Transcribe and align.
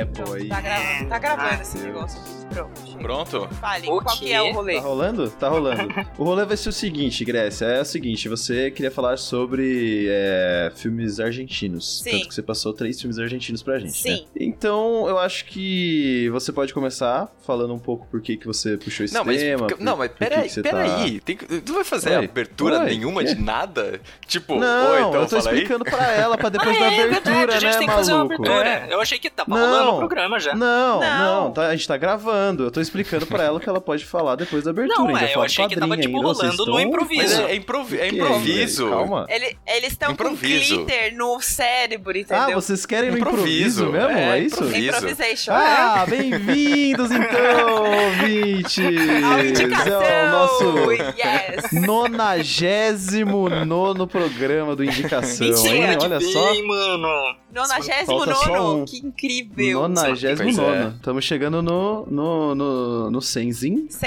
Apple 0.00 0.34
aí. 0.34 0.48
Tá 0.48 0.60
gravando, 0.60 1.08
tá 1.08 1.18
gravando 1.18 1.48
Ah, 1.50 1.62
esse 1.62 1.78
negócio. 1.78 2.35
Pronto. 2.56 2.98
Pronto? 3.02 3.48
Fale, 3.60 3.86
O 3.88 4.00
qual 4.00 4.16
que 4.16 4.32
é 4.32 4.40
o 4.40 4.52
rolê? 4.52 4.74
Tá 4.76 4.80
rolando? 4.80 5.30
Tá 5.30 5.48
rolando. 5.48 5.88
O 6.18 6.24
rolê 6.24 6.44
vai 6.44 6.56
ser 6.56 6.70
o 6.70 6.72
seguinte, 6.72 7.24
Grécia. 7.24 7.66
É 7.66 7.80
o 7.82 7.84
seguinte, 7.84 8.28
você 8.28 8.70
queria 8.70 8.90
falar 8.90 9.16
sobre 9.18 10.06
é, 10.08 10.72
filmes 10.74 11.20
argentinos. 11.20 12.00
Sim. 12.02 12.10
Tanto 12.12 12.28
que 12.28 12.34
você 12.34 12.42
passou 12.42 12.72
três 12.72 12.98
filmes 13.00 13.18
argentinos 13.18 13.62
pra 13.62 13.78
gente, 13.78 13.92
Sim. 13.92 14.10
né? 14.10 14.26
Então, 14.40 15.06
eu 15.08 15.18
acho 15.18 15.44
que 15.46 16.28
você 16.30 16.50
pode 16.52 16.72
começar 16.72 17.28
falando 17.44 17.74
um 17.74 17.78
pouco 17.78 18.06
por 18.06 18.20
que, 18.22 18.36
que 18.36 18.46
você 18.46 18.76
puxou 18.78 19.04
esse 19.04 19.12
Não, 19.14 19.24
mas, 19.24 19.40
tema. 19.40 19.58
porque- 19.58 19.74
por- 19.76 19.84
não, 19.84 19.96
mas 19.96 20.10
peraí, 20.12 20.42
que 20.44 20.48
você 20.50 20.62
peraí. 20.62 21.20
Tem 21.20 21.36
que- 21.36 21.46
tu 21.60 21.74
vai 21.74 21.84
fazer 21.84 22.16
Oi, 22.18 22.24
abertura 22.24 22.80
oi, 22.80 22.84
nenhuma 22.86 23.22
de 23.22 23.34
nada? 23.34 24.00
Tipo, 24.26 24.56
Não, 24.56 24.92
oi, 24.92 24.98
então 25.00 25.14
eu 25.20 25.26
tô 25.26 25.36
fala 25.40 25.50
aí. 25.50 25.56
explicando 25.62 25.84
pra 25.84 26.12
ela, 26.12 26.36
pra 26.38 26.48
depois 26.48 26.76
Ah, 26.76 26.80
da 26.80 26.86
é 26.86 27.02
abertura, 27.04 27.34
verdade, 27.36 27.52
a 27.56 27.60
gente 27.60 27.72
né, 27.72 27.78
tem 27.78 27.88
que 27.88 27.94
fazer 27.94 28.12
uma 28.12 28.22
abertura. 28.24 28.68
É. 28.68 28.86
Eu 28.90 29.00
achei 29.00 29.18
que 29.18 29.28
tava 29.30 29.50
Não. 29.50 29.58
rolando 29.58 29.90
o 29.92 29.98
programa 29.98 30.40
já. 30.40 30.54
Não, 30.54 31.00
Não. 31.00 31.44
não, 31.44 31.50
tá- 31.52 31.66
a 31.68 31.76
gente 31.76 31.86
tá 31.86 31.96
gravando. 31.96 32.45
Eu 32.64 32.70
tô 32.70 32.80
explicando 32.80 33.26
pra 33.26 33.44
ela 33.44 33.58
que 33.60 33.68
ela 33.68 33.80
pode 33.80 34.04
falar 34.04 34.36
depois 34.36 34.64
da 34.64 34.70
abertura. 34.70 34.98
Não, 34.98 35.16
é, 35.16 35.34
eu 35.34 35.42
achei 35.42 35.66
que 35.68 35.76
tava, 35.76 35.96
tipo, 35.96 36.16
ainda, 36.16 36.28
rolando 36.28 36.56
no 36.56 36.62
estão- 36.64 36.80
improviso. 36.80 37.22
Mas 37.22 37.38
é, 37.40 37.52
é 37.52 37.54
improvi- 37.56 37.98
é 38.00 38.08
improviso. 38.08 38.88
Calma. 38.90 39.26
Ele- 39.28 39.56
eles 39.66 39.92
estão 39.92 40.08
com 40.08 40.22
Improviso. 40.24 40.76
glitter 40.84 41.16
no 41.16 41.40
cérebro, 41.40 42.12
Ah, 42.16 42.18
entendeu? 42.20 42.60
vocês 42.60 42.84
querem 42.86 43.10
no 43.10 43.18
improviso, 43.18 43.84
Improviso, 43.86 43.92
mesmo? 43.92 44.10
É, 44.18 44.38
é, 44.38 44.40
isso? 44.40 44.64
Improvisation. 44.64 45.52
Ah, 45.52 46.04
bem-vindos 46.08 47.10
então, 47.10 47.84
ouvintes! 48.06 48.76
É 50.06 50.26
o 50.26 50.30
nosso 50.30 50.90
Yes! 50.92 51.86
nonagésimo 51.86 53.48
nono 53.64 54.06
programa 54.06 54.74
do 54.76 54.84
Indicação, 54.84 55.46
Mentira, 55.46 55.92
hein? 55.92 55.98
Olha 56.02 56.20
só. 56.20 56.54
Mano. 56.64 57.36
Nonagésimo 57.56 58.06
Falta 58.18 58.34
só 58.34 58.46
nono, 58.48 58.82
um. 58.82 58.84
que 58.84 58.98
incrível! 58.98 59.80
Nonagésimo 59.80 60.44
Pois 60.44 60.58
é. 60.58 60.60
nono. 60.78 60.96
Estamos 60.96 61.24
chegando 61.24 61.62
no, 61.62 62.06
no, 62.06 62.54
no, 62.54 63.10
no 63.10 63.22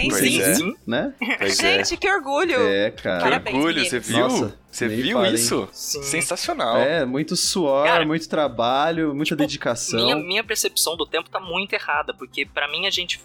Pois 0.10 0.22
sim. 0.22 0.42
é. 0.42 0.54
Sim. 0.56 0.76
né? 0.86 1.14
Pois 1.40 1.60
é. 1.60 1.78
Gente, 1.84 1.98
que 1.98 2.08
orgulho! 2.08 2.62
É, 2.62 2.92
cara. 2.92 3.20
Parabéns, 3.24 3.56
Orgulho, 3.56 3.84
você 3.86 4.00
viu? 4.00 4.20
Nossa, 4.20 4.56
você 4.72 4.88
nem 4.88 5.02
viu 5.02 5.18
falem. 5.18 5.34
isso? 5.34 5.68
Sim. 5.72 6.04
Sensacional. 6.04 6.78
É, 6.78 7.06
muito 7.06 7.36
suor, 7.36 7.86
Cara, 7.86 8.06
muito 8.06 8.30
trabalho, 8.30 9.10
muita 9.16 9.30
tipo, 9.30 9.38
dedicação. 9.38 10.00
Minha, 10.00 10.16
minha 10.16 10.44
percepção 10.44 10.96
do 10.96 11.06
tempo 11.08 11.28
tá 11.30 11.40
muito 11.40 11.74
errada, 11.74 12.14
porque 12.14 12.46
pra 12.46 12.68
mim 12.70 12.86
a 12.86 12.92
gente, 12.92 13.20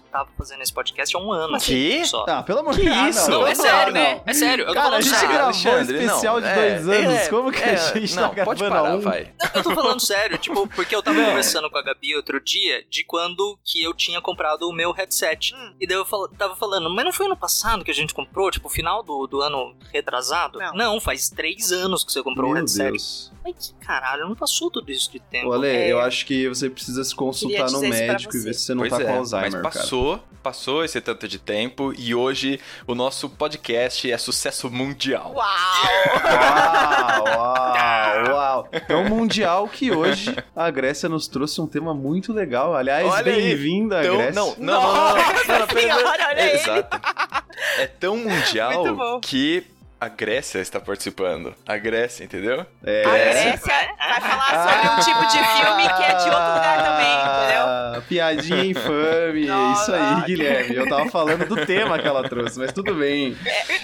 tava 0.00 0.28
fazendo 0.36 0.62
esse 0.62 0.72
podcast 0.72 1.16
há 1.16 1.20
um 1.20 1.32
ano. 1.32 1.58
Quê? 1.58 2.02
Só. 2.04 2.24
Ah, 2.28 2.42
pelo 2.42 2.60
amor 2.60 2.74
Que 2.74 2.82
de 2.82 2.88
Deus. 2.90 3.16
isso? 3.16 3.30
Não, 3.30 3.38
pelo 3.38 3.46
é 3.50 3.54
sério, 3.54 3.92
não. 3.94 4.00
né? 4.00 4.20
É 4.26 4.32
sério. 4.34 4.62
Eu 4.64 4.68
tô 4.68 4.74
Cara, 4.74 4.96
a 4.96 5.00
gente 5.00 5.14
sério. 5.14 5.28
gravou 5.34 5.72
um 5.72 5.80
especial 5.82 6.40
não, 6.40 6.48
de 6.48 6.54
dois 6.54 6.88
é, 6.88 6.96
anos. 7.06 7.14
é, 7.20 7.28
Como 7.28 7.52
que 7.52 7.58
é, 7.62 7.72
a 7.74 7.76
gente 7.98 8.16
não, 8.16 8.34
tá 8.34 8.44
pode 8.44 8.60
gravando 8.60 8.82
parar, 8.82 8.96
um? 8.96 9.00
vai. 9.00 9.32
Não, 9.40 9.50
eu 9.54 9.62
tô 9.62 9.74
falando 9.74 10.00
sério, 10.00 10.38
tipo, 10.38 10.66
porque 10.68 10.94
eu 10.94 11.02
tava 11.02 11.18
Não. 11.18 11.26
conversando 11.26 11.70
com 11.70 11.78
a 11.78 11.82
Gabi 11.82 12.14
outro 12.16 12.40
dia 12.40 12.84
de 12.90 13.04
quando 13.04 13.58
que 13.64 13.82
eu 13.82 13.92
tinha 13.94 14.20
comprado 14.20 14.68
o 14.68 14.72
meu 14.72 14.92
headset. 14.92 15.54
Hum. 15.54 15.74
E 15.80 15.86
daí 15.86 15.96
eu 15.96 16.04
fal- 16.04 16.28
tava 16.28 16.56
falando, 16.56 16.88
mas 16.90 17.04
não 17.04 17.12
foi 17.12 17.26
ano 17.26 17.36
passado 17.36 17.84
que 17.84 17.90
a 17.90 17.94
gente 17.94 18.14
comprou? 18.14 18.50
Tipo, 18.50 18.68
final 18.68 19.02
do, 19.02 19.26
do 19.26 19.40
ano 19.40 19.74
retrasado? 19.92 20.58
Não. 20.74 21.00
faz 21.00 21.28
três 21.30 21.72
anos 21.72 22.04
que 22.04 22.12
você 22.12 22.22
comprou 22.22 22.50
o 22.50 22.52
Meu 22.52 22.60
headset. 22.60 22.90
Deus. 22.90 23.32
Mas 23.44 23.74
que 23.78 23.84
caralho, 23.84 24.28
não 24.28 24.36
passou 24.36 24.70
tudo 24.70 24.90
isso 24.92 25.10
de 25.10 25.18
tempo. 25.18 25.48
Ô, 25.48 25.52
Ale, 25.52 25.66
É. 25.66 25.90
eu 25.92 26.00
acho 26.00 26.24
que 26.24 26.48
você 26.48 26.70
precisa 26.70 27.02
se 27.02 27.12
consultar 27.14 27.70
no 27.72 27.80
médico 27.80 28.36
e 28.36 28.40
ver 28.40 28.54
se 28.54 28.60
você 28.62 28.74
não 28.74 28.80
Pois 28.82 28.92
tá 28.92 29.00
é, 29.02 29.04
com 29.04 29.18
Alzheimer, 29.18 29.62
mas 29.64 29.74
cara. 29.74 29.81
Passou, 29.82 30.20
passou 30.42 30.84
esse 30.84 31.00
tanto 31.00 31.26
de 31.28 31.38
tempo 31.38 31.92
e 31.96 32.14
hoje 32.14 32.60
o 32.86 32.94
nosso 32.94 33.28
podcast 33.28 34.10
é 34.10 34.16
sucesso 34.16 34.70
mundial. 34.70 35.32
Uau! 35.34 35.44
Uau, 37.24 37.24
uau, 37.36 38.34
uau. 38.34 38.68
É 38.88 38.94
um 38.96 39.08
mundial 39.08 39.68
que 39.68 39.90
hoje 39.90 40.34
a 40.54 40.70
Grécia 40.70 41.08
nos 41.08 41.26
trouxe 41.28 41.60
um 41.60 41.66
tema 41.66 41.92
muito 41.94 42.32
legal. 42.32 42.74
Aliás, 42.76 43.22
bem-vinda, 43.22 44.02
Então, 44.02 44.16
Grécia. 44.16 44.34
não, 44.40 44.54
não, 44.58 44.82
não, 44.82 44.82
não, 44.82 44.92
não, 44.92 45.16
não, 45.16 45.58
não, 45.60 45.66
pera- 45.66 45.80
Senhora, 45.80 46.26
olha 46.28 46.40
ele. 46.42 46.52
Exato. 46.52 47.00
É 47.78 47.86
tão 47.86 48.16
Muito 48.16 48.30
mundial 48.34 48.96
bom. 48.96 49.20
que 49.20 49.64
a 50.02 50.08
Grécia 50.08 50.58
está 50.58 50.80
participando. 50.80 51.54
A 51.64 51.76
Grécia, 51.76 52.24
entendeu? 52.24 52.66
É. 52.84 53.04
A 53.04 53.10
Grécia 53.10 53.72
vai 53.98 54.20
falar 54.20 54.68
sobre 54.68 54.88
um 54.88 54.96
tipo 55.04 55.26
de 55.28 55.38
filme 55.38 55.82
que 55.96 56.02
é 56.02 56.14
de 56.16 56.24
outro 56.24 56.54
lugar 56.54 56.82
também, 56.82 57.12
entendeu? 57.12 57.62
Ah, 57.64 58.02
Piadinha 58.08 58.64
infame. 58.64 59.46
Nossa. 59.46 59.82
Isso 59.82 59.92
aí, 59.94 60.22
Guilherme. 60.26 60.74
Eu 60.74 60.88
tava 60.88 61.08
falando 61.08 61.46
do 61.46 61.64
tema 61.64 62.00
que 62.00 62.08
ela 62.08 62.28
trouxe, 62.28 62.58
mas 62.58 62.72
tudo 62.72 62.96
bem. 62.96 63.36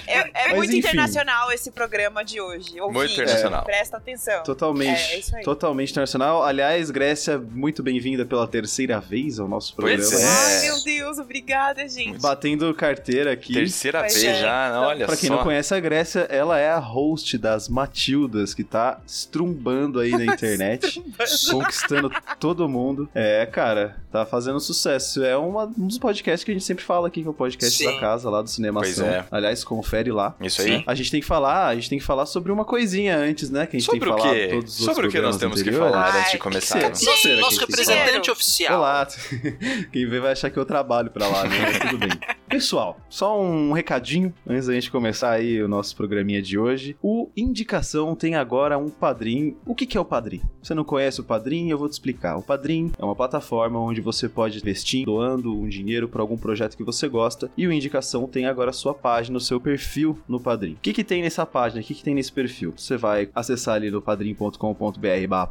É, 0.09 0.19
é 0.19 0.49
Mas, 0.49 0.57
muito 0.57 0.71
enfim. 0.71 0.79
internacional 0.81 1.53
esse 1.53 1.71
programa 1.71 2.25
de 2.25 2.41
hoje. 2.41 2.81
Ouvinte, 2.81 2.95
Muito 2.99 3.13
internacional. 3.13 3.65
Presta 3.65 3.97
atenção. 3.99 4.43
Totalmente. 4.43 5.01
É, 5.13 5.15
é 5.15 5.19
isso 5.21 5.37
aí. 5.37 5.43
Totalmente 5.45 5.91
internacional. 5.91 6.43
Aliás, 6.43 6.91
Grécia, 6.91 7.39
muito 7.39 7.81
bem-vinda 7.81 8.25
pela 8.25 8.49
terceira 8.49 8.99
vez 8.99 9.39
ao 9.39 9.47
nosso 9.47 9.73
programa. 9.77 10.03
Pois 10.03 10.21
é. 10.21 10.27
Ai, 10.27 10.61
meu 10.63 10.83
Deus, 10.83 11.19
obrigada, 11.19 11.87
gente. 11.89 12.19
Batendo 12.21 12.75
carteira 12.75 13.33
aqui. 13.33 13.53
Terceira 13.55 14.01
Pois 14.01 14.15
vez 14.15 14.25
é. 14.37 14.41
já, 14.41 14.81
olha 14.81 15.07
Pra 15.07 15.17
quem 15.17 15.29
só. 15.29 15.37
não 15.37 15.43
conhece 15.45 15.73
a 15.75 15.79
Grécia, 15.81 16.08
ela 16.17 16.59
é 16.59 16.71
a 16.71 16.79
host 16.79 17.37
das 17.39 17.69
Matildas, 17.69 18.55
que 18.55 18.65
tá 18.65 19.01
estrumbando 19.07 20.01
aí 20.01 20.11
na 20.13 20.25
internet, 20.33 21.03
conquistando 21.51 22.11
todo 22.39 22.69
mundo. 22.69 23.09
É, 23.15 23.47
cara, 23.47 23.97
tá 24.11 24.25
fazendo 24.25 24.61
sucesso. 24.61 25.23
É 25.25 25.37
uma- 25.37 25.65
um 25.79 25.87
dos 25.87 25.99
podcasts 25.99 26.45
que 26.45 26.51
a 26.51 26.55
gente 26.55 26.65
sempre 26.65 26.85
fala 26.85 27.09
aqui, 27.09 27.23
que 27.23 27.27
é 27.29 27.31
o 27.31 27.35
podcast 27.35 27.77
Sim. 27.77 27.87
da 27.87 28.01
casa, 28.01 28.31
lá 28.31 28.43
do 28.43 28.49
Cinemação. 28.49 29.05
Pois 29.07 29.17
é. 29.17 29.25
Aliás, 29.31 29.65
confere 29.65 30.11
lá. 30.13 30.35
Isso 30.41 30.63
aí. 30.63 30.83
A 30.87 30.95
gente 30.95 31.11
tem 31.11 31.21
que 31.21 31.27
falar, 31.27 31.67
a 31.69 31.75
gente 31.75 31.91
tem 31.91 31.99
que 31.99 32.05
falar 32.05 32.27
sobre 32.27 32.51
uma 32.53 32.65
coisinha 32.65 33.17
antes, 33.17 33.51
né? 33.51 33.67
Que 33.67 33.77
a 33.77 33.81
gente 33.81 33.87
Sobre 33.87 34.01
tem 34.01 34.09
o 34.13 34.17
que 34.17 34.23
falar 34.23 34.35
quê? 34.35 34.49
todos 34.53 34.79
os 34.79 34.85
Sobre 34.85 35.07
o 35.07 35.11
que 35.11 35.21
nós 35.21 35.37
temos 35.37 35.63
que 35.63 35.69
anteriores. 35.69 35.93
falar 35.93 36.05
Ai, 36.13 36.21
antes 36.21 36.31
de 36.33 36.37
que 36.39 36.43
começar? 36.43 36.79
que 36.79 36.89
Nosso, 36.89 37.05
Nossa, 37.07 37.37
nosso 37.37 37.61
representante 37.61 38.31
oficial. 38.31 38.79
Olá, 38.79 39.07
quem 39.93 40.09
vê 40.09 40.21
vai 40.21 40.33
achar 40.33 40.51
que 40.51 40.59
eu 40.59 40.65
trabalho 40.65 41.11
pra 41.11 41.27
lá, 41.29 41.45
né? 41.45 41.57
Mas 41.61 41.79
tudo 41.79 41.99
bem. 41.99 42.11
Pessoal, 42.49 42.99
só 43.11 43.41
um 43.41 43.73
recadinho 43.73 44.33
antes 44.49 44.67
da 44.67 44.73
gente 44.75 44.91
começar 44.91 45.31
aí 45.33 45.63
o 45.63 45.69
nosso 45.69 45.95
programinha 45.99 46.41
de 46.41 46.57
hoje. 46.57 46.97
O 47.03 47.29
Indicação 47.37 48.15
tem 48.15 48.37
agora 48.37 48.79
um 48.79 48.89
padrinho. 48.89 49.57
O 49.67 49.75
que, 49.75 49.85
que 49.85 49.99
é 49.99 50.01
o 50.01 50.05
padrinho? 50.05 50.49
Você 50.63 50.73
não 50.73 50.85
conhece 50.85 51.21
o 51.21 51.25
padrinho? 51.25 51.73
Eu 51.73 51.79
vou 51.79 51.89
te 51.89 51.93
explicar. 51.93 52.37
O 52.37 52.43
padrinho 52.43 52.93
é 52.97 53.05
uma 53.05 53.17
plataforma 53.17 53.81
onde 53.81 54.01
você 54.01 54.29
pode 54.29 54.59
investir 54.59 55.05
doando 55.05 55.53
um 55.53 55.69
dinheiro 55.69 56.09
para 56.09 56.23
algum 56.23 56.37
projeto 56.37 56.77
que 56.77 56.85
você 56.85 57.09
gosta. 57.09 57.51
E 57.57 57.67
o 57.67 57.73
Indicação 57.73 58.29
tem 58.29 58.47
agora 58.47 58.73
sua 58.73 58.95
página, 58.95 59.37
o 59.37 59.41
seu 59.41 59.61
perfil 59.61 60.17
no 60.29 60.39
padrinho. 60.39 60.77
O 60.77 60.81
que, 60.81 60.93
que 60.93 61.03
tem 61.03 61.23
nessa 61.23 61.45
página? 61.45 61.81
O 61.81 61.85
que, 61.85 61.95
que 61.95 62.05
tem 62.05 62.15
nesse 62.15 62.31
perfil? 62.31 62.73
Você 62.77 62.97
vai 62.97 63.29
acessar 63.35 63.75
ali 63.75 63.91
no 63.91 64.01
padrim.com.br 64.01 64.59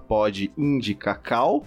pode. 0.07 0.51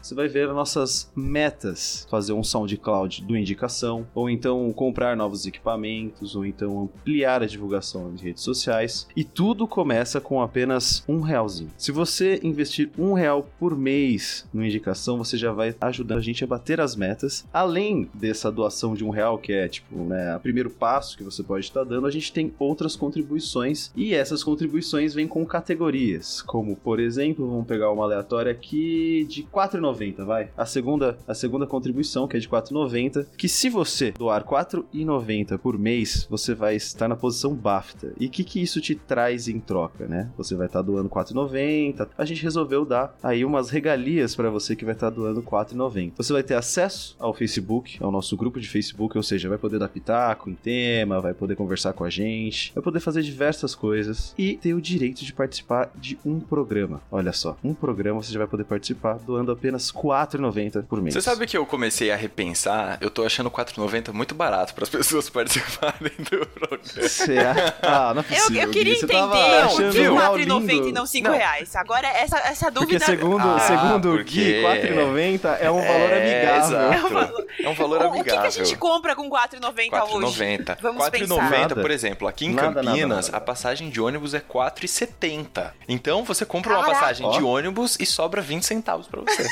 Você 0.03 0.15
vai 0.15 0.29
ver 0.29 0.49
as 0.49 0.55
nossas 0.55 1.13
metas. 1.15 2.07
Fazer 2.11 2.33
um 2.33 2.43
SoundCloud 2.43 3.25
do 3.25 3.37
Indicação, 3.37 4.07
ou 4.15 4.31
então 4.31 4.73
comprar 4.73 5.15
novos 5.17 5.45
equipamentos, 5.45 6.35
ou 6.35 6.47
então 6.47 6.83
ampliar 6.85 7.43
a 7.43 7.47
divulgação 7.47 8.11
nas 8.11 8.23
redes 8.23 8.43
sociais. 8.43 8.70
E 9.17 9.25
tudo 9.25 9.67
começa 9.67 10.21
com 10.21 10.41
apenas 10.41 11.05
um 11.09 11.21
realzinho. 11.21 11.71
Se 11.77 11.93
você 11.93 12.41
investir 12.43 12.91
um 12.99 13.13
real 13.13 13.49
por 13.59 13.77
mês 13.77 14.47
no 14.53 14.65
Indicação, 14.65 15.19
você 15.19 15.37
já 15.37 15.53
vai 15.53 15.75
ajudando 15.81 16.19
a 16.19 16.23
gente 16.23 16.45
a 16.45 16.47
bater 16.47 16.81
as 16.81 16.97
metas. 16.97 17.45
Além 17.53 18.09
dessa 18.15 18.51
doação 18.51 18.95
de 18.95 19.05
um 19.05 19.11
real, 19.11 19.39
que 19.39 19.53
é 19.53 19.69
tipo, 19.69 19.97
né, 20.05 20.37
o 20.37 20.41
primeiro 20.41 20.71
passo 20.71 21.17
que 21.17 21.25
você 21.25 21.43
pode 21.43 21.65
estar 21.65 21.85
dando, 21.85 22.07
a 22.07 22.11
gente 22.11 22.33
tem 22.33 22.53
outras 22.59 22.97
contribuições. 22.97 23.91
E 23.97 24.15
essas 24.15 24.45
contribuições 24.45 25.15
vêm 25.15 25.27
com 25.27 25.45
categorias, 25.45 26.43
como 26.43 26.77
por 26.77 27.01
exemplo, 27.01 27.49
vamos 27.49 27.67
pegar 27.67 27.91
uma 27.91 28.05
aleatória 28.05 28.53
aqui 28.53 29.27
de 29.29 29.43
R$ 29.43 29.49
4,90, 29.53 30.25
vai. 30.25 30.51
A 30.57 30.67
segunda, 30.67 31.19
a 31.27 31.35
segunda 31.35 31.67
contribuição, 31.67 32.27
que 32.27 32.37
é 32.37 32.41
de 32.41 32.47
R$ 32.47 32.53
4,90, 32.53 33.27
que 33.37 33.49
se 33.49 33.69
você 33.69 34.13
doar 34.13 34.43
R$ 34.43 34.49
4,90 34.49 35.59
por 35.59 35.79
mês, 35.79 36.27
você 36.29 36.55
vai 36.55 36.77
estar 36.77 37.09
na 37.09 37.17
posição 37.17 37.55
BAFTA. 37.55 38.13
E 38.19 38.29
que, 38.29 38.45
que 38.51 38.61
isso 38.61 38.81
te 38.81 38.95
traz 38.97 39.47
em 39.49 39.61
troca, 39.61 40.07
né? 40.07 40.29
Você 40.37 40.57
vai 40.57 40.67
estar 40.67 40.83
doando 40.83 41.09
R$ 41.09 41.15
4,90. 41.15 42.09
A 42.19 42.25
gente 42.25 42.43
resolveu 42.43 42.85
dar 42.85 43.17
aí 43.23 43.45
umas 43.45 43.71
regalias 43.71 44.35
pra 44.35 44.51
você 44.51 44.75
que 44.75 44.85
vai 44.85 44.95
estar 44.95 45.09
doando 45.11 45.41
R$ 45.41 45.47
4,90. 45.47 46.13
Você 46.17 46.33
vai 46.33 46.43
ter 46.43 46.55
acesso 46.55 47.15
ao 47.19 47.33
Facebook, 47.33 47.99
ao 48.03 48.11
nosso 48.11 48.37
grupo 48.37 48.61
de 48.61 48.69
Facebook, 48.69 49.17
ou 49.17 49.23
seja, 49.23 49.49
vai 49.49 49.57
poder 49.59 49.79
dar 49.79 49.89
pitaco 49.89 50.51
em 50.51 50.55
tema, 50.55 51.21
vai 51.21 51.33
poder 51.33 51.55
conversar 51.55 51.93
com 51.93 52.03
a 52.05 52.11
gente, 52.11 52.73
vai 52.75 52.83
poder 52.83 52.99
fazer 53.01 53.23
diversas 53.23 53.75
coisas 53.75 54.35
e 54.37 54.57
ter 54.57 54.75
o 54.75 54.81
direito 54.81 55.25
de 55.25 55.33
participar 55.33 55.91
de 55.95 56.19
um 56.25 56.41
programa. 56.41 57.01
Olha 57.11 57.33
só, 57.33 57.57
um 57.63 57.73
programa 57.73 58.21
você 58.23 58.33
já 58.33 58.39
vai 58.41 58.49
poder 58.49 58.65
participar 58.65 59.15
doando 59.19 59.53
apenas 59.53 59.91
R$ 59.91 60.01
4,90 60.03 60.85
por 60.87 61.01
mês. 61.01 61.15
Você 61.15 61.21
sabe 61.21 61.47
que 61.47 61.57
eu 61.57 61.65
comecei 61.65 62.11
a 62.11 62.17
repensar? 62.17 62.99
Eu 63.01 63.11
tô 63.11 63.25
achando 63.25 63.51
4,90 63.51 64.13
muito 64.13 64.35
barato 64.35 64.75
para 64.75 64.83
as 64.85 64.91
pessoas 64.91 65.31
participarem 65.31 66.11
do 66.19 66.25
programa. 66.47 66.81
É- 67.29 67.75
Ah, 67.83 68.13
não 68.15 68.21
é 68.21 68.25
possível. 68.25 68.40
Eu 68.49 68.71
queria 68.71 68.95
Gui. 68.95 69.01
Você 69.01 69.07
entender 69.07 69.89
o 69.89 69.93
que 69.93 70.09
mal 70.11 70.35
4,90 70.35 70.71
e 70.71 70.75
lindo. 70.81 70.93
não 70.93 71.07
5 71.07 71.29
Não. 71.29 71.37
reais. 71.37 71.77
Agora, 71.77 72.07
essa, 72.09 72.39
essa 72.39 72.73
Porque 72.73 72.99
dúvida... 72.99 73.05
segundo, 73.07 73.43
Ah, 73.49 73.59
segundo 73.61 74.13
o 74.13 74.17
porque- 74.17 74.31
Gui, 74.31 74.63
4,90 74.63 75.59
é 75.61 75.71
um 75.71 75.81
valor 75.81 76.11
É, 76.11 76.43
amigável. 76.51 76.79
exato. 76.79 77.47
É 77.63 77.69
um 77.69 77.75
valor 77.75 78.01
O- 78.03 78.09
O 78.09 78.13
que, 78.13 78.25
que 78.25 78.31
amigável. 78.31 78.47
a 78.47 78.51
gente 78.51 78.77
compra 78.77 79.15
com 79.17 79.29
4,90 79.29 80.03
hoje? 80.05 80.27
4,90. 80.27 80.79
Vamos 80.81 81.03
4,90, 81.05 81.69
pensar. 81.69 81.75
por 81.83 81.91
exemplo, 81.91 82.29
aqui 82.29 82.47
em 82.47 82.55
Nada, 82.55 82.69
nada, 82.71 82.87
Campinas, 82.87 83.27
nada. 83.27 83.37
a 83.37 83.41
passagem 83.41 83.91
de 83.91 84.01
ônibus 84.01 84.35
é 84.35 84.41
4,70. 84.41 85.73
Então 85.89 86.25
você 86.25 86.45
compra 86.45 86.73
uma 86.73 86.81
Caraca. 86.83 87.01
passagem 87.01 87.27
Ó. 87.27 87.31
de 87.31 87.43
ônibus 87.43 87.97
e 88.01 88.07
sobra 88.07 88.41
20 88.41 88.65
centavos 88.65 89.07
pra 89.07 89.21
você. 89.21 89.49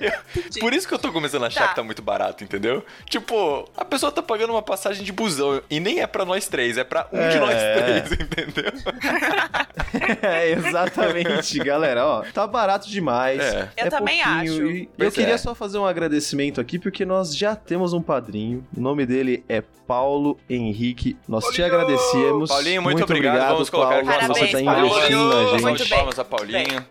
Por 0.60 0.72
isso 0.72 0.86
que 0.88 0.94
eu 0.94 0.98
tô 0.98 1.12
começando 1.12 1.44
a 1.44 1.46
achar 1.48 1.60
Tá. 1.60 1.68
que 1.68 1.74
tá 1.76 1.82
muito 1.82 2.00
barato, 2.02 2.42
entendeu? 2.44 2.84
Tipo, 3.08 3.68
a 3.76 3.84
pessoa 3.84 4.10
tá 4.12 4.22
pagando 4.22 4.50
uma 4.52 4.62
passagem 4.62 5.04
de 5.04 5.12
busão 5.12 5.60
e 5.68 5.78
nem 5.80 6.00
é 6.00 6.06
pra 6.06 6.24
nós 6.24 6.46
três, 6.48 6.78
é 6.78 6.84
pra 6.84 7.06
um 7.12 7.28
de 7.28 7.36
É. 7.36 7.40
nós 7.40 7.50
três, 8.08 8.19
entendeu? 8.20 8.72
É, 10.22 10.52
exatamente, 10.52 11.58
galera. 11.58 12.06
Ó, 12.06 12.22
tá 12.32 12.46
barato 12.46 12.88
demais. 12.88 13.40
É. 13.40 13.70
Eu 13.76 13.90
também 13.90 14.22
pouquinho, 14.22 14.54
acho. 14.54 14.70
E 14.70 14.88
eu 14.98 15.10
queria 15.10 15.34
é. 15.34 15.38
só 15.38 15.54
fazer 15.54 15.78
um 15.78 15.86
agradecimento 15.86 16.60
aqui, 16.60 16.78
porque 16.78 17.04
nós 17.04 17.36
já 17.36 17.56
temos 17.56 17.92
um 17.92 18.00
padrinho. 18.00 18.64
O 18.76 18.80
nome 18.80 19.04
dele 19.04 19.44
é 19.48 19.62
Paulo 19.86 20.38
Henrique. 20.48 21.16
Nós 21.26 21.44
te 21.46 21.60
Paulinho! 21.60 21.66
agradecemos. 21.66 22.50
Paulinho, 22.50 22.82
muito 22.82 23.02
obrigado. 23.02 23.52
Vamos 23.52 23.70
colocar 23.70 24.04
Paulo, 24.04 24.10
aqui 24.10 24.26
por 24.26 24.38
você 24.38 24.46
tá 24.46 24.64
Paulinho. 24.64 24.86
investindo 24.86 25.24
na 25.24 25.34
Salva 25.34 25.50
gente. 25.50 25.62
Muito 25.62 25.84
de 25.84 25.90
palmas 25.90 26.18
a 26.18 26.24
Paulinho. 26.24 26.86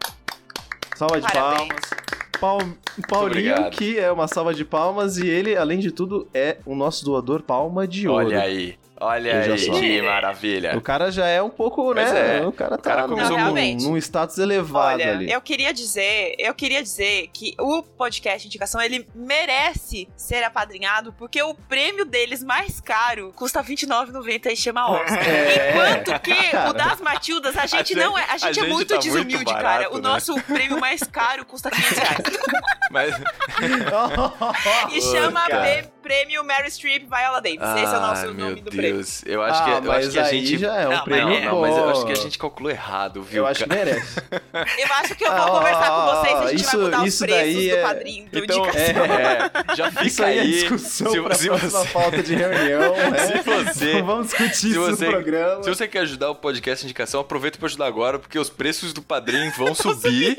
Salva 0.95 1.21
de 1.21 1.31
Parabéns. 1.31 1.57
palmas. 1.59 2.09
Paul- 2.39 2.77
Paulinho, 3.07 3.53
obrigado. 3.53 3.71
que 3.71 3.99
é 3.99 4.11
uma 4.11 4.27
salva 4.27 4.53
de 4.53 4.63
palmas, 4.63 5.17
e 5.17 5.27
ele, 5.27 5.55
além 5.55 5.79
de 5.79 5.91
tudo, 5.91 6.27
é 6.33 6.57
o 6.65 6.73
nosso 6.75 7.03
doador 7.03 7.41
Palma 7.41 7.87
de 7.87 8.07
Ouro. 8.07 8.27
Olha 8.27 8.41
aí. 8.41 8.77
Olha 9.01 9.39
Veja 9.41 9.53
aí, 9.53 9.59
só. 9.59 9.71
que 9.79 10.01
maravilha. 10.01 10.77
O 10.77 10.81
cara 10.81 11.09
já 11.11 11.25
é 11.25 11.41
um 11.41 11.49
pouco, 11.49 11.93
Pois 11.93 12.11
né? 12.11 12.39
é. 12.39 12.45
O 12.45 12.51
cara 12.51 12.77
tá 12.77 12.89
cara 12.89 13.01
num- 13.03 13.09
começou 13.13 13.35
com- 13.37 13.41
realmente. 13.43 13.83
num 13.85 13.95
status 13.97 14.37
elevado 14.37 14.95
Olha, 14.95 15.11
ali. 15.13 15.31
eu 15.31 15.39
queria 15.41 15.73
dizer, 15.73 16.35
eu 16.37 16.53
queria 16.53 16.83
dizer 16.83 17.29
que 17.31 17.55
o 17.59 17.81
podcast 17.81 18.45
Indicação, 18.45 18.81
ele 18.81 19.07
merece 19.15 20.07
ser 20.17 20.43
apadrinhado, 20.43 21.13
porque 21.13 21.41
o 21.41 21.53
prêmio 21.53 22.03
deles 22.03 22.43
mais 22.43 22.81
caro 22.81 23.31
custa 23.35 23.61
R$29,90 23.61 24.51
e 24.51 24.55
chama 24.57 24.89
Oscar. 24.91 25.27
É. 25.27 25.69
Enquanto 25.71 26.19
que 26.21 26.51
Cara. 26.51 26.69
o 26.69 26.73
das 26.73 26.99
Matildas, 26.99 27.57
a 27.57 27.65
gente, 27.65 27.89
gente- 27.93 27.95
não 27.95 28.17
é, 28.17 28.23
a 28.23 28.33
a 28.33 28.37
gente, 28.37 28.49
é 28.49 28.53
gente 28.63 28.73
muito 28.73 28.87
tá 28.89 28.95
muito 28.95 29.03
desumilde, 29.13 29.45
barato, 29.45 29.63
cara. 29.63 29.89
O 29.91 29.95
né? 29.95 30.01
nosso 30.01 30.35
prêmio 30.43 30.79
mais 30.79 31.01
caro 31.03 31.45
custa 31.45 31.71
500 31.71 31.97
reais. 31.97 32.17
Mas, 32.91 33.13
E 34.91 35.01
chama 35.01 35.47
cara. 35.47 35.85
Prêmio 36.09 36.43
Mary 36.43 36.71
Streep 36.71 37.03
Viola 37.07 37.39
Davis. 37.39 37.59
Esse 37.61 37.93
é 37.93 37.97
o 37.97 38.01
nosso 38.01 38.33
nome 38.33 38.61
do 38.61 38.71
prêmio. 38.71 38.93
Deus. 38.95 39.21
Eu 39.27 39.43
acho 39.43 39.61
ah, 39.61 39.65
que, 39.65 39.71
eu 39.71 39.81
mas 39.83 40.05
acho 40.07 40.11
que 40.13 40.19
a 40.19 40.23
gente. 40.23 40.57
já 40.57 40.75
é 40.75 40.87
um 40.87 40.91
Não, 40.91 41.03
prêmio 41.03 41.29
mas- 41.35 41.43
Não, 41.45 41.61
mas 41.61 41.77
eu 41.77 41.89
acho 41.91 42.05
que 42.07 42.11
a 42.11 42.15
gente 42.15 42.37
calculou 42.39 42.71
errado, 42.71 43.21
viu? 43.21 43.43
Eu 43.43 43.47
acho 43.47 43.63
que 43.63 43.69
merece. 43.69 44.19
Eu 44.79 44.93
acho 44.95 45.15
que 45.15 45.23
eu 45.23 45.31
vou 45.31 45.39
Ah, 45.39 45.51
conversar 45.51 45.89
com 45.91 46.05
vocês 46.15 46.33
e 46.33 46.43
a 46.43 46.47
gente 46.49 46.61
isso- 46.61 46.77
vai 46.77 46.85
mudar 46.85 47.03
os 47.03 47.19
preços 47.19 47.27
daí 47.27 47.69
do 47.69 47.75
é- 47.75 47.81
padrinho, 47.83 48.29
do 48.29 48.39
Então, 48.39 48.57
indicação. 48.57 49.05
é, 49.05 49.51
já 49.77 49.91
fica 49.91 50.05
Isso 50.05 50.23
aí 50.23 50.37
é 50.37 50.41
aí. 50.41 50.51
discussão 50.51 51.11
se, 51.11 51.21
pra 51.21 51.35
se 51.35 51.49
você, 51.49 51.87
pauta 51.93 52.23
de 52.23 52.35
reunião, 52.35 52.95
né? 53.11 53.17
se 53.19 53.37
você- 53.43 54.01
Vamos 54.01 54.27
discutir 54.29 54.55
se 54.55 54.69
isso 54.71 54.79
você- 54.81 55.05
no 55.05 55.11
programa. 55.11 55.63
se 55.63 55.69
você 55.69 55.87
quer 55.87 55.99
ajudar 55.99 56.31
o 56.31 56.35
podcast 56.35 56.83
Indicação, 56.85 57.21
aproveita 57.21 57.59
para 57.59 57.67
ajudar 57.67 57.85
agora, 57.85 58.17
porque 58.17 58.39
os 58.39 58.49
preços 58.49 58.91
do 58.93 59.01
padrinho 59.03 59.51
vão 59.55 59.75
subir 59.75 60.35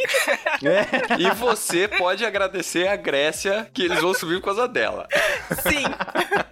É. 0.65 1.21
e 1.23 1.31
você 1.31 1.87
pode 1.87 2.25
agradecer 2.25 2.89
a 2.89 2.97
Grécia 2.97 3.69
que 3.73 3.83
eles 3.85 4.01
vão 4.01 4.13
subir 4.13 4.41
por 4.41 4.47
causa 4.47 4.67
dela. 4.67 5.07
Sim. 5.63 5.85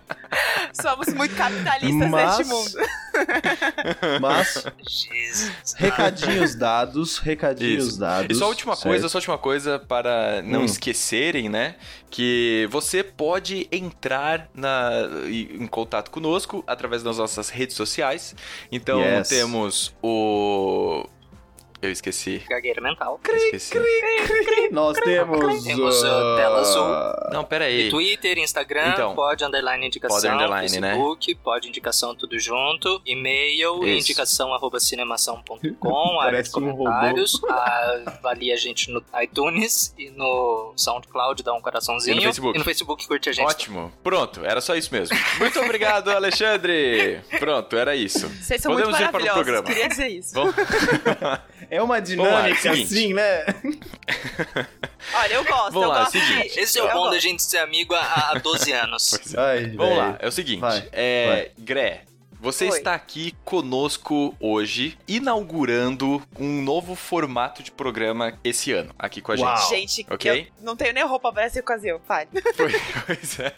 Somos 0.81 1.09
muito 1.15 1.35
capitalistas 1.35 2.11
Mas- 2.11 2.39
neste 2.39 2.53
mundo. 2.53 2.71
Mas, 4.21 4.65
Jesus. 4.87 5.75
recadinhos 5.77 6.55
dados, 6.55 7.19
recadinhos 7.19 7.89
Isso. 7.89 7.99
dados. 8.01 8.37
E 8.37 8.39
só 8.39 8.45
a 8.45 8.49
última 8.49 8.77
certo? 8.77 8.87
coisa, 8.89 9.09
só 9.09 9.19
a 9.19 9.21
última 9.21 9.39
coisa 9.39 9.79
para 9.79 10.41
não 10.43 10.61
Hum. 10.61 10.65
esquecerem, 10.65 11.49
né? 11.49 11.75
Que 12.11 12.69
você 12.71 13.03
pode 13.03 13.67
entrar 13.73 14.49
na, 14.55 14.91
em 15.27 15.67
contato 15.67 16.11
conosco 16.11 16.63
através 16.67 17.03
das 17.03 17.19
nossas 17.19 17.49
redes 17.49 17.75
sociais. 17.75 18.35
Então 18.71 19.01
Yes. 19.01 19.29
temos 19.29 19.95
o. 20.03 21.07
Eu 21.81 21.93
esqueci. 21.93 22.43
Gagueira 22.49 22.81
mental. 22.81 23.21
Esqueci. 23.33 23.75
Nós 24.73 24.99
temos. 24.99 25.63
Temos, 25.63 26.03
uh, 26.03 26.07
uh, 26.07 26.37
tela 26.37 26.61
azul. 26.61 26.87
Não, 27.33 27.45
pera 27.45 27.67
aí. 27.67 27.89
Twitter, 27.89 28.39
Instagram, 28.39 28.93
Então. 28.93 29.15
pode 29.15 29.45
underline 29.45 29.87
indicação, 29.87 30.17
Pode 30.17 30.27
underline, 30.29 30.81
né? 30.81 30.89
Facebook, 30.89 31.35
pode 31.37 31.69
indicação 31.69 32.15
tudo 32.17 32.39
junto, 32.39 33.01
e-mail, 33.07 33.85
Isso. 33.85 34.11
indicação 34.11 34.53
arroba 34.53 34.81
cinemação.com, 34.81 35.61
área 36.21 36.43
de 36.43 36.51
Parece 36.51 36.59
um 36.59 36.77
comentários, 36.77 37.41
avalie 38.07 38.53
a 38.53 38.57
gente 38.57 38.91
no 38.91 39.03
iTunes 39.23 39.95
e 39.97 40.11
no 40.11 40.73
SoundCloud, 40.77 41.43
dá 41.43 41.55
um 41.55 41.61
coraçãozinho. 41.61 42.15
E 42.15 42.17
no 42.17 42.23
Facebook. 42.23 42.57
E 42.57 42.59
no 42.59 42.65
Facebook 42.65 43.07
curte 43.07 43.29
a 43.29 43.33
gente. 43.33 43.47
Ótimo. 43.47 43.93
Pronto, 44.03 44.45
era 44.45 44.61
só 44.61 44.75
isso 44.75 44.93
mesmo. 44.93 45.17
Muito 45.39 45.61
obrigado, 45.61 46.11
Alexandre. 46.11 47.21
Pronto, 47.39 47.77
era 47.77 47.95
isso. 47.95 48.29
Vocês 48.29 48.61
são 48.61 48.73
Podemos 48.73 48.99
muito 48.99 49.09
ir 49.09 49.13
para 49.13 49.31
o 49.31 49.35
programa. 49.35 49.63
Queria 49.63 49.89
dizer 49.89 50.09
isso. 50.09 50.35
Vamos... 50.35 50.55
É 51.71 51.83
uma 51.83 52.01
Vamos 52.01 52.17
lá, 52.19 52.41
dinâmica 52.51 52.61
seguinte. 52.63 52.95
assim, 52.95 53.15
né? 53.15 53.45
Olha, 55.15 55.35
eu 55.35 55.45
gosto. 55.45 55.73
Vamos 55.73 55.83
eu 55.83 55.89
lá, 55.89 55.99
gosto 56.01 56.13
seguinte. 56.19 56.55
de- 56.55 56.61
Esse 56.61 56.79
é 56.79 56.83
o 56.83 56.93
bom 56.93 57.11
da 57.11 57.19
gente 57.19 57.43
ser 57.43 57.59
amigo 57.59 57.95
há, 57.95 58.31
há 58.33 58.39
12 58.39 58.73
anos. 58.73 59.13
É. 59.37 59.41
Ai, 59.41 59.61
Vamos 59.71 59.95
velho. 59.95 59.97
lá, 59.97 60.17
é 60.21 60.29
o 60.29 60.33
seguinte. 60.33 60.61
Vai, 60.61 60.89
é, 60.93 61.51
Gré, 61.59 62.03
você 62.41 62.65
Oi. 62.71 62.79
está 62.79 62.95
aqui 62.95 63.35
conosco 63.45 64.35
hoje, 64.41 64.97
inaugurando 65.07 66.23
um 66.39 66.63
novo 66.63 66.95
formato 66.95 67.63
de 67.63 67.71
programa 67.71 68.33
esse 68.45 68.73
ano, 68.73 68.95
aqui 68.99 69.21
com 69.21 69.33
a 69.33 69.37
Uau. 69.37 69.57
gente. 69.57 69.79
Gente, 69.79 70.07
Ok. 70.11 70.31
eu 70.59 70.65
não 70.65 70.75
tenho 70.77 70.93
nem 70.93 71.05
roupa 71.05 71.33
para 71.33 71.45
essa 71.45 71.61
ocasião. 71.61 72.01
Fale. 72.07 72.29
Pois 73.07 73.41
é. 73.41 73.55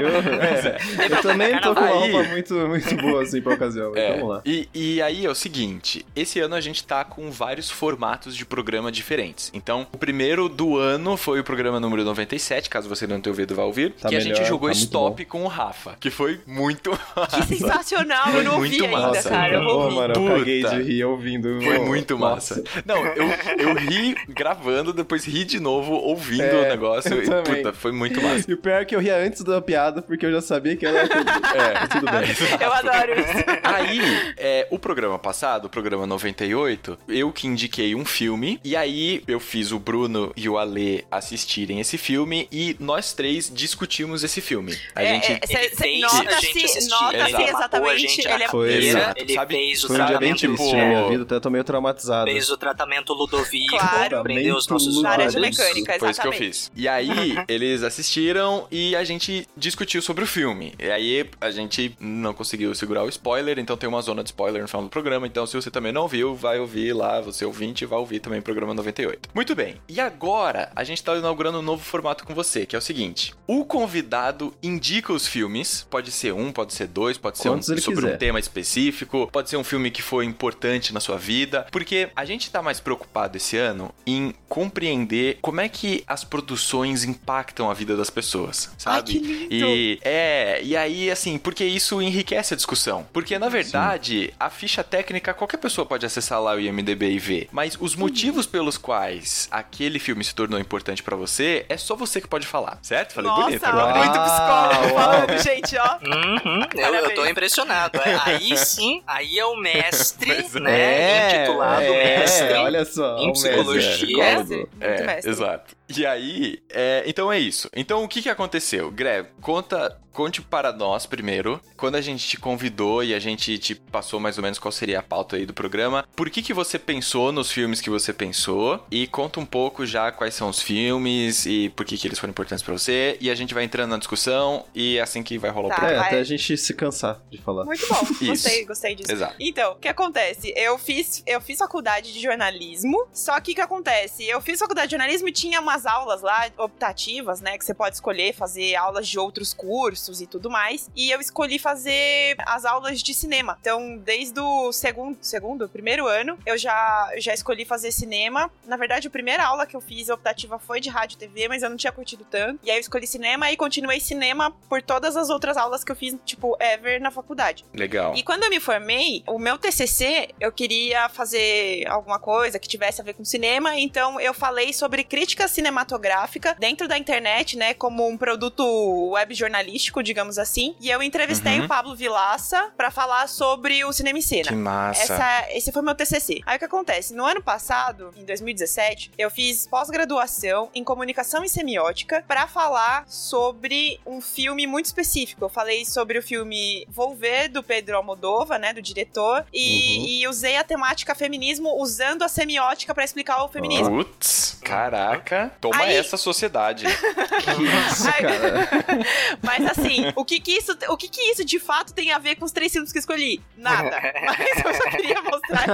Eu, 0.00 0.08
é, 0.08 1.06
eu 1.10 1.22
também 1.22 1.58
tô 1.60 1.74
com 1.74 1.80
uma 1.80 1.90
roupa 1.90 2.22
muito, 2.24 2.54
muito 2.54 2.96
boa 2.96 3.22
assim 3.22 3.40
pra 3.40 3.54
ocasião. 3.54 3.92
É, 3.96 4.12
Vamos 4.16 4.28
lá. 4.28 4.42
E, 4.44 4.68
e 4.74 5.00
aí 5.02 5.24
é 5.24 5.30
o 5.30 5.34
seguinte, 5.34 6.04
esse 6.14 6.40
ano 6.40 6.54
a 6.54 6.60
gente 6.60 6.84
tá 6.84 7.04
com 7.04 7.30
vários 7.30 7.70
formatos 7.70 8.36
de 8.36 8.44
programa 8.44 8.90
diferentes. 8.90 9.50
Então, 9.54 9.86
o 9.92 9.98
primeiro 9.98 10.48
do 10.48 10.76
ano 10.76 11.16
foi 11.16 11.40
o 11.40 11.44
programa 11.44 11.78
número 11.80 12.04
97, 12.04 12.68
caso 12.68 12.88
você 12.88 13.06
não 13.06 13.20
tenha 13.20 13.32
ouvido, 13.32 13.54
vai 13.54 13.64
ouvir, 13.64 13.92
Tá 13.92 14.08
que 14.08 14.16
a 14.16 14.18
melhor, 14.18 14.36
gente 14.36 14.48
jogou 14.48 14.68
tá 14.68 14.74
Stop 14.74 15.24
com 15.26 15.44
o 15.44 15.48
Rafa, 15.48 15.96
que 16.00 16.10
foi 16.10 16.40
muito 16.46 16.90
Que 17.30 17.46
sensacional, 17.46 18.03
Foi 18.04 18.40
eu 18.40 18.44
não 18.44 18.54
ouvi 18.56 18.68
muito 18.70 18.84
ainda, 18.84 18.98
massa. 19.08 19.28
cara. 19.28 19.54
Eu 19.54 19.62
ouvir. 19.64 19.94
mano, 19.94 20.14
eu 20.14 20.36
caguei 20.38 20.62
de 20.64 20.82
rir 20.82 21.04
ouvindo. 21.04 21.60
Foi 21.62 21.78
muito 21.80 22.18
nossa. 22.18 22.56
massa. 22.56 22.82
Não, 22.84 23.04
eu, 23.06 23.24
eu 23.58 23.74
ri 23.74 24.14
gravando, 24.28 24.92
depois 24.92 25.24
ri 25.24 25.44
de 25.44 25.60
novo 25.60 25.92
ouvindo 25.94 26.42
É, 26.42 26.54
o 26.66 26.68
negócio. 26.68 27.22
E, 27.22 27.26
também. 27.26 27.56
puta, 27.56 27.72
foi 27.72 27.92
muito 27.92 28.20
massa. 28.22 28.50
E 28.50 28.54
o 28.54 28.58
pior 28.58 28.82
é 28.82 28.84
que 28.84 28.94
eu 28.94 29.00
ria 29.00 29.16
antes 29.16 29.42
da 29.42 29.60
piada, 29.60 30.02
porque 30.02 30.26
eu 30.26 30.32
já 30.32 30.40
sabia 30.40 30.76
que 30.76 30.84
ela 30.86 30.98
ia 31.02 31.08
tudo. 31.08 31.24
É. 31.54 31.86
tudo 31.86 32.06
bem. 32.10 32.24
Eu 32.60 32.72
adoro 32.72 33.12
isso. 33.20 33.44
Aí, 33.62 34.00
é, 34.36 34.66
o 34.70 34.78
programa 34.78 35.18
passado, 35.18 35.66
o 35.66 35.68
programa 35.68 36.06
98, 36.06 36.98
eu 37.08 37.30
que 37.32 37.46
indiquei 37.46 37.94
um 37.94 38.04
filme, 38.04 38.58
e 38.64 38.74
aí 38.76 39.22
eu 39.28 39.38
fiz 39.38 39.70
o 39.72 39.78
Bruno 39.78 40.32
e 40.36 40.48
o 40.48 40.58
Ale 40.58 41.04
assistirem 41.10 41.80
esse 41.80 41.96
filme, 41.96 42.48
e 42.50 42.76
nós 42.80 43.12
três 43.12 43.50
discutimos 43.54 44.24
esse 44.24 44.40
filme. 44.40 44.76
A 44.94 45.02
É, 45.04 45.14
gente... 45.14 45.32
é, 45.32 45.46
cê- 45.46 45.70
cê- 45.76 45.98
Nota-se 46.00 46.46
gente 46.46 46.64
assistir, 46.64 46.90
nota-se 46.90 47.34
ele 47.42 47.52
matou 47.52 47.80
a 47.94 47.98
gente 47.98 48.20
Ele 48.26 48.42
é 48.44 48.48
Foi, 48.48 48.72
exato. 48.72 49.20
ele 49.20 49.34
Sabe- 49.34 49.54
fez 49.54 49.84
o 49.84 49.86
Foi 49.88 49.96
um 50.00 50.06
dia 50.06 50.18
bem 50.18 50.34
tratamento, 50.34 50.56
triste 50.58 50.76
na 50.76 50.86
minha 50.86 51.08
vida, 51.08 51.22
até 51.24 51.40
tô 51.40 51.50
meio 51.50 51.64
traumatizado. 51.64 52.30
fez 52.30 52.50
o 52.50 52.56
tratamento 52.56 53.12
Ludovico, 53.12 53.76
Claro. 53.76 54.22
prendeu 54.22 54.56
os 54.56 54.66
nossos 54.68 55.00
Laranja 55.02 55.38
olhos. 55.38 55.56
mecânica. 55.58 55.98
Foi 55.98 56.10
isso 56.10 56.20
que 56.20 56.28
eu 56.28 56.32
fiz. 56.32 56.70
E 56.76 56.88
aí, 56.88 57.36
eles 57.48 57.82
assistiram 57.82 58.66
e 58.70 58.94
a 58.96 59.04
gente 59.04 59.46
discutiu 59.56 60.00
sobre 60.02 60.24
o 60.24 60.26
filme. 60.26 60.74
E 60.78 60.90
aí, 60.90 61.28
a 61.40 61.50
gente 61.50 61.96
não 62.00 62.32
conseguiu 62.34 62.74
segurar 62.74 63.04
o 63.04 63.08
spoiler, 63.08 63.58
então 63.58 63.76
tem 63.76 63.88
uma 63.88 64.02
zona 64.02 64.22
de 64.22 64.28
spoiler 64.30 64.62
no 64.62 64.68
final 64.68 64.82
do 64.82 64.88
programa. 64.88 65.26
Então, 65.26 65.46
se 65.46 65.54
você 65.56 65.70
também 65.70 65.92
não 65.92 66.06
viu, 66.08 66.34
vai 66.34 66.58
ouvir 66.58 66.92
lá, 66.92 67.20
você 67.20 67.44
ouvinte, 67.44 67.84
vai 67.86 67.98
ouvir 67.98 68.20
também 68.20 68.38
o 68.40 68.42
programa 68.42 68.74
98. 68.74 69.28
Muito 69.34 69.54
bem. 69.54 69.76
E 69.88 70.00
agora, 70.00 70.70
a 70.74 70.84
gente 70.84 71.02
tá 71.02 71.14
inaugurando 71.16 71.58
um 71.58 71.62
novo 71.62 71.82
formato 71.84 72.24
com 72.24 72.34
você, 72.34 72.66
que 72.66 72.74
é 72.74 72.78
o 72.78 72.82
seguinte: 72.82 73.34
o 73.46 73.64
convidado 73.64 74.54
indica 74.62 75.12
os 75.12 75.26
filmes, 75.26 75.86
pode 75.90 76.10
ser 76.10 76.32
um, 76.32 76.50
pode 76.52 76.72
ser 76.74 76.86
dois, 76.86 77.16
pode 77.18 77.38
ser 77.38 77.48
Quantos 77.48 77.68
um 77.68 77.72
ele 77.72 77.80
sobre 77.84 78.00
quiser. 78.02 78.14
um 78.14 78.18
tema 78.18 78.38
específico, 78.38 79.28
pode 79.32 79.50
ser 79.50 79.56
um 79.56 79.64
filme 79.64 79.90
que 79.90 80.02
foi 80.02 80.24
importante 80.24 80.92
na 80.92 81.00
sua 81.00 81.16
vida, 81.18 81.66
porque 81.70 82.08
a 82.14 82.24
gente 82.24 82.50
tá 82.50 82.62
mais 82.62 82.80
preocupado 82.80 83.36
esse 83.36 83.56
ano 83.56 83.92
em 84.06 84.34
compreender 84.48 85.38
como 85.42 85.60
é 85.60 85.68
que 85.68 86.02
as 86.06 86.24
produções 86.24 87.04
impactam 87.04 87.70
a 87.70 87.74
vida 87.74 87.96
das 87.96 88.10
pessoas, 88.10 88.68
Ai, 88.68 88.74
sabe? 88.78 89.12
que 89.12 89.18
lindo! 89.18 89.66
E 89.66 89.98
é, 90.02 90.60
e 90.62 90.76
aí 90.76 91.10
assim, 91.10 91.38
porque 91.38 91.64
isso 91.64 92.00
enriquece 92.00 92.54
a 92.54 92.56
discussão. 92.56 93.06
Porque 93.12 93.38
na 93.38 93.48
verdade, 93.48 94.32
a 94.38 94.48
ficha 94.50 94.82
técnica 94.84 95.34
qualquer 95.34 95.58
pessoa 95.58 95.84
pode 95.86 96.06
acessar 96.06 96.40
lá 96.40 96.54
o 96.54 96.60
IMDb 96.60 97.10
e 97.10 97.18
ver, 97.18 97.48
mas 97.52 97.76
os 97.80 97.94
motivos 97.94 98.46
pelos 98.46 98.76
quais 98.78 99.48
aquele 99.50 99.98
filme 99.98 100.22
se 100.24 100.34
tornou 100.34 100.58
importante 100.58 101.02
pra 101.02 101.16
você 101.16 101.64
é 101.68 101.76
só 101.76 101.94
você 101.96 102.20
que 102.20 102.28
pode 102.28 102.46
falar, 102.46 102.78
certo? 102.82 103.14
Falei 103.14 103.30
Nossa, 103.30 103.44
bonito 103.44 103.64
agora. 103.64 103.98
muito 103.98 104.20
psicólogo 104.20 104.94
Uau. 104.94 104.94
falando, 104.94 105.42
gente, 105.42 105.76
ó. 105.76 105.98
Uhum, 106.04 106.60
eu, 106.74 106.94
eu 106.94 107.14
tô 107.14 107.26
impressionado. 107.26 107.73
É, 108.04 108.20
Aí 108.24 108.56
sim, 108.56 109.02
aí 109.06 109.38
é 109.38 109.44
o 109.44 109.56
mestre, 109.56 110.30
é. 110.30 110.60
né? 110.60 111.36
intitulado 111.36 111.82
é, 111.82 112.18
mestre. 112.18 112.52
olha 112.54 112.84
só. 112.84 113.18
em 113.18 113.32
psicologia. 113.32 114.24
é, 114.24 114.36
Mestre, 114.36 114.68
É, 114.80 115.06
mestre. 115.06 115.30
exato. 115.30 115.76
E 115.88 116.06
aí, 116.06 116.58
é, 116.70 117.02
então 117.06 117.32
é 117.32 117.38
isso. 117.38 117.68
Então 117.74 118.02
o 118.04 118.08
que 118.08 118.22
que 118.22 118.28
aconteceu? 118.30 118.90
Greg, 118.90 119.28
conta, 119.40 120.00
conte 120.12 120.40
para 120.40 120.72
nós 120.72 121.04
primeiro, 121.06 121.60
quando 121.76 121.96
a 121.96 122.00
gente 122.00 122.26
te 122.26 122.36
convidou 122.38 123.04
e 123.04 123.12
a 123.14 123.18
gente 123.18 123.58
te 123.58 123.74
passou 123.74 124.18
mais 124.18 124.38
ou 124.38 124.42
menos 124.42 124.58
qual 124.58 124.72
seria 124.72 125.00
a 125.00 125.02
pauta 125.02 125.36
aí 125.36 125.44
do 125.44 125.52
programa, 125.52 126.06
por 126.16 126.30
que 126.30 126.40
que 126.42 126.54
você 126.54 126.78
pensou 126.78 127.32
nos 127.32 127.50
filmes 127.52 127.80
que 127.82 127.90
você 127.90 128.12
pensou 128.12 128.84
e 128.90 129.06
conta 129.06 129.38
um 129.40 129.44
pouco 129.46 129.84
já 129.84 130.10
quais 130.10 130.34
são 130.34 130.48
os 130.48 130.62
filmes 130.62 131.44
e 131.46 131.68
por 131.70 131.84
que 131.84 131.98
que 131.98 132.06
eles 132.08 132.18
foram 132.18 132.30
importantes 132.30 132.62
pra 132.62 132.72
você 132.72 133.18
e 133.20 133.30
a 133.30 133.34
gente 133.34 133.52
vai 133.52 133.64
entrando 133.64 133.90
na 133.90 133.98
discussão 133.98 134.64
e 134.74 134.96
é 134.96 135.02
assim 135.02 135.22
que 135.22 135.36
vai 135.38 135.50
rolar 135.50 135.68
Tá. 135.68 135.74
o 135.74 135.78
programa. 135.80 135.96
É, 135.98 136.00
vai. 136.00 136.08
até 136.08 136.20
a 136.20 136.24
gente 136.24 136.56
se 136.56 136.72
cansar 136.74 137.20
de 137.30 137.38
falar. 137.38 137.64
Muito 137.64 137.86
bom. 137.88 138.00
Isso. 138.20 138.26
Gostei, 138.26 138.64
gostei 138.64 138.94
disso. 138.94 139.12
Exato. 139.12 139.34
Então, 139.38 139.72
o 139.72 139.76
que 139.76 139.88
acontece? 139.88 140.52
Eu 140.56 140.78
fiz, 140.78 141.22
eu 141.26 141.40
fiz 141.40 141.58
faculdade 141.58 142.12
de 142.12 142.20
jornalismo, 142.20 143.06
só 143.12 143.38
que 143.40 143.52
o 143.52 143.54
que 143.54 143.60
acontece? 143.60 144.24
Eu 144.26 144.40
fiz 144.40 144.58
faculdade 144.58 144.88
de 144.88 144.92
jornalismo 144.92 145.28
e 145.28 145.32
tinha 145.32 145.60
umas 145.60 145.83
aulas 145.86 146.22
lá 146.22 146.46
optativas, 146.58 147.40
né, 147.40 147.58
que 147.58 147.64
você 147.64 147.74
pode 147.74 147.96
escolher 147.96 148.34
fazer 148.34 148.74
aulas 148.76 149.08
de 149.08 149.18
outros 149.18 149.52
cursos 149.52 150.20
e 150.20 150.26
tudo 150.26 150.50
mais. 150.50 150.90
E 150.94 151.10
eu 151.10 151.20
escolhi 151.20 151.58
fazer 151.58 152.36
as 152.46 152.64
aulas 152.64 153.02
de 153.02 153.14
cinema. 153.14 153.58
Então, 153.60 153.96
desde 153.98 154.38
o 154.40 154.72
segundo, 154.72 155.18
segundo, 155.20 155.68
primeiro 155.68 156.06
ano, 156.06 156.38
eu 156.46 156.56
já 156.56 157.10
já 157.16 157.32
escolhi 157.32 157.64
fazer 157.64 157.90
cinema. 157.92 158.50
Na 158.66 158.76
verdade, 158.76 159.08
a 159.08 159.10
primeira 159.10 159.44
aula 159.44 159.66
que 159.66 159.76
eu 159.76 159.80
fiz 159.80 160.08
optativa 160.08 160.58
foi 160.58 160.80
de 160.80 160.88
rádio 160.88 161.16
e 161.16 161.18
TV, 161.18 161.48
mas 161.48 161.62
eu 161.62 161.70
não 161.70 161.76
tinha 161.76 161.92
curtido 161.92 162.26
tanto. 162.30 162.60
E 162.64 162.70
aí 162.70 162.76
eu 162.76 162.80
escolhi 162.80 163.06
cinema 163.06 163.50
e 163.50 163.56
continuei 163.56 164.00
cinema 164.00 164.50
por 164.68 164.82
todas 164.82 165.16
as 165.16 165.30
outras 165.30 165.56
aulas 165.56 165.84
que 165.84 165.92
eu 165.92 165.96
fiz, 165.96 166.16
tipo, 166.24 166.56
ever 166.60 167.00
na 167.00 167.10
faculdade. 167.10 167.64
Legal. 167.72 168.14
E 168.14 168.22
quando 168.22 168.44
eu 168.44 168.50
me 168.50 168.60
formei, 168.60 169.22
o 169.26 169.38
meu 169.38 169.58
TCC, 169.58 170.28
eu 170.40 170.52
queria 170.52 171.08
fazer 171.08 171.86
alguma 171.88 172.18
coisa 172.18 172.58
que 172.58 172.68
tivesse 172.68 173.00
a 173.00 173.04
ver 173.04 173.14
com 173.14 173.24
cinema, 173.24 173.78
então 173.78 174.20
eu 174.20 174.34
falei 174.34 174.72
sobre 174.72 175.04
crítica 175.04 175.48
cinematográfica 175.74 176.54
dentro 176.58 176.86
da 176.86 176.98
internet, 176.98 177.56
né, 177.56 177.72
como 177.74 178.06
um 178.06 178.16
produto 178.16 179.10
web 179.10 179.34
jornalístico, 179.34 180.02
digamos 180.02 180.38
assim. 180.38 180.74
E 180.80 180.90
eu 180.90 181.02
entrevistei 181.02 181.58
Uhum. 181.58 181.64
o 181.64 181.68
Pablo 181.68 181.94
Vilaça 181.96 182.70
pra 182.76 182.90
falar 182.90 183.28
sobre 183.28 183.84
o 183.84 183.92
cinema 183.92 184.18
e 184.18 184.22
cena. 184.22 184.48
Que 184.48 184.54
massa. 184.54 185.02
Essa, 185.14 185.46
esse 185.52 185.72
foi 185.72 185.82
meu 185.82 185.94
TCC. 185.94 186.40
Aí 186.46 186.56
o 186.56 186.58
que 186.58 186.64
acontece? 186.64 187.14
No 187.14 187.24
ano 187.24 187.42
passado, 187.42 188.12
em 188.16 188.24
2017, 188.24 189.12
eu 189.16 189.30
fiz 189.30 189.66
pós-graduação 189.66 190.68
em 190.74 190.84
comunicação 190.84 191.42
e 191.44 191.48
semiótica 191.48 192.24
pra 192.26 192.46
falar 192.46 193.04
sobre 193.08 194.00
um 194.06 194.20
filme 194.20 194.66
muito 194.66 194.86
específico. 194.86 195.44
Eu 195.44 195.48
falei 195.48 195.84
sobre 195.84 196.18
o 196.18 196.22
filme 196.22 196.86
Volver 196.88 197.48
do 197.48 197.62
Pedro 197.62 197.96
Almodóvar, 197.96 198.58
né, 198.58 198.72
do 198.72 198.82
diretor, 198.82 199.46
e, 199.52 200.20
e 200.22 200.28
usei 200.28 200.56
a 200.56 200.64
temática 200.64 201.14
feminismo 201.14 201.80
usando 201.80 202.22
a 202.22 202.28
semiótica 202.28 202.94
pra 202.94 203.04
explicar 203.04 203.42
o 203.44 203.48
feminismo. 203.48 204.04
Putz, 204.04 204.58
caraca. 204.62 205.52
Toma 205.60 205.82
Aí- 205.84 205.96
essa 205.96 206.16
sociedade. 206.16 206.84
Que 207.44 207.62
isso, 207.62 208.04
cara. 208.10 208.68
Mas 209.42 209.66
assim, 209.66 210.10
o 210.16 210.24
que 210.24 210.40
que 210.40 210.52
isso, 210.52 210.72
o 210.88 210.96
que 210.96 211.08
que 211.08 211.20
isso 211.20 211.44
de 211.44 211.58
fato 211.58 211.92
tem 211.92 212.10
a 212.10 212.18
ver 212.18 212.36
com 212.36 212.44
os 212.46 212.52
três 212.52 212.72
filmes 212.72 212.90
que 212.90 212.98
escolhi? 212.98 213.42
Nada. 213.56 214.00
Mas 214.24 214.64
eu 214.64 214.74
só 214.74 214.90
queria 214.90 215.20
mostrar 215.20 215.66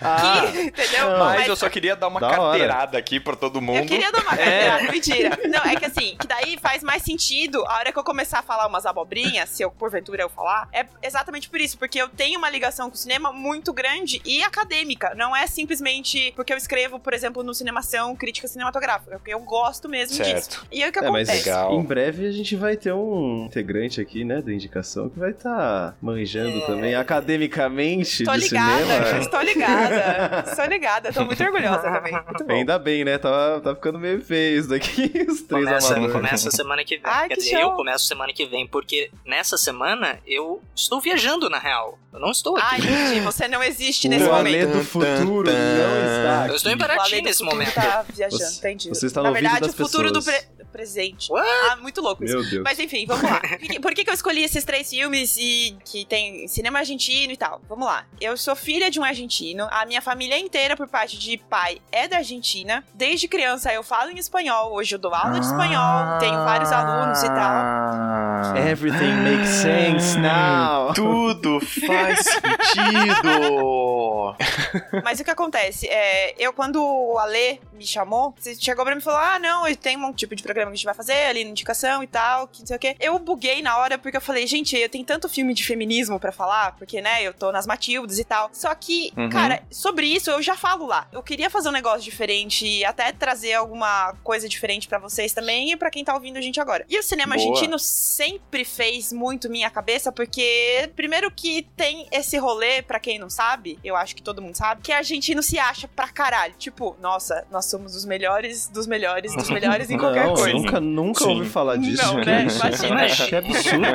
Ah, 0.00 0.42
que, 0.52 0.60
entendeu? 0.60 1.10
não. 1.10 1.18
Mas 1.18 1.48
eu 1.48 1.56
só 1.56 1.68
queria 1.68 1.96
dar 1.96 2.08
uma 2.08 2.20
Da 2.20 2.28
hora. 2.28 2.36
carteirada 2.36 2.98
aqui 2.98 3.18
pra 3.18 3.34
todo 3.34 3.60
mundo. 3.60 3.78
Eu 3.80 3.86
queria 3.86 4.12
dar 4.12 4.20
uma 4.22 4.32
É. 4.34 4.36
carteirada, 4.36 4.92
mentira. 4.92 5.38
Não, 5.48 5.60
é 5.64 5.76
que 5.76 5.84
assim, 5.86 6.16
que 6.20 6.26
daí 6.26 6.58
faz 6.60 6.82
mais 6.82 7.02
sentido 7.02 7.64
a 7.66 7.74
hora 7.78 7.92
que 7.92 7.98
eu 7.98 8.04
começar 8.04 8.38
a 8.40 8.42
falar 8.42 8.66
umas 8.66 8.86
abobrinhas, 8.86 9.48
se 9.50 9.62
eu 9.62 9.70
porventura 9.70 10.22
eu 10.22 10.28
falar, 10.28 10.68
é 10.72 10.86
exatamente 11.02 11.48
por 11.48 11.60
isso, 11.60 11.76
porque 11.78 12.00
eu 12.00 12.08
tenho 12.08 12.38
uma 12.38 12.50
ligação 12.50 12.88
com 12.88 12.94
o 12.94 12.98
cinema 12.98 13.32
muito 13.32 13.72
grande 13.72 14.20
e 14.24 14.42
acadêmica. 14.42 15.14
Não 15.16 15.34
é 15.34 15.46
simplesmente 15.46 16.32
porque 16.36 16.52
eu 16.52 16.56
escrevo, 16.56 16.98
por 17.00 17.12
exemplo, 17.12 17.42
no 17.42 17.54
Cinemação 17.54 18.14
crítica 18.14 18.46
cinematográfica, 18.54 19.16
porque 19.18 19.32
eu 19.34 19.40
gosto 19.40 19.88
mesmo 19.88 20.16
disso. 20.16 20.50
Certo. 20.50 20.66
E 20.72 20.82
aí 20.82 20.88
o 20.88 20.92
que 20.92 20.98
É, 20.98 21.10
mas 21.10 21.28
acontece? 21.28 21.48
Legal. 21.48 21.74
em 21.74 21.82
breve 21.82 22.26
a 22.26 22.30
gente 22.32 22.56
vai 22.56 22.76
ter 22.76 22.92
um 22.92 23.44
integrante 23.46 24.00
aqui, 24.00 24.24
né, 24.24 24.40
da 24.40 24.52
indicação, 24.52 25.08
que 25.10 25.18
vai 25.18 25.30
estar 25.30 25.96
manjando 26.00 26.60
também 26.66 26.94
academicamente 26.94 28.24
Tô 28.24 28.32
de 28.32 28.38
ligada, 28.40 28.78
cinema. 28.84 29.18
estou 29.18 29.40
ligada. 29.42 30.44
Estou 30.54 30.64
ligada, 30.66 31.12
tô 31.12 31.24
muito 31.24 31.42
orgulhosa 31.42 31.82
também. 31.82 32.12
Muito 32.12 32.44
bom. 32.44 32.52
Ainda 32.54 32.78
bem, 32.78 33.04
né? 33.04 33.18
Tá, 33.18 33.60
tá 33.60 33.74
ficando 33.74 33.98
meio 33.98 34.20
feio 34.20 34.58
isso 34.60 34.68
daqui, 34.68 35.02
os 35.28 35.42
três 35.42 35.64
Começa, 35.64 35.94
começa 36.10 36.50
semana 36.50 36.84
que 36.84 36.96
vem. 36.96 37.02
Ai, 37.04 37.28
Quer 37.28 37.34
que 37.36 37.40
dizer, 37.42 37.56
show. 37.60 37.70
eu 37.70 37.72
começo 37.72 38.06
semana 38.06 38.32
que 38.32 38.46
vem, 38.46 38.66
porque 38.66 39.10
nessa 39.26 39.56
semana 39.58 40.18
eu 40.26 40.62
estou 40.74 41.00
viajando, 41.00 41.48
na 41.50 41.58
real. 41.58 41.98
Eu 42.14 42.20
não 42.20 42.30
estou 42.30 42.56
aqui. 42.56 42.66
Ai, 42.70 42.80
gente, 42.80 43.20
você 43.22 43.48
não 43.48 43.60
existe 43.60 44.08
nesse 44.08 44.24
O 44.24 44.32
momento. 44.32 44.54
Alê 44.54 44.66
do 44.66 44.84
futuro 44.84 45.50
não 45.50 46.06
está 46.06 46.42
aqui. 46.42 46.50
Eu 46.52 46.56
estou 46.56 46.70
em 46.70 46.74
O 46.76 46.78
Paraty 46.78 47.16
do 47.16 47.22
nesse 47.22 47.42
momento. 47.42 47.74
Tá 47.74 48.04
viajando, 48.08 48.40
Você- 48.44 48.58
entendi. 48.58 48.88
você 48.88 49.06
está 49.06 49.20
Na 49.20 49.30
no 49.30 49.34
ouvido 49.34 49.42
verdade, 49.50 49.66
das 49.66 49.74
o 49.74 49.76
futuro 49.76 50.12
do 50.12 50.22
pessoas. 50.22 50.36
pre- 50.44 50.53
presente. 50.74 51.30
What? 51.32 51.48
Ah, 51.70 51.76
muito 51.76 52.00
louco 52.00 52.24
isso. 52.24 52.34
Meu 52.36 52.50
Deus. 52.50 52.62
Mas 52.64 52.78
enfim, 52.80 53.06
vamos 53.06 53.22
lá. 53.22 53.40
Por 53.80 53.90
que- 53.90 53.94
que, 53.94 54.04
que 54.04 54.10
eu 54.10 54.14
escolhi 54.14 54.42
esses 54.42 54.64
três 54.64 54.90
filmes 54.90 55.36
e 55.38 55.76
que 55.84 56.04
tem 56.04 56.48
cinema 56.48 56.80
argentino 56.80 57.32
e 57.32 57.36
tal? 57.36 57.60
Vamos 57.68 57.86
lá. 57.86 58.04
Eu 58.20 58.36
sou 58.36 58.56
filha 58.56 58.90
de 58.90 58.98
um 58.98 59.04
argentino. 59.04 59.68
A 59.70 59.86
minha 59.86 60.02
família 60.02 60.36
inteira, 60.36 60.76
por 60.76 60.88
parte 60.88 61.16
de 61.16 61.38
pai, 61.38 61.78
é 61.92 62.08
da 62.08 62.16
Argentina. 62.16 62.82
Desde 62.92 63.28
criança 63.28 63.72
eu 63.72 63.84
falo 63.84 64.10
em 64.10 64.18
espanhol. 64.18 64.72
Hoje 64.74 64.96
eu 64.96 64.98
dou 64.98 65.14
aula 65.14 65.38
de 65.38 65.46
espanhol. 65.46 66.18
Tenho 66.18 66.34
vários 66.44 66.72
alunos 66.72 67.22
e 67.22 67.28
tal. 67.28 68.56
Everything 68.56 69.12
makes 69.22 69.50
sense 69.50 70.18
now. 70.18 70.92
Tudo 70.94 71.60
faz 71.60 72.24
sentido. 72.24 74.34
Mas 75.04 75.20
o 75.20 75.24
que 75.24 75.30
acontece? 75.30 75.86
É, 75.88 76.34
eu, 76.42 76.52
quando 76.52 76.82
o 76.82 77.18
Ale 77.18 77.60
me 77.72 77.86
chamou, 77.86 78.34
você 78.38 78.54
chegou 78.54 78.84
pra 78.84 78.94
mim 78.94 79.00
e 79.00 79.04
falou: 79.04 79.18
Ah, 79.20 79.38
não, 79.38 79.66
eu 79.66 79.76
tenho 79.76 80.00
um 80.00 80.12
tipo 80.12 80.34
de 80.34 80.42
programa 80.42 80.63
que 80.70 80.74
a 80.74 80.76
gente 80.76 80.84
vai 80.84 80.94
fazer 80.94 81.26
ali 81.26 81.44
na 81.44 81.50
indicação 81.50 82.02
e 82.02 82.06
tal, 82.06 82.48
que 82.48 82.60
não 82.60 82.66
sei 82.66 82.76
o 82.76 82.78
quê. 82.78 82.96
Eu 83.00 83.18
buguei 83.18 83.62
na 83.62 83.76
hora 83.78 83.98
porque 83.98 84.16
eu 84.16 84.20
falei, 84.20 84.46
gente, 84.46 84.76
eu 84.76 84.88
tenho 84.88 85.04
tanto 85.04 85.28
filme 85.28 85.54
de 85.54 85.64
feminismo 85.64 86.18
pra 86.20 86.32
falar, 86.32 86.74
porque, 86.76 87.00
né, 87.00 87.22
eu 87.22 87.32
tô 87.34 87.50
nas 87.52 87.66
Matildas 87.66 88.18
e 88.18 88.24
tal. 88.24 88.50
Só 88.52 88.74
que, 88.74 89.12
Uhum. 89.16 89.28
cara, 89.30 89.62
sobre 89.70 90.06
isso 90.06 90.30
eu 90.30 90.42
já 90.42 90.56
falo 90.56 90.86
lá. 90.86 91.06
Eu 91.12 91.22
queria 91.22 91.48
fazer 91.50 91.68
um 91.68 91.72
negócio 91.72 92.02
diferente 92.02 92.66
e 92.66 92.84
até 92.84 93.12
trazer 93.12 93.54
alguma 93.54 94.14
coisa 94.22 94.48
diferente 94.48 94.88
pra 94.88 94.98
vocês 94.98 95.32
também 95.32 95.72
e 95.72 95.76
pra 95.76 95.90
quem 95.90 96.04
tá 96.04 96.14
ouvindo 96.14 96.36
a 96.36 96.40
gente 96.40 96.60
agora. 96.60 96.84
E 96.88 96.98
o 96.98 97.02
cinema 97.02 97.34
Boa. 97.36 97.48
argentino 97.48 97.78
sempre 97.78 98.64
fez 98.64 99.12
muito 99.12 99.48
minha 99.50 99.70
cabeça, 99.70 100.10
porque, 100.12 100.90
primeiro 100.96 101.30
que 101.30 101.62
tem 101.76 102.06
esse 102.12 102.36
rolê, 102.38 102.82
pra 102.82 102.98
quem 103.00 103.18
não 103.18 103.28
sabe, 103.30 103.78
eu 103.84 103.96
acho 103.96 104.14
que 104.14 104.22
todo 104.22 104.40
mundo 104.42 104.56
sabe, 104.56 104.82
que 104.82 104.92
argentino 104.92 105.42
se 105.42 105.58
acha 105.58 105.88
pra 105.88 106.08
caralho. 106.08 106.54
Tipo, 106.58 106.96
nossa, 107.00 107.46
nós 107.50 107.66
somos 107.66 107.94
os 107.96 108.04
melhores 108.04 108.68
dos 108.68 108.86
melhores 108.86 109.34
dos 109.34 109.50
melhores 109.50 109.90
em 109.90 109.96
qualquer 109.98 110.26
não, 110.26 110.34
coisa. 110.34 110.53
Eu 110.54 110.62
nunca, 110.62 110.80
nunca 110.80 111.24
Sim. 111.24 111.30
ouvi 111.30 111.48
falar 111.48 111.76
disso. 111.76 112.02
Não, 112.02 112.20
que 112.20 112.26
né? 112.26 112.42
Imagina. 112.42 113.04
Que 113.24 113.36
absurdo. 113.36 113.86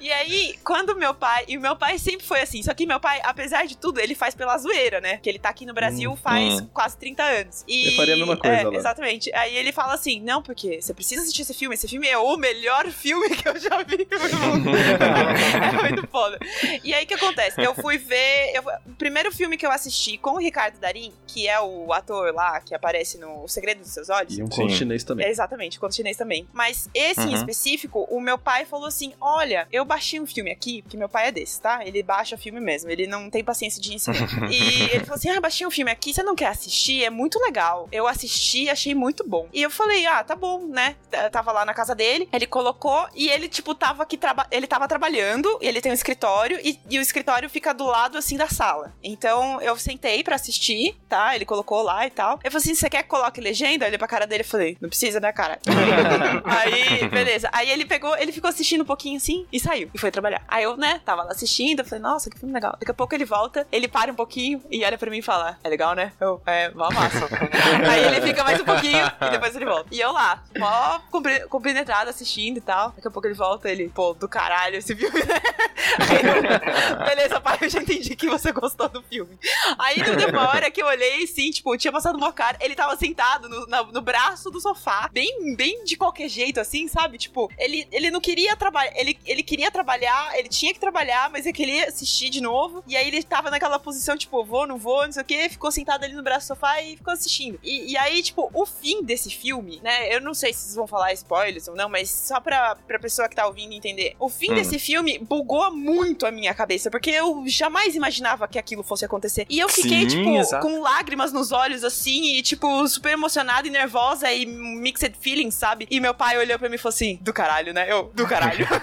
E 0.00 0.10
aí, 0.12 0.58
quando 0.64 0.94
meu 0.96 1.14
pai. 1.14 1.44
E 1.48 1.58
meu 1.58 1.76
pai 1.76 1.98
sempre 1.98 2.26
foi 2.26 2.40
assim. 2.40 2.62
Só 2.62 2.72
que 2.74 2.86
meu 2.86 2.98
pai, 3.00 3.20
apesar 3.24 3.66
de 3.66 3.76
tudo, 3.76 4.00
ele 4.00 4.14
faz 4.14 4.34
pela 4.34 4.56
zoeira, 4.58 5.00
né? 5.00 5.18
Que 5.18 5.28
ele 5.28 5.38
tá 5.38 5.48
aqui 5.48 5.66
no 5.66 5.74
Brasil 5.74 6.10
Hum, 6.12 6.16
faz 6.16 6.60
hum. 6.60 6.66
quase 6.72 6.96
30 6.96 7.22
anos. 7.22 7.64
E, 7.68 7.88
Eu 7.88 7.92
faria 7.92 8.14
a 8.14 8.16
mesma 8.16 8.36
coisa 8.36 8.56
é, 8.56 8.64
lá. 8.64 8.74
Exatamente. 8.74 9.34
Aí 9.34 9.56
ele 9.56 9.72
fala 9.72 9.94
assim: 9.94 10.20
não, 10.20 10.42
porque 10.42 10.80
você 10.80 10.92
precisa 10.94 11.22
assistir 11.22 11.42
esse 11.42 11.54
filme. 11.54 11.74
Esse 11.74 11.88
filme 11.88 12.08
é 12.08 12.16
o 12.18 12.36
melhor 12.36 12.86
filme 12.90 13.28
que 13.30 13.48
eu 13.48 13.58
já 13.58 13.82
vi 13.82 14.06
no 14.10 14.38
mundo. 14.38 14.70
é 14.76 15.82
muito 15.90 16.06
foda. 16.08 16.38
E 16.82 16.92
aí 16.94 17.04
o 17.04 17.06
que 17.06 17.14
acontece? 17.14 17.60
Eu 17.62 17.74
fui 17.74 17.98
ver. 17.98 18.52
eu- 18.54 18.62
primeiro 18.98 19.30
filme 19.32 19.56
que 19.56 19.66
eu 19.66 19.70
assisti 19.70 20.16
com 20.18 20.30
o 20.32 20.38
Ricardo 20.38 20.78
Darim, 20.78 21.12
que 21.26 21.48
é 21.48 21.60
o 21.60 21.92
ator 21.92 22.32
lá 22.34 22.60
que 22.60 22.74
aparece 22.74 23.18
no 23.18 23.44
O 23.44 23.48
Segredo 23.48 23.80
dos 23.80 23.90
Seus 23.92 24.08
Olhos. 24.08 24.36
E 24.38 24.42
um 24.42 24.68
chinês 24.68 25.04
também. 25.04 25.26
É, 25.26 25.30
exatamente, 25.30 25.51
conto 25.78 25.94
chinês 25.94 26.16
também. 26.16 26.46
Mas 26.52 26.88
esse 26.94 27.20
em 27.22 27.28
Uhum. 27.28 27.34
específico, 27.34 28.06
o 28.10 28.20
meu 28.20 28.38
pai 28.38 28.64
falou 28.64 28.86
assim: 28.86 29.12
Olha, 29.20 29.66
eu 29.72 29.84
baixei 29.84 30.20
um 30.20 30.26
filme 30.26 30.50
aqui, 30.50 30.82
porque 30.82 30.96
meu 30.96 31.08
pai 31.08 31.28
é 31.28 31.32
desse, 31.32 31.60
tá? 31.60 31.84
Ele 31.86 32.02
baixa 32.02 32.36
filme 32.36 32.60
mesmo, 32.60 32.90
ele 32.90 33.06
não 33.06 33.30
tem 33.30 33.42
paciência 33.44 33.80
de 33.80 33.94
ensinar. 33.94 34.28
e 34.50 34.82
ele 34.90 35.04
falou 35.04 35.16
assim: 35.16 35.30
Ah, 35.30 35.40
baixei 35.40 35.66
um 35.66 35.70
filme 35.70 35.90
aqui, 35.90 36.12
você 36.14 36.22
não 36.22 36.34
quer 36.34 36.46
assistir? 36.48 37.04
É 37.04 37.10
muito 37.10 37.38
legal. 37.40 37.88
Eu 37.92 38.06
assisti, 38.06 38.68
achei 38.68 38.94
muito 38.94 39.26
bom. 39.26 39.48
E 39.52 39.62
eu 39.62 39.70
falei: 39.70 40.06
Ah, 40.06 40.22
tá 40.24 40.34
bom, 40.34 40.66
né? 40.66 40.96
Eu 41.12 41.30
tava 41.30 41.52
lá 41.52 41.64
na 41.64 41.74
casa 41.74 41.94
dele, 41.94 42.28
ele 42.32 42.46
colocou 42.46 43.06
e 43.14 43.28
ele, 43.28 43.48
tipo, 43.48 43.74
tava 43.74 44.02
aqui, 44.02 44.18
ele 44.50 44.66
tava 44.66 44.88
trabalhando, 44.88 45.58
ele 45.60 45.80
tem 45.80 45.90
um 45.92 45.94
escritório 45.94 46.58
e, 46.62 46.78
e 46.90 46.98
o 46.98 47.02
escritório 47.02 47.48
fica 47.50 47.72
do 47.72 47.84
lado, 47.84 48.16
assim, 48.18 48.36
da 48.36 48.48
sala. 48.48 48.92
Então 49.02 49.60
eu 49.60 49.76
sentei 49.76 50.22
pra 50.24 50.36
assistir, 50.36 50.96
tá? 51.08 51.34
Ele 51.34 51.44
colocou 51.44 51.82
lá 51.82 52.06
e 52.06 52.10
tal. 52.10 52.38
Eu 52.42 52.50
falei 52.50 52.62
assim: 52.64 52.74
Você 52.74 52.88
quer 52.90 53.02
que 53.02 53.08
coloque 53.08 53.40
legenda? 53.40 53.84
Eu 53.84 53.88
olhei 53.88 53.98
pra 53.98 54.08
cara 54.08 54.26
dele 54.26 54.42
e 54.42 54.46
falei: 54.46 54.76
Não 54.80 54.88
precisa, 54.88 55.20
né, 55.20 55.32
cara? 55.32 55.41
Aí, 56.44 57.08
beleza. 57.08 57.48
Aí 57.52 57.70
ele 57.70 57.84
pegou, 57.84 58.16
ele 58.16 58.32
ficou 58.32 58.48
assistindo 58.48 58.82
um 58.82 58.84
pouquinho 58.84 59.16
assim 59.16 59.46
e 59.52 59.58
saiu. 59.60 59.90
E 59.94 59.98
foi 59.98 60.10
trabalhar. 60.10 60.42
Aí 60.48 60.64
eu, 60.64 60.76
né, 60.76 61.00
tava 61.04 61.22
lá 61.24 61.32
assistindo, 61.32 61.84
falei, 61.84 62.02
nossa, 62.02 62.30
que 62.30 62.38
filme 62.38 62.54
legal. 62.54 62.76
Daqui 62.78 62.90
a 62.90 62.94
pouco 62.94 63.14
ele 63.14 63.24
volta, 63.24 63.66
ele 63.72 63.88
para 63.88 64.10
um 64.10 64.14
pouquinho 64.14 64.62
e 64.70 64.84
olha 64.84 64.98
pra 64.98 65.10
mim 65.10 65.18
e 65.18 65.22
fala, 65.22 65.58
é 65.62 65.68
legal, 65.68 65.94
né? 65.94 66.12
Eu, 66.20 66.40
é, 66.46 66.70
mó 66.70 66.88
massa. 66.90 67.28
Aí 67.90 68.04
ele 68.04 68.20
fica 68.20 68.44
mais 68.44 68.60
um 68.60 68.64
pouquinho 68.64 69.06
e 69.20 69.30
depois 69.30 69.54
ele 69.56 69.64
volta. 69.64 69.86
E 69.90 70.00
eu 70.00 70.12
lá, 70.12 70.42
mó 70.58 71.00
compenetrada 71.48 72.10
assistindo 72.10 72.58
e 72.58 72.60
tal. 72.60 72.90
Daqui 72.90 73.08
a 73.08 73.10
pouco 73.10 73.26
ele 73.26 73.34
volta, 73.34 73.70
ele, 73.70 73.88
pô, 73.88 74.14
do 74.14 74.28
caralho 74.28 74.76
esse 74.76 74.94
filme, 74.94 75.18
né? 75.20 75.40
Aí 76.08 76.20
eu, 76.24 77.04
beleza, 77.06 77.40
pai, 77.40 77.58
eu 77.60 77.68
já 77.68 77.80
entendi 77.80 78.14
que 78.16 78.28
você 78.28 78.52
gostou 78.52 78.88
do 78.88 79.02
filme. 79.02 79.38
Aí 79.78 80.02
deu 80.02 80.28
uma 80.30 80.48
hora 80.48 80.70
que 80.70 80.80
eu 80.82 80.86
olhei, 80.86 81.24
assim, 81.24 81.50
tipo, 81.50 81.76
tinha 81.76 81.92
passado 81.92 82.16
uma 82.16 82.32
cara, 82.32 82.56
ele 82.60 82.74
tava 82.74 82.96
sentado 82.96 83.48
no, 83.48 83.66
na- 83.66 83.82
no 83.84 84.00
braço 84.00 84.50
do 84.50 84.60
sofá, 84.60 85.08
bem, 85.22 85.54
bem 85.54 85.84
de 85.84 85.96
qualquer 85.96 86.28
jeito, 86.28 86.58
assim, 86.58 86.88
sabe? 86.88 87.16
Tipo, 87.16 87.50
ele, 87.56 87.86
ele 87.92 88.10
não 88.10 88.20
queria 88.20 88.56
trabalhar, 88.56 88.92
ele, 88.96 89.16
ele 89.24 89.42
queria 89.42 89.70
trabalhar, 89.70 90.36
ele 90.36 90.48
tinha 90.48 90.72
que 90.74 90.80
trabalhar, 90.80 91.30
mas 91.30 91.46
ele 91.46 91.52
queria 91.52 91.88
assistir 91.88 92.28
de 92.28 92.40
novo, 92.40 92.82
e 92.88 92.96
aí 92.96 93.06
ele 93.06 93.22
tava 93.22 93.50
naquela 93.50 93.78
posição, 93.78 94.16
tipo, 94.16 94.44
vou, 94.44 94.66
não 94.66 94.78
vou, 94.78 95.04
não 95.04 95.12
sei 95.12 95.22
o 95.22 95.24
que, 95.24 95.48
ficou 95.48 95.70
sentado 95.70 96.04
ali 96.04 96.14
no 96.14 96.22
braço 96.22 96.46
do 96.46 96.48
sofá 96.48 96.82
e 96.82 96.96
ficou 96.96 97.12
assistindo. 97.12 97.58
E, 97.62 97.92
e 97.92 97.96
aí, 97.96 98.22
tipo, 98.22 98.50
o 98.52 98.66
fim 98.66 99.02
desse 99.02 99.30
filme, 99.30 99.80
né, 99.82 100.14
eu 100.14 100.20
não 100.20 100.34
sei 100.34 100.52
se 100.52 100.60
vocês 100.62 100.74
vão 100.74 100.86
falar 100.86 101.12
spoilers 101.12 101.68
ou 101.68 101.76
não, 101.76 101.88
mas 101.88 102.10
só 102.10 102.40
pra, 102.40 102.74
pra 102.74 102.98
pessoa 102.98 103.28
que 103.28 103.36
tá 103.36 103.46
ouvindo 103.46 103.72
entender, 103.72 104.16
o 104.18 104.28
fim 104.28 104.52
Hum. 104.52 104.54
desse 104.56 104.78
filme 104.78 105.18
bugou 105.20 105.70
muito 105.74 106.26
a 106.26 106.30
minha 106.32 106.52
cabeça, 106.52 106.90
porque 106.90 107.10
eu 107.10 107.44
jamais 107.46 107.94
imaginava 107.94 108.46
que 108.48 108.58
aquilo 108.58 108.82
fosse 108.82 109.04
acontecer. 109.04 109.46
E 109.48 109.58
eu 109.58 109.68
fiquei, 109.68 110.00
Sim, 110.10 110.18
tipo, 110.18 110.36
exato. 110.36 110.66
com 110.66 110.80
lágrimas 110.80 111.32
nos 111.32 111.52
olhos, 111.52 111.84
assim, 111.84 112.36
e, 112.36 112.42
tipo, 112.42 112.86
super 112.88 113.12
emocionada 113.12 113.66
e 113.66 113.70
nervosa 113.70 114.30
e 114.32 114.44
mixed 114.46 115.11
feelings, 115.20 115.54
sabe? 115.54 115.86
E 115.90 116.00
meu 116.00 116.14
pai 116.14 116.38
olhou 116.38 116.58
pra 116.58 116.68
mim 116.68 116.76
e 116.76 116.78
falou 116.78 116.94
assim: 116.94 117.18
do 117.20 117.32
caralho, 117.32 117.72
né? 117.72 117.86
Eu, 117.90 118.10
do 118.14 118.26
caralho. 118.26 118.66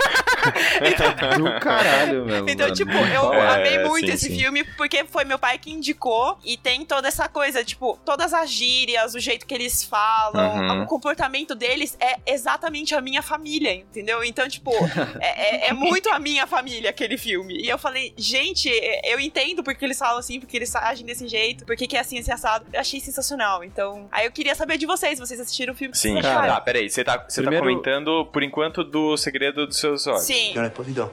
Do 1.37 1.59
caralho, 1.59 2.25
meu. 2.25 2.47
Então, 2.47 2.65
mano. 2.67 2.73
tipo, 2.73 2.91
eu 2.91 3.33
É, 3.33 3.47
amei 3.55 3.79
muito 3.79 4.07
sim, 4.07 4.13
esse 4.13 4.27
sim. 4.27 4.37
filme 4.37 4.63
porque 4.77 5.03
foi 5.05 5.23
meu 5.25 5.37
pai 5.37 5.57
que 5.57 5.71
indicou 5.71 6.37
e 6.43 6.57
tem 6.57 6.85
toda 6.85 7.07
essa 7.07 7.27
coisa, 7.27 7.63
tipo, 7.63 7.99
todas 8.05 8.33
as 8.33 8.49
gírias, 8.49 9.13
o 9.15 9.19
jeito 9.19 9.45
que 9.45 9.53
eles 9.53 9.83
falam, 9.83 10.57
Uhum. 10.59 10.83
o 10.83 10.85
comportamento 10.87 11.55
deles 11.55 11.97
é 11.99 12.17
exatamente 12.25 12.95
a 12.95 13.01
minha 13.01 13.21
família, 13.21 13.73
entendeu? 13.73 14.23
Então, 14.23 14.47
tipo, 14.47 14.71
é, 15.21 15.65
é- 15.65 15.69
é 15.69 15.73
muito 15.73 16.09
a 16.09 16.19
minha 16.19 16.47
família 16.47 16.89
aquele 16.89 17.17
filme. 17.17 17.55
E 17.61 17.67
eu 17.69 17.77
falei, 17.77 18.13
gente, 18.17 18.69
eu 19.03 19.19
entendo 19.19 19.63
porque 19.63 19.83
eles 19.85 19.97
falam 19.97 20.19
assim, 20.19 20.39
porque 20.39 20.55
eles 20.57 20.73
agem 20.75 21.05
desse 21.05 21.27
jeito, 21.27 21.65
porque 21.65 21.87
que 21.87 21.97
é 21.97 21.99
assim, 21.99 22.17
esse 22.17 22.31
assado. 22.31 22.65
Eu 22.71 22.79
achei 22.79 22.99
sensacional. 22.99 23.63
Então, 23.63 24.07
aí 24.11 24.25
eu 24.25 24.31
queria 24.31 24.55
saber 24.55 24.77
de 24.77 24.85
vocês, 24.85 25.19
vocês 25.19 25.39
assistiram 25.39 25.73
o 25.73 25.77
filme? 25.77 25.95
Sim, 25.95 26.18
vocês 26.21 26.33
cara. 26.33 26.39
acharam? 26.45 26.55
tá, 26.55 26.61
peraí. 26.61 26.89
Você 26.89 27.03
tá, 27.03 27.25
você 27.27 27.41
Primeiro- 27.41 27.65
tá 27.65 27.69
comentando, 27.71 28.29
por 28.31 28.43
enquanto, 28.43 28.83
do 28.83 29.15
segredo 29.17 29.65
dos 29.67 29.77
seus 29.77 30.05
olhos. 30.07 30.23
Sim. 30.23 30.49
Señor 30.53 30.65
Esposito, 30.65 31.11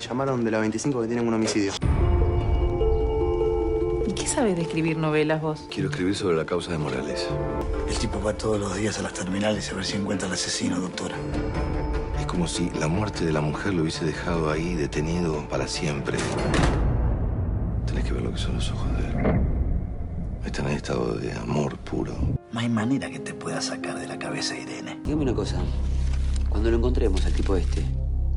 llamaron 0.00 0.44
de 0.44 0.50
la 0.50 0.58
25 0.60 1.00
que 1.02 1.06
tienen 1.08 1.26
un 1.26 1.34
homicidio. 1.34 1.72
¿Y 4.06 4.12
qué 4.14 4.26
sabes 4.26 4.56
de 4.56 4.62
escribir 4.62 4.96
novelas 4.98 5.40
vos? 5.40 5.66
Quiero 5.70 5.88
escribir 5.88 6.14
sobre 6.14 6.36
la 6.36 6.44
causa 6.44 6.72
de 6.72 6.78
Morales. 6.78 7.28
El 7.88 7.96
tipo 7.98 8.20
va 8.22 8.32
todos 8.34 8.58
los 8.58 8.74
días 8.76 8.98
a 8.98 9.02
las 9.02 9.12
terminales 9.12 9.70
a 9.70 9.74
ver 9.74 9.84
si 9.84 9.96
encuentra 9.96 10.26
al 10.28 10.34
asesino, 10.34 10.80
doctora. 10.80 11.14
Es 12.18 12.26
como 12.26 12.46
si 12.48 12.70
la 12.78 12.88
muerte 12.88 13.24
de 13.24 13.32
la 13.32 13.40
mujer 13.40 13.74
lo 13.74 13.82
hubiese 13.82 14.04
dejado 14.04 14.50
ahí 14.50 14.74
detenido 14.74 15.46
para 15.48 15.66
siempre. 15.68 16.18
Tenés 17.86 18.04
que 18.04 18.12
ver 18.12 18.22
lo 18.22 18.32
que 18.32 18.38
son 18.38 18.54
los 18.54 18.70
ojos 18.70 18.88
de 18.98 19.04
él. 19.08 19.40
Están 20.44 20.66
en 20.66 20.76
estado 20.76 21.14
de 21.14 21.32
amor 21.32 21.78
puro. 21.78 22.14
No 22.52 22.60
hay 22.60 22.68
manera 22.68 23.08
que 23.10 23.20
te 23.20 23.32
pueda 23.32 23.60
sacar 23.60 23.98
de 23.98 24.06
la 24.06 24.18
cabeza 24.18 24.56
Irene. 24.56 25.00
Dígame 25.04 25.22
una 25.22 25.34
cosa. 25.34 25.62
Cuando 26.48 26.70
lo 26.70 26.76
encontremos 26.76 27.24
al 27.24 27.32
tipo 27.32 27.56
este, 27.56 27.84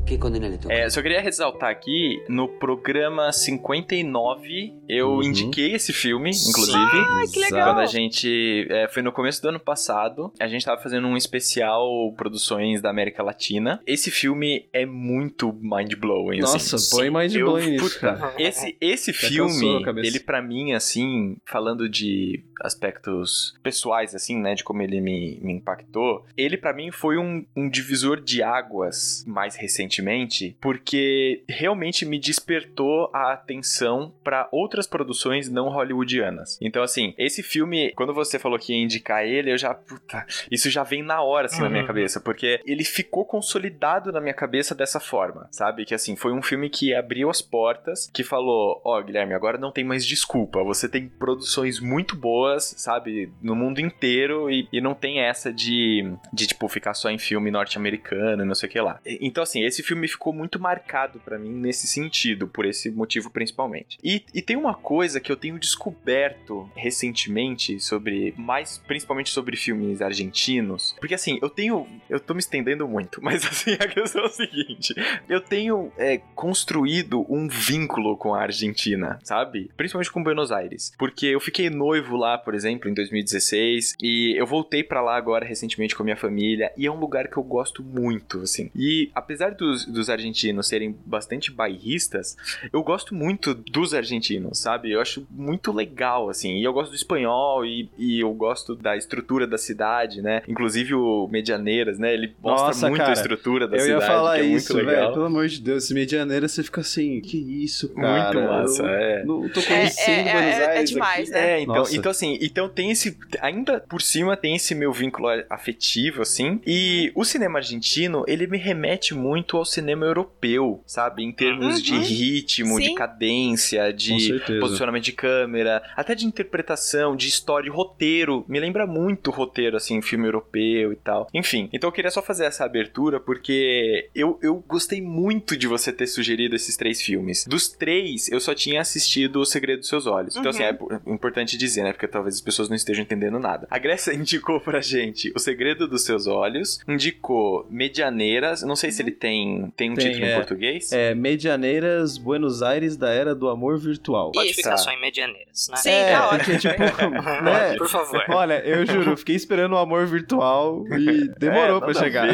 ¿qué 0.05 0.17
condena 0.17 0.47
le 0.47 0.57
toca? 0.57 0.73
É, 0.73 0.89
só 0.89 1.01
queria 1.01 1.19
ressaltar 1.21 1.69
aqui, 1.69 2.21
no 2.29 2.47
programa 2.47 3.31
59, 3.31 4.73
eu 4.87 5.09
Uhum. 5.15 5.23
indiquei 5.23 5.73
esse 5.73 5.91
filme, 5.93 6.29
inclusive. 6.29 6.77
Ai, 6.77 7.27
que 7.27 7.39
legal. 7.39 7.69
Quando 7.73 7.79
a 7.79 7.85
gente. 7.85 8.67
é, 8.69 8.87
foi 8.87 9.01
no 9.01 9.11
começo 9.11 9.41
do 9.41 9.49
ano 9.49 9.59
passado. 9.59 10.31
A 10.39 10.47
gente 10.47 10.65
tava 10.65 10.81
fazendo 10.81 11.07
um 11.07 11.17
especial 11.17 12.13
produções 12.15 12.81
da 12.81 12.89
América 12.89 13.23
Latina. 13.23 13.81
Esse 13.85 14.11
filme 14.11 14.67
é 14.71 14.85
muito 14.85 15.51
mind-blowing. 15.61 16.39
Nossa, 16.39 16.75
assim. 16.75 16.95
põe 16.95 17.09
mind 17.09 17.33
Eu- 17.35 17.45
blowing 17.47 17.71
nisso, 17.71 17.85
puta, 17.99 17.99
cara. 18.17 18.33
Esse, 18.37 18.77
esse 18.79 19.11
Já 19.11 19.29
cansou 19.29 19.49
filme, 19.83 20.07
ele 20.07 20.19
pra 20.19 20.41
mim, 20.41 20.73
assim, 20.73 21.37
falando 21.45 21.89
de 21.89 22.43
aspectos 22.61 23.53
pessoais, 23.63 24.15
assim, 24.15 24.37
né, 24.39 24.55
de 24.55 24.63
como 24.63 24.81
ele 24.81 24.99
me, 25.01 25.39
me 25.41 25.53
impactou, 25.53 26.25
ele 26.37 26.57
pra 26.57 26.73
mim 26.73 26.91
foi 26.91 27.17
um, 27.17 27.45
um 27.55 27.69
divisor 27.69 28.19
de 28.21 28.41
águas 28.43 29.23
mais 29.27 29.55
recentemente, 30.05 30.57
porque 30.61 31.43
realmente 31.47 32.05
me 32.05 32.19
despertou 32.19 33.09
a 33.13 33.33
atenção 33.33 34.13
pra 34.23 34.47
outras 34.51 34.87
produções 34.87 35.49
não 35.49 35.69
hollywoodianas. 35.69 36.57
Então, 36.61 36.83
assim, 36.83 37.13
esse 37.17 37.41
filme, 37.43 37.91
quando 37.95 38.13
você 38.13 38.37
falou 38.39 38.59
que 38.59 38.73
ia 38.73 38.83
indicar 38.83 39.25
ele, 39.25 39.51
eu 39.51 39.57
já, 39.57 39.73
puta, 39.73 40.25
isso 40.51 40.69
já 40.69 40.83
vem 40.83 41.03
na 41.03 41.21
hora, 41.21 41.45
assim, 41.45 41.61
na 41.61 41.69
minha 41.69 41.81
Uhum. 41.81 41.87
cabeça, 41.87 42.19
porque 42.19 42.61
ele 42.65 42.83
ficou 42.83 43.25
consolidado 43.25 44.11
na 44.11 44.19
minha 44.19 44.33
cabeça 44.33 44.73
dessa 44.73 44.99
forma, 44.99 45.47
sabe? 45.51 45.85
Que, 45.85 45.93
assim, 45.93 46.15
foi 46.15 46.31
um 46.33 46.41
filme 46.41 46.69
que 46.69 46.93
abriu 46.95 47.29
as 47.29 47.41
portas, 47.41 48.09
que 48.13 48.23
falou, 48.23 48.81
ó, 48.83 49.01
Guilherme, 49.01 49.33
agora 49.33 49.57
não 49.57 49.71
tem 49.71 49.83
mais 49.83 50.05
desculpa, 50.05 50.63
você 50.63 50.89
tem 50.89 51.07
produções 51.07 51.79
muito 51.79 52.15
boas, 52.15 52.73
sabe? 52.77 53.31
No 53.41 53.55
mundo 53.55 53.79
inteiro 53.79 54.49
e, 54.49 54.67
e 54.71 54.81
não 54.81 54.93
tem 54.95 55.19
essa 55.19 55.51
de, 55.53 56.11
de, 56.33 56.47
tipo, 56.47 56.67
ficar 56.67 56.93
só 56.93 57.09
em 57.09 57.17
filme 57.19 57.51
norte-americano 57.51 58.43
e 58.43 58.45
não 58.47 58.55
sei 58.55 58.67
o 58.67 58.71
que 58.71 58.79
lá. 58.81 58.99
Então, 59.05 59.43
assim, 59.43 59.63
esse 59.63 59.83
filme 59.85 60.07
ficou 60.07 60.33
muito 60.33 60.59
marcado 60.59 61.19
pra 61.19 61.37
mim 61.37 61.51
nesse 61.51 61.87
sentido, 61.87 62.47
por 62.47 62.65
esse 62.65 62.89
motivo 62.89 63.29
principalmente. 63.29 63.97
E, 64.03 64.23
e 64.33 64.41
tem 64.41 64.55
uma 64.55 64.73
coisa 64.73 65.19
que 65.19 65.31
eu 65.31 65.35
tenho 65.35 65.59
descoberto 65.59 66.69
recentemente 66.75 67.79
sobre, 67.79 68.33
mais 68.37 68.77
principalmente 68.77 69.29
sobre 69.29 69.55
filmes 69.55 70.01
argentinos, 70.01 70.95
porque 70.99 71.15
assim, 71.15 71.39
eu 71.41 71.49
tenho, 71.49 71.87
eu 72.09 72.19
tô 72.19 72.33
me 72.33 72.39
estendendo 72.39 72.87
muito, 72.87 73.21
mas 73.23 73.45
assim, 73.45 73.73
a 73.73 73.87
questão 73.87 74.23
é 74.23 74.25
o 74.25 74.29
seguinte, 74.29 74.93
eu 75.27 75.41
tenho 75.41 75.91
é, 75.97 76.17
construído 76.33 77.25
um 77.29 77.47
vínculo 77.47 78.17
com 78.17 78.33
a 78.33 78.41
Argentina, 78.41 79.19
sabe? 79.23 79.71
Principalmente 79.75 80.11
com 80.11 80.23
Buenos 80.23 80.51
Aires, 80.51 80.93
porque 80.97 81.27
eu 81.27 81.39
fiquei 81.39 81.69
noivo 81.69 82.15
lá, 82.15 82.37
por 82.37 82.53
exemplo, 82.53 82.89
em 82.89 82.93
2016, 82.93 83.95
e 84.01 84.35
eu 84.37 84.45
voltei 84.45 84.83
pra 84.83 85.01
lá 85.01 85.15
agora 85.15 85.45
recentemente 85.45 85.95
com 85.95 86.03
a 86.03 86.05
minha 86.05 86.17
família, 86.17 86.71
e 86.77 86.85
é 86.85 86.91
um 86.91 86.99
lugar 86.99 87.27
que 87.27 87.37
eu 87.37 87.43
gosto 87.43 87.83
muito, 87.83 88.41
assim. 88.41 88.69
E 88.75 89.09
apesar 89.13 89.51
dos, 89.51 89.74
dos 89.85 90.09
argentinos 90.09 90.67
serem 90.67 90.95
bastante 91.05 91.51
bairristas, 91.51 92.37
eu 92.71 92.81
gosto 92.83 93.13
muito 93.13 93.53
dos 93.53 93.93
argentinos, 93.93 94.59
sabe? 94.59 94.91
Eu 94.91 95.01
acho 95.01 95.27
muito 95.29 95.71
legal, 95.71 96.29
assim. 96.29 96.57
E 96.59 96.63
eu 96.63 96.71
gosto 96.71 96.91
do 96.91 96.95
espanhol 96.95 97.65
e, 97.65 97.89
e 97.97 98.19
eu 98.21 98.33
gosto 98.33 98.75
da 98.75 98.95
estrutura 98.95 99.45
da 99.47 99.57
cidade, 99.57 100.21
né? 100.21 100.41
Inclusive 100.47 100.93
o 100.93 101.27
Medianeiras, 101.31 101.99
né? 101.99 102.13
Ele 102.13 102.33
mostra 102.41 102.67
Nossa, 102.67 102.87
muito 102.89 102.99
cara, 103.01 103.09
a 103.11 103.13
estrutura 103.13 103.67
da 103.67 103.77
Eu 103.77 103.81
cidade, 103.81 104.01
ia 104.01 104.07
falar 104.07 104.35
que 104.35 104.41
é 104.41 104.45
isso, 104.45 104.73
muito 104.73 104.85
velho. 104.85 104.97
legal. 104.99 105.13
Pelo 105.13 105.25
amor 105.25 105.47
de 105.47 105.61
Deus, 105.61 105.83
esse 105.83 105.93
medianeira 105.93 106.47
você 106.47 106.63
fica 106.63 106.81
assim, 106.81 107.19
que 107.21 107.37
isso, 107.37 107.89
cara. 107.89 108.33
Muito 108.33 108.47
massa, 108.49 108.83
eu 108.83 108.89
é. 108.89 109.23
Não 109.25 109.49
tô 109.49 109.59
É, 109.59 109.63
conhecendo 109.65 110.27
é, 110.29 110.31
Buenos 110.31 110.55
é, 110.55 110.61
é 110.63 110.67
Aires 110.69 110.89
demais, 110.89 111.29
aqui. 111.31 111.39
né? 111.39 111.51
É, 111.51 111.61
então, 111.61 111.75
Nossa. 111.75 111.95
então 111.97 112.11
assim, 112.11 112.37
então 112.41 112.69
tem 112.69 112.91
esse. 112.91 113.17
Ainda 113.41 113.79
por 113.79 114.01
cima 114.01 114.37
tem 114.37 114.55
esse 114.55 114.75
meu 114.75 114.91
vínculo 114.93 115.27
afetivo, 115.49 116.21
assim. 116.21 116.61
E 116.65 117.11
o 117.15 117.23
cinema 117.25 117.59
argentino, 117.59 118.23
ele 118.27 118.47
me 118.47 118.57
remete 118.57 119.13
muito 119.13 119.57
ao 119.57 119.64
ao 119.65 119.71
cinema 119.71 120.05
europeu, 120.05 120.81
sabe? 120.85 121.23
Em 121.23 121.31
termos 121.31 121.75
Uhum. 121.77 121.81
de 121.81 121.97
ritmo, 121.97 122.79
de 122.79 122.85
Sim. 122.87 122.95
cadência, 122.95 123.89
Com 123.91 123.95
de 123.97 124.59
posicionamento 124.59 125.03
de 125.03 125.11
câmera, 125.11 125.81
até 125.95 126.13
de 126.15 126.25
interpretação, 126.25 127.15
de 127.15 127.27
história, 127.27 127.69
de 127.69 127.75
roteiro. 127.75 128.45
Me 128.47 128.59
lembra 128.59 128.85
muito 128.85 129.31
roteiro, 129.31 129.75
assim, 129.75 130.01
filme 130.01 130.27
europeu 130.27 130.93
e 130.93 130.95
tal. 130.95 131.27
Enfim, 131.33 131.69
então 131.73 131.87
eu 131.87 131.91
queria 131.91 132.11
só 132.11 132.21
fazer 132.21 132.45
essa 132.45 132.63
abertura 132.65 133.19
porque 133.19 134.09
eu, 134.13 134.37
eu 134.41 134.63
gostei 134.67 135.01
muito 135.01 135.57
de 135.57 135.67
você 135.67 135.91
ter 135.91 136.07
sugerido 136.07 136.55
esses 136.55 136.77
três 136.77 137.01
filmes. 137.01 137.45
Dos 137.47 137.67
três, 137.69 138.29
eu 138.29 138.39
só 138.39 138.53
tinha 138.53 138.81
assistido 138.81 139.39
O 139.39 139.45
Segredo 139.45 139.79
dos 139.79 139.89
Seus 139.89 140.05
Olhos. 140.05 140.35
Então, 140.35 140.49
assim, 140.51 140.63
é 140.63 140.73
po- 140.73 140.89
importante 141.07 141.57
dizer, 141.57 141.83
né? 141.83 141.91
Porque 141.91 142.07
talvez 142.07 142.35
as 142.35 142.41
pessoas 142.41 142.69
não 142.69 142.75
estejam 142.75 143.03
entendendo 143.03 143.39
nada. 143.39 143.67
A 143.69 143.79
Grécia 143.79 144.13
indicou 144.15 144.59
pra 144.59 144.81
gente 144.81 145.31
O 145.35 145.39
Segredo 145.39 145.87
dos 145.87 146.03
Seus 146.03 146.27
Olhos, 146.27 146.79
indicou 146.87 147.65
Medianeiras, 147.69 148.61
não 148.63 148.75
sei 148.75 148.91
se 148.91 149.01
ele 149.01 149.11
tem, 149.11 149.54
tem 149.75 149.91
um 149.91 149.95
Tem, 149.95 150.07
título 150.07 150.25
em 150.25 150.29
é. 150.29 150.35
português. 150.35 150.91
É, 150.91 151.13
Medianeiras, 151.15 152.17
Buenos 152.17 152.61
Aires 152.61 152.95
da 152.97 153.09
Era 153.09 153.33
do 153.35 153.49
Amor 153.49 153.77
Virtual. 153.77 154.31
Pode 154.31 154.47
Isso. 154.47 154.55
ficar 154.57 154.71
Tá. 154.71 154.77
só 154.77 154.91
em 154.91 154.99
medianeiras, 155.01 155.67
né? 155.69 155.77
Sim, 155.77 155.89
é, 155.89 156.11
tá 156.13 156.27
porque, 156.29 156.51
ótimo. 156.53 156.59
tipo, 156.73 156.81
né? 157.43 157.75
Por 157.77 157.87
favor. 157.89 158.23
Olha, 158.29 158.59
eu 158.65 158.85
juro, 158.85 159.11
eu 159.11 159.17
fiquei 159.17 159.35
esperando 159.35 159.73
o 159.73 159.77
amor 159.77 160.05
virtual 160.05 160.83
e 160.97 161.27
demorou 161.39 161.77
É, 161.81 161.85
pra 161.85 161.93
chegar. 161.93 162.27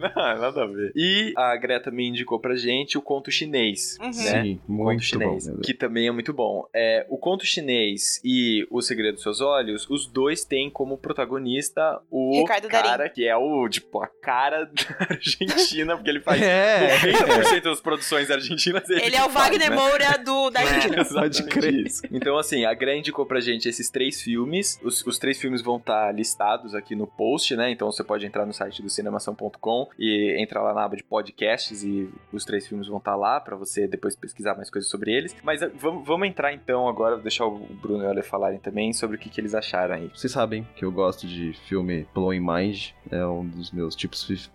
Não, 0.00 0.38
nada 0.38 0.62
a 0.62 0.66
ver. 0.66 0.92
E 0.94 1.32
a 1.36 1.56
Greta 1.56 1.90
me 1.90 2.06
indicou 2.06 2.38
pra 2.38 2.54
gente 2.54 2.96
o 2.96 3.02
conto 3.02 3.30
chinês, 3.32 3.98
Uhum. 4.00 4.06
né? 4.06 4.12
Sim, 4.12 4.60
conto 4.66 4.72
muito 4.72 4.98
bom. 4.98 5.00
chinês, 5.02 5.46
Deus. 5.46 5.60
que 5.64 5.74
também 5.74 6.06
é 6.06 6.10
muito 6.12 6.32
bom. 6.32 6.66
É, 6.72 7.04
o 7.08 7.18
conto 7.18 7.44
chinês 7.44 8.20
e 8.24 8.64
o 8.70 8.80
segredo 8.80 9.14
dos 9.14 9.22
seus 9.24 9.40
olhos, 9.40 9.88
os 9.90 10.06
dois 10.06 10.44
têm 10.44 10.70
como 10.70 10.96
protagonista 10.96 12.00
o 12.10 12.40
Ricardo 12.40 12.68
cara 12.68 13.08
que 13.08 13.26
é 13.26 13.36
o 13.36 13.68
tipo 13.68 14.00
a 14.02 14.06
cara 14.06 14.66
da 14.66 15.07
Argentina, 15.10 15.96
porque 15.96 16.10
ele 16.10 16.20
faz 16.20 16.40
É, 16.42 16.96
90% 16.98 17.62
das 17.62 17.80
produções 17.80 18.30
argentinas. 18.30 18.88
Ele 18.88 19.10
que 19.10 19.16
é 19.16 19.24
o 19.24 19.30
faz, 19.30 19.50
Wagner 19.50 19.70
né? 19.70 19.76
Moura 19.76 20.18
do, 20.24 20.50
da 20.50 20.60
Argentina. 20.60 21.04
Pode 21.04 21.08
Exatamente 21.38 21.42
crer. 21.44 21.86
isso. 21.86 22.02
Então, 22.10 22.36
assim, 22.38 22.64
a 22.64 22.74
Gran 22.74 22.96
indicou 22.96 23.26
pra 23.26 23.40
gente 23.40 23.68
esses 23.68 23.88
três 23.90 24.20
filmes. 24.22 24.78
Os, 24.82 25.04
os 25.06 25.18
três 25.18 25.38
filmes 25.40 25.62
vão 25.62 25.76
estar 25.76 26.12
listados 26.14 26.74
aqui 26.74 26.94
no 26.94 27.06
post, 27.06 27.54
né? 27.56 27.70
Então 27.70 27.90
você 27.90 28.02
pode 28.04 28.24
entrar 28.26 28.46
no 28.46 28.52
site 28.52 28.82
do 28.82 28.88
cinemação.com 28.88 29.88
e 29.98 30.36
entrar 30.40 30.62
lá 30.62 30.72
na 30.74 30.84
aba 30.84 30.96
de 30.96 31.02
podcasts 31.04 31.82
e 31.82 32.08
os 32.32 32.44
três 32.44 32.66
filmes 32.66 32.86
vão 32.86 32.98
estar 32.98 33.16
lá 33.16 33.40
pra 33.40 33.56
você 33.56 33.86
depois 33.86 34.14
pesquisar 34.16 34.54
mais 34.54 34.70
coisas 34.70 34.90
sobre 34.90 35.12
eles. 35.12 35.34
Mas 35.42 35.62
eh, 35.62 35.70
vamos, 35.74 36.06
vamos 36.06 36.28
entrar 36.28 36.52
então 36.52 36.88
agora, 36.88 37.14
vou 37.14 37.22
deixar 37.22 37.46
o 37.46 37.58
Bruno 37.58 38.04
e 38.04 38.06
o 38.06 38.10
Ale 38.10 38.22
falarem 38.22 38.58
também 38.58 38.92
sobre 38.92 39.16
o 39.16 39.18
que, 39.18 39.28
que 39.28 39.40
eles 39.40 39.54
acharam 39.54 39.94
aí. 39.94 40.10
Vocês 40.14 40.32
sabem 40.32 40.66
que 40.76 40.84
eu 40.84 40.92
gosto 40.92 41.26
de 41.26 41.52
filme 41.68 42.06
Blowing 42.14 42.40
Mind, 42.40 42.88
é 43.10 43.24
um 43.26 43.46
dos 43.46 43.70
meus 43.70 43.94
tipos 43.96 44.24
fi- 44.24 44.48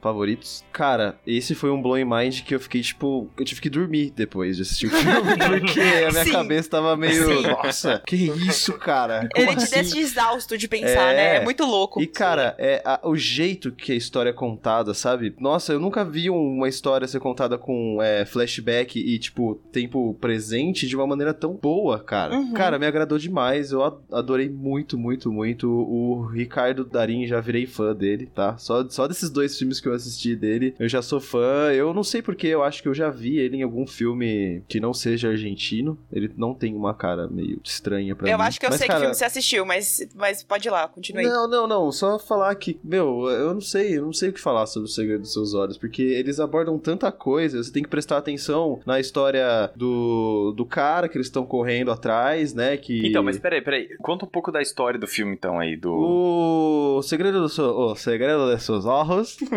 Cara, 0.71 1.17
esse 1.25 1.53
foi 1.55 1.69
um 1.69 1.81
Blowing 1.81 2.05
Mind 2.05 2.41
que 2.41 2.55
eu 2.55 2.59
fiquei, 2.59 2.81
tipo, 2.81 3.29
eu 3.37 3.45
tive 3.45 3.61
que 3.61 3.69
dormir 3.69 4.11
depois 4.15 4.55
de 4.57 4.63
assistir 4.63 4.87
o 4.87 4.89
filme, 4.89 5.11
porque 5.59 5.79
a 5.79 6.11
minha 6.11 6.23
Sim. 6.25 6.31
cabeça 6.31 6.69
tava 6.69 6.97
meio, 6.97 7.25
Sim. 7.41 7.47
nossa, 7.47 8.01
que 8.07 8.15
isso, 8.15 8.73
cara? 8.73 9.27
Como 9.33 9.47
Ele 9.49 9.55
te 9.57 9.63
assim? 9.63 9.75
deixa 9.75 9.99
exausto 9.99 10.57
de 10.57 10.67
pensar, 10.67 11.13
É. 11.13 11.15
né? 11.15 11.35
É 11.37 11.43
muito 11.43 11.63
louco. 11.65 12.01
E, 12.01 12.07
cara, 12.07 12.55
é 12.57 12.81
a- 12.83 12.99
o 13.03 13.15
jeito 13.15 13.71
que 13.71 13.91
a 13.91 13.95
história 13.95 14.31
é 14.31 14.33
contada, 14.33 14.93
sabe? 14.93 15.35
Nossa, 15.39 15.73
eu 15.73 15.79
nunca 15.79 16.03
vi 16.03 16.29
uma 16.29 16.67
história 16.67 17.07
ser 17.07 17.19
contada 17.19 17.57
com 17.57 17.99
é, 18.01 18.25
flashback 18.25 18.99
e, 18.99 19.19
tipo, 19.19 19.55
tempo 19.71 20.15
presente 20.19 20.87
de 20.87 20.95
uma 20.95 21.05
maneira 21.05 21.33
tão 21.33 21.53
boa, 21.53 21.99
cara. 21.99 22.35
Uhum. 22.35 22.53
Cara, 22.53 22.79
me 22.79 22.85
agradou 22.85 23.17
demais. 23.17 23.71
Eu 23.71 23.83
adorei 24.11 24.49
muito, 24.49 24.97
muito, 24.97 25.31
muito. 25.31 25.69
O 25.69 26.25
Ricardo 26.25 26.83
Darim, 26.83 27.27
já 27.27 27.39
virei 27.39 27.65
fã 27.67 27.93
dele, 27.95 28.25
tá? 28.25 28.57
Só, 28.57 28.87
só 28.89 29.07
desses 29.07 29.29
dois 29.29 29.57
filmes 29.57 29.79
que 29.79 29.87
eu 29.87 29.93
assisti 29.93 30.32
dele, 30.35 30.75
eu 30.79 30.87
já 30.87 31.01
sou 31.01 31.19
fã. 31.19 31.71
Eu 31.73 31.93
não 31.93 32.03
sei 32.03 32.21
porque, 32.21 32.47
eu 32.47 32.63
acho 32.63 32.81
que 32.81 32.87
eu 32.87 32.93
já 32.93 33.09
vi 33.09 33.37
ele 33.37 33.57
em 33.57 33.63
algum 33.63 33.85
filme 33.87 34.63
que 34.67 34.79
não 34.79 34.93
seja 34.93 35.29
argentino. 35.29 35.97
Ele 36.11 36.31
não 36.37 36.53
tem 36.53 36.75
uma 36.75 36.93
cara 36.93 37.27
meio 37.27 37.59
estranha 37.63 38.15
pra 38.15 38.29
Eu 38.29 38.37
mim. 38.37 38.43
acho 38.43 38.59
que 38.59 38.65
eu 38.65 38.69
Mas, 38.69 38.79
sei 38.79 38.87
cara, 38.87 38.99
que 38.99 39.03
filme 39.05 39.15
você 39.15 39.25
assistiu, 39.25 39.65
mas, 39.65 40.07
mas 40.15 40.43
pode 40.43 40.67
ir 40.67 40.71
lá, 40.71 40.87
continue. 40.87 41.23
não, 41.23 41.47
não, 41.47 41.67
não. 41.67 41.91
Só 41.91 42.17
falar 42.19 42.53
que, 42.55 42.79
meu, 42.83 43.27
eu 43.29 43.53
não 43.53 43.61
sei, 43.61 43.97
eu 43.97 44.05
não 44.05 44.13
sei 44.13 44.29
o 44.29 44.33
que 44.33 44.39
falar 44.39 44.65
sobre 44.65 44.87
o 44.89 44.91
segredo 44.91 45.21
dos 45.21 45.33
seus 45.33 45.53
olhos, 45.53 45.77
porque 45.77 46.01
eles 46.01 46.39
abordam 46.39 46.77
tanta 46.77 47.11
coisa, 47.11 47.61
você 47.61 47.71
tem 47.71 47.83
que 47.83 47.89
prestar 47.89 48.17
atenção 48.17 48.79
na 48.85 48.99
história 48.99 49.71
do, 49.75 50.53
do 50.55 50.65
cara 50.65 51.07
que 51.09 51.17
eles 51.17 51.27
estão 51.27 51.45
correndo 51.45 51.91
atrás, 51.91 52.53
né? 52.53 52.77
Que. 52.77 53.07
Então, 53.07 53.23
mas 53.23 53.37
peraí, 53.37 53.61
peraí. 53.61 53.89
Conta 54.01 54.25
um 54.25 54.27
pouco 54.29 54.51
da 54.51 54.61
história 54.61 54.99
do 54.99 55.07
filme, 55.07 55.33
então, 55.33 55.59
aí, 55.59 55.75
do. 55.75 55.93
O 55.93 57.01
segredo 57.01 57.41
dos 57.41 57.53
seus. 57.55 57.73
O 57.75 57.95
segredo 57.95 58.53
de 58.55 58.61
seus 58.61 58.85
olhos. 58.85 59.37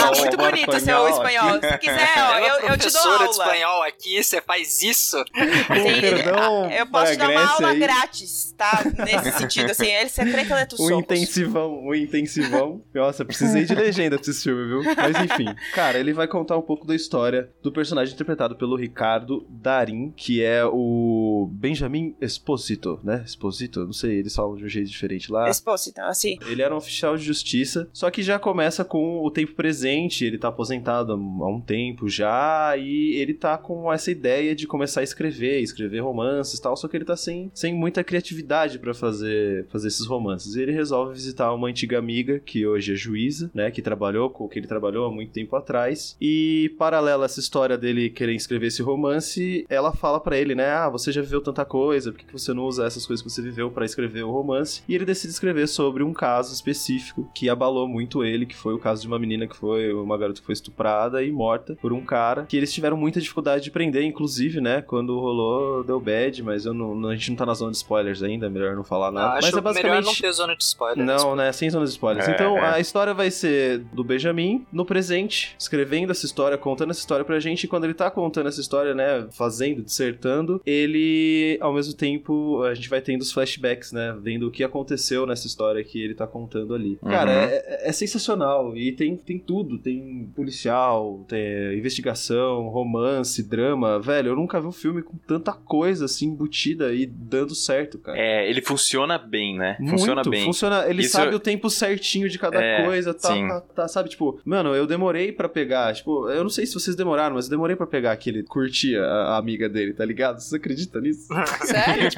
Tá 0.00 0.18
muito 0.20 0.36
bonito 0.36 0.80
seu 0.80 1.08
espanhol. 1.08 1.60
Se 1.60 1.78
quiser, 1.78 2.14
ó, 2.18 2.34
é 2.38 2.42
eu, 2.42 2.54
eu 2.54 2.58
te 2.58 2.64
dou 2.64 2.76
professora 2.76 3.18
de 3.18 3.22
aula. 3.24 3.30
espanhol 3.30 3.82
aqui, 3.82 4.22
você 4.22 4.40
faz 4.40 4.82
isso? 4.82 5.22
Tem- 5.34 6.00
perdão 6.00 6.70
eu 6.70 6.86
posso 6.86 7.12
te 7.12 7.18
dar 7.18 7.30
uma 7.30 7.44
aula 7.52 7.68
aí. 7.70 7.78
grátis, 7.78 8.54
tá? 8.56 8.82
Nesse 9.04 9.32
sentido, 9.38 9.70
assim, 9.70 9.86
ele 9.86 10.08
secreta 10.08 10.54
de 10.56 10.66
tus 10.66 10.80
O 10.80 10.90
intensivão, 10.92 11.86
o 11.86 11.94
intensivão. 11.94 12.82
Nossa, 12.94 13.24
precisei 13.24 13.64
de 13.64 13.74
legenda 13.74 14.18
pra 14.18 14.30
esse 14.30 14.42
filme, 14.42 14.66
viu? 14.66 14.94
Mas 14.96 15.16
enfim, 15.24 15.46
cara, 15.74 15.98
ele 15.98 16.12
vai 16.12 16.26
contar 16.28 16.56
um 16.56 16.62
pouco 16.62 16.86
da 16.86 16.94
história 16.94 17.50
do 17.62 17.70
personagem 17.72 18.14
interpretado 18.14 18.56
pelo 18.56 18.76
Ricardo 18.76 19.46
Darim, 19.48 20.12
que 20.16 20.42
é 20.42 20.64
o 20.64 21.48
Benjamin 21.52 22.14
Esposito, 22.20 23.00
né? 23.02 23.22
Esposito, 23.26 23.84
não 23.84 23.92
sei, 23.92 24.18
eles 24.18 24.34
falam 24.34 24.56
de 24.56 24.64
um 24.64 24.68
jeito 24.68 24.88
diferente 24.90 25.30
lá. 25.30 25.48
Expósito, 25.48 26.00
assim. 26.02 26.38
Ele 26.46 26.62
era 26.62 26.74
um 26.74 26.78
oficial 26.78 27.16
de 27.16 27.24
justiça, 27.24 27.88
só 27.92 28.10
que 28.10 28.22
já 28.22 28.38
começa 28.38 28.84
com 28.84 29.20
o 29.24 29.30
tempo 29.30 29.54
presente, 29.54 29.80
ele 29.90 30.38
tá 30.38 30.48
aposentado 30.48 31.12
há 31.12 31.16
um 31.16 31.60
tempo 31.60 32.08
já, 32.08 32.74
e 32.76 33.14
ele 33.16 33.34
tá 33.34 33.56
com 33.58 33.92
essa 33.92 34.10
ideia 34.10 34.54
de 34.54 34.66
começar 34.66 35.00
a 35.00 35.04
escrever, 35.04 35.60
escrever 35.60 36.00
romances 36.00 36.58
e 36.58 36.62
tal, 36.62 36.76
só 36.76 36.88
que 36.88 36.96
ele 36.96 37.04
tá 37.04 37.16
sem, 37.16 37.50
sem 37.54 37.74
muita 37.74 38.04
criatividade 38.04 38.78
pra 38.78 38.94
fazer, 38.94 39.66
fazer 39.68 39.88
esses 39.88 40.06
romances. 40.06 40.54
E 40.54 40.62
ele 40.62 40.72
resolve 40.72 41.14
visitar 41.14 41.52
uma 41.52 41.68
antiga 41.68 41.98
amiga, 41.98 42.38
que 42.38 42.66
hoje 42.66 42.92
é 42.92 42.96
juíza, 42.96 43.50
né, 43.54 43.70
que 43.70 43.82
trabalhou 43.82 44.30
com 44.30 44.48
que 44.48 44.58
ele 44.58 44.66
trabalhou 44.66 45.06
há 45.06 45.10
muito 45.10 45.32
tempo 45.32 45.56
atrás, 45.56 46.16
e 46.20 46.74
paralela 46.78 47.24
a 47.24 47.26
essa 47.26 47.40
história 47.40 47.78
dele 47.78 48.10
querer 48.10 48.34
escrever 48.34 48.68
esse 48.68 48.82
romance, 48.82 49.64
ela 49.68 49.92
fala 49.92 50.20
pra 50.20 50.38
ele, 50.38 50.54
né, 50.54 50.70
ah, 50.70 50.88
você 50.88 51.12
já 51.12 51.20
viveu 51.20 51.40
tanta 51.40 51.64
coisa, 51.64 52.12
por 52.12 52.18
que 52.18 52.32
você 52.32 52.52
não 52.52 52.64
usa 52.64 52.86
essas 52.86 53.06
coisas 53.06 53.24
que 53.24 53.30
você 53.30 53.42
viveu 53.42 53.70
pra 53.70 53.84
escrever 53.84 54.22
o 54.22 54.30
romance? 54.30 54.82
E 54.88 54.94
ele 54.94 55.04
decide 55.04 55.32
escrever 55.32 55.66
sobre 55.68 56.02
um 56.02 56.12
caso 56.12 56.52
específico 56.52 57.30
que 57.34 57.48
abalou 57.48 57.88
muito 57.88 58.24
ele, 58.24 58.46
que 58.46 58.56
foi 58.56 58.74
o 58.74 58.78
caso 58.78 59.02
de 59.02 59.08
uma 59.08 59.18
menina 59.18 59.46
que 59.46 59.56
foi 59.56 59.79
uma 59.92 60.16
garota 60.16 60.40
que 60.40 60.46
foi 60.46 60.52
estuprada 60.52 61.22
e 61.22 61.30
morta 61.30 61.76
por 61.80 61.92
um 61.92 62.04
cara, 62.04 62.44
que 62.44 62.56
eles 62.56 62.72
tiveram 62.72 62.96
muita 62.96 63.20
dificuldade 63.20 63.64
de 63.64 63.70
prender, 63.70 64.04
inclusive, 64.04 64.60
né, 64.60 64.82
quando 64.82 65.18
rolou 65.18 65.84
deu 65.84 66.00
bad, 66.00 66.42
mas 66.42 66.66
eu 66.66 66.74
não, 66.74 67.08
a 67.08 67.14
gente 67.14 67.30
não 67.30 67.36
tá 67.36 67.46
na 67.46 67.54
zona 67.54 67.70
de 67.70 67.78
spoilers 67.78 68.22
ainda, 68.22 68.46
é 68.46 68.48
melhor 68.48 68.74
não 68.76 68.84
falar 68.84 69.10
nada. 69.10 69.38
Ah, 69.38 69.38
mas 69.42 69.54
é 69.54 69.60
basicamente 69.60 69.96
melhor 69.96 70.04
não 70.04 70.14
ter 70.14 70.32
zona 70.32 70.56
de 70.56 70.62
spoiler. 70.62 71.04
não, 71.04 71.36
né? 71.36 71.52
Sem 71.52 71.70
zonas 71.70 71.90
de 71.90 71.94
spoilers. 71.94 72.28
É, 72.28 72.32
então, 72.32 72.56
é. 72.58 72.74
a 72.74 72.80
história 72.80 73.14
vai 73.14 73.30
ser 73.30 73.78
do 73.92 74.04
Benjamin 74.04 74.66
no 74.72 74.84
presente, 74.84 75.54
escrevendo 75.58 76.10
essa 76.10 76.26
história, 76.26 76.56
contando 76.58 76.90
essa 76.90 77.00
história 77.00 77.24
pra 77.24 77.38
gente. 77.38 77.64
E 77.64 77.68
quando 77.68 77.84
ele 77.84 77.94
tá 77.94 78.10
contando 78.10 78.48
essa 78.48 78.60
história, 78.60 78.94
né? 78.94 79.26
Fazendo, 79.30 79.82
dissertando, 79.82 80.60
ele, 80.64 81.58
ao 81.60 81.72
mesmo 81.72 81.94
tempo, 81.94 82.62
a 82.62 82.74
gente 82.74 82.88
vai 82.88 83.00
tendo 83.00 83.22
os 83.22 83.32
flashbacks, 83.32 83.92
né? 83.92 84.16
Vendo 84.20 84.48
o 84.48 84.50
que 84.50 84.64
aconteceu 84.64 85.26
nessa 85.26 85.46
história 85.46 85.82
que 85.84 86.00
ele 86.00 86.14
tá 86.14 86.26
contando 86.26 86.74
ali. 86.74 86.98
Uhum. 87.02 87.10
Cara, 87.10 87.32
é, 87.32 87.88
é 87.88 87.92
sensacional. 87.92 88.76
E 88.76 88.92
tem, 88.92 89.16
tem 89.16 89.38
tudo. 89.38 89.69
Tem 89.78 90.30
policial, 90.34 91.24
tem 91.28 91.76
investigação, 91.78 92.68
romance, 92.68 93.42
drama. 93.42 94.00
Velho, 94.00 94.28
eu 94.28 94.36
nunca 94.36 94.60
vi 94.60 94.66
um 94.66 94.72
filme 94.72 95.02
com 95.02 95.16
tanta 95.16 95.52
coisa 95.52 96.04
assim 96.04 96.26
embutida 96.26 96.92
e 96.92 97.06
dando 97.06 97.54
certo, 97.54 97.98
cara. 97.98 98.18
É, 98.18 98.48
ele 98.48 98.62
funciona 98.62 99.18
bem, 99.18 99.56
né? 99.56 99.76
Funciona 99.88 100.14
Muito, 100.16 100.30
bem. 100.30 100.44
Funciona, 100.44 100.84
ele 100.88 101.02
Isso- 101.02 101.12
sabe 101.12 101.34
o 101.34 101.38
tempo 101.40 101.68
certinho 101.70 102.28
de 102.28 102.38
cada 102.38 102.62
É, 102.62 102.84
coisa, 102.84 103.12
tá, 103.14 103.32
sim. 103.32 103.48
tá, 103.48 103.60
tá, 103.60 103.88
sabe? 103.88 104.08
Tipo, 104.08 104.40
mano, 104.44 104.74
eu 104.74 104.86
demorei 104.86 105.32
pra 105.32 105.48
pegar, 105.48 105.92
tipo, 105.94 106.28
eu 106.30 106.42
não 106.42 106.50
sei 106.50 106.66
se 106.66 106.74
vocês 106.74 106.96
demoraram, 106.96 107.34
mas 107.36 107.46
eu 107.46 107.50
demorei 107.50 107.76
pra 107.76 107.86
pegar 107.86 108.16
que 108.16 108.30
ele 108.30 108.42
curtia 108.42 109.02
a, 109.02 109.34
a 109.34 109.38
amiga 109.38 109.68
dele, 109.68 109.92
tá 109.92 110.04
ligado? 110.04 110.40
Você 110.40 110.56
acredita 110.56 111.00
nisso? 111.00 111.28
Sério? 111.64 112.08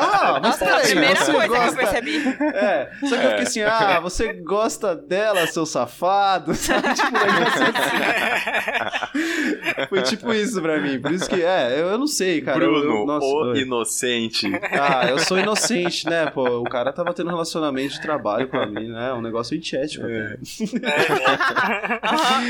ah, 0.00 0.40
mas 0.42 0.60
Nossa, 0.60 0.64
é 0.64 0.68
a 0.68 0.76
peraí, 0.76 0.90
primeira 0.90 1.16
você 1.16 1.32
coisa 1.32 1.48
que 1.48 1.54
eu 1.54 1.62
gosta... 1.64 1.76
percebi. 1.76 2.16
É, 2.54 2.90
só 3.00 3.16
que 3.18 3.24
eu 3.24 3.30
fiquei 3.30 3.42
assim, 3.44 3.60
ah, 3.62 4.00
você 4.00 4.32
gosta 4.32 4.94
dela, 4.96 5.46
seu 5.46 5.66
safado, 5.66 6.54
sabe? 6.56 6.88
Tipo, 7.02 7.16
assim. 7.18 7.72
Foi 9.88 10.02
tipo 10.02 10.32
isso 10.32 10.60
pra 10.62 10.80
mim, 10.80 11.00
por 11.00 11.12
isso 11.12 11.28
que, 11.28 11.42
é, 11.42 11.72
eu, 11.80 11.86
eu 11.88 11.98
não 11.98 12.06
sei, 12.06 12.40
cara. 12.40 12.62
eu- 12.62 12.70
Bruno, 12.70 12.94
eu, 13.00 13.06
nossa, 13.06 13.26
o 13.26 13.50
oi. 13.50 13.60
inocente. 13.62 14.50
Ah, 14.72 15.06
eu 15.08 15.18
sou 15.18 15.38
inocente, 15.38 16.06
né? 16.08 16.26
Pô, 16.32 16.58
o 16.60 16.64
cara 16.64 16.92
tava 16.92 17.12
tendo 17.12 17.26
um 17.28 17.32
relacionamento 17.32 17.94
de 17.94 18.00
trabalho 18.02 18.48
com 18.48 18.56
a 18.56 18.66
mim, 18.66 18.88
né? 18.88 19.12
Um 19.12 19.20
negócio 19.22 19.56
antiético. 19.56 20.04
Aham, 20.06 20.36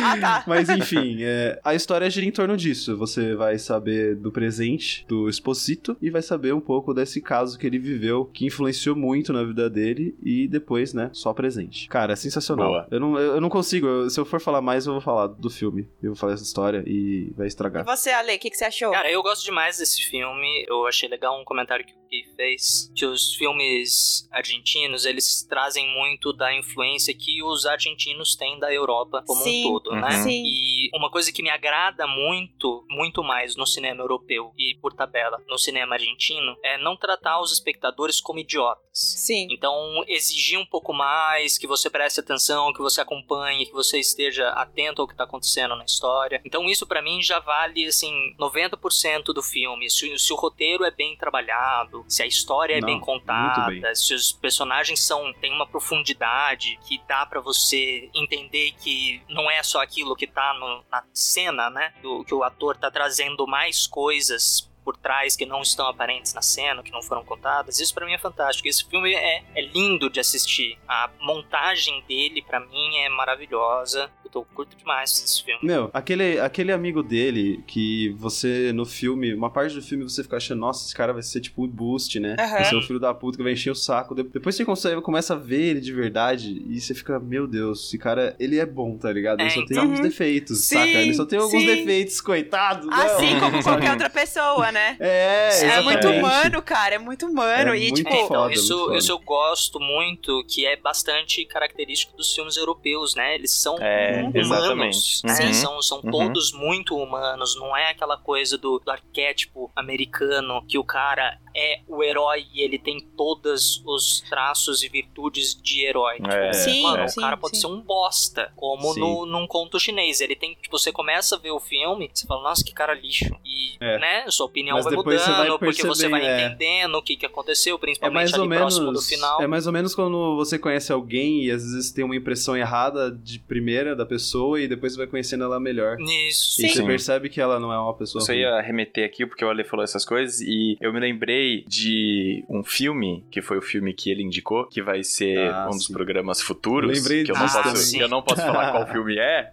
Ah, 0.05 0.19
tá. 0.21 0.45
Mas 0.47 0.69
enfim, 0.69 1.19
é, 1.23 1.59
a 1.65 1.75
história 1.75 2.09
gira 2.11 2.27
em 2.27 2.31
torno 2.31 2.57
disso. 2.57 2.97
Você 2.97 3.35
vai 3.35 3.59
saber 3.59 4.15
do 4.17 4.31
presente 4.31 5.05
do 5.09 5.29
Exposito 5.29 5.97
e 6.01 6.11
vai 6.11 6.23
saber 6.23 6.53
um 6.55 6.61
pouco 6.61 6.93
desse 6.95 7.21
caso 7.21 7.59
que 7.59 7.67
ele 7.67 7.79
viveu, 7.79 8.25
que 8.33 8.47
influenciou 8.47 8.95
muito 8.97 9.33
na 9.33 9.43
vida 9.45 9.69
dele 9.69 10.15
e 10.23 10.47
depois, 10.49 10.93
né, 10.95 11.11
só 11.12 11.33
presente. 11.33 11.88
Cara, 11.88 12.12
é 12.12 12.17
sensacional. 12.17 12.69
Boa. 12.69 12.87
Eu 12.91 13.01
não, 13.01 13.19
eu 13.19 13.41
não 13.41 13.49
consigo, 13.49 13.87
eu- 13.87 14.11
se 14.11 14.19
eu 14.21 14.25
for 14.33 14.40
falar 14.40 14.61
mais, 14.61 14.87
eu 14.87 14.92
vou 14.92 15.01
falar 15.03 15.27
do 15.27 15.51
filme. 15.51 15.88
Eu 16.03 16.11
vou 16.11 16.16
falar 16.16 16.33
essa 16.33 16.42
história 16.42 16.83
e 16.87 17.33
vai 17.37 17.47
E 17.47 17.49
estragar. 17.49 17.85
você, 17.85 18.11
Ale, 18.11 18.35
o 18.35 18.38
que, 18.38 18.51
que 18.51 18.57
você 18.57 18.64
achou? 18.64 18.90
Cara, 18.90 19.11
eu 19.11 19.23
gosto 19.23 19.45
demais 19.45 19.79
desse 19.79 20.03
filme. 20.03 20.64
Eu 20.68 20.87
achei 20.87 21.09
legal 21.09 21.38
um 21.40 21.45
comentário 21.45 21.85
que 21.85 21.92
o 21.92 22.09
Gui 22.09 22.25
fez. 22.35 22.90
Que 22.97 23.05
os 23.05 23.35
filmes 23.35 24.29
argentinos, 24.33 25.05
eles 25.05 25.45
trazem 25.49 25.87
muito 25.95 26.33
da 26.33 26.55
influência 26.55 27.14
que 27.14 27.42
os 27.42 27.66
argentinos 27.66 28.35
têm 28.35 28.59
da 28.59 28.73
Europa 28.73 29.23
como 29.27 29.42
Sim, 29.42 29.66
um 29.66 29.73
todo, 29.73 29.92
né? 29.92 30.16
Uhum. 30.16 30.23
Sim. 30.23 30.42
E 30.47 30.90
uma 30.97 31.11
coisa 31.11 31.31
que 31.33 31.42
me 31.42 31.51
agrada 31.51 32.07
muito, 32.07 32.85
muito 32.88 33.23
mais 33.23 33.55
no 33.57 33.66
cinema 33.66 34.03
europeu 34.03 34.53
e 34.59 34.77
por 34.81 34.95
tabela 34.95 35.38
no 35.47 35.59
cinema 35.59 35.95
argentino 35.95 36.57
é 36.62 36.79
não 36.79 36.97
tratar 36.97 37.40
os 37.40 37.53
espectadores 37.53 38.21
como 38.21 38.38
idiotas. 38.38 38.83
Sim. 38.92 39.49
Então, 39.51 40.03
exigir 40.07 40.59
um 40.59 40.66
pouco 40.66 40.92
mais, 40.92 41.59
que 41.59 41.66
você 41.66 41.90
preste 41.90 42.21
atenção, 42.21 42.73
que 42.73 42.81
você 42.81 43.01
acompanhe, 43.01 43.66
que 43.66 43.73
você 43.73 43.99
esteja 43.99 44.22
atento 44.55 45.01
ao 45.03 45.07
que 45.09 45.15
está 45.15 45.25
acontecendo 45.25 45.75
na 45.77 45.85
história. 45.85 46.41
Então, 46.45 46.69
isso 46.69 46.87
pra 46.87 47.03
mim 47.03 47.23
já 47.23 47.39
vale, 47.41 47.87
assim, 47.87 48.35
90% 48.39 49.33
do 49.33 49.43
filme. 49.43 49.89
Se, 49.91 50.19
se 50.19 50.33
o 50.33 50.37
roteiro 50.37 50.85
é 50.85 50.91
bem 50.91 51.17
trabalhado, 51.17 52.05
se 52.09 52.23
a 52.23 52.27
história 52.27 52.75
é 52.75 52.81
Não, 52.81 52.87
bem 52.87 53.01
contada, 53.01 53.67
bem. 53.67 53.95
se 53.95 54.15
os 54.15 54.33
personagens 54.33 55.01
são 55.01 55.33
têm 55.35 55.53
uma 55.53 55.67
profundidade 55.67 56.79
que 56.87 57.01
dá 57.09 57.25
pra 57.27 57.41
você 57.41 58.11
entender 58.15 58.73
que 58.83 59.23
não 59.29 59.51
é 59.51 59.63
só 59.63 59.81
aquilo 59.83 60.15
que 60.17 60.27
tá 60.27 60.55
no- 60.55 60.85
na 60.91 61.03
cena, 61.13 61.71
né? 61.71 61.93
Que 62.01 62.07
o, 62.07 62.25
que 62.25 62.35
o 62.35 62.43
ator 62.43 62.77
tá 62.77 62.91
trazendo 62.91 63.47
mais 63.47 63.87
coisas 63.87 64.71
por 64.85 64.97
trás 64.97 65.37
que 65.37 65.47
não 65.47 65.62
estão 65.62 65.87
aparentes 65.87 66.35
na 66.35 66.42
cena, 66.42 66.83
que 66.83 66.90
não 66.90 67.03
foram 67.03 67.25
contadas. 67.25 67.81
Isso 67.81 67.95
pra 67.95 68.07
mim 68.07 68.12
é 68.12 68.18
fantástico. 68.18 68.68
Esse 68.68 68.85
filme 68.85 69.14
é, 69.14 69.45
é 69.55 69.61
lindo 69.61 70.11
de 70.11 70.21
assistir. 70.21 70.79
A 70.88 71.11
montagem 71.21 72.03
dele 72.09 72.42
pra 72.42 72.61
mim 72.61 72.97
é 72.99 73.09
maravilhosa. 73.09 74.11
Eu 74.35 74.40
tô 74.40 74.45
curto 74.55 74.75
demais 74.77 75.11
esse 75.11 75.45
filme. 75.45 75.61
Meu, 75.62 75.90
aquele, 75.92 76.40
aquele 76.40 76.73
amigo 76.73 77.03
dele 77.03 77.62
que 77.66 78.09
você 78.16 78.73
no 78.73 78.87
filme, 78.87 79.35
uma 79.35 79.51
parte 79.51 79.75
do 79.75 79.83
filme 79.83 80.05
você 80.05 80.23
fica 80.23 80.38
achando, 80.38 80.59
nossa, 80.61 80.87
esse 80.87 80.95
cara 80.95 81.12
vai 81.12 81.23
ser 81.23 81.40
tipo 81.42 81.62
um 81.64 81.68
boost, 81.68 82.18
né? 82.18 82.37
Aham. 82.38 82.51
Vai 82.55 82.64
ser 82.64 82.77
o 82.77 82.81
filho 82.83 82.99
da 82.99 83.12
puta 83.12 83.37
que 83.37 83.42
vai 83.42 83.53
encher 83.53 83.71
o 83.71 83.75
saco. 83.75 84.14
De- 84.14 84.23
Depois 84.23 84.55
você 84.57 84.64
consegue, 84.64 85.01
começa 85.03 85.35
a 85.35 85.37
ver 85.37 85.61
ele 85.61 85.81
de 85.83 85.92
verdade 85.92 86.64
e 86.66 86.81
você 86.81 86.95
fica, 86.95 87.21
meu 87.21 87.47
Deus, 87.47 87.87
esse 87.88 87.99
cara, 87.99 88.35
ele 88.40 88.59
é 88.59 88.64
bom, 88.64 88.97
tá 88.97 89.12
ligado? 89.12 89.40
Ele 89.40 89.49
É, 89.49 89.51
só 89.51 89.57
tem 89.66 89.66
então. 89.73 89.83
alguns 89.83 89.99
Uhum. 89.99 90.05
defeitos, 90.09 90.59
Sim, 90.61 90.77
saca? 90.77 90.88
Ele 90.99 91.12
só 91.14 91.27
tem 91.27 91.38
alguns 91.38 91.61
sim. 91.61 91.66
defeitos, 91.66 92.21
coitado. 92.23 92.87
não. 92.87 92.97
Assim 92.97 93.38
como 93.38 93.62
Sabe? 93.62 93.64
qualquer 93.85 93.90
outra 93.90 94.09
pessoa, 94.09 94.73
né? 94.73 94.97
É, 94.99 95.49
É 95.49 95.49
exatamente. 95.66 95.85
muito 95.85 96.09
humano, 96.09 96.62
cara. 96.62 96.95
É 96.95 96.99
muito 96.99 97.27
humano. 97.27 97.71
É 97.75 97.79
e, 97.79 97.83
muito 97.83 97.97
tipo, 97.97 98.09
É, 98.09 98.16
então, 98.25 98.29
foda, 98.29 98.53
isso, 98.55 98.73
muito 98.75 98.87
foda. 98.87 98.99
isso 98.99 99.12
eu 99.12 99.18
gosto 99.18 99.79
muito, 99.79 100.42
que 100.49 100.64
é 100.64 100.75
bastante 100.77 101.45
característico 101.45 102.16
dos 102.16 102.35
filmes 102.35 102.57
europeus, 102.57 103.14
né? 103.14 103.35
Eles 103.35 103.51
são 103.53 103.77
É, 103.79 104.22
humanos, 104.29 105.23
exatamente. 105.23 105.27
né? 105.27 105.47
Uhum. 105.47 105.55
São, 105.55 105.83
são 105.83 106.01
Uhum. 106.03 106.11
todos 106.11 106.53
muito 106.53 106.97
humanos, 106.97 107.57
não 107.57 107.77
é 107.77 107.91
aquela 107.91 108.17
coisa 108.17 108.57
do, 108.59 108.79
do 108.79 108.91
arquétipo 108.91 109.71
americano 109.77 110.65
que 110.67 110.79
o 110.79 110.85
cara 110.85 111.39
é 111.55 111.81
o 111.88 112.03
herói 112.03 112.47
e 112.55 112.61
ele 112.62 112.79
tem 112.79 113.01
todos 113.17 113.83
os 113.87 114.21
traços 114.29 114.83
e 114.83 114.88
virtudes 114.88 115.55
de 115.61 115.85
herói. 115.85 116.17
É, 116.29 116.51
Tipo, 116.51 116.55
Sim, 116.55 116.83
mano, 116.83 117.09
sim, 117.09 117.21
o 117.21 117.23
cara 117.23 117.37
pode 117.37 117.57
sim. 117.57 117.61
ser 117.62 117.67
um 117.69 117.81
bosta, 117.81 118.53
como 118.57 118.95
no, 118.95 119.27
num 119.27 119.47
conto 119.47 119.79
chinês. 119.79 120.21
Ele 120.21 120.35
tem, 120.37 120.55
tipo, 120.61 120.79
você 120.79 120.93
começa 120.93 121.37
a 121.37 121.38
ver 121.38 121.51
o 121.51 121.61
filme, 121.61 122.11
você 122.12 122.27
fala, 122.27 122.43
nossa, 122.43 122.65
que 122.65 122.73
cara 122.73 122.95
lixo. 122.95 123.35
E, 123.45 123.77
É. 123.81 123.99
né, 123.99 124.25
sua 124.29 124.47
opinião 124.47 124.77
Mas 124.77 124.85
vai 124.85 124.97
depois 124.97 125.21
você 125.21 125.31
mudando, 125.31 125.49
vai 125.49 125.59
porque 125.59 125.83
você 125.87 126.09
vai 126.09 126.25
é. 126.25 126.47
entendendo 126.47 126.95
o 126.97 127.03
que, 127.03 127.17
que 127.17 127.27
aconteceu, 127.27 127.77
É 127.77 127.79
principalmente 127.79 128.15
mais 128.15 128.35
ou 128.35 128.45
ali 128.45 128.57
próximo 128.57 128.87
do 128.87 128.93
menos. 128.93 129.09
final. 129.09 129.43
É 129.43 129.47
mais 129.47 129.67
ou 129.67 129.73
menos 129.73 129.95
quando 129.95 130.37
você 130.37 130.59
conhece 130.59 130.93
alguém 130.93 131.45
e 131.45 131.51
às 131.51 131.62
vezes 131.62 131.91
tem 131.91 132.05
uma 132.05 132.17
impressão 132.17 132.57
errada 132.57 133.11
de 133.11 133.38
primeira 133.38 133.95
da 133.97 134.07
pessoa 134.07 134.61
e 134.61 134.69
depois 134.69 134.93
você 134.93 134.99
vai 134.99 135.07
conhecendo 135.07 135.45
ela 135.45 135.59
melhor. 135.61 135.97
Isso. 136.01 136.61
E 136.65 136.69
você 136.69 136.77
Sim. 136.81 136.87
percebe 136.87 137.29
que 137.29 137.41
ela 137.41 137.59
não 137.59 137.73
é 137.73 137.79
uma 137.79 137.95
pessoa. 137.95 138.23
Isso 138.23 138.31
ruim. 138.31 138.41
ia 138.41 138.61
remeter 138.61 139.05
aqui 139.05 139.27
porque 139.27 139.45
o 139.45 139.49
Ale 139.51 139.65
falou 139.65 139.83
essas 139.85 140.05
coisas 140.05 140.41
e 140.41 140.77
eu 140.81 140.93
me 140.93 141.01
lembrei 141.01 141.41
de 141.66 142.44
um 142.48 142.62
filme, 142.64 143.24
que 143.31 143.40
foi 143.42 143.59
o 143.59 143.62
filme 143.62 143.92
que 143.92 144.11
ele 144.11 144.22
indicou, 144.22 144.66
que 144.66 144.83
vai 144.83 145.02
ser 145.02 145.38
Ah, 145.38 145.66
um 145.68 145.70
dos 145.76 145.87
sim. 145.87 145.92
programas 145.92 146.40
futuros. 146.40 146.90
Eu 146.90 147.02
lembrei 147.02 147.24
que 147.24 147.31
eu 147.31 147.35
não, 147.37 147.44
disso 147.46 147.62
posso, 147.62 147.96
eu 147.96 148.09
não 148.09 148.22
posso 148.22 148.40
falar 148.42 148.70
qual 148.72 148.87
filme 148.92 149.18
é. 149.18 149.50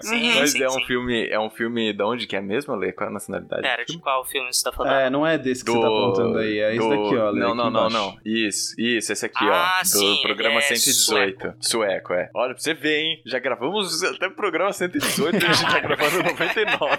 Sim, 0.00 0.34
mas 0.34 0.52
sim, 0.52 0.62
é 0.62 0.66
um 0.68 0.70
sim. 0.72 0.84
filme. 0.84 1.28
É 1.28 1.38
um 1.40 1.50
filme 1.50 1.92
da 1.92 2.06
onde 2.06 2.26
que 2.26 2.36
é 2.36 2.40
mesmo, 2.40 2.74
Ale? 2.74 2.92
Qual 2.92 3.06
é 3.08 3.10
a 3.10 3.12
nacionalidade? 3.12 3.62
Pera, 3.62 3.84
de 3.84 3.98
qual 3.98 4.24
filme 4.24 4.52
você 4.52 4.62
tá 4.64 4.72
falando? 4.72 4.94
É, 4.94 5.10
não 5.10 5.26
é 5.26 5.38
desse 5.38 5.64
que 5.64 5.70
você 5.70 5.80
tá 5.80 5.86
apontando 5.86 6.38
aí, 6.38 6.58
é 6.58 6.70
esse 6.74 6.78
do- 6.78 6.88
daqui, 6.90 7.16
ó. 7.16 7.32
Não, 7.32 7.48
aqui 7.48 7.56
não, 7.56 7.56
não, 7.56 7.68
embaixo. 7.88 7.96
não. 7.96 8.16
Isso, 8.24 8.74
isso, 8.80 9.12
esse 9.12 9.26
aqui, 9.26 9.44
Ah, 9.44 9.78
ó. 9.78 9.82
Do 9.82 9.88
sim, 9.88 10.18
programa 10.22 10.56
ele 10.56 10.64
é 10.64 10.76
118. 10.76 11.54
Sueco. 11.60 12.12
é. 12.14 12.30
Olha, 12.34 12.54
pra 12.54 12.62
você 12.62 12.74
ver, 12.74 13.00
hein? 13.00 13.22
Já 13.26 13.38
gravamos 13.38 14.02
até 14.02 14.26
o 14.26 14.30
programa 14.32 14.72
118 14.72 15.34
e 15.42 15.46
a 15.46 15.52
gente 15.52 15.70
tá 15.70 15.80
gravando 15.80 16.22
99. 16.22 16.98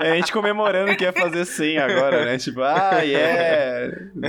É 0.00 0.12
a 0.12 0.14
gente 0.16 0.32
comemorando 0.32 0.96
que 0.96 1.04
ia 1.04 1.12
fazer 1.12 1.44
100 1.44 1.78
agora, 1.78 2.24
né? 2.24 2.38
Tipo, 2.38 2.62
ah, 2.62 3.00
yeah. 3.02 3.57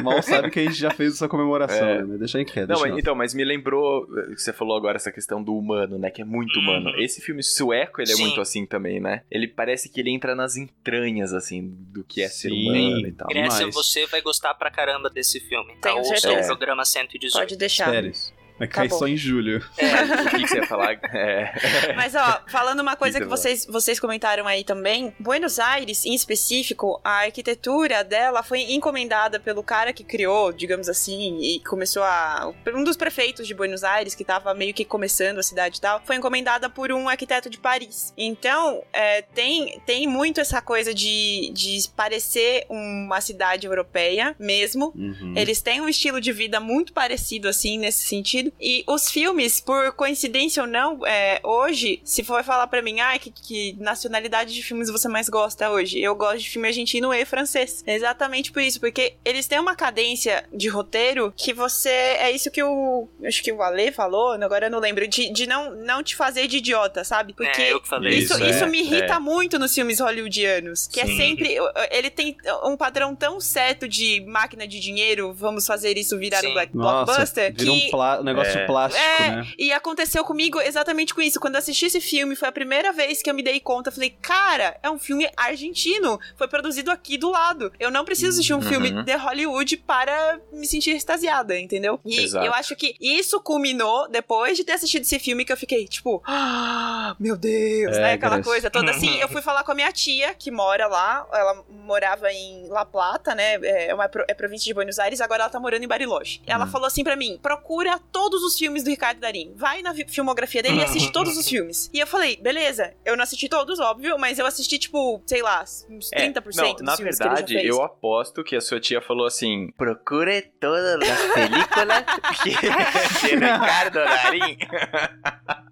Mal 0.03 0.21
sabe 0.21 0.49
que 0.51 0.59
a 0.59 0.63
gente 0.63 0.75
já 0.75 0.91
fez 0.91 1.13
essa 1.13 1.27
comemoração, 1.27 1.87
É. 1.87 2.03
né? 2.03 2.17
Deixa 2.17 2.39
em 2.41 2.45
quieto. 2.45 2.69
Não, 2.69 2.79
mas, 2.79 2.97
então, 2.97 3.15
mas 3.15 3.33
me 3.33 3.43
lembrou 3.43 4.05
que 4.07 4.39
você 4.41 4.51
falou 4.53 4.75
agora 4.77 4.95
essa 4.97 5.11
questão 5.11 5.41
do 5.43 5.55
humano, 5.55 5.97
né? 5.97 6.09
Que 6.09 6.21
é 6.21 6.25
muito 6.25 6.55
Uhum. 6.57 6.61
humano. 6.63 6.89
Esse 6.97 7.21
filme 7.21 7.43
sueco, 7.43 8.01
ele 8.01 8.11
é 8.11 8.15
Sim. 8.15 8.23
muito 8.23 8.41
assim 8.41 8.65
também, 8.65 8.99
né? 8.99 9.23
Ele 9.29 9.47
parece 9.47 9.89
que 9.89 9.99
ele 9.99 10.11
entra 10.11 10.35
nas 10.35 10.55
entranhas, 10.55 11.33
assim, 11.33 11.73
do 11.91 12.03
que 12.03 12.21
é 12.21 12.27
ser 12.27 12.49
Sim. 12.49 12.69
humano 12.69 13.07
e 13.07 13.11
tal. 13.11 13.27
Grécia, 13.27 13.59
demais. 13.59 13.75
você 13.75 14.05
vai 14.07 14.21
gostar 14.21 14.53
pra 14.55 14.69
caramba 14.71 15.09
desse 15.09 15.39
filme. 15.39 15.73
Tá? 15.81 15.89
Tenho 15.89 15.97
Ouça 15.99 16.31
o 16.43 16.45
programa 16.47 16.85
118. 16.85 17.33
Pode 17.39 17.57
deixar. 17.57 17.89
Sério. 17.91 18.11
Vai 18.59 18.67
cair 18.67 18.89
Tá 18.89 18.95
bom. 18.95 18.99
só 18.99 19.07
em 19.07 19.17
julho. 19.17 19.63
O 20.19 20.29
que, 20.29 20.43
que 20.43 20.47
você 20.47 20.57
ia 20.57 20.67
falar? 20.67 20.93
É. 21.13 21.93
Mas, 21.95 22.13
ó, 22.13 22.41
falando 22.47 22.81
uma 22.81 22.95
coisa 22.95 23.17
Que 23.17 23.25
que 23.25 23.29
que 23.29 23.29
vocês, 23.29 23.65
vocês 23.65 23.99
comentaram 23.99 24.47
aí 24.47 24.63
também, 24.63 25.13
Buenos 25.19 25.59
Aires, 25.59 26.05
em 26.05 26.13
específico, 26.13 26.99
a 27.03 27.21
arquitetura 27.25 28.03
dela 28.03 28.43
foi 28.43 28.61
encomendada 28.73 29.39
pelo 29.39 29.63
cara 29.63 29.93
que 29.93 30.03
criou, 30.03 30.51
digamos 30.51 30.89
assim, 30.89 31.39
e 31.41 31.59
começou 31.61 32.03
a. 32.03 32.53
Um 32.73 32.83
dos 32.83 32.97
prefeitos 32.97 33.47
de 33.47 33.53
Buenos 33.53 33.83
Aires, 33.83 34.13
que 34.13 34.23
tava 34.23 34.53
meio 34.53 34.73
que 34.73 34.83
começando 34.83 35.39
a 35.39 35.43
cidade 35.43 35.77
e 35.77 35.81
tal, 35.81 36.01
foi 36.05 36.15
encomendada 36.15 36.69
por 36.69 36.91
um 36.91 37.07
arquiteto 37.07 37.49
de 37.49 37.57
Paris. 37.57 38.13
Então, 38.17 38.83
é, 38.93 39.21
tem, 39.21 39.79
tem 39.85 40.07
muito 40.07 40.39
essa 40.41 40.61
coisa 40.61 40.93
de, 40.93 41.51
de 41.53 41.89
parecer 41.95 42.65
uma 42.69 43.21
cidade 43.21 43.65
europeia 43.65 44.35
mesmo. 44.39 44.91
Uhum. 44.95 45.33
Eles 45.35 45.61
têm 45.61 45.81
um 45.81 45.89
estilo 45.89 46.19
de 46.19 46.31
vida 46.31 46.59
muito 46.59 46.93
parecido, 46.93 47.47
assim, 47.47 47.77
nesse 47.77 48.03
sentido. 48.03 48.48
E 48.59 48.83
os 48.87 49.09
filmes, 49.09 49.59
por 49.59 49.91
coincidência 49.93 50.63
ou 50.63 50.67
não, 50.67 51.05
é, 51.05 51.39
hoje, 51.43 51.99
se 52.03 52.23
for 52.23 52.43
falar 52.43 52.67
pra 52.67 52.81
mim, 52.81 52.99
ah, 52.99 53.17
que, 53.19 53.31
que 53.31 53.75
nacionalidade 53.79 54.53
de 54.53 54.63
filmes 54.63 54.89
você 54.89 55.07
mais 55.07 55.29
gosta 55.29 55.69
hoje? 55.69 55.99
Eu 55.99 56.15
gosto 56.15 56.39
de 56.39 56.49
filme 56.49 56.67
argentino 56.67 57.13
e 57.13 57.25
francês. 57.25 57.83
Exatamente 57.85 58.51
por 58.51 58.61
isso, 58.61 58.79
porque 58.79 59.15
eles 59.23 59.47
têm 59.47 59.59
uma 59.59 59.75
cadência 59.75 60.45
de 60.53 60.67
roteiro 60.67 61.33
que 61.35 61.53
você. 61.53 61.89
É 61.89 62.31
isso 62.31 62.51
que 62.51 62.63
o. 62.63 63.07
Acho 63.25 63.43
que 63.43 63.51
o 63.51 63.61
Ale 63.61 63.91
falou, 63.91 64.31
agora 64.33 64.67
eu 64.67 64.71
não 64.71 64.79
lembro, 64.79 65.07
de, 65.07 65.31
de 65.31 65.47
não, 65.47 65.75
não 65.75 66.03
te 66.03 66.15
fazer 66.15 66.47
de 66.47 66.57
idiota, 66.57 67.03
sabe? 67.03 67.33
Porque. 67.33 67.61
É, 67.61 67.73
eu 67.73 67.81
que 67.81 67.87
falei 67.87 68.17
Isso, 68.17 68.33
Isso, 68.33 68.43
isso 68.43 68.63
é, 68.63 68.67
me 68.67 68.79
irrita 68.79 69.15
é. 69.15 69.19
muito 69.19 69.57
nos 69.59 69.73
filmes 69.73 69.99
hollywoodianos. 69.99 70.87
Que 70.87 71.01
é 71.01 71.05
Sim. 71.05 71.17
sempre. 71.17 71.57
Ele 71.91 72.09
tem 72.09 72.35
um 72.63 72.75
padrão 72.77 73.15
tão 73.15 73.39
certo 73.39 73.87
de 73.87 74.23
máquina 74.27 74.67
de 74.67 74.79
dinheiro, 74.79 75.33
vamos 75.33 75.65
fazer 75.65 75.97
isso 75.97 76.17
virar 76.17 76.39
Sim. 76.39 76.47
um 76.47 76.53
black 76.53 76.75
Nossa, 76.75 77.05
blockbuster. 77.05 77.53
vira 77.53 77.71
um, 77.71 77.79
que 77.79 77.95
um 77.95 78.38
negócio 78.39 78.59
É. 78.61 78.65
plástico, 78.65 79.03
é, 79.03 79.29
né? 79.37 79.47
e 79.57 79.71
aconteceu 79.71 80.23
comigo 80.23 80.59
exatamente 80.61 81.13
com 81.13 81.21
isso. 81.21 81.39
Quando 81.39 81.55
eu 81.55 81.59
assisti 81.59 81.85
esse 81.85 82.01
filme, 82.01 82.35
foi 82.35 82.47
a 82.47 82.51
primeira 82.51 82.91
vez 82.91 83.21
que 83.21 83.29
eu 83.29 83.33
me 83.33 83.43
dei 83.43 83.59
conta. 83.59 83.91
Falei, 83.91 84.09
cara, 84.21 84.77
é 84.83 84.89
um 84.89 84.99
filme 84.99 85.29
argentino. 85.37 86.19
Foi 86.37 86.47
produzido 86.47 86.91
aqui 86.91 87.17
do 87.17 87.29
lado. 87.31 87.71
Eu 87.79 87.91
não 87.91 88.05
preciso 88.05 88.29
assistir 88.31 88.53
um 88.53 88.57
Uhum. 88.57 88.61
filme 88.63 88.91
de 89.03 89.15
Hollywood 89.15 89.77
para 89.77 90.39
me 90.51 90.65
sentir 90.67 90.91
extasiada, 90.91 91.57
entendeu? 91.59 91.99
E 92.05 92.19
Exato. 92.19 92.45
eu 92.45 92.53
acho 92.53 92.75
que 92.75 92.95
isso 92.99 93.39
culminou 93.41 94.07
depois 94.09 94.57
de 94.57 94.63
ter 94.63 94.73
assistido 94.73 95.03
esse 95.03 95.19
filme 95.19 95.45
que 95.45 95.51
eu 95.53 95.57
fiquei, 95.57 95.87
tipo, 95.87 96.21
ah, 96.25 97.15
meu 97.19 97.35
Deus, 97.37 97.95
É, 97.97 98.01
né? 98.01 98.13
Aquela 98.13 98.41
coisa 98.43 98.69
toda 98.69 98.91
assim. 98.91 99.09
Eu 99.19 99.27
fui 99.27 99.41
falar 99.41 99.63
com 99.63 99.71
a 99.71 99.75
minha 99.75 99.91
tia, 99.91 100.33
que 100.33 100.49
mora 100.51 100.87
lá. 100.87 101.27
Ela 101.33 101.63
morava 101.69 102.31
em 102.31 102.67
La 102.69 102.85
Plata, 102.85 103.35
né? 103.35 103.55
É 103.61 103.93
uma 103.93 104.07
pro- 104.07 104.25
é 104.27 104.33
província 104.33 104.65
de 104.65 104.73
Buenos 104.73 104.97
Aires, 104.99 105.19
agora 105.21 105.43
ela 105.43 105.49
tá 105.51 105.59
morando 105.59 105.83
em 105.83 105.87
Bariloche. 105.87 106.41
Ela 106.45 106.65
Hum. 106.65 106.69
falou 106.71 106.87
assim 106.87 107.03
pra 107.03 107.15
mim: 107.15 107.37
procura 107.41 107.99
todos 108.29 108.43
os 108.43 108.57
filmes 108.57 108.83
do 108.83 108.89
Ricardo 108.89 109.19
Darim. 109.19 109.51
Vai 109.55 109.81
na 109.81 109.93
filmografia 110.07 110.61
dele 110.61 110.79
e 110.79 110.83
assiste 110.83 111.11
todos 111.11 111.35
os 111.35 111.47
filmes. 111.49 111.89
E 111.93 111.99
eu 111.99 112.05
falei, 112.07 112.37
beleza, 112.37 112.93
eu 113.03 113.17
não 113.17 113.23
assisti 113.23 113.49
todos, 113.49 113.79
óbvio, 113.79 114.17
mas 114.19 114.37
eu 114.37 114.45
assisti, 114.45 114.77
tipo, 114.77 115.21
sei 115.25 115.41
lá, 115.41 115.63
uns 115.89 116.09
30% 116.11 116.13
É, 116.13 116.61
não, 116.61 116.73
dos 116.73 116.81
na 116.83 116.95
filmes 116.97 117.17
verdade, 117.17 117.43
que 117.45 117.53
ele 117.53 117.59
já 117.63 117.67
fez. 117.67 117.75
eu 117.75 117.81
aposto 117.83 118.43
que 118.43 118.55
a 118.55 118.61
sua 118.61 118.79
tia 118.79 119.01
falou 119.01 119.25
assim: 119.25 119.71
procure 119.77 120.41
todas 120.59 121.01
as 121.09 121.33
películas 121.33 122.03
que 122.43 122.49
de 123.29 123.35
Ricardo 123.35 123.93
Darim. 123.93 124.57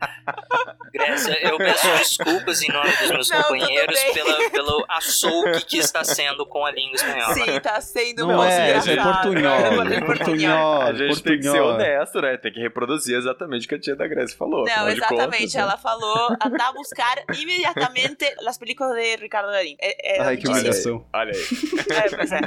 Grécia, 0.91 1.37
eu 1.47 1.57
peço 1.57 1.87
desculpas 1.97 2.61
em 2.61 2.71
nome 2.71 2.89
dos 2.97 3.11
meus 3.11 3.29
Não, 3.29 3.43
companheiros 3.43 3.99
pela, 4.13 4.49
pelo 4.49 4.85
açougue 4.89 5.63
que 5.65 5.77
está 5.77 6.03
sendo 6.03 6.45
com 6.45 6.65
a 6.65 6.71
língua 6.71 6.95
espanhola. 6.95 7.33
Sim, 7.33 7.59
tá 7.61 7.79
sendo 7.81 8.27
Não 8.27 8.37
muito 8.37 8.49
é, 8.51 8.71
é 8.71 8.95
portunhol. 9.03 9.75
Falei 9.75 10.01
Portunhol, 10.01 10.81
A 10.81 10.93
gente 10.93 11.23
tem 11.23 11.37
que 11.37 11.43
ser 11.43 11.49
portunhol. 11.51 11.73
honesto, 11.75 12.21
né? 12.21 12.37
Tem 12.47 12.53
que 12.53 12.61
reproduzir 12.61 13.17
exatamente 13.17 13.65
o 13.65 13.69
que 13.69 13.75
a 13.75 13.79
tia 13.79 13.93
da 13.93 14.07
Grécia 14.07 14.37
falou. 14.37 14.63
Não, 14.63 14.87
exatamente. 14.87 15.31
contas, 15.31 15.53
né? 15.53 15.61
ela 15.61 15.77
falou 15.77 16.29
andar 16.41 16.69
a 16.69 16.71
buscar 16.71 17.21
imediatamente 17.37 18.23
as 18.47 18.57
películas 18.57 18.95
de 18.95 19.17
Ricardo 19.17 19.51
Darín. 19.51 19.75
É, 19.81 20.15
é, 20.15 20.21
Ai, 20.21 20.37
que 20.37 20.43
disse. 20.43 20.53
humilhação. 20.53 21.05
Olha 21.11 21.33
aí. 21.33 21.41
É, 21.89 22.15
pois 22.15 22.31
é. 22.31 22.39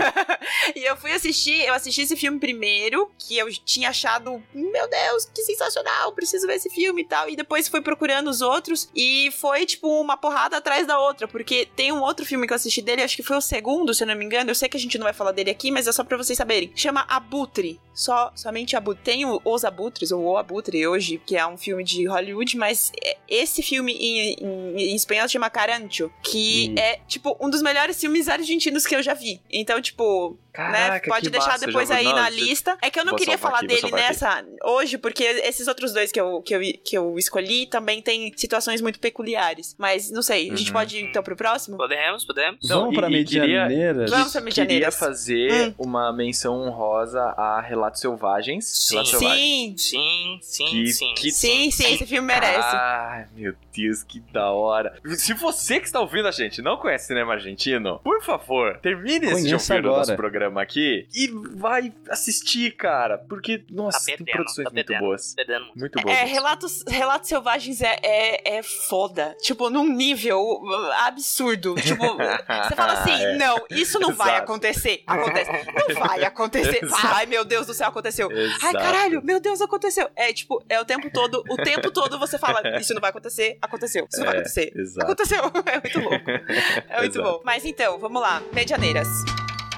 e 0.74 0.84
eu 0.84 0.96
fui 0.96 1.12
assistir, 1.12 1.66
eu 1.66 1.74
assisti 1.74 2.00
esse 2.00 2.16
filme 2.16 2.38
primeiro, 2.38 3.10
que 3.18 3.36
eu 3.36 3.46
tinha 3.62 3.90
achado, 3.90 4.42
meu 4.54 4.88
Deus, 4.88 5.26
que 5.26 5.42
sensacional, 5.42 6.12
preciso 6.12 6.46
ver 6.46 6.54
esse 6.54 6.70
filme 6.70 7.02
e 7.02 7.06
tal. 7.06 7.28
E 7.28 7.36
depois 7.36 7.68
fui 7.68 7.82
procurando 7.82 8.28
os 8.28 8.40
outros 8.40 8.90
e 8.96 9.30
foi, 9.32 9.66
tipo, 9.66 10.00
uma 10.00 10.16
porrada 10.16 10.56
atrás 10.56 10.86
da 10.86 10.98
outra, 10.98 11.28
porque 11.28 11.68
tem 11.76 11.92
um 11.92 12.00
outro 12.00 12.24
filme 12.24 12.46
que 12.46 12.54
eu 12.54 12.56
assisti 12.56 12.80
dele, 12.80 13.02
acho 13.02 13.16
que 13.16 13.22
foi 13.22 13.36
o 13.36 13.42
segundo, 13.42 13.92
se 13.92 14.02
eu 14.02 14.08
não 14.08 14.14
me 14.16 14.24
engano. 14.24 14.50
Eu 14.50 14.54
sei 14.54 14.66
que 14.66 14.78
a 14.78 14.80
gente 14.80 14.96
não 14.96 15.04
vai 15.04 15.12
falar 15.12 15.32
dele 15.32 15.50
aqui, 15.50 15.70
mas 15.70 15.86
é 15.86 15.92
só 15.92 16.02
pra 16.02 16.16
vocês 16.16 16.38
saberem. 16.38 16.72
Chama 16.74 17.04
Abutre. 17.06 17.78
Só, 17.92 18.32
somente 18.34 18.76
Abutre. 18.76 19.15
Tem 19.16 19.24
o 19.24 19.40
Os 19.46 19.64
Abutres, 19.64 20.12
ou 20.12 20.22
O 20.24 20.36
Abutre 20.36 20.86
hoje, 20.86 21.18
que 21.24 21.34
é 21.38 21.46
um 21.46 21.56
filme 21.56 21.82
de 21.82 22.04
Hollywood, 22.06 22.54
mas 22.58 22.92
é- 23.02 23.16
esse 23.26 23.62
filme 23.62 23.92
em, 23.94 24.34
em- 24.34 24.90
em 24.90 24.94
espanhol 24.94 25.26
chama 25.26 25.48
Carancho, 25.48 26.10
que 26.22 26.68
Hum. 26.70 26.74
é, 26.78 26.98
tipo, 27.08 27.34
um 27.40 27.48
dos 27.48 27.62
melhores 27.62 27.98
filmes 27.98 28.28
argentinos 28.28 28.84
que 28.86 28.94
eu 28.94 29.02
já 29.02 29.14
vi. 29.14 29.40
Então, 29.50 29.80
tipo, 29.80 30.36
né, 30.58 30.78
Caraca, 30.86 31.08
pode 31.10 31.26
que 31.26 31.30
deixar 31.30 31.52
massa, 31.52 31.66
depois 31.66 31.90
aí 31.90 32.04
na 32.04 32.28
lista. 32.30 32.76
É 32.82 32.90
que 32.90 32.98
eu 33.00 33.04
não 33.04 33.14
queria 33.16 33.38
falar 33.38 33.58
aqui, 33.58 33.66
dele 33.68 33.90
nessa 33.90 34.44
hoje, 34.64 34.98
porque 34.98 35.22
esses 35.24 35.66
outros 35.68 35.92
dois 35.92 36.10
que 36.12 36.20
eu, 36.20 36.40
que, 36.42 36.54
eu, 36.54 36.60
que 36.84 36.96
eu 36.98 37.18
escolhi 37.18 37.66
também 37.66 38.00
tem 38.02 38.32
situações 38.36 38.80
muito 38.80 38.98
peculiares. 38.98 39.74
Mas, 39.78 40.10
não 40.10 40.22
sei, 40.22 40.50
a 40.50 40.56
gente 40.56 40.68
Uhum. 40.68 40.72
pode 40.72 40.96
ir 40.98 41.02
então 41.04 41.22
pro 41.22 41.36
próximo? 41.36 41.76
Podemos, 41.76 42.24
podemos. 42.24 42.58
Vamos 42.68 42.94
pra 42.94 43.08
queria- 43.08 43.18
Medianeiras? 43.18 44.10
Vamos 44.10 44.32
pra 44.32 44.40
Queria 44.42 44.62
Medianeiras. 44.64 44.94
fazer 44.98 45.68
Hum. 45.68 45.74
uma 45.78 46.12
menção 46.12 46.60
honrosa 46.62 47.20
a 47.36 47.60
Relatos 47.60 48.00
Selvagens. 48.00 48.64
Sim. 48.66 48.94
Relatos 48.94 49.10
Selvagens. 49.12 49.82
Sim, 49.82 50.06
Sim, 50.06 50.38
sim, 50.42 50.64
Que- 50.66 50.92
sim. 50.92 51.14
que- 51.14 51.30
sim, 51.30 51.70
sim, 51.70 51.94
esse 51.94 52.06
filme 52.06 52.26
merece. 52.26 52.58
Ai, 52.76 53.26
meu 53.34 53.54
Deus, 53.76 54.02
que 54.02 54.20
da 54.32 54.50
hora. 54.50 54.98
Se 55.16 55.34
você 55.34 55.78
que 55.80 55.86
está 55.86 56.00
ouvindo 56.00 56.26
a 56.28 56.30
gente 56.32 56.62
não 56.62 56.76
conhece 56.76 57.06
cinema 57.08 57.32
argentino, 57.34 58.00
por 58.02 58.22
favor, 58.22 58.78
termine 58.78 59.26
de 59.26 59.32
Conheça 59.32 59.74
ouvir 59.74 59.86
o 59.86 59.88
agora. 59.90 59.98
nosso 59.98 60.16
programa 60.16 60.62
aqui 60.62 61.06
e 61.14 61.28
vai 61.56 61.92
assistir, 62.10 62.72
cara. 62.76 63.18
Porque, 63.18 63.64
nossa, 63.70 63.98
Tá 63.98 64.04
tem 64.06 64.16
perdendo, 64.16 64.34
produções 64.34 64.64
tá 64.64 64.70
muito 64.72 64.86
perdendo. 64.86 65.06
boas. 65.06 65.34
Perdendo 65.34 65.64
muito. 65.66 65.78
Muito 65.78 66.00
boas. 66.02 66.16
É, 66.18 66.24
relatos, 66.24 66.84
relatos 66.88 67.28
selvagens 67.28 67.80
é, 67.82 67.96
é, 68.02 68.56
é 68.58 68.62
foda. 68.62 69.36
Tipo, 69.40 69.68
num 69.70 69.86
nível 69.92 70.60
absurdo. 71.06 71.74
Tipo, 71.76 72.16
você 72.16 72.74
fala 72.74 72.92
assim: 72.94 73.12
É. 73.26 73.36
não, 73.36 73.64
isso 73.70 73.98
não 73.98 74.12
vai 74.12 74.36
acontecer. 74.36 75.02
Acontece. 75.06 75.50
Não 75.88 76.00
vai 76.00 76.22
acontecer. 76.24 76.84
Exato. 76.84 77.06
Ai, 77.06 77.26
meu 77.26 77.44
Deus 77.44 77.66
do 77.66 77.74
céu, 77.74 77.88
aconteceu. 77.88 78.28
Ai, 78.30 78.38
Exato. 78.44 78.78
caralho, 78.78 79.22
meu 79.24 79.40
Deus, 79.40 79.60
aconteceu. 79.60 80.08
É, 80.16 80.32
tipo, 80.32 80.62
é 80.68 80.80
o 80.80 80.84
tempo 80.84 81.10
todo, 81.10 81.42
o 81.48 81.56
tempo 81.56 81.90
todo 81.90 82.18
você 82.18 82.38
fala: 82.38 82.78
isso 82.78 82.94
não 82.94 83.00
vai 83.00 83.10
acontecer, 83.10 83.58
aconteceu. 83.66 84.06
Isso 84.10 84.18
não 84.20 84.26
vai 84.26 84.36
É, 84.36 84.38
acontecer. 84.40 84.72
exato. 84.74 85.04
Aconteceu. 85.06 85.42
É 85.66 85.80
muito 85.80 86.00
louco. 86.00 86.30
É 86.88 87.00
muito 87.00 87.18
Exato. 87.18 87.22
bom. 87.22 87.40
Mas 87.44 87.64
então, 87.64 87.98
vamos 87.98 88.22
lá. 88.22 88.42
Medianeiras. 88.52 89.08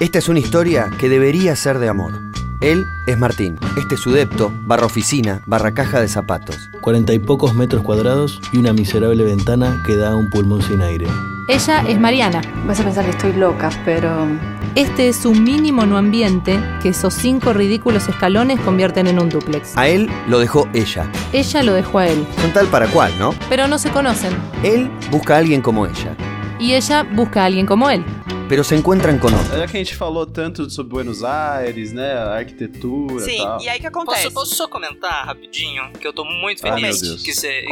Esta 0.00 0.18
es 0.18 0.28
una 0.28 0.38
historia 0.38 0.90
que 0.98 1.08
debería 1.08 1.56
ser 1.56 1.78
de 1.78 1.88
amor. 1.88 2.12
Él 2.60 2.84
es 3.06 3.16
Martín. 3.18 3.56
Este 3.76 3.94
es 3.94 4.00
su 4.00 4.10
depto, 4.10 4.50
barra 4.66 4.86
oficina, 4.86 5.42
barra 5.46 5.72
caja 5.74 6.00
de 6.00 6.08
zapatos. 6.08 6.56
Cuarenta 6.80 7.14
y 7.14 7.20
pocos 7.20 7.54
metros 7.54 7.82
cuadrados 7.84 8.40
y 8.52 8.58
una 8.58 8.72
miserable 8.72 9.22
ventana 9.24 9.80
que 9.86 9.96
da 9.96 10.10
a 10.10 10.16
un 10.16 10.28
pulmón 10.28 10.62
sin 10.62 10.82
aire. 10.82 11.06
Ella 11.48 11.82
es 11.88 11.98
Mariana. 12.00 12.42
Vas 12.66 12.80
a 12.80 12.84
pensar 12.84 13.04
que 13.04 13.12
estoy 13.12 13.32
loca, 13.34 13.70
pero... 13.84 14.26
Este 14.74 15.08
es 15.08 15.24
un 15.24 15.44
mini 15.44 15.72
monoambiente 15.72 16.58
que 16.82 16.90
esos 16.90 17.14
cinco 17.14 17.52
ridículos 17.52 18.08
escalones 18.08 18.60
convierten 18.60 19.06
en 19.06 19.18
un 19.20 19.28
dúplex. 19.28 19.76
A 19.76 19.88
él 19.88 20.10
lo 20.26 20.38
dejó 20.40 20.68
ella. 20.74 21.10
Ella 21.32 21.62
lo 21.62 21.72
dejó 21.74 22.00
a 22.00 22.08
él, 22.08 22.26
Son 22.40 22.52
tal 22.52 22.66
para 22.66 22.86
cual, 22.88 23.12
¿no? 23.18 23.34
pero 23.48 23.66
no 23.68 23.78
se 23.78 23.90
conocen. 23.90 24.36
Él 24.62 24.90
busca 25.10 25.36
a 25.36 25.38
alguien 25.38 25.62
como 25.62 25.86
ella, 25.86 26.14
Y 26.58 26.74
ella 26.74 27.04
busca 27.04 27.42
a 27.42 27.46
alguien 27.46 27.66
como 27.66 27.88
él. 27.88 28.04
Pero 28.48 28.64
se 28.64 28.74
encuentran 28.74 29.18
con 29.18 29.34
otro. 29.34 29.58
Já 29.58 29.66
que 29.66 29.76
a 29.76 29.80
gente 29.80 29.94
falou 29.94 30.26
tanto 30.26 30.70
sobre 30.70 30.90
Buenos 30.90 31.22
Aires, 31.22 31.92
né? 31.92 32.14
A 32.14 32.36
arquitetura 32.36 33.20
Sim, 33.20 33.38
tal. 33.38 33.60
e 33.62 33.68
aí 33.68 33.78
o 33.78 33.80
que 33.80 33.86
acontece? 33.86 34.22
Posso, 34.24 34.34
posso 34.34 34.54
só 34.56 34.68
comentar 34.68 35.26
rapidinho? 35.26 35.90
Que 35.92 36.06
eu 36.06 36.12
tô 36.12 36.24
muito 36.24 36.66
Ai, 36.66 36.80
feliz 36.80 37.00
Deus. 37.00 37.22
que 37.22 37.34
você 37.34 37.64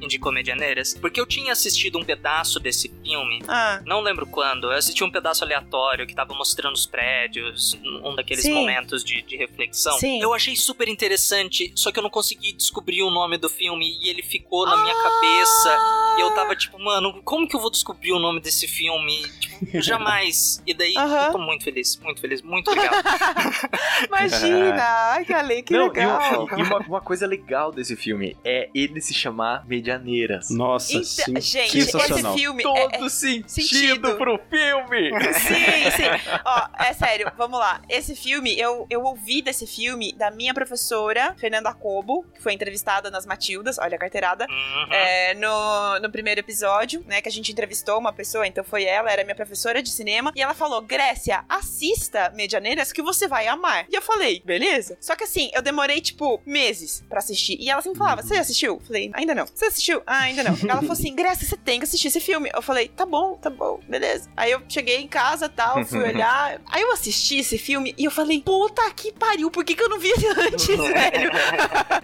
indicou 0.00 0.32
Medianeiras. 0.32 0.94
Porque 1.00 1.20
eu 1.20 1.26
tinha 1.26 1.52
assistido 1.52 1.98
um 1.98 2.04
pedaço 2.04 2.58
desse 2.58 2.88
filme. 3.06 3.42
Ah, 3.48 3.80
Não 3.86 4.00
lembro 4.00 4.26
quando. 4.26 4.64
Eu 4.70 4.72
assisti 4.78 5.04
um 5.04 5.10
pedaço 5.10 5.44
aleatório 5.44 6.06
que 6.06 6.14
tava 6.14 6.34
mostrando 6.34 6.74
os 6.74 6.86
prédios, 6.86 7.78
um 8.04 8.14
daqueles 8.14 8.42
Sim. 8.44 8.54
momentos 8.54 9.04
de, 9.04 9.22
de 9.22 9.36
reflexão. 9.36 9.96
Sim. 9.98 10.20
Eu 10.20 10.34
achei 10.34 10.56
super 10.56 10.88
interessante, 10.88 11.72
só 11.76 11.92
que 11.92 11.98
eu 11.98 12.02
não 12.02 12.10
consegui 12.10 12.52
descobrir 12.52 13.02
o 13.02 13.10
nome 13.10 13.38
do 13.38 13.48
filme 13.48 13.98
e 14.02 14.08
ele 14.08 14.22
ficou 14.22 14.66
na 14.66 14.76
minha 14.76 14.94
Ah! 14.94 15.02
cabeça. 15.02 15.78
E 16.16 16.20
eu 16.22 16.30
tava 16.34 16.56
tipo, 16.56 16.78
mano, 16.82 17.20
como 17.24 17.46
que 17.46 17.54
eu 17.54 17.60
vou 17.60 17.70
descobrir 17.70 18.12
o 18.12 18.18
nome 18.18 18.40
desse 18.40 18.66
filme? 18.66 19.22
Tipo, 19.38 19.56
jamais. 19.82 20.62
E 20.66 20.72
daí 20.72 20.94
Aham. 20.96 21.26
eu 21.26 21.32
tô 21.32 21.38
muito 21.38 21.62
feliz, 21.64 21.96
muito 21.98 22.20
feliz, 22.20 22.40
muito 22.42 22.70
obrigado. 22.70 23.04
Imagina! 24.08 24.82
Ai, 25.12 25.24
que 25.24 25.32
ale, 25.32 25.62
que 25.62 25.72
Não, 25.72 25.86
e, 25.86 25.88
legal. 25.88 26.44
um- 26.44 26.48
e 26.58 26.62
uma, 26.62 26.78
uma 26.78 27.00
coisa 27.00 27.26
legal 27.26 27.70
desse 27.72 27.96
filme 27.96 28.36
é 28.44 28.68
ele 28.74 29.00
se 29.00 29.12
chamar 29.14 29.66
Medianeiras. 29.66 30.50
Nossa, 30.50 30.92
Então, 30.92 31.04
sim, 31.04 31.40
gente, 31.40 31.70
sensacional. 31.84 32.32
esse 32.32 32.40
filme 32.42 32.62
é, 32.64 32.95
Todo 32.98 33.10
sentido, 33.10 33.48
sentido. 33.50 34.16
pro 34.16 34.38
filme! 34.50 35.10
Sim, 35.34 35.90
sim. 35.96 36.30
Ó, 36.44 36.68
é 36.84 36.92
sério, 36.92 37.30
vamos 37.36 37.58
lá. 37.58 37.80
Esse 37.88 38.14
filme, 38.16 38.58
eu, 38.58 38.86
eu 38.90 39.02
ouvi 39.02 39.42
desse 39.42 39.66
filme 39.66 40.12
da 40.12 40.30
minha 40.30 40.52
professora, 40.54 41.34
Fernanda 41.38 41.72
Cobo, 41.74 42.24
que 42.34 42.42
foi 42.42 42.52
entrevistada 42.52 43.10
nas 43.10 43.26
Matildas, 43.26 43.78
olha 43.78 43.96
a 43.96 43.98
carteirada, 43.98 44.46
Uhum. 44.48 44.92
é, 44.92 45.34
no, 45.34 45.98
no 46.00 46.10
primeiro 46.10 46.40
episódio, 46.40 47.04
né, 47.06 47.20
que 47.20 47.28
a 47.28 47.32
gente 47.32 47.50
entrevistou 47.52 47.98
uma 47.98 48.12
pessoa, 48.12 48.46
então 48.46 48.62
foi 48.64 48.84
ela, 48.84 49.10
era 49.10 49.24
minha 49.24 49.34
professora 49.34 49.82
de 49.82 49.90
cinema, 49.90 50.32
e 50.34 50.42
ela 50.42 50.54
falou, 50.54 50.80
Grécia, 50.82 51.44
assista 51.48 52.30
Medianeiras 52.34 52.92
que 52.92 53.02
você 53.02 53.26
vai 53.28 53.46
amar. 53.48 53.86
E 53.90 53.94
eu 53.94 54.02
falei, 54.02 54.42
beleza. 54.44 54.96
Só 55.00 55.14
que 55.16 55.24
assim, 55.24 55.50
eu 55.52 55.62
demorei, 55.62 56.00
tipo, 56.00 56.40
meses 56.46 57.04
pra 57.08 57.18
assistir. 57.18 57.56
E 57.60 57.68
ela 57.68 57.82
sempre 57.82 57.98
falava, 57.98 58.22
você 58.22 58.34
assistiu? 58.36 58.80
Falei, 58.86 59.10
ainda 59.14 59.34
não. 59.34 59.46
Você 59.46 59.66
assistiu? 59.66 60.02
Ah, 60.06 60.20
ainda 60.20 60.42
não. 60.44 60.56
Ela 60.62 60.80
falou 60.80 60.92
assim, 60.92 61.14
Grécia, 61.14 61.46
você 61.46 61.56
tem 61.56 61.78
que 61.80 61.84
assistir 61.84 62.08
esse 62.08 62.20
filme. 62.20 62.50
Eu 62.54 62.62
falei, 62.62 62.85
tá 62.88 63.04
bom, 63.06 63.34
tá 63.36 63.50
bom, 63.50 63.80
beleza. 63.88 64.28
Aí 64.36 64.50
eu 64.50 64.62
cheguei 64.68 64.96
em 65.00 65.08
casa 65.08 65.48
tal, 65.48 65.84
fui 65.84 66.00
olhar. 66.02 66.60
Aí 66.70 66.82
eu 66.82 66.92
assisti 66.92 67.38
esse 67.38 67.58
filme 67.58 67.94
e 67.98 68.04
eu 68.04 68.10
falei, 68.10 68.40
puta 68.40 68.88
que 68.92 69.12
pariu, 69.12 69.50
por 69.50 69.64
que, 69.64 69.74
que 69.74 69.82
eu 69.82 69.88
não 69.88 69.98
vi 69.98 70.08
ele 70.10 70.26
antes, 70.28 70.66
velho? 70.76 71.30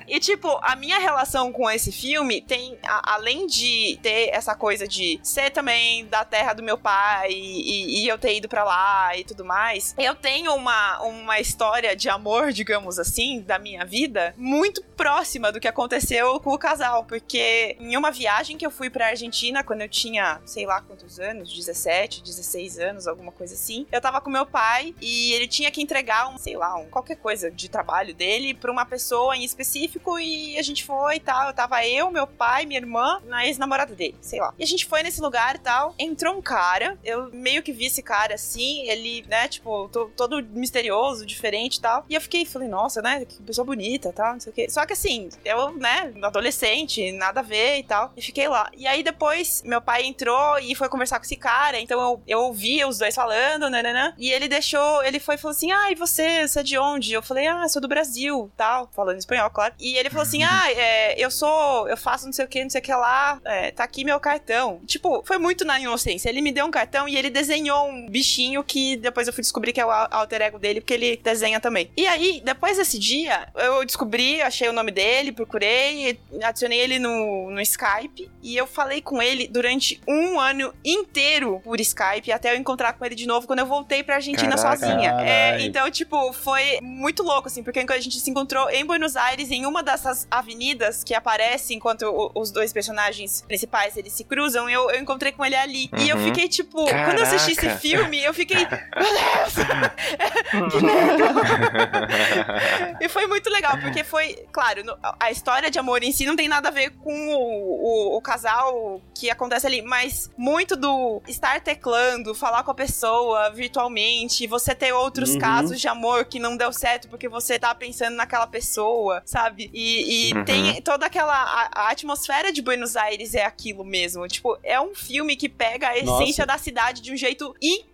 E, 0.08 0.18
tipo, 0.20 0.58
a 0.62 0.76
minha 0.76 0.98
relação 0.98 1.52
com 1.52 1.70
esse 1.70 1.90
filme 1.92 2.40
tem, 2.40 2.78
a- 2.82 3.14
além 3.14 3.46
de 3.46 3.98
ter 4.02 4.30
essa 4.32 4.54
coisa 4.54 4.86
de 4.86 5.18
ser 5.22 5.50
também 5.50 6.06
da 6.06 6.24
terra 6.24 6.52
do 6.52 6.62
meu 6.62 6.76
pai 6.78 7.30
e, 7.30 8.04
e 8.04 8.08
eu 8.08 8.18
ter 8.18 8.36
ido 8.36 8.48
pra 8.48 8.64
lá 8.64 9.16
e 9.16 9.24
tudo 9.24 9.44
mais, 9.44 9.94
eu 9.98 10.14
tenho 10.14 10.54
uma, 10.54 11.00
uma 11.02 11.40
história 11.40 11.94
de 11.96 12.08
amor, 12.08 12.52
digamos 12.52 12.98
assim, 12.98 13.40
da 13.40 13.58
minha 13.58 13.84
vida, 13.84 14.34
muito 14.36 14.82
próxima 14.96 15.50
do 15.50 15.60
que 15.60 15.68
aconteceu 15.68 16.38
com 16.40 16.50
o 16.52 16.58
casal, 16.58 17.04
porque 17.04 17.76
em 17.80 17.96
uma 17.96 18.10
viagem 18.10 18.56
que 18.56 18.64
eu 18.66 18.70
fui 18.70 18.90
pra 18.90 19.08
Argentina 19.08 19.64
quando 19.64 19.80
eu 19.82 19.88
tinha, 19.88 20.40
sei 20.44 20.66
lá 20.66 20.71
quantos 20.80 21.20
anos, 21.20 21.52
17, 21.52 22.22
16 22.22 22.78
anos, 22.78 23.06
alguma 23.06 23.32
coisa 23.32 23.54
assim, 23.54 23.86
eu 23.92 24.00
tava 24.00 24.20
com 24.20 24.30
meu 24.30 24.46
pai 24.46 24.94
e 25.00 25.32
ele 25.34 25.46
tinha 25.46 25.70
que 25.70 25.82
entregar 25.82 26.28
um, 26.28 26.38
sei 26.38 26.56
lá, 26.56 26.74
um 26.76 26.88
qualquer 26.88 27.16
coisa 27.16 27.50
de 27.50 27.68
trabalho 27.68 28.14
dele 28.14 28.54
pra 28.54 28.70
uma 28.72 28.86
pessoa 28.86 29.36
em 29.36 29.44
específico 29.44 30.18
e 30.18 30.56
a 30.58 30.62
gente 30.62 30.84
foi 30.84 31.16
e 31.16 31.20
tal. 31.20 31.48
Eu 31.48 31.54
tava 31.54 31.84
eu, 31.86 32.10
meu 32.10 32.26
pai, 32.26 32.64
minha 32.66 32.80
irmã, 32.80 33.20
na 33.26 33.46
ex-namorada 33.46 33.94
dele, 33.94 34.16
sei 34.20 34.40
lá. 34.40 34.54
E 34.58 34.62
a 34.62 34.66
gente 34.66 34.86
foi 34.86 35.02
nesse 35.02 35.20
lugar 35.20 35.56
e 35.56 35.58
tal. 35.58 35.94
Entrou 35.98 36.34
um 36.36 36.42
cara, 36.42 36.98
eu 37.04 37.30
meio 37.32 37.62
que 37.62 37.72
vi 37.72 37.86
esse 37.86 38.02
cara 38.02 38.34
assim, 38.34 38.82
ele, 38.88 39.24
né, 39.28 39.48
tipo, 39.48 39.88
to- 39.88 40.10
todo 40.16 40.42
misterioso, 40.42 41.26
diferente 41.26 41.76
e 41.76 41.80
tal. 41.80 42.04
E 42.08 42.14
eu 42.14 42.20
fiquei, 42.20 42.44
falei, 42.44 42.68
nossa, 42.68 43.02
né, 43.02 43.24
que 43.24 43.42
pessoa 43.42 43.64
bonita 43.64 44.08
e 44.08 44.12
tal, 44.12 44.32
não 44.34 44.40
sei 44.40 44.50
o 44.52 44.54
quê. 44.54 44.68
Só 44.70 44.84
que 44.86 44.92
assim, 44.92 45.28
eu, 45.44 45.72
né, 45.76 46.12
adolescente, 46.22 47.12
nada 47.12 47.40
a 47.40 47.42
ver 47.42 47.78
e 47.78 47.82
tal. 47.84 48.12
E 48.16 48.22
fiquei 48.22 48.48
lá. 48.48 48.70
E 48.76 48.86
aí 48.86 49.02
depois 49.02 49.62
meu 49.64 49.80
pai 49.80 50.04
entrou 50.04 50.58
e 50.62 50.74
foi 50.74 50.88
conversar 50.88 51.18
com 51.18 51.24
esse 51.24 51.36
cara. 51.36 51.80
Então 51.80 52.00
eu, 52.00 52.22
eu 52.26 52.38
ouvi 52.40 52.84
os 52.84 52.98
dois 52.98 53.14
falando, 53.14 53.68
nananã. 53.70 54.14
E 54.18 54.30
ele 54.30 54.48
deixou, 54.48 55.02
ele 55.04 55.20
foi 55.20 55.34
e 55.34 55.38
falou 55.38 55.54
assim: 55.54 55.70
Ah, 55.72 55.90
e 55.90 55.94
você? 55.94 56.46
Você 56.46 56.60
é 56.60 56.62
de 56.62 56.78
onde? 56.78 57.12
Eu 57.12 57.22
falei, 57.22 57.46
ah, 57.46 57.68
sou 57.68 57.80
do 57.80 57.88
Brasil, 57.88 58.50
tal. 58.56 58.90
Falando 58.94 59.18
espanhol, 59.18 59.50
claro. 59.50 59.74
E 59.78 59.96
ele 59.96 60.10
falou 60.10 60.22
assim: 60.22 60.42
Ah, 60.44 60.70
é, 60.70 61.14
eu 61.18 61.30
sou, 61.30 61.88
eu 61.88 61.96
faço 61.96 62.26
não 62.26 62.32
sei 62.32 62.44
o 62.44 62.48
que, 62.48 62.62
não 62.62 62.70
sei 62.70 62.80
o 62.80 62.84
que 62.84 62.94
lá. 62.94 63.40
É, 63.44 63.70
tá 63.70 63.84
aqui 63.84 64.04
meu 64.04 64.20
cartão. 64.20 64.80
Tipo, 64.86 65.22
foi 65.26 65.38
muito 65.38 65.64
na 65.64 65.78
inocência. 65.78 66.28
Ele 66.28 66.40
me 66.40 66.52
deu 66.52 66.66
um 66.66 66.70
cartão 66.70 67.08
e 67.08 67.16
ele 67.16 67.30
desenhou 67.30 67.88
um 67.88 68.08
bichinho 68.08 68.62
que 68.62 68.96
depois 68.96 69.26
eu 69.26 69.32
fui 69.32 69.42
descobrir 69.42 69.72
que 69.72 69.80
é 69.80 69.86
o 69.86 69.90
alter 69.90 70.42
ego 70.42 70.58
dele, 70.58 70.80
porque 70.80 70.94
ele 70.94 71.16
desenha 71.16 71.60
também. 71.60 71.90
E 71.96 72.06
aí, 72.06 72.40
depois 72.44 72.76
desse 72.76 72.98
dia, 72.98 73.48
eu 73.56 73.84
descobri, 73.84 74.40
achei 74.42 74.68
o 74.68 74.72
nome 74.72 74.90
dele, 74.90 75.32
procurei, 75.32 76.18
adicionei 76.42 76.78
ele 76.78 76.98
no, 76.98 77.50
no 77.50 77.60
Skype 77.60 78.30
e 78.42 78.56
eu 78.56 78.66
falei 78.66 79.00
com 79.00 79.22
ele 79.22 79.46
durante 79.48 80.00
um 80.06 80.38
ano 80.38 80.51
inteiro 80.84 81.60
por 81.64 81.80
Skype, 81.80 82.32
até 82.32 82.52
eu 82.52 82.56
encontrar 82.56 82.92
com 82.94 83.04
ele 83.04 83.14
de 83.14 83.26
novo 83.26 83.46
quando 83.46 83.60
eu 83.60 83.66
voltei 83.66 84.02
pra 84.02 84.16
Argentina 84.16 84.56
Caraca, 84.56 84.76
sozinha. 84.86 85.10
É, 85.20 85.60
então, 85.62 85.90
tipo, 85.90 86.32
foi 86.32 86.78
muito 86.82 87.22
louco, 87.22 87.48
assim, 87.48 87.62
porque 87.62 87.80
a 87.80 88.00
gente 88.00 88.18
se 88.20 88.30
encontrou 88.30 88.68
em 88.70 88.84
Buenos 88.84 89.16
Aires, 89.16 89.50
em 89.50 89.66
uma 89.66 89.82
dessas 89.82 90.26
avenidas 90.30 91.02
que 91.04 91.14
aparece 91.14 91.74
enquanto 91.74 92.02
o- 92.02 92.30
os 92.34 92.50
dois 92.50 92.72
personagens 92.72 93.42
principais 93.46 93.96
eles 93.96 94.12
se 94.12 94.24
cruzam, 94.24 94.68
eu, 94.68 94.90
eu 94.90 95.00
encontrei 95.00 95.32
com 95.32 95.44
ele 95.44 95.54
ali. 95.56 95.90
E 95.98 96.08
eu 96.08 96.16
Uhum. 96.16 96.24
fiquei, 96.24 96.48
tipo, 96.48 96.84
quando 96.84 97.18
eu 97.18 97.22
assisti 97.24 97.52
esse 97.52 97.60
Caraca. 97.60 97.78
filme, 97.80 98.22
eu 98.22 98.32
fiquei. 98.34 98.66
Meu 98.96 99.12
Deus! 99.12 99.54
que 100.72 100.84
merda! 100.84 101.32
E 103.00 103.08
foi 103.08 103.26
muito 103.26 103.50
legal, 103.50 103.78
porque 103.78 104.04
foi, 104.04 104.46
claro, 104.52 104.84
no- 104.84 104.96
a 105.18 105.30
história 105.30 105.70
de 105.70 105.78
amor 105.78 106.02
em 106.02 106.12
si 106.12 106.24
não 106.24 106.36
tem 106.36 106.48
nada 106.48 106.68
a 106.68 106.70
ver 106.72 106.90
com 106.90 107.12
o, 107.34 108.12
o- 108.14 108.16
o 108.16 108.20
casal 108.22 109.00
que 109.14 109.28
acontece 109.30 109.66
ali, 109.66 109.82
mas 109.82 110.30
muito 110.42 110.74
do 110.74 111.22
estar 111.28 111.60
teclando, 111.60 112.34
falar 112.34 112.64
com 112.64 112.72
a 112.72 112.74
pessoa 112.74 113.48
virtualmente, 113.50 114.44
você 114.48 114.74
ter 114.74 114.92
outros 114.92 115.30
Uhum. 115.30 115.38
casos 115.38 115.80
de 115.80 115.86
amor 115.86 116.24
que 116.24 116.40
não 116.40 116.56
deu 116.56 116.72
certo 116.72 117.08
porque 117.08 117.28
você 117.28 117.60
tá 117.60 117.72
pensando 117.74 118.16
naquela 118.16 118.46
pessoa, 118.48 119.22
sabe? 119.24 119.70
E, 119.72 120.30
e 120.30 120.34
Uhum. 120.34 120.44
tem 120.44 120.82
toda 120.82 121.06
aquela. 121.06 121.32
A, 121.32 121.70
a 121.86 121.90
atmosfera 121.90 122.52
de 122.52 122.60
Buenos 122.60 122.96
Aires 122.96 123.34
é 123.36 123.44
aquilo 123.44 123.84
mesmo. 123.84 124.26
Tipo, 124.26 124.58
é 124.64 124.80
um 124.80 124.94
filme 124.96 125.36
que 125.36 125.48
pega 125.48 125.88
a 125.90 126.02
Nossa. 126.02 126.22
essência 126.24 126.44
da 126.44 126.58
cidade 126.58 127.00
de 127.00 127.12
um 127.12 127.16
jeito 127.16 127.54
incrível, 127.62 127.91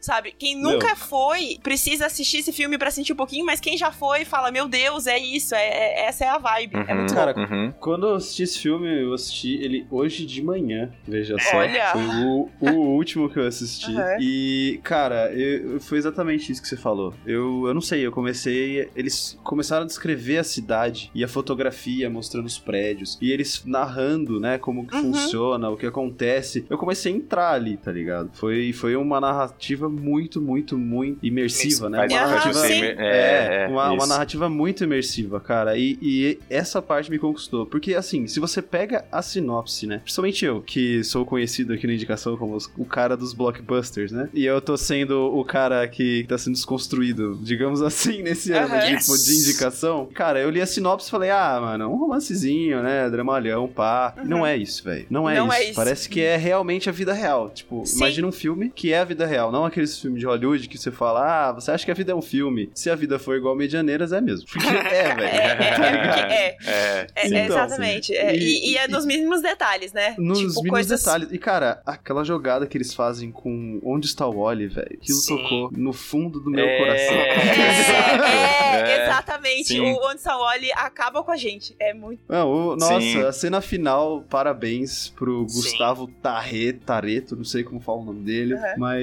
sabe? 0.00 0.34
Quem 0.38 0.60
Meu. 0.60 0.72
nunca 0.72 0.94
foi 0.96 1.58
precisa 1.62 2.06
assistir 2.06 2.38
esse 2.38 2.52
filme 2.52 2.78
pra 2.78 2.90
sentir 2.90 3.12
um 3.12 3.16
pouquinho, 3.16 3.44
mas 3.44 3.60
quem 3.60 3.76
já 3.76 3.90
foi 3.92 4.24
fala: 4.24 4.50
Meu 4.50 4.68
Deus, 4.68 5.06
é 5.06 5.18
isso, 5.18 5.54
é, 5.54 5.66
é- 5.68 6.04
essa 6.06 6.24
é 6.24 6.28
a 6.28 6.38
vibe. 6.38 6.76
É 6.88 6.94
muito 6.94 7.14
Cara, 7.14 7.34
louco. 7.36 7.74
quando 7.80 8.06
eu 8.06 8.14
assisti 8.16 8.42
esse 8.42 8.58
filme, 8.58 9.02
eu 9.02 9.12
assisti 9.14 9.54
ele 9.62 9.86
hoje 9.90 10.24
de 10.26 10.42
manhã, 10.42 10.90
veja 11.06 11.36
só. 11.38 11.56
Olha! 11.58 11.86
Foi 11.92 12.02
o, 12.02 12.48
o 12.60 12.70
último 12.96 13.28
que 13.28 13.38
eu 13.38 13.46
assisti. 13.46 13.90
Aham. 13.92 14.16
E, 14.20 14.80
cara, 14.82 15.32
eu- 15.32 15.80
foi 15.80 15.98
exatamente 15.98 16.50
isso 16.52 16.60
que 16.62 16.68
você 16.68 16.76
falou. 16.76 17.14
Eu, 17.26 17.64
eu 17.66 17.74
não 17.74 17.80
sei, 17.80 18.04
eu 18.06 18.12
comecei. 18.12 18.88
Eles 18.94 19.38
começaram 19.42 19.84
a 19.84 19.86
descrever 19.86 20.38
a 20.38 20.44
cidade 20.44 21.10
e 21.14 21.22
a 21.24 21.28
fotografia 21.28 22.08
mostrando 22.10 22.46
os 22.46 22.58
prédios. 22.58 23.18
E 23.20 23.30
eles 23.32 23.62
narrando, 23.64 24.38
né, 24.40 24.58
como 24.58 24.86
que 24.86 24.94
Uhum. 24.96 25.12
funciona, 25.12 25.68
o 25.70 25.76
que 25.76 25.86
acontece. 25.86 26.64
Eu 26.68 26.76
comecei 26.78 27.12
a 27.12 27.16
entrar 27.16 27.52
ali, 27.52 27.76
tá 27.76 27.90
ligado? 27.92 28.30
Foi, 28.34 28.72
foi 28.72 28.96
uma 28.96 29.20
narrativa 29.20 29.39
muito, 29.88 30.40
muito, 30.40 30.76
muito 30.78 31.18
imersiva, 31.24 31.88
né? 31.88 31.98
Uma 31.98 32.06
narrativa. 32.08 32.68
imer- 32.70 32.96
É, 32.98 33.64
é, 33.64 33.68
uma, 33.68 33.92
uma 33.92 34.06
narrativa 34.06 34.48
muito 34.48 34.84
imersiva, 34.84 35.40
cara. 35.40 35.76
E, 35.76 35.98
e 36.02 36.38
essa 36.48 36.80
parte 36.82 37.10
me 37.10 37.18
conquistou. 37.18 37.66
Porque, 37.66 37.94
assim, 37.94 38.26
se 38.26 38.40
você 38.40 38.60
pega 38.62 39.04
a 39.10 39.22
sinopse, 39.22 39.86
né? 39.86 39.98
Principalmente 40.02 40.44
eu, 40.44 40.60
que 40.62 41.02
sou 41.04 41.24
conhecido 41.24 41.72
aqui 41.72 41.86
na 41.86 41.92
indicação 41.94 42.36
como 42.36 42.54
os- 42.54 42.70
o 42.76 42.84
cara 42.84 43.16
dos 43.16 43.32
blockbusters, 43.32 44.12
né? 44.12 44.28
E 44.34 44.44
eu 44.44 44.60
tô 44.60 44.76
sendo 44.76 45.34
o 45.36 45.44
cara 45.44 45.86
que 45.88 46.24
tá 46.28 46.36
sendo 46.38 46.54
desconstruído, 46.54 47.38
digamos 47.42 47.82
assim, 47.82 48.22
nesse 48.22 48.52
ano 48.52 48.74
Aham. 48.74 48.86
de, 48.86 48.90
Yes. 48.94 49.24
de 49.24 49.34
indicação. 49.36 50.08
Cara, 50.14 50.40
eu 50.40 50.50
li 50.50 50.60
a 50.60 50.66
sinopse 50.66 51.08
e 51.08 51.10
falei, 51.10 51.30
ah, 51.30 51.58
mano, 51.60 51.88
um 51.92 51.96
romancezinho, 51.96 52.82
né? 52.82 53.08
Dramalhão, 53.10 53.68
pá. 53.68 54.14
E 54.22 54.26
Não 54.26 54.44
é 54.46 54.56
isso, 54.56 54.82
velho. 54.84 55.06
Não, 55.10 55.28
é, 55.28 55.36
Não 55.36 55.46
isso. 55.48 55.56
é 55.56 55.64
isso. 55.64 55.74
Parece 55.74 56.08
que 56.08 56.20
é 56.20 56.36
realmente 56.36 56.88
a 56.88 56.92
vida 56.92 57.12
real. 57.12 57.50
Tipo, 57.50 57.84
Sim. 57.86 57.96
imagina 57.98 58.26
um 58.26 58.32
filme 58.32 58.70
que 58.74 58.92
é 58.92 58.98
a 59.00 59.04
vida 59.04 59.19
real, 59.26 59.50
não 59.52 59.64
aqueles 59.64 59.98
filmes 59.98 60.20
de 60.20 60.26
Hollywood 60.26 60.68
que 60.68 60.78
você 60.78 60.90
fala, 60.90 61.48
ah, 61.48 61.52
você 61.52 61.70
acha 61.70 61.84
que 61.84 61.90
a 61.90 61.94
vida 61.94 62.12
é 62.12 62.14
um 62.14 62.22
filme. 62.22 62.70
Se 62.74 62.90
a 62.90 62.94
vida 62.94 63.18
for 63.18 63.36
igual 63.36 63.54
Medianeiras, 63.56 64.12
é 64.12 64.20
mesmo. 64.20 64.46
Porque 64.46 64.66
é, 64.68 65.14
velho. 65.14 65.22
É, 65.22 65.50
Tá 65.76 65.84
é, 65.86 66.32
é. 66.32 66.56
É. 66.62 66.66
É, 66.66 67.06
é, 67.14 67.26
Então, 67.26 67.38
exatamente. 67.56 68.14
É, 68.14 68.34
e, 68.36 68.72
e 68.72 68.76
é 68.76 68.88
nos 68.88 69.04
mínimos 69.06 69.40
detalhes, 69.42 69.92
né? 69.92 70.14
Nos 70.18 70.38
tipo, 70.38 70.50
mínimos 70.56 70.70
coisas. 70.70 71.00
detalhes. 71.02 71.28
E, 71.32 71.38
cara, 71.38 71.80
aquela 71.86 72.24
jogada 72.24 72.66
que 72.66 72.76
eles 72.76 72.92
fazem 72.94 73.30
com 73.30 73.80
Onde 73.82 74.06
está 74.06 74.26
o 74.26 74.42
Wally, 74.42 74.66
velho, 74.68 74.98
aquilo 75.00 75.18
Sim. 75.18 75.36
tocou 75.36 75.70
no 75.72 75.92
fundo 75.92 76.40
do 76.40 76.50
meu 76.50 76.64
É. 76.64 76.78
coração. 76.78 77.14
É, 77.16 78.80
É. 78.80 79.04
exatamente. 79.04 79.64
Sim. 79.68 79.80
O 79.80 80.08
Onde 80.08 80.20
Wally 80.24 80.72
acaba 80.72 81.22
com 81.22 81.30
a 81.30 81.36
gente. 81.36 81.74
É 81.78 81.92
muito. 81.92 82.20
Não, 82.28 82.50
o- 82.50 82.76
nossa, 82.76 83.00
Sim. 83.00 83.22
a 83.22 83.32
cena 83.32 83.60
final, 83.60 84.22
parabéns 84.28 85.08
pro 85.08 85.42
Gustavo 85.44 86.06
Tarre, 86.22 86.72
Tareto, 86.72 87.36
não 87.36 87.44
sei 87.44 87.62
como 87.64 87.80
fala 87.80 87.98
o 87.98 88.04
nome 88.04 88.22
dele, 88.22 88.54
Uhum. 88.54 88.60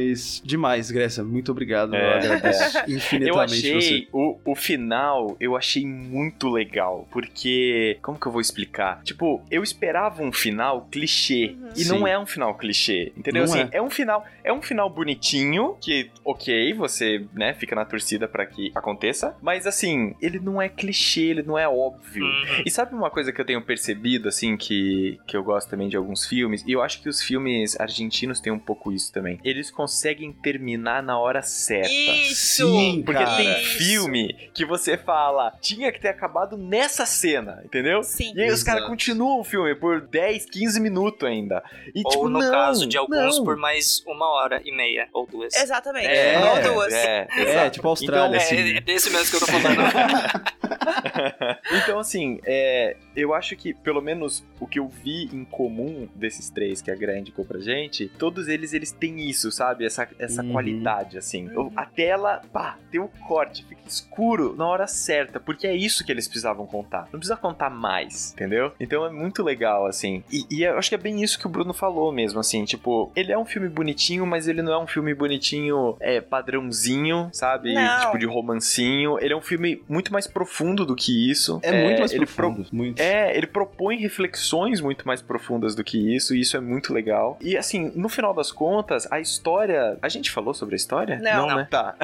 Mas 0.10 0.42
demais, 0.44 0.92
Grécia, 0.92 1.24
muito 1.24 1.52
obrigado, 1.52 1.94
eu 1.96 2.00
É. 2.00 2.18
agradeço 2.18 2.78
Eu 2.88 2.96
infinitamente 2.98 3.62
você. 3.62 3.78
achei 3.78 4.08
o, 4.12 4.38
o 4.46 4.56
final, 4.56 5.36
eu 5.40 5.56
achei 5.56 5.86
muito 5.86 6.50
legal, 6.50 7.08
porque 7.12 7.98
como 8.02 8.20
que 8.20 8.26
eu 8.28 8.32
vou 8.32 8.42
explicar? 8.42 9.02
Tipo, 9.04 9.42
eu 9.52 9.64
esperava 9.64 10.24
um 10.24 10.32
final 10.32 10.88
clichê 10.92 11.56
e 11.76 11.84
Sim. 11.84 11.90
não 11.90 12.08
é 12.08 12.18
um 12.18 12.26
final 12.26 12.56
clichê, 12.56 13.12
entendeu? 13.18 13.46
Não 13.46 13.54
assim, 13.54 13.70
é. 13.72 13.78
é. 13.78 13.82
um 13.82 13.90
final, 13.90 14.26
é 14.44 14.52
um 14.54 14.62
final 14.62 14.90
bonitinho 14.90 15.76
que, 15.82 16.10
OK, 16.24 16.74
você, 16.74 17.26
né, 17.34 17.54
fica 17.54 17.76
na 17.76 17.86
torcida 17.86 18.28
pra 18.28 18.46
que 18.46 18.72
aconteça, 18.76 19.36
mas 19.42 19.66
assim, 19.68 20.16
ele 20.22 20.40
não 20.40 20.62
é 20.62 20.70
clichê, 20.70 21.22
ele 21.22 21.44
não 21.44 21.58
é 21.58 21.68
óbvio. 21.68 22.26
E 22.66 22.72
sabe 22.72 22.94
uma 22.96 23.10
coisa 23.10 23.32
que 23.32 23.40
eu 23.42 23.46
tenho 23.46 23.62
percebido 23.62 24.28
assim 24.28 24.56
que 24.58 25.20
que 25.28 25.36
eu 25.36 25.44
gosto 25.44 25.70
também 25.70 25.90
de 25.90 25.98
alguns 25.98 26.26
filmes, 26.26 26.64
e 26.66 26.72
eu 26.72 26.82
acho 26.82 27.02
que 27.02 27.10
os 27.10 27.22
filmes 27.22 27.80
argentinos 27.80 28.40
têm 28.40 28.52
um 28.52 28.60
pouco 28.60 28.92
isso 28.92 29.12
também. 29.12 29.40
Eles 29.44 29.70
conseguem 29.72 29.97
terminar 30.42 31.02
na 31.04 31.20
hora 31.20 31.42
certa. 31.42 31.90
Isso! 31.90 32.68
Sim, 32.68 33.04
Porque 33.06 33.24
cara. 33.24 33.38
tem 33.38 33.54
filme 33.64 34.34
que 34.54 34.66
você 34.66 34.98
fala, 34.98 35.52
tinha 35.62 35.92
que 35.92 36.00
ter 36.00 36.10
acabado 36.10 36.58
nessa 36.58 37.06
cena, 37.06 37.62
entendeu? 37.64 38.04
Sim. 38.04 38.34
E 38.36 38.42
aí 38.42 38.52
os 38.52 38.64
caras 38.64 38.86
continuam 38.88 39.40
o 39.40 39.44
filme 39.44 39.76
por 39.76 40.02
10, 40.02 40.46
15 40.50 40.80
minutos 40.80 41.28
ainda. 41.28 41.64
E 41.94 42.02
Ou 42.06 42.12
tipo, 42.12 42.30
no 42.30 42.40
não, 42.40 42.52
caso 42.52 42.88
de 42.88 42.98
alguns 42.98 43.38
não. 43.38 43.44
por 43.46 43.58
mais 43.58 44.04
uma 44.06 44.28
hora 44.30 44.62
e 44.64 44.72
meia, 44.76 45.08
ou 45.14 45.26
duas. 45.28 45.54
Exatamente. 45.56 46.08
É, 46.08 46.38
Ou 46.40 46.74
duas. 46.74 46.94
É, 46.94 47.28
É, 47.36 47.42
exato. 47.42 47.72
tipo 47.72 47.88
a 47.88 47.92
Austrália, 47.92 48.28
Então, 48.38 48.38
assim. 48.38 48.56
É, 48.74 48.78
é 48.78 48.82
desse 48.82 49.10
mesmo 49.10 49.30
que 49.30 49.36
eu 49.36 49.40
tô 49.40 49.46
falando. 49.48 49.82
então, 51.84 52.00
assim, 52.00 52.40
é, 52.46 52.96
eu 53.16 53.34
acho 53.34 53.56
que, 53.56 53.74
pelo 53.74 54.02
menos, 54.02 54.44
o 54.60 54.68
que 54.68 54.80
eu 54.80 54.88
vi 54.88 55.26
em 55.34 55.44
comum 55.44 56.08
desses 56.16 56.50
três 56.50 56.82
que 56.82 56.92
a 56.92 56.96
Gra 56.96 57.18
indicou 57.18 57.46
pra 57.46 57.60
gente, 57.60 58.08
todos 58.18 58.48
eles, 58.48 58.74
eles 58.74 58.92
têm 58.92 59.28
isso, 59.30 59.52
sabe? 59.52 59.86
Essa, 59.88 60.08
essa 60.20 60.44
Uhum. 60.44 60.52
qualidade, 60.52 61.18
assim. 61.18 61.50
Eu- 61.54 61.72
A 61.76 61.86
tela, 61.86 62.42
pá, 62.54 62.78
tem 62.92 63.00
o 63.00 63.08
corte, 63.28 63.66
fica 63.66 63.82
escuro 63.88 64.56
na 64.58 64.66
hora 64.68 64.86
certa, 64.88 65.40
porque 65.40 65.66
é 65.68 65.76
isso 65.76 66.06
que 66.06 66.12
eles 66.12 66.28
precisavam 66.28 66.66
contar. 66.66 67.04
Não 67.12 67.20
precisa 67.20 67.36
contar 67.38 67.70
mais, 67.70 68.34
entendeu? 68.34 68.72
Então 68.80 69.06
é 69.06 69.10
muito 69.10 69.44
legal, 69.44 69.86
assim. 69.86 70.24
E, 70.32 70.46
e 70.50 70.64
eu 70.64 70.78
acho 70.78 70.90
que 70.90 70.96
é 70.96 70.98
bem 70.98 71.22
isso 71.24 71.40
que 71.40 71.46
o 71.48 71.50
Bruno 71.50 71.74
falou 71.74 72.12
mesmo, 72.12 72.40
assim, 72.40 72.64
tipo, 72.66 73.12
ele 73.16 73.32
é 73.32 73.38
um 73.38 73.46
filme 73.46 73.70
bonitinho, 73.70 74.26
mas 74.26 74.48
ele 74.48 74.62
não 74.62 74.74
é 74.74 74.78
um 74.80 74.88
filme 74.88 75.14
bonitinho 75.14 75.96
é, 76.00 76.20
padrãozinho, 76.22 77.30
sabe? 77.32 77.74
Não. 77.74 78.00
Tipo, 78.02 78.18
de 78.18 78.26
romancinho. 78.26 79.18
Ele 79.20 79.34
é 79.34 79.38
um 79.38 79.42
filme 79.42 79.82
muito 79.88 80.12
mais 80.12 80.28
profundo 80.28 80.86
do 80.86 80.96
que 80.96 81.30
isso. 81.32 81.60
É 81.64 81.84
muito 81.84 82.00
mais 82.00 82.12
ele 82.12 82.26
profundo, 82.26 82.66
muito. 82.72 83.00
É, 83.00 83.36
ele 83.36 83.48
propõe 83.48 83.98
reflexões 83.98 84.82
muito 84.82 85.08
mais 85.08 85.22
profundas 85.22 85.76
do 85.76 85.84
que 85.84 86.16
isso, 86.16 86.36
e 86.36 86.42
isso 86.42 86.58
é 86.58 86.60
muito 86.60 86.94
legal. 86.94 87.38
E 87.42 87.56
assim, 87.58 87.92
no 87.96 88.10
final 88.10 88.34
das 88.34 88.52
contas, 88.52 89.08
a 89.12 89.20
história. 89.20 89.77
A 90.02 90.10
gente 90.10 90.32
falou 90.32 90.54
sobre 90.54 90.76
a 90.76 90.78
história? 90.78 91.20
Não. 91.20 91.48
né? 91.48 91.68
Tá. 91.78 91.96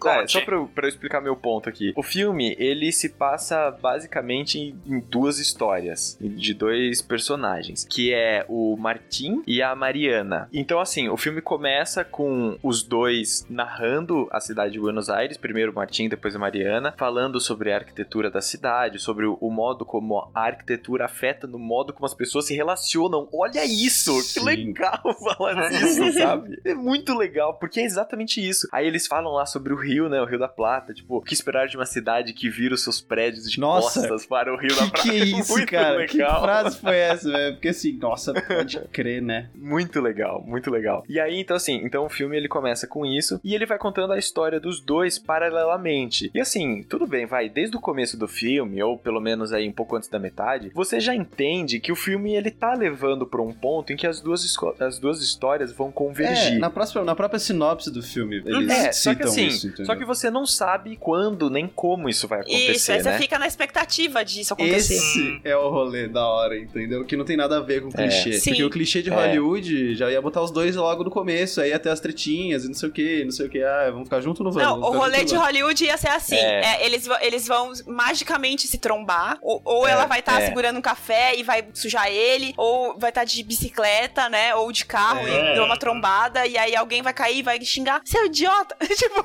Tá, 0.00 0.28
só 0.28 0.40
pra 0.42 0.56
eu, 0.56 0.66
pra 0.66 0.84
eu 0.84 0.88
explicar 0.88 1.20
meu 1.20 1.34
ponto 1.34 1.68
aqui. 1.68 1.92
O 1.96 2.02
filme, 2.02 2.54
ele 2.58 2.92
se 2.92 3.08
passa 3.08 3.70
basicamente 3.70 4.58
em, 4.58 4.80
em 4.86 5.00
duas 5.00 5.38
histórias 5.38 6.16
de 6.20 6.54
dois 6.54 7.00
personagens, 7.00 7.84
que 7.88 8.12
é 8.12 8.44
o 8.48 8.76
Martim 8.76 9.42
e 9.46 9.62
a 9.62 9.74
Mariana. 9.74 10.48
Então, 10.52 10.78
assim, 10.78 11.08
o 11.08 11.16
filme 11.16 11.40
começa 11.40 12.04
com 12.04 12.58
os 12.62 12.82
dois 12.82 13.46
narrando 13.48 14.28
a 14.30 14.40
cidade 14.40 14.72
de 14.72 14.80
Buenos 14.80 15.08
Aires, 15.08 15.36
primeiro 15.36 15.72
o 15.72 15.74
Martim, 15.74 16.08
depois 16.08 16.34
a 16.36 16.38
Mariana, 16.38 16.94
falando 16.96 17.40
sobre 17.40 17.72
a 17.72 17.76
arquitetura 17.76 18.30
da 18.30 18.40
cidade, 18.40 18.98
sobre 18.98 19.26
o, 19.26 19.38
o 19.40 19.50
modo 19.50 19.84
como 19.84 20.30
a 20.34 20.40
arquitetura 20.40 21.06
afeta 21.06 21.46
no 21.46 21.58
modo 21.58 21.92
como 21.92 22.06
as 22.06 22.14
pessoas 22.14 22.46
se 22.46 22.54
relacionam. 22.54 23.28
Olha 23.32 23.64
isso! 23.64 24.14
Que 24.18 24.40
Sim. 24.40 24.44
legal 24.44 25.00
falar 25.36 25.68
disso, 25.70 26.12
sabe? 26.12 26.60
É 26.64 26.74
muito 26.74 27.07
legal, 27.16 27.54
porque 27.54 27.80
é 27.80 27.84
exatamente 27.84 28.46
isso. 28.46 28.68
Aí 28.72 28.86
eles 28.86 29.06
falam 29.06 29.32
lá 29.32 29.46
sobre 29.46 29.72
o 29.72 29.76
rio, 29.76 30.08
né? 30.08 30.20
O 30.20 30.24
Rio 30.24 30.38
da 30.38 30.48
Plata. 30.48 30.92
Tipo, 30.92 31.16
o 31.16 31.22
que 31.22 31.34
esperar 31.34 31.66
de 31.66 31.76
uma 31.76 31.86
cidade 31.86 32.32
que 32.32 32.48
vira 32.48 32.74
os 32.74 32.82
seus 32.82 33.00
prédios 33.00 33.50
de 33.50 33.60
Nossa, 33.60 34.00
costas 34.00 34.26
para 34.26 34.52
o 34.52 34.56
Rio 34.56 34.70
da 34.70 34.86
Plata. 34.86 34.98
Que 35.08 35.14
isso, 35.14 35.52
muito 35.52 35.70
cara? 35.70 36.06
Que 36.06 36.18
legal. 36.18 36.42
frase 36.42 36.78
foi 36.80 36.96
essa, 36.98 37.30
velho? 37.30 37.54
Porque 37.54 37.68
assim, 37.68 37.92
nossa, 37.92 38.34
pode 38.34 38.78
crer, 38.92 39.22
né? 39.22 39.48
Muito 39.54 40.00
legal, 40.00 40.42
muito 40.42 40.70
legal. 40.70 41.04
E 41.08 41.20
aí, 41.20 41.40
então 41.40 41.56
assim, 41.56 41.80
então 41.84 42.04
o 42.04 42.08
filme 42.08 42.36
ele 42.36 42.48
começa 42.48 42.86
com 42.86 43.06
isso 43.06 43.40
e 43.44 43.54
ele 43.54 43.66
vai 43.66 43.78
contando 43.78 44.12
a 44.12 44.18
história 44.18 44.58
dos 44.60 44.80
dois 44.80 45.18
paralelamente. 45.18 46.30
E 46.34 46.40
assim, 46.40 46.82
tudo 46.82 47.06
bem, 47.06 47.26
vai, 47.26 47.48
desde 47.48 47.76
o 47.76 47.80
começo 47.80 48.16
do 48.16 48.28
filme, 48.28 48.82
ou 48.82 48.98
pelo 48.98 49.20
menos 49.20 49.52
aí 49.52 49.68
um 49.68 49.72
pouco 49.72 49.96
antes 49.96 50.08
da 50.08 50.18
metade, 50.18 50.70
você 50.74 51.00
já 51.00 51.14
entende 51.14 51.80
que 51.80 51.92
o 51.92 51.96
filme 51.96 52.34
ele 52.34 52.50
tá 52.50 52.74
levando 52.74 53.26
pra 53.26 53.42
um 53.42 53.52
ponto 53.52 53.92
em 53.92 53.96
que 53.96 54.06
as 54.06 54.20
duas, 54.20 54.44
as 54.80 54.98
duas 54.98 55.22
histórias 55.22 55.72
vão 55.72 55.90
convergir. 55.90 56.56
É, 56.56 56.58
na, 56.58 56.70
próxima, 56.70 56.97
na 57.04 57.14
própria 57.14 57.38
sinopse 57.38 57.90
do 57.90 58.02
filme, 58.02 58.42
eles 58.44 58.70
É, 58.70 58.92
só 58.92 59.10
que 59.10 59.16
citam 59.16 59.28
assim, 59.30 59.46
isso, 59.46 59.66
entendeu? 59.68 59.86
só 59.86 59.94
que 59.96 60.04
você 60.04 60.30
não 60.30 60.46
sabe 60.46 60.96
quando 60.96 61.48
nem 61.50 61.66
como 61.66 62.08
isso 62.08 62.26
vai 62.28 62.40
acontecer, 62.40 62.72
Isso, 62.72 62.92
aí 62.92 63.02
né? 63.02 63.12
você 63.12 63.18
fica 63.18 63.38
na 63.38 63.46
expectativa 63.46 64.24
disso 64.24 64.54
acontecer. 64.54 64.94
Esse 64.94 65.40
é 65.44 65.56
o 65.56 65.68
rolê 65.68 66.08
da 66.08 66.26
hora, 66.26 66.58
entendeu? 66.58 67.04
Que 67.04 67.16
não 67.16 67.24
tem 67.24 67.36
nada 67.36 67.58
a 67.58 67.60
ver 67.60 67.82
com 67.82 67.88
o 67.88 67.90
É. 67.94 68.08
clichê. 68.08 68.32
Sim. 68.34 68.50
Porque 68.50 68.64
o 68.64 68.70
clichê 68.70 69.02
de 69.02 69.10
É. 69.10 69.14
Hollywood 69.14 69.94
já 69.94 70.10
ia 70.10 70.20
botar 70.20 70.42
os 70.42 70.50
dois 70.50 70.74
logo 70.76 71.04
no 71.04 71.10
começo, 71.10 71.60
aí 71.60 71.70
ia 71.70 71.78
ter 71.78 71.90
as 71.90 72.00
tretinhas 72.00 72.64
e 72.64 72.68
não 72.68 72.74
sei 72.74 72.88
o 72.88 72.92
que, 72.92 73.24
não 73.24 73.32
sei 73.32 73.46
o 73.46 73.50
que. 73.50 73.62
Ah, 73.62 73.90
vamos 73.90 74.04
ficar 74.04 74.20
junto 74.20 74.40
ou 74.40 74.44
não 74.44 74.52
vamos? 74.52 74.68
Não, 74.68 74.74
Vamos 74.80 74.88
o 74.88 74.92
ficar 74.92 75.04
rolê 75.04 75.24
de? 75.24 75.34
Hollywood 75.36 75.84
ia 75.84 75.96
ser 75.96 76.08
assim: 76.08 76.36
É. 76.36 76.76
é, 76.82 76.86
eles, 76.86 77.06
vão- 77.06 77.20
eles 77.20 77.46
vão 77.46 77.72
magicamente 77.86 78.66
se 78.66 78.78
trombar, 78.78 79.38
ou, 79.42 79.60
ou 79.64 79.86
É, 79.86 79.92
ela 79.92 80.06
vai 80.06 80.20
estar 80.20 80.40
é. 80.40 80.46
segurando 80.46 80.78
um 80.78 80.82
café 80.82 81.36
e 81.36 81.42
vai 81.42 81.64
sujar 81.74 82.08
ele, 82.10 82.54
ou 82.56 82.98
vai 82.98 83.10
estar 83.10 83.24
de 83.24 83.42
bicicleta, 83.42 84.28
né? 84.28 84.54
Ou 84.54 84.70
de 84.72 84.84
carro 84.84 85.26
É. 85.26 85.52
e 85.52 85.54
deu 85.54 85.64
uma 85.64 85.76
trombada, 85.76 86.46
e 86.46 86.56
aí 86.56 86.74
alguém 86.88 87.02
vai 87.02 87.12
cair 87.12 87.38
e 87.38 87.42
vai 87.42 87.60
xingar: 87.62 88.00
seu 88.04 88.24
idiota! 88.26 88.74
tipo, 88.80 89.24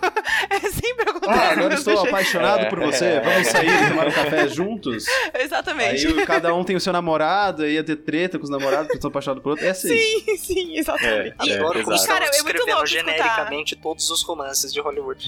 é 0.50 0.60
sempre 0.60 1.10
acontece. 1.10 1.32
Ah, 1.34 1.52
agora 1.52 1.74
estou 1.76 1.94
jeito. 1.96 2.08
apaixonado 2.10 2.70
por 2.70 2.80
você. 2.82 3.20
Vamos 3.22 3.48
sair 3.48 3.70
e 3.70 3.88
tomar 3.90 4.08
um 4.08 4.12
café 4.12 4.48
juntos? 4.50 5.06
Exatamente. 5.34 6.06
Aí 6.08 6.26
cada 6.26 6.54
um 6.54 6.64
tem 6.64 6.76
o 6.76 6.80
seu 6.82 6.92
namorado, 6.92 7.64
aí 7.64 7.74
ia 7.76 7.84
ter 7.84 7.96
treta 7.96 8.38
com 8.38 8.44
os 8.44 8.50
namorados 8.50 8.88
que 8.90 8.96
estão 8.96 9.10
apaixonados 9.10 9.42
por 9.42 9.52
outro. 9.52 9.66
É 9.66 9.70
assim. 9.70 9.88
Sim, 9.98 10.38
sim, 10.38 10.78
exatamente. 10.78 11.36
É, 11.40 11.46
E- 11.46 11.52
é, 11.52 11.56
Adoro 11.58 11.84
como 11.84 11.96
exato. 11.96 12.08
Cara, 12.12 12.26
é 12.26 12.42
muito 12.44 12.58
louco 12.58 12.84
escutar. 12.84 12.86
genericamente 12.88 13.76
todos 13.76 14.10
os 14.12 14.22
romances 14.24 14.74
de 14.74 14.82
Hollywood. 14.82 15.24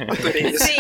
Sim. 0.58 0.76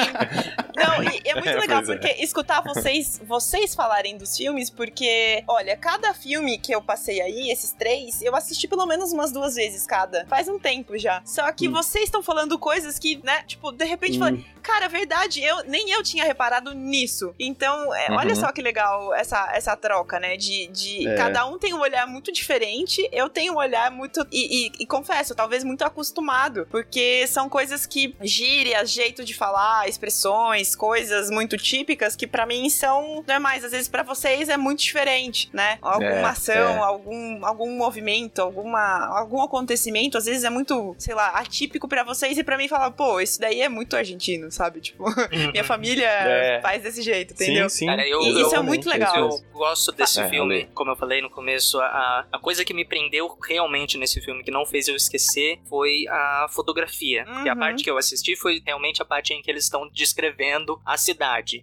É 1.36 1.41
muito 1.41 1.49
É, 1.57 1.59
legal 1.59 1.81
é. 1.81 1.86
porque 1.86 2.23
escutar 2.23 2.61
vocês, 2.61 3.21
vocês 3.25 3.75
falarem 3.75 4.17
dos 4.17 4.36
filmes, 4.36 4.69
porque, 4.69 5.43
olha, 5.47 5.75
cada 5.77 6.13
filme 6.13 6.57
que 6.57 6.73
eu 6.73 6.81
passei 6.81 7.21
aí, 7.21 7.51
esses 7.51 7.71
três, 7.71 8.21
eu 8.21 8.36
assisti 8.36 8.67
pelo 8.67 8.86
menos 8.86 9.11
umas 9.13 9.31
duas 9.31 9.55
vezes 9.55 9.86
cada. 9.86 10.25
Faz 10.27 10.47
um 10.47 10.57
tempo 10.59 10.97
já. 10.97 11.21
Só 11.25 11.51
que 11.51 11.67
Hum. 11.67 11.71
vocês 11.73 12.05
estão 12.05 12.23
falando 12.23 12.57
coisas 12.57 12.97
que, 12.99 13.19
né, 13.23 13.43
tipo, 13.43 13.71
de 13.71 13.86
repente 13.86 14.15
Hum. 14.17 14.19
falei, 14.19 14.45
cara, 14.63 14.86
é 14.86 14.89
verdade, 14.89 15.43
eu 15.43 15.63
nem 15.65 15.91
eu 15.91 16.01
tinha 16.03 16.23
reparado 16.23 16.73
nisso. 16.73 17.33
Então, 17.39 17.93
é, 17.93 18.09
Uhum. 18.09 18.17
olha 18.17 18.36
só 18.36 18.51
que 18.51 18.61
legal 18.61 19.13
essa, 19.13 19.51
essa 19.53 19.75
troca, 19.75 20.19
né? 20.19 20.38
De, 20.38 20.67
de 20.67 21.07
É. 21.07 21.15
cada 21.15 21.45
um 21.45 21.57
tem 21.59 21.73
um 21.73 21.79
olhar 21.79 22.07
muito 22.07 22.31
diferente, 22.31 23.07
eu 23.11 23.29
tenho 23.29 23.53
um 23.53 23.57
olhar 23.57 23.91
muito. 23.91 24.25
E, 24.31 24.67
e- 24.67 24.71
e 24.79 24.86
confesso, 24.86 25.36
talvez 25.36 25.63
muito 25.63 25.83
acostumado, 25.83 26.67
porque 26.71 27.27
são 27.27 27.47
coisas 27.49 27.86
que 27.86 28.15
gírias, 28.21 28.89
jeito 28.91 29.23
de 29.23 29.33
falar, 29.33 29.88
expressões, 29.88 30.75
coisas 30.75 31.24
muito 31.30 31.57
típicas 31.57 32.15
que 32.15 32.28
pra 32.28 32.45
mim 32.45 32.69
são 32.69 33.23
normais. 33.28 33.63
Às 33.63 33.71
vezes 33.71 33.88
pra 33.88 34.03
vocês 34.03 34.49
é 34.49 34.57
muito 34.57 34.80
diferente, 34.82 35.49
né? 35.53 35.78
Alguma 35.82 36.09
É, 36.11 36.23
ação, 36.23 36.53
é. 36.55 36.78
algum, 36.80 37.45
algum 37.45 37.78
movimento, 37.78 38.39
alguma, 38.41 39.07
algum 39.17 39.41
acontecimento, 39.41 40.17
às 40.17 40.26
vezes 40.26 40.43
é 40.43 40.49
muito, 40.49 40.95
sei 40.97 41.13
lá, 41.15 41.30
atípico 41.30 41.88
pra 41.88 42.03
vocês 42.03 42.38
e 42.38 42.43
pra 42.43 42.57
mim 42.57 42.67
fala, 42.67 42.91
pô, 42.91 43.19
isso 43.19 43.39
daí 43.39 43.61
é 43.61 43.69
muito 43.69 43.95
argentino, 43.95 44.51
sabe? 44.51 44.82
Tipo, 44.82 45.05
minha 45.51 45.63
família 45.63 46.07
É. 46.07 46.61
faz 46.61 46.82
desse 46.84 47.01
jeito, 47.01 47.34
entendeu? 47.34 47.69
Sim, 47.69 47.78
sim. 47.80 47.86
Cara, 47.88 48.07
eu- 48.07 48.21
E 48.21 48.30
isso 48.30 48.38
é 48.38 48.41
exatamente, 48.41 48.67
muito 48.67 48.89
legal. 48.89 49.15
Eu 49.17 49.41
gosto 49.53 49.91
desse 49.91 50.19
É, 50.19 50.30
filme, 50.30 50.55
realmente. 50.55 50.71
como 50.73 50.91
eu 50.91 50.95
falei 50.95 51.21
no 51.21 51.30
começo, 51.30 51.80
a, 51.80 52.26
a 52.32 52.39
coisa 52.39 52.63
que 52.65 52.73
me 52.73 52.86
prendeu 52.86 53.38
realmente 53.47 53.97
nesse 53.97 54.21
filme, 54.21 54.43
que 54.43 54.51
não 54.51 54.65
fez 54.65 54.88
eu 54.88 54.95
esquecer, 54.95 55.59
foi 55.69 56.05
a 56.09 56.47
fotografia. 56.49 57.23
Porque 57.26 57.49
a 57.49 57.53
Uhum. 57.53 57.59
parte 57.59 57.84
que 57.84 57.89
eu 57.89 57.97
assisti 57.97 58.36
foi 58.36 58.61
realmente 58.65 59.01
a 59.01 59.05
parte 59.05 59.34
em 59.34 59.41
que 59.41 59.49
eles 59.49 59.63
estão 59.65 59.88
descrevendo 59.89 60.80
a 60.86 60.97
cidade. 60.97 61.14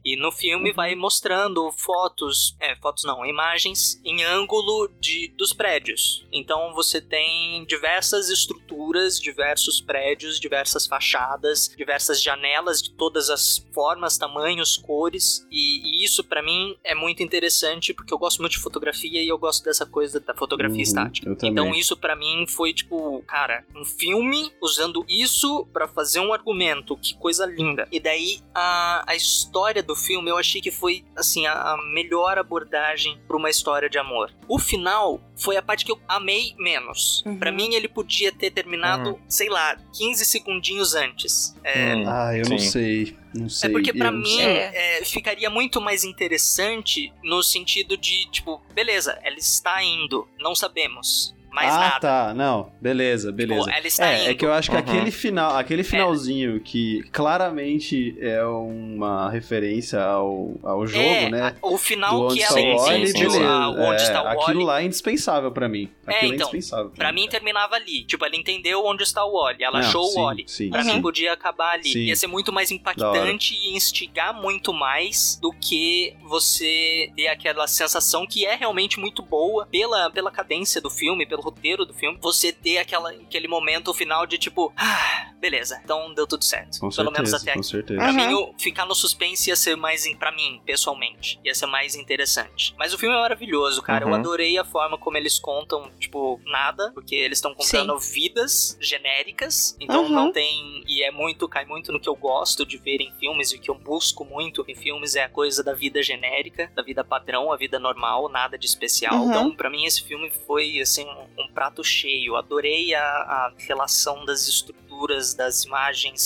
E 0.04 0.16
no 0.16 0.30
filme 0.32 0.70
Uhum. 0.70 0.76
vai 0.76 0.94
mostrando 0.94 1.70
fotos, 1.72 2.56
é, 2.60 2.74
fotos 2.76 3.04
não, 3.04 3.24
imagens 3.26 4.00
em 4.04 4.22
ângulo 4.24 4.88
de, 5.00 5.28
dos 5.36 5.52
prédios. 5.52 6.26
Então 6.32 6.72
você 6.74 7.00
tem 7.00 7.64
diversas 7.66 8.28
estruturas, 8.28 9.18
diversos 9.20 9.80
prédios, 9.80 10.38
diversas 10.40 10.86
fachadas, 10.86 11.72
diversas 11.76 12.22
janelas 12.22 12.82
de 12.82 12.90
todas 12.92 13.30
as 13.30 13.58
formas, 13.72 14.16
tamanhos, 14.18 14.76
cores. 14.76 15.46
E, 15.50 16.00
e 16.00 16.04
isso 16.04 16.22
pra 16.24 16.42
mim 16.42 16.76
é 16.84 16.94
muito 16.94 17.22
interessante 17.22 17.92
porque 17.94 18.12
eu 18.12 18.18
gosto 18.18 18.40
muito 18.40 18.52
de 18.52 18.58
fotografia 18.58 19.22
e 19.22 19.28
eu 19.28 19.38
gosto 19.38 19.64
dessa 19.64 19.84
coisa 19.86 20.20
da 20.20 20.34
fotografia 20.34 20.76
Uhum, 20.76 20.82
estática. 20.82 21.36
Então 21.42 21.74
isso 21.74 21.96
pra 21.96 22.14
mim 22.16 22.46
foi 22.48 22.72
tipo, 22.72 23.22
cara, 23.26 23.64
um 23.74 23.84
filme 23.84 24.52
usando 24.60 25.04
isso 25.08 25.66
pra 25.72 25.86
fazer 25.88 26.20
um 26.20 26.32
argumento, 26.32 26.96
que 26.96 27.14
coisa 27.14 27.44
linda. 27.46 27.86
E 27.90 27.98
daí 28.00 28.40
a, 28.54 29.04
a 29.06 29.14
história 29.16 29.41
do 29.82 29.94
filme 29.96 30.30
eu 30.30 30.38
achei 30.38 30.60
que 30.60 30.70
foi 30.70 31.04
assim 31.16 31.46
a, 31.46 31.76
melhor 31.92 32.38
abordagem 32.38 33.20
pra 33.26 33.36
uma 33.36 33.50
história 33.50 33.88
de 33.88 33.98
amor. 33.98 34.32
O 34.48 34.58
final 34.58 35.20
foi 35.36 35.56
a 35.56 35.62
parte 35.62 35.84
que 35.84 35.92
eu 35.92 36.00
amei 36.08 36.54
menos. 36.58 37.22
Uhum. 37.26 37.38
Pra 37.38 37.50
mim 37.52 37.74
ele 37.74 37.88
podia 37.88 38.32
ter 38.32 38.50
terminado, 38.50 39.18
sei 39.28 39.48
lá, 39.48 39.76
15 39.96 40.24
segundinhos 40.24 40.94
antes. 40.94 41.54
É, 41.64 41.94
Hum, 41.94 42.04
Ah, 42.06 42.36
eu 42.36 42.48
não 42.48 42.58
sim. 42.58 42.70
sei. 42.70 43.16
Não 43.34 43.48
sei. 43.48 43.70
é 43.70 43.72
porque 43.72 43.92
não 43.92 44.12
mim 44.12 44.40
é, 44.40 45.00
ficaria 45.04 45.48
muito 45.48 45.80
mais 45.80 46.04
interessante 46.04 47.12
no 47.22 47.42
sentido 47.42 47.96
de, 47.96 48.30
tipo, 48.30 48.60
beleza, 48.74 49.18
ela 49.22 49.36
está 49.36 49.82
indo, 49.82 50.28
não 50.38 50.54
sabemos 50.54 51.34
mais 51.52 51.72
ah, 51.72 51.78
nada. 51.78 52.00
tá. 52.00 52.34
Não, 52.34 52.72
beleza, 52.80 53.30
beleza. 53.32 53.60
Tipo, 53.62 53.76
ela 53.76 53.86
está 53.86 54.06
é, 54.12 54.20
indo. 54.22 54.30
é 54.30 54.34
que 54.34 54.44
eu 54.46 54.52
acho 54.52 54.70
que 54.70 54.76
Uhum. 54.76 54.82
aquele 54.82 55.10
final, 55.10 55.56
aquele 55.56 55.84
finalzinho 55.84 56.60
que 56.60 57.02
claramente 57.12 58.16
é 58.20 58.42
uma 58.44 59.30
referência 59.30 60.02
ao, 60.02 60.54
ao 60.62 60.86
jogo, 60.86 61.02
É, 61.04 61.28
né? 61.30 61.56
O 61.62 61.76
final 61.76 62.28
que 62.28 62.42
ela 62.42 62.52
o 62.60 62.76
Wally, 62.78 63.12
beleza. 63.12 63.46
a- 63.48 63.68
onde 63.70 64.02
É, 64.02 64.04
está 64.04 64.22
o 64.22 64.26
aquilo 64.28 64.44
Wally. 64.46 64.64
lá 64.64 64.80
é 64.82 64.84
indispensável 64.84 65.50
pra 65.52 65.68
mim. 65.68 65.90
Aquilo 66.06 66.32
é, 66.32 66.34
então, 66.34 66.48
indispensável. 66.48 66.90
Pra 66.90 67.12
mim 67.12 67.28
terminava 67.28 67.74
ali. 67.76 68.04
Tipo, 68.04 68.24
ela 68.24 68.36
entendeu 68.36 68.84
onde 68.84 69.02
está 69.02 69.24
o 69.24 69.32
Wally. 69.32 69.62
Ela 69.62 69.80
Não, 69.80 69.86
achou 69.88 70.04
sim, 70.04 70.18
o 70.20 70.22
Wally. 70.24 70.44
sim, 70.46 70.70
Pra 70.70 70.82
sim. 70.84 70.94
mim 70.94 71.02
podia 71.02 71.32
acabar 71.32 71.72
ali. 71.74 71.84
Sim. 71.92 71.98
Ia 72.04 72.16
ser 72.16 72.26
muito 72.26 72.52
mais 72.52 72.70
impactante 72.70 73.54
e 73.54 73.76
instigar 73.76 74.32
muito 74.34 74.72
mais 74.72 75.38
do 75.40 75.52
que 75.52 76.14
você 76.22 77.10
ter 77.16 77.28
aquela 77.28 77.66
sensação 77.66 78.26
que 78.26 78.44
é 78.46 78.54
realmente 78.54 78.98
muito 78.98 79.22
boa 79.22 79.66
pela, 79.70 80.10
pela 80.10 80.30
cadência 80.30 80.80
do 80.80 80.90
filme, 80.90 81.26
pelo 81.26 81.41
roteiro 81.42 81.84
do 81.84 81.92
filme. 81.94 82.18
Você 82.20 82.52
ter 82.52 82.78
aquela, 82.78 83.10
aquele 83.10 83.48
momento 83.48 83.92
final 83.92 84.26
de 84.26 84.38
tipo, 84.38 84.72
ah, 84.76 85.32
beleza, 85.40 85.80
então 85.84 86.14
deu 86.14 86.26
tudo 86.26 86.44
certo. 86.44 86.78
Com 86.80 86.88
Pelo 86.88 87.10
menos 87.10 87.30
certeza, 87.30 87.36
até 87.36 87.52
com 87.54 87.60
aqui. 87.60 87.68
certeza. 87.68 88.00
Pra 88.00 88.10
Uhum. 88.10 88.46
mim, 88.48 88.54
ficar 88.58 88.86
no 88.86 88.94
suspense 88.94 89.50
ia 89.50 89.56
ser 89.56 89.76
mais, 89.76 90.06
pra 90.16 90.30
mim, 90.32 90.60
pessoalmente, 90.64 91.38
ia 91.44 91.54
ser 91.54 91.66
mais 91.66 91.94
interessante. 91.94 92.74
Mas 92.78 92.94
o 92.94 92.98
filme 92.98 93.14
é 93.14 93.18
maravilhoso, 93.20 93.82
cara. 93.82 94.04
Eu 94.04 94.08
Uhum. 94.08 94.14
adorei 94.14 94.56
a 94.58 94.64
forma 94.64 94.96
como 94.96 95.16
eles 95.16 95.38
contam, 95.38 95.90
tipo, 95.98 96.40
nada, 96.44 96.90
porque 96.92 97.14
eles 97.14 97.38
estão 97.38 97.54
contando 97.54 97.98
vidas 97.98 98.76
genéricas, 98.80 99.76
então 99.80 100.04
Uhum. 100.04 100.08
não 100.10 100.32
tem. 100.32 100.82
E 100.86 101.02
é 101.02 101.10
muito, 101.10 101.48
cai 101.48 101.64
muito 101.64 101.92
no 101.92 102.00
que 102.00 102.08
eu 102.08 102.14
gosto 102.16 102.64
de 102.64 102.76
ver 102.78 103.00
em 103.00 103.12
filmes 103.18 103.52
e 103.52 103.56
o 103.56 103.60
que 103.60 103.70
eu 103.70 103.74
busco 103.74 104.24
muito 104.24 104.64
em 104.68 104.74
filmes 104.74 105.14
é 105.16 105.24
a 105.24 105.28
coisa 105.28 105.62
da 105.62 105.74
vida 105.74 106.02
genérica, 106.02 106.70
da 106.74 106.82
vida 106.82 107.02
padrão, 107.04 107.52
a 107.52 107.56
vida 107.56 107.78
normal, 107.78 108.28
nada 108.28 108.56
de 108.58 108.66
especial. 108.66 109.16
Uhum. 109.22 109.28
Então, 109.30 109.56
pra 109.56 109.68
mim, 109.70 109.84
esse 109.84 110.02
filme 110.02 110.30
foi, 110.46 110.80
assim, 110.80 111.06
um, 111.38 111.48
prato 111.48 111.82
cheio. 111.84 112.36
Adorei 112.36 112.94
a, 112.94 113.02
a 113.02 113.52
relação 113.58 114.24
das 114.24 114.48
estruturas, 114.48 115.34
das 115.34 115.64
imagens, 115.64 116.22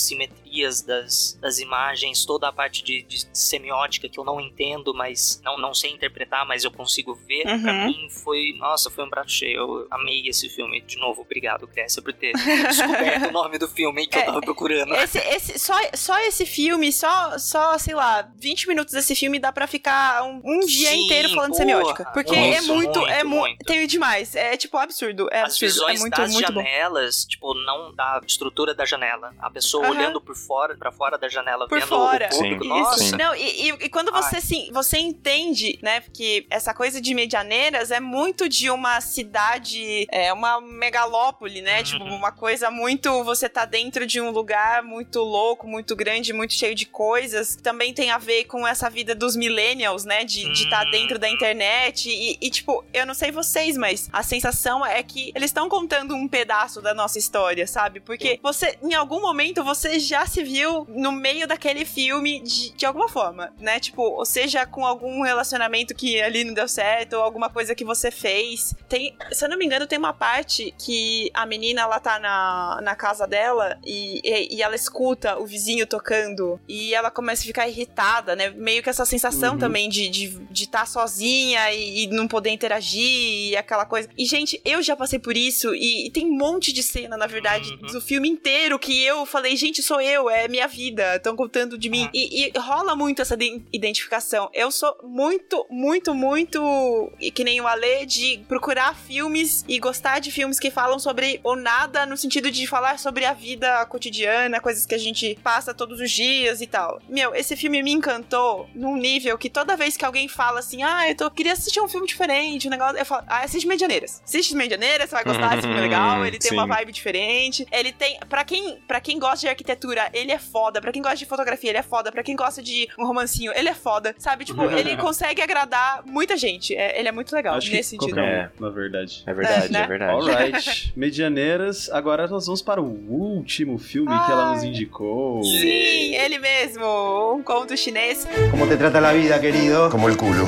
simetrias 0.47 0.81
das, 0.81 1.37
das 1.41 1.59
imagens, 1.59 2.25
toda 2.25 2.47
a 2.47 2.51
parte 2.53 2.83
de, 2.83 3.01
de 3.03 3.25
semiótica 3.33 4.07
que 4.09 4.19
eu 4.19 4.23
não 4.23 4.39
entendo, 4.39 4.93
mas 4.93 5.41
não, 5.43 5.57
não 5.57 5.73
sei 5.73 5.91
interpretar, 5.91 6.45
mas 6.45 6.63
eu 6.63 6.71
consigo 6.71 7.13
ver. 7.27 7.43
Pra 7.43 7.53
Uhum. 7.73 7.87
mim 7.87 8.09
foi, 8.09 8.53
nossa, 8.57 8.89
foi 8.89 9.03
um 9.05 9.09
prato 9.09 9.31
cheio. 9.31 9.57
Eu 9.59 9.87
amei 9.91 10.27
esse 10.27 10.47
filme. 10.49 10.81
De 10.81 10.97
novo, 10.97 11.21
obrigado, 11.21 11.67
Grécia, 11.67 12.01
por 12.01 12.13
ter 12.13 12.33
descoberto 12.33 13.27
o 13.29 13.31
nome 13.31 13.57
do 13.57 13.67
filme 13.67 14.07
que 14.07 14.17
eu 14.17 14.21
É, 14.21 14.25
tava 14.25 14.41
procurando. 14.41 14.93
Esse, 14.95 15.17
esse, 15.19 15.59
só, 15.59 15.75
só 15.93 16.17
esse 16.21 16.45
filme, 16.45 16.91
só, 16.91 17.37
só, 17.37 17.77
sei 17.77 17.93
lá, 17.95 18.29
20 18.37 18.67
minutos 18.67 18.93
desse 18.93 19.15
filme 19.15 19.39
dá 19.39 19.51
pra 19.51 19.67
ficar 19.67 20.23
um, 20.23 20.41
um 20.43 20.59
dia 20.61 20.89
Sim, 20.89 21.05
inteiro 21.05 21.29
falando 21.29 21.51
porra. 21.51 21.57
semiótica. 21.65 22.05
Porque 22.13 22.35
é 22.35 22.57
Isso, 22.59 22.73
muito, 22.73 22.99
muito, 22.99 23.07
é 23.11 23.23
muito. 23.23 23.39
muito. 23.39 23.65
Tem 23.65 23.87
demais. 23.87 24.35
É 24.35 24.55
tipo 24.57 24.77
absurdo. 24.77 25.27
É 25.31 25.41
As 25.41 25.53
absurdo. 25.53 25.71
visões 25.73 25.99
é 25.99 26.01
muito, 26.01 26.17
das 26.17 26.33
muito 26.33 26.53
bom. 26.53 26.59
janelas, 26.63 27.25
tipo, 27.25 27.53
não 27.53 27.93
da 27.93 28.21
estrutura 28.25 28.73
da 28.73 28.85
janela. 28.85 29.33
A 29.39 29.49
pessoa 29.49 29.85
Aham. 29.85 29.95
olhando 29.97 30.21
por 30.21 30.35
fora, 30.37 30.77
para 30.77 30.91
fora 30.91 31.17
da 31.17 31.27
janela, 31.27 31.67
por 31.67 31.79
vendo 31.79 31.89
fora. 31.89 32.29
o 32.31 32.35
público. 32.35 32.63
Isso. 32.63 32.73
Nossa. 32.73 33.17
Não, 33.17 33.35
e, 33.35 33.69
e, 33.69 33.69
e 33.69 33.89
quando 33.89 34.11
você 34.11 34.39
sim, 34.39 34.69
você 34.71 34.97
entende, 34.97 35.79
né, 35.81 36.01
que 36.13 36.45
essa 36.49 36.73
coisa 36.73 37.01
de 37.01 37.13
Medianeiras 37.13 37.91
é 37.91 37.99
muito 37.99 38.47
de 38.47 38.69
uma 38.69 39.01
cidade, 39.01 40.05
é 40.11 40.31
uma 40.31 40.61
megalópole, 40.61 41.61
né? 41.61 41.83
Tipo, 41.83 42.03
uma 42.03 42.31
coisa 42.31 42.69
muito. 42.69 43.23
Você 43.23 43.49
tá 43.49 43.65
dentro 43.65 44.05
de 44.05 44.21
um 44.21 44.29
lugar 44.29 44.83
muito 44.83 45.19
louco, 45.19 45.67
muito 45.67 45.95
grande, 45.95 46.33
muito 46.33 46.53
cheio 46.53 46.75
de 46.75 46.85
coisas. 46.85 47.55
Também 47.55 47.93
tem 47.93 48.11
a 48.11 48.17
ver 48.17 48.45
com 48.45 48.67
essa 48.67 48.89
vida 48.89 49.15
dos 49.15 49.35
millennials, 49.35 50.05
né? 50.05 50.23
De 50.23 50.51
estar 50.51 50.85
tá 50.85 50.91
dentro 50.91 51.17
da 51.17 51.27
internet. 51.27 52.09
E, 52.09 52.37
e, 52.39 52.49
tipo, 52.49 52.85
eu 52.93 53.05
não 53.05 53.13
sei 53.13 53.31
vocês, 53.31 53.77
mas 53.77 54.09
a 54.13 54.21
sensação 54.21 54.85
é 54.85 55.01
que 55.01 55.31
eles 55.35 55.49
estão 55.49 55.67
contando 55.67 56.15
um 56.15 56.27
pedaço 56.27 56.81
da 56.81 56.93
nossa 56.93 57.17
história, 57.17 57.65
sabe? 57.65 57.99
Porque 57.99 58.39
você, 58.43 58.77
em 58.83 58.93
algum 58.93 59.19
momento, 59.19 59.63
você 59.63 59.99
já 59.99 60.26
se 60.27 60.43
viu 60.43 60.85
no 60.89 61.11
meio 61.11 61.47
daquele 61.47 61.85
filme 61.85 62.39
de, 62.41 62.71
de 62.71 62.85
alguma 62.85 63.07
forma, 63.09 63.53
né? 63.59 63.79
Tipo, 63.79 64.01
ou 64.01 64.25
seja, 64.25 64.65
com 64.65 64.85
algum 64.85 65.21
relacionamento 65.23 65.95
que 65.95 66.21
ali 66.21 66.43
não 66.43 66.53
deu 66.53 66.67
certo, 66.67 67.13
ou 67.13 67.23
alguma 67.23 67.49
coisa 67.49 67.73
que 67.75 67.83
você 67.85 68.11
fez. 68.11 68.75
Tem, 68.87 69.15
se 69.31 69.43
eu 69.45 69.49
não 69.49 69.57
me 69.57 69.65
engano, 69.65 69.87
tem 69.87 69.97
uma 69.99 70.13
parte 70.13 70.73
que 70.77 71.29
a 71.33 71.45
menina, 71.45 71.81
ela 71.81 71.99
tá 71.99 72.19
na, 72.19 72.79
na 72.81 72.95
casa 72.95 73.27
dela 73.27 73.77
e, 73.85 74.21
e, 74.23 74.57
e 74.57 74.61
ela 74.61 74.75
escuta 74.75 75.37
o 75.37 75.45
vizinho 75.45 75.85
tocando 75.87 76.59
e 76.67 76.93
ela 76.93 77.09
começa 77.11 77.43
a 77.43 77.45
ficar 77.45 77.67
irritada, 77.67 78.35
né? 78.35 78.49
Meio 78.49 78.83
que 78.83 78.89
essa 78.89 79.05
sensação 79.05 79.53
Uhum. 79.53 79.59
também 79.59 79.89
de 79.89 80.03
estar 80.03 80.11
de, 80.11 80.39
de 80.51 80.67
tá 80.69 80.85
sozinha 80.85 81.73
e, 81.73 82.03
e 82.03 82.07
não 82.07 82.27
poder 82.27 82.49
interagir 82.49 83.49
e 83.49 83.55
aquela 83.55 83.85
coisa. 83.85 84.09
E, 84.17 84.25
gente, 84.25 84.59
eu 84.65 84.81
já 84.81 84.95
passei 84.95 85.19
por 85.19 85.35
isso 85.35 85.73
e, 85.73 86.07
e 86.07 86.11
tem 86.11 86.25
um 86.25 86.37
monte 86.37 86.71
de 86.73 86.83
cena, 86.83 87.17
na 87.17 87.27
verdade, 87.27 87.75
do 87.77 88.01
filme 88.01 88.29
inteiro 88.29 88.77
que 88.79 89.03
eu 89.03 89.25
falei, 89.25 89.55
gente, 89.55 89.81
sou 89.81 90.01
eu, 90.01 90.16
é 90.29 90.47
minha 90.47 90.67
vida, 90.67 91.15
estão 91.15 91.35
contando 91.35 91.77
de 91.77 91.89
mim. 91.89 92.09
E, 92.13 92.45
e 92.55 92.59
rola 92.59 92.95
muito 92.95 93.21
essa 93.21 93.35
de- 93.37 93.61
identificação. 93.71 94.49
Eu 94.53 94.71
sou 94.71 94.95
muito, 95.03 95.65
muito, 95.69 96.13
muito 96.13 97.11
que 97.33 97.43
nem 97.43 97.61
o 97.61 97.67
Ale 97.67 98.05
de 98.05 98.39
procurar 98.47 98.95
filmes 98.95 99.63
e 99.67 99.79
gostar 99.79 100.19
de 100.19 100.31
filmes 100.31 100.59
que 100.59 100.71
falam 100.71 100.99
sobre 100.99 101.39
o 101.43 101.55
nada 101.55 102.05
no 102.05 102.17
sentido 102.17 102.49
de 102.51 102.65
falar 102.67 102.99
sobre 102.99 103.25
a 103.25 103.33
vida 103.33 103.85
cotidiana, 103.85 104.59
coisas 104.59 104.85
que 104.85 104.95
a 104.95 104.97
gente 104.97 105.37
passa 105.43 105.73
todos 105.73 105.99
os 105.99 106.11
dias 106.11 106.61
e 106.61 106.67
tal. 106.67 106.99
Meu, 107.07 107.33
esse 107.35 107.55
filme 107.55 107.81
me 107.83 107.91
encantou 107.91 108.67
num 108.73 108.95
nível 108.95 109.37
que 109.37 109.49
toda 109.49 109.75
vez 109.75 109.95
que 109.97 110.05
alguém 110.05 110.27
fala 110.27 110.59
assim, 110.59 110.83
ah, 110.83 111.09
eu 111.09 111.15
tô, 111.15 111.29
queria 111.31 111.53
assistir 111.53 111.79
um 111.81 111.87
filme 111.87 112.07
diferente, 112.07 112.67
um 112.67 112.71
negócio, 112.71 112.97
eu 112.97 113.05
falo, 113.05 113.23
ah, 113.27 113.43
assiste 113.43 113.67
Medianeiras. 113.67 114.21
Assiste 114.23 114.55
Medianeiras, 114.55 115.09
você 115.09 115.15
vai 115.15 115.23
gostar, 115.23 115.53
esse 115.53 115.61
filme 115.61 115.77
é 115.77 115.81
legal, 115.81 116.25
ele 116.25 116.37
tem 116.39 116.51
uma 116.53 116.63
Sim. 116.63 116.69
vibe 116.69 116.91
diferente. 116.91 117.65
Ele 117.71 117.91
tem, 117.91 118.17
Pra 118.29 118.43
quem, 118.43 118.79
para 118.87 118.99
quem 118.99 119.19
gosta 119.19 119.39
de 119.39 119.47
arquitetura, 119.47 120.06
ele 120.13 120.31
é 120.31 120.39
foda, 120.39 120.81
Pra 120.81 120.91
quem 120.91 121.01
gosta 121.01 121.17
de 121.17 121.25
fotografia, 121.25 121.69
ele 121.69 121.79
é 121.79 121.83
foda, 121.83 122.11
Pra 122.11 122.23
quem 122.23 122.35
gosta 122.35 122.61
de 122.61 122.87
um 122.97 123.05
romancinho, 123.05 123.51
ele 123.55 123.69
é 123.69 123.73
foda, 123.73 124.15
sabe? 124.17 124.45
Tipo, 124.45 124.63
ele 124.71 124.97
consegue 124.97 125.41
agradar 125.41 126.03
muita 126.05 126.37
gente. 126.37 126.75
É, 126.75 126.99
ele 126.99 127.07
é 127.09 127.11
muito 127.11 127.33
legal 127.35 127.55
Acho 127.55 127.71
nesse 127.71 127.97
que 127.97 128.05
sentido. 128.05 128.19
um, 128.19 128.49
na 128.59 128.69
verdade. 128.69 129.23
É 129.25 129.33
verdade, 129.33 129.71
né? 129.71 129.83
é 129.83 129.87
verdade. 129.87 130.11
Alright. 130.13 130.93
Medianeiras, 130.97 131.89
agora 131.91 132.27
nós 132.27 132.45
vamos 132.45 132.61
para 132.61 132.81
o 132.81 132.85
último 132.85 133.77
filme 133.77 134.07
que 134.25 134.31
ela 134.31 134.53
nos 134.53 134.63
indicou. 134.63 135.43
Sim, 135.43 136.15
ele 136.15 136.39
mesmo, 136.39 137.33
um 137.35 137.43
conto 137.43 137.75
chinês. 137.77 138.27
¿Cómo 138.51 138.67
te 138.67 138.77
trata 138.77 138.99
la 138.99 139.13
vida, 139.13 139.39
querido? 139.39 139.89
Como 139.89 140.07
el 140.09 140.17
culo. 140.17 140.47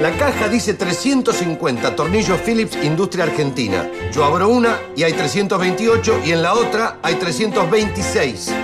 La 0.00 0.12
caja 0.12 0.48
dice 0.48 0.74
350 0.74 1.96
tornillos 1.96 2.40
Philips 2.42 2.76
Industria 2.84 3.24
Argentina. 3.24 3.84
Yo 4.12 4.24
abro 4.24 4.48
una 4.48 4.78
y 4.96 5.02
hay 5.02 5.12
328 5.12 6.20
y 6.24 6.32
en 6.32 6.42
la 6.42 6.54
otra 6.54 6.98
hay 7.02 7.14
326. 7.16 8.54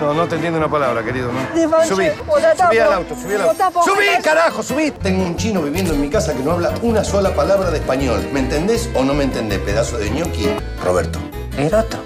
No, 0.00 0.14
no 0.14 0.28
te 0.28 0.34
entiendo 0.34 0.58
una 0.58 0.70
palabra, 0.70 1.02
querido. 1.02 1.30
¿no? 1.32 1.86
Subí. 1.86 2.06
Subí 2.08 2.78
al 2.78 2.92
auto, 2.92 3.14
subí 3.16 3.34
al 3.34 3.42
auto. 3.42 3.82
¡Subí, 3.84 4.22
carajo, 4.22 4.62
subí! 4.62 4.90
Tengo 4.90 5.22
un 5.24 5.36
chino 5.36 5.62
viviendo 5.62 5.94
en 5.94 6.00
mi 6.00 6.10
casa 6.10 6.34
que 6.34 6.42
no 6.42 6.52
habla 6.52 6.74
una 6.82 7.04
sola 7.04 7.34
palabra 7.34 7.70
de 7.70 7.78
español. 7.78 8.26
¿Me 8.32 8.40
entendés 8.40 8.90
o 8.94 9.04
no 9.04 9.14
me 9.14 9.24
entendés, 9.24 9.58
pedazo 9.60 9.98
de 9.98 10.10
ñoqui? 10.10 10.48
Roberto. 10.84 11.18
Roberto. 11.56 11.98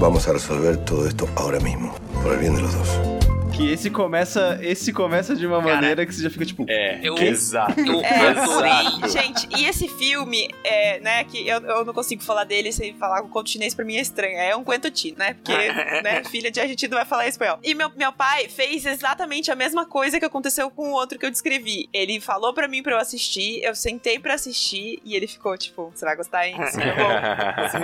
Vamos 0.00 0.28
a 0.28 0.32
resolver 0.32 0.76
todo 0.78 1.06
esto 1.08 1.28
ahora 1.36 1.58
mismo, 1.60 1.94
por 2.22 2.32
el 2.32 2.38
bien 2.38 2.54
de 2.54 2.62
los 2.62 2.72
dos. 2.72 3.17
Que 3.58 3.72
esse 3.72 3.90
começa, 3.90 4.56
esse 4.62 4.92
começa 4.92 5.34
de 5.34 5.44
uma 5.44 5.60
maneira 5.60 6.06
que 6.06 6.14
você 6.14 6.22
já 6.22 6.30
fica 6.30 6.46
tipo. 6.46 6.64
É, 6.68 7.00
Eu- 7.02 7.18
exato. 7.18 7.74
eu 7.80 8.00
É, 8.04 8.28
adorei. 8.28 9.10
gente, 9.10 9.48
e 9.58 9.66
esse 9.66 9.88
filme, 9.88 10.48
é, 10.62 11.00
né, 11.00 11.24
que 11.24 11.44
eu, 11.48 11.60
eu 11.62 11.84
não 11.84 11.92
consigo 11.92 12.22
falar 12.22 12.44
dele 12.44 12.70
sem 12.70 12.94
falar 12.94 13.20
com 13.20 13.28
conto 13.28 13.50
chinês 13.50 13.74
pra 13.74 13.84
mim 13.84 13.96
é 13.96 14.00
estranho. 14.00 14.38
É 14.38 14.54
um 14.54 14.62
cuento 14.62 14.88
chi, 14.96 15.12
né? 15.18 15.34
Porque, 15.34 15.52
né, 16.04 16.22
filha 16.30 16.52
de 16.52 16.60
argentino 16.60 16.94
vai 16.94 17.04
falar 17.04 17.26
espanhol. 17.26 17.58
E 17.64 17.74
meu, 17.74 17.90
meu 17.96 18.12
pai 18.12 18.48
fez 18.48 18.86
exatamente 18.86 19.50
a 19.50 19.56
mesma 19.56 19.84
coisa 19.84 20.20
que 20.20 20.24
aconteceu 20.24 20.70
com 20.70 20.90
o 20.90 20.92
outro 20.92 21.18
que 21.18 21.26
eu 21.26 21.30
descrevi. 21.30 21.88
Ele 21.92 22.20
falou 22.20 22.54
pra 22.54 22.68
mim 22.68 22.80
pra 22.80 22.92
eu 22.92 22.98
assistir, 22.98 23.60
eu 23.64 23.74
sentei 23.74 24.20
pra 24.20 24.34
assistir 24.34 25.00
e 25.04 25.16
ele 25.16 25.26
ficou 25.26 25.58
tipo, 25.58 25.90
você 25.92 26.04
vai 26.04 26.14
gostar, 26.14 26.46
hein? 26.46 26.54
Filme 26.70 26.86
é 26.86 26.94
bom. 26.94 27.10
Esse 27.66 27.76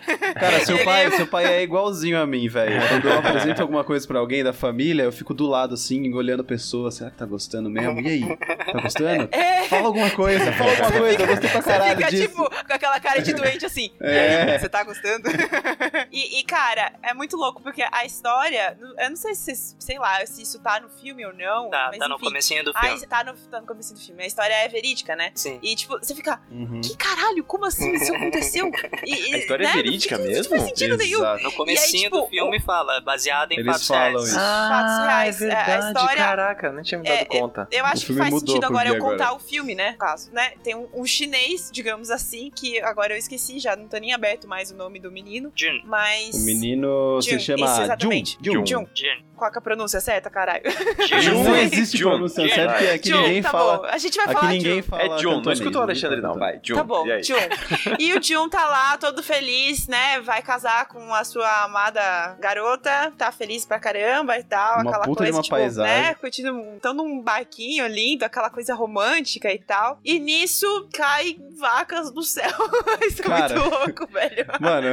é. 0.47 0.51
Cara, 0.51 0.65
seu 0.65 0.83
pai, 0.83 1.05
é- 1.05 1.11
seu 1.11 1.27
pai 1.27 1.45
é 1.45 1.63
igualzinho 1.63 2.19
a 2.21 2.25
mim, 2.25 2.47
velho. 2.47 2.87
Quando 2.87 3.07
eu 3.07 3.17
apresento 3.19 3.61
alguma 3.61 3.83
coisa 3.83 4.07
pra 4.07 4.19
alguém 4.19 4.43
da 4.43 4.53
família, 4.53 5.03
eu 5.03 5.11
fico 5.11 5.33
do 5.33 5.45
lado, 5.47 5.73
assim, 5.75 6.13
olhando 6.13 6.41
a 6.41 6.43
pessoa. 6.43 6.91
Será 6.91 7.09
que 7.11 7.17
tá 7.17 7.25
gostando 7.25 7.69
mesmo? 7.69 7.99
E 8.01 8.07
aí? 8.07 8.37
Tá 8.37 8.81
gostando? 8.81 9.29
É. 9.31 9.63
Fala 9.67 9.87
alguma 9.87 10.09
coisa, 10.11 10.51
fala 10.53 10.71
alguma 10.71 10.91
coisa. 10.91 11.21
Eu 11.21 11.27
gostei 11.27 11.49
pra 11.49 11.61
Você 11.61 11.69
caralho 11.69 11.97
fica, 11.97 12.09
disso. 12.09 12.27
tipo, 12.27 12.49
com 12.49 12.73
aquela 12.73 12.99
cara 12.99 13.21
de 13.21 13.33
doente 13.33 13.65
assim. 13.65 13.91
É. 14.01 14.45
"E 14.47 14.51
aí, 14.51 14.59
Você 14.59 14.69
tá 14.69 14.83
gostando? 14.83 15.27
e, 16.11 16.39
e, 16.39 16.43
cara, 16.43 16.93
é 17.03 17.13
muito 17.13 17.35
louco, 17.37 17.61
porque 17.61 17.83
a 17.91 18.05
história. 18.05 18.77
Eu 18.99 19.09
não 19.09 19.15
sei 19.17 19.33
se, 19.35 19.55
sei 19.79 19.97
lá, 19.99 20.25
se 20.25 20.41
isso 20.41 20.59
tá 20.59 20.79
no 20.79 20.89
filme 20.89 21.25
ou 21.25 21.33
não. 21.33 21.69
Tá, 21.69 21.87
mas 21.89 21.99
tá 21.99 22.07
no 22.07 22.15
enfim, 22.15 22.25
comecinho 22.25 22.63
do 22.63 22.71
a- 22.75 22.81
filme. 22.81 23.05
tá, 23.07 23.23
no, 23.23 23.33
tá 23.33 23.61
no 23.61 23.67
comecinho 23.67 23.99
do 23.99 24.05
filme. 24.05 24.23
A 24.23 24.27
história 24.27 24.53
é 24.53 24.67
verídica, 24.67 25.15
né? 25.15 25.31
Sim. 25.35 25.59
E, 25.61 25.75
tipo, 25.75 25.97
você 25.99 26.13
fica. 26.15 26.39
Uhum. 26.51 26.81
Que 26.81 26.95
caralho, 26.97 27.43
como 27.43 27.65
assim 27.65 27.93
isso 27.93 28.13
aconteceu? 28.13 28.71
E, 29.05 29.31
e, 29.31 29.35
A 29.35 29.37
história 29.39 29.63
é 29.65 29.67
né? 29.67 29.73
verídica 29.73 30.17
não, 30.17 30.25
mesmo? 30.37 30.55
Não 30.55 30.59
faz 30.61 30.69
sentido 30.69 30.97
nenhum. 30.97 31.19
Exato. 31.19 31.43
No 31.43 31.51
comecinho 31.53 32.03
aí, 32.03 32.09
tipo, 32.09 32.21
do 32.21 32.27
filme 32.27 32.59
fala, 32.59 33.01
baseado 33.01 33.51
em 33.51 33.59
Eles 33.59 33.71
fatos 33.71 33.87
falam 33.87 34.11
reais. 34.11 34.27
isso. 34.27 34.35
Fatos 34.39 34.97
reais. 35.05 35.41
é 35.41 35.45
É, 35.47 35.53
a 35.53 35.63
verdade, 35.63 35.87
história- 35.87 36.23
caraca, 36.23 36.71
não 36.71 36.83
tinha 36.83 36.99
me 36.99 37.07
dado 37.07 37.17
É, 37.17 37.25
conta. 37.25 37.67
Eu 37.71 37.83
O 37.83 37.87
acho 37.87 38.05
que 38.05 38.13
faz 38.13 38.33
sentido 38.39 38.63
agora 38.65 38.89
eu 38.89 38.93
dia 38.93 39.01
contar 39.01 39.25
agora. 39.27 39.35
o 39.35 39.39
filme, 39.39 39.75
né? 39.75 39.91
no 39.91 39.97
Caso, 39.97 40.31
né? 40.33 40.51
Tem 40.63 40.75
um, 40.75 40.87
um 40.93 41.05
chinês, 41.05 41.69
digamos 41.71 42.09
assim, 42.09 42.51
que 42.55 42.79
agora 42.81 43.13
eu 43.13 43.17
esqueci, 43.17 43.59
já 43.59 43.75
não 43.75 43.87
tô 43.87 43.97
nem 43.97 44.13
aberto 44.13 44.47
mais 44.47 44.71
o 44.71 44.75
nome 44.75 44.99
do 44.99 45.11
menino. 45.11 45.51
Jun. 45.55 45.81
Mas. 45.85 46.35
O 46.35 46.45
menino 46.45 47.21
se 47.21 47.31
Jun, 47.31 47.39
chama 47.39 47.65
isso, 47.65 47.75
Jun. 47.75 47.83
exatamente. 47.83 48.37
Jun. 48.41 48.65
Jun. 48.65 48.87
Jun. 48.95 49.23
Qual 49.35 49.49
que 49.51 49.57
é 49.57 49.59
a 49.59 49.61
pronúncia 49.61 49.99
certa, 49.99 50.29
caralho? 50.29 50.61
Jun. 51.21 51.43
Não 51.43 51.55
existe 51.55 51.97
Jun. 51.97 52.09
pronúncia 52.09 52.47
Jun. 52.47 52.53
certa, 52.55 52.73
porque 52.73 52.89
aqui 52.89 53.09
Jun, 53.09 53.21
ninguém 53.23 53.41
tá 53.41 53.49
fala. 53.49 53.77
bom. 53.79 53.85
A 53.85 53.97
gente 53.97 54.15
vai 54.15 54.25
Aqui 54.25 54.33
falar 54.35 54.47
ninguém 54.51 54.75
Jun. 54.77 54.83
fala. 54.83 55.03
É 55.03 55.17
Jun, 55.17 55.41
não 55.41 55.51
escutou 55.51 55.81
o 55.81 55.83
Alexandre, 55.83 56.21
não, 56.21 56.33
vai. 56.35 56.59
Jun. 56.63 56.75
Tá 56.75 56.83
bom, 56.83 57.07
E 57.07 57.11
aí? 57.11 57.23
Jun. 57.23 57.35
E 57.99 58.13
o 58.13 58.21
Jun 58.21 58.49
tá 58.49 58.65
lá, 58.67 58.97
todo 58.97 59.23
feliz, 59.23 59.87
né? 59.87 60.20
Vai 60.21 60.41
casar 60.41 60.87
com 60.87 61.13
a 61.13 61.23
sua 61.23 61.63
amada 61.63 62.35
garota, 62.39 63.11
tá 63.17 63.31
feliz 63.31 63.65
pra 63.65 63.79
caramba 63.79 64.37
e 64.37 64.43
tal. 64.43 64.81
Uma 64.81 64.89
aquela 64.91 65.15
coisa, 65.15 65.31
uma 65.37 65.41
tipo, 65.43 65.55
paisagem. 65.55 66.03
né? 66.03 66.13
Curtindo, 66.15 66.53
um- 66.53 66.79
num 66.93 67.21
barquinho 67.21 67.87
lindo, 67.87 68.23
aquela 68.25 68.49
coisa 68.49 68.73
romântica 68.75 69.51
e 69.51 69.59
tal. 69.59 69.99
E 70.03 70.19
nisso 70.19 70.87
cai 70.93 71.37
vacas 71.59 72.11
do 72.11 72.21
céu. 72.23 72.51
Isso 73.07 73.21
é 73.21 73.25
Cara. 73.25 73.59
muito 73.59 73.75
louco, 73.75 74.07
velho. 74.07 74.45
Mano, 74.59 74.89